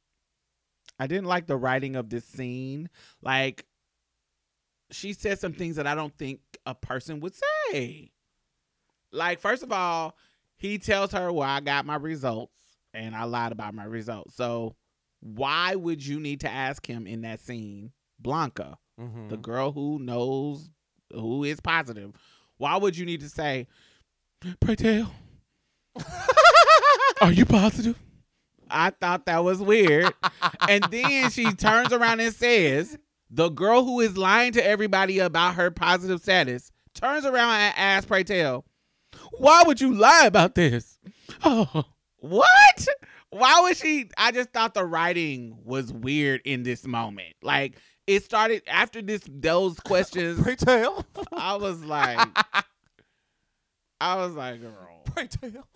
I 1.00 1.08
didn't 1.08 1.26
like 1.28 1.48
the 1.48 1.56
writing 1.56 1.96
of 1.96 2.10
this 2.10 2.26
scene. 2.26 2.90
Like, 3.22 3.66
she 4.92 5.14
said 5.14 5.40
some 5.40 5.54
things 5.54 5.76
that 5.78 5.88
I 5.88 5.96
don't 5.96 6.16
think 6.18 6.40
a 6.66 6.76
person 6.76 7.20
would 7.22 7.34
say. 7.72 8.12
Like, 9.12 9.40
first 9.40 9.64
of 9.64 9.72
all, 9.72 10.18
he 10.58 10.78
tells 10.80 11.12
her, 11.14 11.32
Well, 11.32 11.48
I 11.48 11.60
got 11.62 11.86
my 11.86 11.96
results 11.96 12.58
and 12.94 13.16
I 13.16 13.24
lied 13.24 13.52
about 13.52 13.74
my 13.74 13.86
results. 13.86 14.36
So, 14.36 14.76
why 15.22 15.76
would 15.76 16.06
you 16.06 16.20
need 16.20 16.42
to 16.42 16.50
ask 16.50 16.86
him 16.86 17.08
in 17.08 17.22
that 17.22 17.40
scene, 17.40 17.92
Blanca, 18.20 18.78
Mhm. 19.00 19.30
the 19.30 19.38
girl 19.38 19.72
who 19.72 19.98
knows 20.00 20.70
who 21.14 21.44
is 21.46 21.62
positive? 21.62 22.12
Why 22.58 22.76
would 22.76 22.98
you 22.98 23.06
need 23.06 23.22
to 23.22 23.30
say, 23.30 23.68
Pray 24.60 24.76
tell, 24.76 25.14
are 27.22 27.32
you 27.32 27.46
positive? 27.46 27.98
I 28.70 28.90
thought 28.90 29.26
that 29.26 29.44
was 29.44 29.60
weird. 29.60 30.14
and 30.68 30.84
then 30.92 31.30
she 31.32 31.52
turns 31.54 31.94
around 31.94 32.20
and 32.20 32.34
says, 32.34 32.98
the 33.30 33.50
girl 33.50 33.84
who 33.84 34.00
is 34.02 34.18
lying 34.18 34.54
to 34.54 34.66
everybody 34.66 35.20
about 35.20 35.56
her 35.56 35.72
positive 35.72 36.22
status 36.22 36.72
turns 36.94 37.26
around 37.26 37.56
and 37.56 37.74
asks 37.78 38.06
Pray 38.06 38.24
tell, 38.24 38.66
why 39.34 39.64
would 39.66 39.82
you 39.82 39.94
lie 39.94 40.26
about 40.26 40.56
this? 40.56 40.98
Oh, 41.44 41.84
what? 42.20 42.88
Why 43.30 43.62
would 43.62 43.78
she? 43.78 44.10
I 44.18 44.32
just 44.32 44.52
thought 44.52 44.74
the 44.74 44.86
writing 44.86 45.58
was 45.64 45.92
weird 45.92 46.42
in 46.46 46.64
this 46.64 46.88
moment. 46.88 47.36
Like, 47.42 47.76
it 48.08 48.24
started 48.24 48.64
after 48.68 49.02
this 49.02 49.22
those 49.28 49.80
questions. 49.82 50.42
Pray 50.42 50.56
tell. 50.56 51.06
I 51.34 51.56
was 51.58 51.84
like, 51.84 52.18
I 54.00 54.16
was 54.16 54.34
like, 54.34 54.62
girl, 54.62 55.02
Pray 55.06 55.28
tell. 55.28 55.68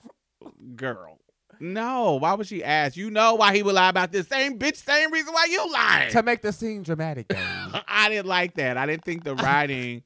girl. 0.76 1.20
No, 1.62 2.16
why 2.16 2.34
would 2.34 2.48
she 2.48 2.64
ask? 2.64 2.98
You 2.98 3.12
know 3.12 3.36
why 3.36 3.56
he 3.56 3.62
would 3.62 3.76
lie 3.76 3.90
about 3.90 4.12
this 4.12 4.28
same 4.28 4.58
bitch, 4.58 4.78
same 4.78 5.12
reason 5.12 5.32
why 5.32 5.46
you 5.46 5.72
lying. 5.72 6.12
To 6.12 6.24
make 6.24 6.42
the 6.42 6.52
scene 6.52 6.82
dramatic. 6.82 7.28
I 7.88 8.10
didn't 8.10 8.26
like 8.26 8.56
that. 8.56 8.78
I 8.78 8.88
didn't 8.88 9.06
think 9.06 9.24
the 9.24 9.36
writing 9.36 10.02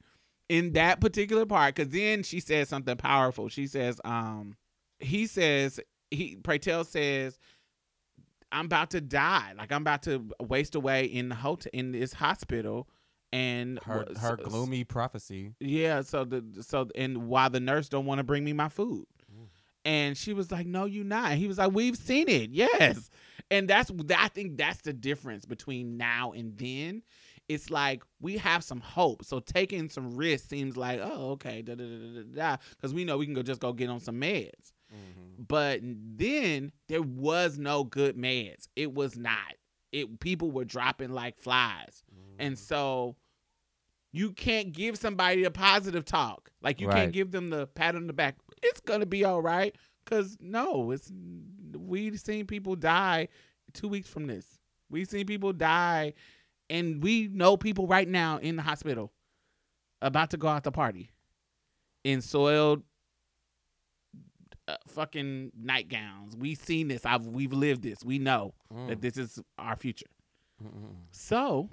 in 0.48 0.74
that 0.74 1.00
particular 1.00 1.46
part, 1.46 1.74
because 1.74 1.90
then 1.92 2.22
she 2.22 2.40
says 2.40 2.68
something 2.68 2.96
powerful. 2.96 3.48
She 3.48 3.66
says, 3.66 4.00
um, 4.04 4.54
he 5.00 5.26
says, 5.26 5.80
he 6.10 6.36
Pray 6.36 6.58
Tell 6.58 6.84
says, 6.84 7.38
I'm 8.52 8.66
about 8.66 8.90
to 8.90 9.00
die. 9.00 9.54
Like 9.56 9.72
I'm 9.72 9.82
about 9.82 10.02
to 10.02 10.28
waste 10.40 10.74
away 10.74 11.06
in 11.06 11.30
the 11.30 11.34
hotel 11.34 11.70
in 11.72 11.92
this 11.92 12.12
hospital. 12.12 12.88
And 13.32 13.80
her 13.84 14.06
her 14.20 14.36
so- 14.38 14.44
gloomy 14.44 14.84
prophecy. 14.84 15.54
Yeah, 15.58 16.02
so 16.02 16.24
the 16.24 16.44
so 16.60 16.88
and 16.94 17.28
why 17.28 17.48
the 17.48 17.60
nurse 17.60 17.88
don't 17.88 18.06
want 18.06 18.18
to 18.18 18.24
bring 18.24 18.44
me 18.44 18.52
my 18.52 18.68
food. 18.68 19.06
And 19.86 20.18
she 20.18 20.32
was 20.34 20.50
like, 20.50 20.66
"No, 20.66 20.84
you 20.84 21.04
not." 21.04 21.30
And 21.30 21.38
he 21.38 21.46
was 21.46 21.58
like, 21.58 21.72
"We've 21.72 21.96
seen 21.96 22.28
it, 22.28 22.50
yes." 22.50 23.08
And 23.50 23.68
that's 23.68 23.90
I 24.16 24.28
think 24.28 24.56
that's 24.58 24.80
the 24.82 24.92
difference 24.92 25.44
between 25.46 25.96
now 25.96 26.32
and 26.32 26.58
then. 26.58 27.02
It's 27.48 27.70
like 27.70 28.02
we 28.20 28.38
have 28.38 28.64
some 28.64 28.80
hope, 28.80 29.24
so 29.24 29.38
taking 29.38 29.88
some 29.88 30.16
risks 30.16 30.48
seems 30.48 30.76
like, 30.76 30.98
oh, 31.00 31.30
okay, 31.32 31.62
da 31.62 31.76
da 31.76 31.84
da 31.84 32.22
da 32.22 32.22
da, 32.34 32.56
because 32.70 32.92
we 32.92 33.04
know 33.04 33.16
we 33.18 33.24
can 33.26 33.34
go 33.34 33.42
just 33.44 33.60
go 33.60 33.72
get 33.72 33.88
on 33.88 34.00
some 34.00 34.20
meds. 34.20 34.72
Mm-hmm. 34.92 35.44
But 35.46 35.80
then 35.82 36.72
there 36.88 37.02
was 37.02 37.56
no 37.56 37.84
good 37.84 38.16
meds. 38.16 38.66
It 38.74 38.92
was 38.92 39.16
not. 39.16 39.54
It 39.92 40.18
people 40.18 40.50
were 40.50 40.64
dropping 40.64 41.10
like 41.10 41.38
flies. 41.38 42.02
Mm-hmm. 42.12 42.40
And 42.40 42.58
so 42.58 43.14
you 44.12 44.32
can't 44.32 44.72
give 44.72 44.96
somebody 44.98 45.44
a 45.44 45.50
positive 45.50 46.04
talk. 46.04 46.50
Like 46.62 46.80
you 46.80 46.88
Right. 46.88 46.96
can't 46.96 47.12
give 47.12 47.30
them 47.30 47.50
the 47.50 47.66
pat 47.68 47.94
on 47.94 48.06
the 48.08 48.12
back. 48.12 48.36
It's 48.62 48.80
gonna 48.80 49.06
be 49.06 49.24
all 49.24 49.40
right. 49.42 49.74
Cause 50.06 50.36
no, 50.40 50.90
it's 50.92 51.10
we've 51.76 52.18
seen 52.20 52.46
people 52.46 52.76
die 52.76 53.28
two 53.72 53.88
weeks 53.88 54.08
from 54.08 54.26
this. 54.26 54.46
We've 54.88 55.08
seen 55.08 55.26
people 55.26 55.52
die, 55.52 56.14
and 56.70 57.02
we 57.02 57.28
know 57.28 57.56
people 57.56 57.86
right 57.88 58.06
now 58.08 58.38
in 58.38 58.56
the 58.56 58.62
hospital 58.62 59.12
about 60.00 60.30
to 60.30 60.36
go 60.36 60.46
out 60.48 60.62
to 60.64 60.70
party 60.70 61.10
in 62.04 62.20
soiled 62.20 62.82
uh, 64.68 64.76
fucking 64.88 65.52
nightgowns. 65.60 66.36
We've 66.36 66.58
seen 66.58 66.88
this. 66.88 67.04
I've 67.04 67.26
we've 67.26 67.52
lived 67.52 67.82
this. 67.82 67.98
We 68.04 68.18
know 68.18 68.54
Mm. 68.72 68.88
that 68.88 69.00
this 69.00 69.16
is 69.16 69.40
our 69.58 69.76
future. 69.76 70.06
Mm-mm. 70.62 70.94
So 71.12 71.68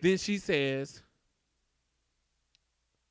then 0.00 0.16
she 0.18 0.38
says, 0.38 1.02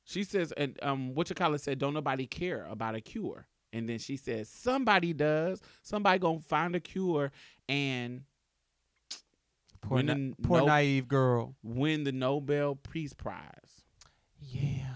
she 0.04 0.22
says, 0.24 0.52
and 0.52 0.78
um, 0.82 1.14
what 1.14 1.28
you 1.28 1.34
call 1.34 1.54
it 1.54 1.60
said, 1.60 1.78
don't 1.78 1.94
nobody 1.94 2.26
care 2.26 2.66
about 2.70 2.94
a 2.94 3.00
cure. 3.00 3.46
And 3.72 3.88
then 3.88 3.98
she 3.98 4.16
says, 4.16 4.48
somebody 4.48 5.12
does. 5.12 5.60
Somebody 5.82 6.18
gonna 6.20 6.38
find 6.40 6.76
a 6.76 6.80
cure 6.80 7.32
and 7.68 8.22
Poor, 9.80 10.02
na- 10.02 10.14
the 10.14 10.34
poor 10.42 10.60
no- 10.60 10.66
naive 10.66 11.08
girl. 11.08 11.54
win 11.62 12.04
the 12.04 12.12
Nobel 12.12 12.76
Peace 12.76 13.12
Prize. 13.12 13.82
Yeah. 14.40 14.86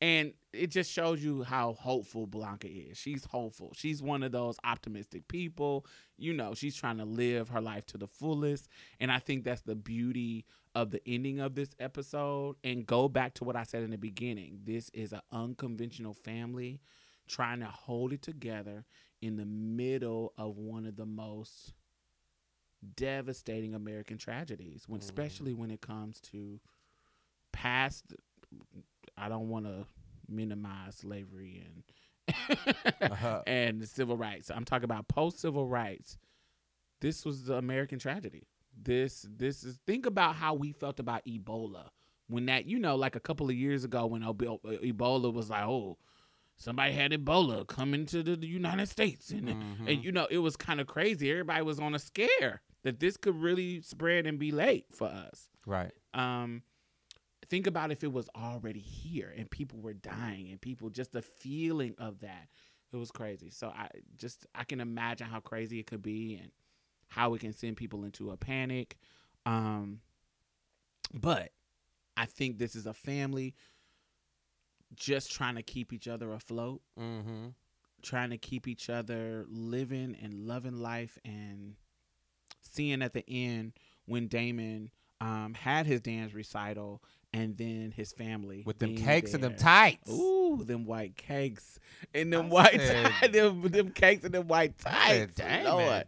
And 0.00 0.32
it 0.52 0.68
just 0.70 0.90
shows 0.90 1.22
you 1.24 1.42
how 1.42 1.74
hopeful 1.74 2.26
Blanca 2.26 2.68
is. 2.68 2.96
She's 2.98 3.24
hopeful. 3.24 3.72
She's 3.74 4.02
one 4.02 4.22
of 4.22 4.32
those 4.32 4.56
optimistic 4.64 5.26
people. 5.28 5.86
You 6.18 6.32
know, 6.34 6.54
she's 6.54 6.76
trying 6.76 6.98
to 6.98 7.04
live 7.04 7.48
her 7.48 7.60
life 7.60 7.86
to 7.86 7.98
the 7.98 8.06
fullest. 8.06 8.68
And 9.00 9.10
I 9.10 9.18
think 9.18 9.44
that's 9.44 9.62
the 9.62 9.74
beauty 9.74 10.44
of 10.74 10.90
the 10.90 11.00
ending 11.06 11.40
of 11.40 11.54
this 11.54 11.70
episode. 11.78 12.56
And 12.64 12.86
go 12.86 13.08
back 13.08 13.34
to 13.34 13.44
what 13.44 13.56
I 13.56 13.62
said 13.64 13.82
in 13.82 13.90
the 13.90 13.98
beginning. 13.98 14.60
This 14.64 14.90
is 14.94 15.12
an 15.12 15.20
unconventional 15.32 16.14
family 16.14 16.80
trying 17.28 17.60
to 17.60 17.66
hold 17.66 18.12
it 18.12 18.22
together 18.22 18.84
in 19.22 19.36
the 19.36 19.46
middle 19.46 20.32
of 20.36 20.58
one 20.58 20.84
of 20.86 20.96
the 20.96 21.06
most 21.06 21.72
devastating 22.96 23.74
American 23.74 24.18
tragedies, 24.18 24.84
when 24.88 25.00
Mhm. 25.00 25.04
especially 25.04 25.54
when 25.54 25.70
it 25.70 25.80
comes 25.80 26.20
to 26.20 26.60
past 27.52 28.14
I 29.16 29.28
don't 29.28 29.48
want 29.48 29.64
to 29.66 29.86
minimize 30.28 30.96
slavery 30.96 31.62
and 31.64 31.84
Uh-huh. 33.00 33.42
and 33.46 33.80
the 33.80 33.86
civil 33.86 34.16
rights. 34.16 34.50
I'm 34.50 34.64
talking 34.64 34.84
about 34.84 35.08
post 35.08 35.38
civil 35.40 35.66
rights. 35.66 36.18
This 37.00 37.24
was 37.24 37.44
the 37.46 37.54
American 37.54 37.98
tragedy. 37.98 38.48
This 38.82 39.26
this 39.30 39.64
is 39.64 39.78
think 39.86 40.06
about 40.06 40.36
how 40.36 40.54
we 40.54 40.72
felt 40.72 41.00
about 41.00 41.24
Ebola 41.26 41.88
when 42.28 42.46
that 42.46 42.66
you 42.66 42.78
know 42.78 42.96
like 42.96 43.16
a 43.16 43.20
couple 43.20 43.48
of 43.48 43.54
years 43.54 43.84
ago 43.84 44.06
when 44.06 44.22
Ebola 44.22 45.32
was 45.32 45.50
like 45.50 45.64
oh 45.64 45.98
somebody 46.56 46.92
had 46.92 47.12
Ebola 47.12 47.66
coming 47.66 48.06
to 48.06 48.22
the, 48.22 48.46
United 48.46 48.86
States 48.88 49.30
and 49.30 49.48
Mhm. 49.48 49.88
and 49.92 50.04
you 50.04 50.12
know 50.12 50.26
it 50.30 50.38
was 50.38 50.56
kind 50.56 50.80
of 50.80 50.86
crazy. 50.86 51.30
Everybody 51.30 51.62
was 51.62 51.78
on 51.80 51.94
a 51.94 51.98
scare 51.98 52.62
that 52.82 53.00
this 53.00 53.16
could 53.16 53.34
really 53.36 53.80
spread 53.82 54.26
and 54.26 54.38
be 54.38 54.50
late 54.52 54.86
for 54.92 55.08
us 55.08 55.48
right. 55.66 55.92
um 56.12 56.62
think 57.48 57.66
about 57.66 57.90
if 57.90 58.02
it 58.04 58.12
was 58.12 58.28
already 58.36 58.80
here 58.80 59.32
and 59.36 59.50
people 59.50 59.80
were 59.80 59.94
dying 59.94 60.48
and 60.50 60.60
people 60.60 60.90
just 60.90 61.12
the 61.12 61.22
feeling 61.22 61.94
of 61.98 62.20
that 62.20 62.48
it 62.92 62.96
was 62.96 63.10
crazy 63.10 63.50
so 63.50 63.68
i 63.68 63.88
just 64.16 64.46
i 64.54 64.64
can 64.64 64.80
imagine 64.80 65.26
how 65.26 65.40
crazy 65.40 65.78
it 65.78 65.86
could 65.86 66.02
be 66.02 66.36
and 66.40 66.50
how 67.14 67.34
it 67.34 67.40
can 67.40 67.52
send 67.52 67.76
people 67.76 68.04
into 68.04 68.30
a 68.30 68.36
panic 68.36 68.96
um 69.46 70.00
but 71.12 71.50
i 72.16 72.24
think 72.26 72.58
this 72.58 72.74
is 72.74 72.86
a 72.86 72.94
family 72.94 73.54
just 74.94 75.32
trying 75.32 75.54
to 75.56 75.62
keep 75.62 75.92
each 75.92 76.08
other 76.08 76.32
afloat 76.32 76.80
Mm-hmm. 76.98 77.48
trying 78.02 78.30
to 78.30 78.38
keep 78.38 78.68
each 78.68 78.88
other 78.90 79.44
living 79.48 80.16
and 80.22 80.46
loving 80.46 80.78
life 80.78 81.18
and 81.24 81.74
seeing 82.62 83.02
at 83.02 83.12
the 83.12 83.24
end 83.28 83.72
when 84.06 84.26
Damon 84.28 84.90
um, 85.20 85.54
had 85.54 85.86
his 85.86 86.00
dance 86.00 86.32
recital 86.34 87.02
and 87.32 87.56
then 87.56 87.92
his 87.96 88.12
family 88.12 88.62
With 88.66 88.78
them 88.78 88.94
cakes 88.96 89.34
and 89.34 89.42
them 89.42 89.56
tights. 89.56 90.10
Ooh, 90.10 90.62
them 90.64 90.84
white 90.84 91.16
cakes 91.16 91.78
and 92.14 92.32
them 92.32 92.46
I 92.46 92.48
white 92.48 92.80
said- 92.80 93.06
tights, 93.06 93.32
them, 93.32 93.62
them 93.62 93.90
cakes 93.90 94.24
and 94.24 94.34
them 94.34 94.46
white 94.48 94.80
said, 94.80 94.92
tights. 94.92 95.34
"Damn 95.36 95.64
Lord, 95.64 96.04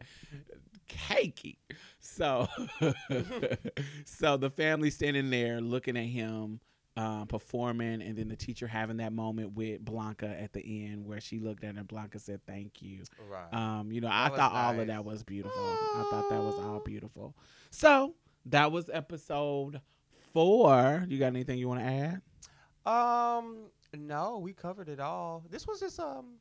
cakey. 0.89 1.57
So, 1.99 2.49
so 4.05 4.37
the 4.37 4.51
family 4.51 4.91
standing 4.91 5.31
there 5.31 5.61
looking 5.61 5.97
at 5.97 6.05
him 6.05 6.61
um, 6.97 7.27
performing, 7.27 8.01
and 8.01 8.17
then 8.17 8.29
the 8.29 8.37
teacher 8.37 8.67
having 8.67 8.97
that 8.99 9.13
moment 9.13 9.53
with 9.53 9.85
Blanca 9.85 10.29
at 10.29 10.53
the 10.53 10.87
end 10.87 11.07
where 11.07 11.21
she 11.21 11.39
looked 11.39 11.63
at 11.63 11.75
her 11.75 11.81
and 11.81 11.89
Blanca 11.89 12.19
said, 12.19 12.41
"Thank 12.47 12.81
you." 12.81 13.03
Right. 13.29 13.53
Um, 13.53 13.93
you 13.93 14.01
know, 14.01 14.09
That 14.09 14.33
I 14.33 14.37
thought 14.37 14.53
all 14.53 14.81
of 14.81 14.87
that 14.87 15.05
was 15.05 15.23
beautiful. 15.23 15.61
I 15.61 16.09
thought 16.11 16.31
that 16.31 16.41
was 16.41 16.55
all 16.55 16.81
beautiful. 16.81 17.37
So 17.71 18.15
that 18.47 18.73
was 18.73 18.89
episode 18.93 19.81
four. 20.33 21.05
You 21.09 21.19
got 21.19 21.27
anything 21.27 21.59
you 21.59 21.69
want 21.69 21.81
to 21.81 21.87
add? 21.87 22.23
Um, 22.87 23.67
no, 23.95 24.39
we 24.39 24.53
covered 24.53 24.89
it 24.89 25.01
all. 25.01 25.45
This 25.51 25.67
was 25.67 25.81
just 25.81 26.01
um, 26.01 26.37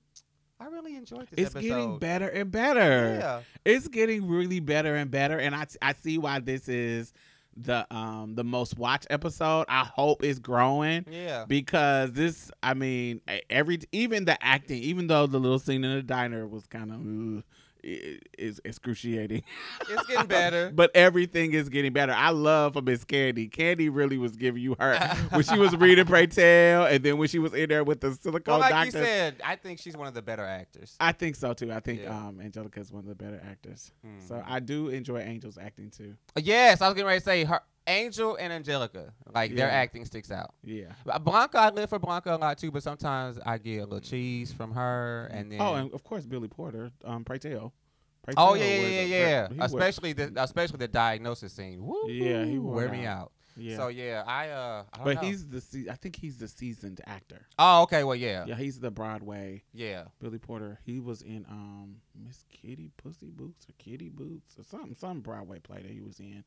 I 0.59 0.65
really 0.67 0.95
enjoyed 0.95 1.27
this 1.29 1.39
episode. 1.39 1.41
It's 1.47 1.55
episode. 1.55 1.67
getting 1.67 1.99
better 1.99 2.27
and 2.27 2.51
better. 2.51 3.17
Yeah. 3.19 3.41
It's 3.65 3.87
getting 3.87 4.27
really 4.27 4.59
better 4.59 4.95
and 4.95 5.11
better, 5.11 5.37
and 5.37 5.53
I 5.55 5.65
I 5.81 5.93
see 5.93 6.17
why 6.17 6.39
this 6.39 6.69
is 6.69 7.11
the 7.57 7.85
um 7.93 8.35
the 8.35 8.43
most 8.43 8.77
watched 8.77 9.07
episode. 9.09 9.65
I 9.69 9.83
hope 9.83 10.23
it's 10.23 10.39
growing 10.39 11.05
Yeah. 11.09 11.45
because 11.47 12.13
this. 12.13 12.51
I 12.63 12.73
mean, 12.73 13.21
every 13.49 13.79
even 13.91 14.25
the 14.25 14.41
acting, 14.43 14.81
even 14.83 15.07
though 15.07 15.27
the 15.27 15.39
little 15.39 15.59
scene 15.59 15.83
in 15.83 15.95
the 15.95 16.03
diner 16.03 16.47
was 16.47 16.65
kind 16.67 16.91
of. 16.91 17.43
Is 17.85 18.59
excruciating. 18.65 19.43
It's 19.87 20.05
getting 20.07 20.25
better. 20.25 20.71
but 20.75 20.89
everything 20.95 21.53
is 21.53 21.69
getting 21.69 21.93
better. 21.93 22.13
I 22.13 22.31
love 22.31 22.73
for 22.73 22.81
Miss 22.81 23.03
Candy. 23.03 23.47
Candy 23.47 23.89
really 23.89 24.17
was 24.17 24.35
giving 24.35 24.61
you 24.63 24.75
her 24.79 24.97
when 25.29 25.43
she 25.43 25.59
was 25.59 25.75
reading 25.77 26.05
Pray 26.05 26.25
Tell, 26.25 26.85
and 26.85 27.03
then 27.03 27.17
when 27.19 27.27
she 27.27 27.37
was 27.37 27.53
in 27.53 27.69
there 27.69 27.83
with 27.83 28.01
the 28.01 28.13
silicone 28.15 28.53
well, 28.53 28.59
like 28.59 28.71
doctor. 28.71 28.97
you 28.97 29.05
said, 29.05 29.35
I 29.45 29.55
think 29.55 29.79
she's 29.79 29.95
one 29.95 30.07
of 30.07 30.15
the 30.15 30.23
better 30.23 30.43
actors. 30.43 30.95
I 30.99 31.11
think 31.11 31.35
so 31.35 31.53
too. 31.53 31.71
I 31.71 31.79
think 31.79 32.01
Yeah. 32.01 32.17
um, 32.17 32.41
Angelica 32.41 32.79
is 32.79 32.91
one 32.91 33.03
of 33.03 33.07
the 33.07 33.15
better 33.15 33.39
actors. 33.47 33.91
So 34.27 34.33
Mhm. 34.35 34.43
I 34.47 34.59
do 34.61 34.89
enjoy 34.89 35.17
Angel's 35.19 35.59
acting 35.59 35.91
too. 35.91 36.15
yes, 36.37 36.81
I 36.81 36.87
was 36.87 36.95
getting 36.95 37.05
ready 37.07 37.19
to 37.19 37.23
say 37.25 37.43
her 37.43 37.61
Angel 37.87 38.35
and 38.35 38.51
Angelica, 38.51 39.13
like 39.33 39.55
their 39.55 39.69
acting 39.69 40.05
sticks 40.05 40.31
out. 40.31 40.53
Yeah. 40.63 40.93
Blanca, 41.21 41.59
I 41.59 41.69
live 41.69 41.89
for 41.89 41.99
Blanca 41.99 42.35
a 42.35 42.37
lot 42.37 42.57
too, 42.57 42.71
but 42.71 42.81
sometimes 42.83 43.39
I 43.45 43.57
get 43.57 43.77
a 43.79 43.83
little 43.83 43.99
cheese 43.99 44.51
from 44.51 44.71
her, 44.71 45.27
and 45.31 45.51
then 45.51 45.61
Oh, 45.61 45.75
and 45.75 45.93
of 45.93 46.03
course 46.03 46.25
Billy 46.25 46.47
Porter, 46.47 46.91
um. 47.03 47.23
Pray 47.23 48.33
oh 48.37 48.55
yeah, 48.55 48.65
yeah, 48.65 49.01
yeah, 49.01 49.47
yeah. 49.51 49.65
Especially 49.65 50.13
the 50.13 50.31
especially 50.37 50.77
the 50.77 50.87
diagnosis 50.87 51.53
scene. 51.53 51.85
Woo, 51.85 52.09
Yeah, 52.09 52.43
he 52.43 52.57
wore 52.57 52.73
wear 52.73 52.85
it 52.87 52.91
me 52.91 53.05
out. 53.05 53.19
out. 53.19 53.31
yeah. 53.55 53.77
So 53.77 53.89
yeah, 53.89 54.23
I 54.25 54.49
uh, 54.49 54.83
I 54.91 55.03
but 55.03 55.15
know. 55.17 55.21
he's 55.21 55.47
the 55.47 55.61
se- 55.61 55.85
I 55.91 55.93
think 55.93 56.15
he's 56.15 56.37
the 56.37 56.47
seasoned 56.47 57.01
actor. 57.05 57.45
oh 57.59 57.83
okay, 57.83 58.03
well 58.03 58.15
yeah, 58.15 58.45
Yeah, 58.47 58.55
he's 58.55 58.79
the 58.79 58.89
Broadway 58.89 59.61
yeah. 59.73 60.05
Billy 60.19 60.39
Porter. 60.39 60.79
He 60.83 60.99
was 60.99 61.21
in 61.21 61.45
um 61.47 61.97
Miss 62.15 62.43
Kitty 62.49 62.89
Pussy 62.97 63.29
Boots 63.29 63.67
or 63.69 63.73
Kitty 63.77 64.09
Boots 64.09 64.57
or 64.57 64.63
something 64.63 64.95
some 64.95 65.19
Broadway 65.21 65.59
play 65.59 65.83
that 65.83 65.91
he 65.91 66.01
was 66.01 66.19
in. 66.19 66.43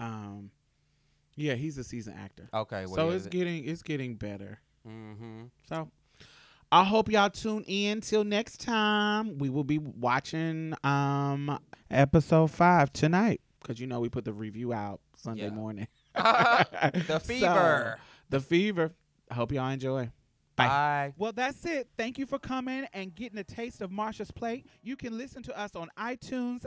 Um, 0.00 0.50
yeah, 1.40 1.54
he's 1.54 1.78
a 1.78 1.84
seasoned 1.84 2.16
actor. 2.18 2.48
Okay. 2.52 2.86
Well, 2.86 2.94
so 2.94 3.10
it's 3.10 3.26
getting 3.26 3.64
it's 3.66 3.82
getting 3.82 4.14
better. 4.16 4.60
mm-hmm. 4.86 5.44
So 5.68 5.88
I 6.72 6.84
hope 6.84 7.10
y'all 7.10 7.30
tune 7.30 7.64
in 7.66 8.00
till 8.00 8.24
next 8.24 8.60
time. 8.60 9.38
We 9.38 9.48
will 9.50 9.64
be 9.64 9.78
watching 9.78 10.74
um 10.84 11.58
episode 11.90 12.50
five 12.50 12.92
tonight 12.92 13.40
because 13.60 13.80
you 13.80 13.86
know 13.86 14.00
we 14.00 14.08
put 14.08 14.24
the 14.24 14.32
review 14.32 14.72
out 14.72 15.00
Sunday 15.16 15.44
Yeah. 15.44 15.50
morning. 15.50 15.88
the 16.14 17.02
So, 17.08 17.18
fever. 17.20 17.98
the 18.28 18.40
fever. 18.40 18.92
I 19.30 19.34
hope 19.34 19.52
y'all 19.52 19.68
enjoy. 19.70 20.10
Bye. 20.56 21.14
Well, 21.16 21.32
that's 21.32 21.64
it. 21.64 21.88
Thank 21.96 22.18
you 22.18 22.26
for 22.26 22.38
coming 22.38 22.84
and 22.92 23.14
getting 23.14 23.38
a 23.38 23.44
taste 23.44 23.80
of 23.80 23.90
Marsha's 23.90 24.30
plate. 24.30 24.66
You 24.82 24.94
can 24.94 25.16
listen 25.16 25.42
to 25.44 25.58
us 25.58 25.74
on 25.74 25.88
iTunes 25.98 26.66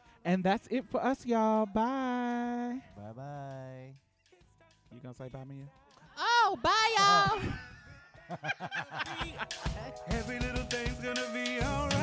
And 0.23 0.43
that's 0.43 0.67
it 0.67 0.85
for 0.89 1.03
us, 1.03 1.25
y'all. 1.25 1.65
Bye. 1.65 2.81
Bye 2.95 3.13
bye. 3.15 3.93
You 4.93 4.99
gonna 5.01 5.15
say 5.15 5.29
bye, 5.29 5.43
Mia? 5.47 5.65
Oh, 6.17 6.57
bye, 6.61 6.95
y'all. 6.97 8.37
Every 10.09 10.39
little 10.39 10.63
thing's 10.65 10.99
gonna 11.03 11.27
be 11.33 11.61
alright. 11.63 12.01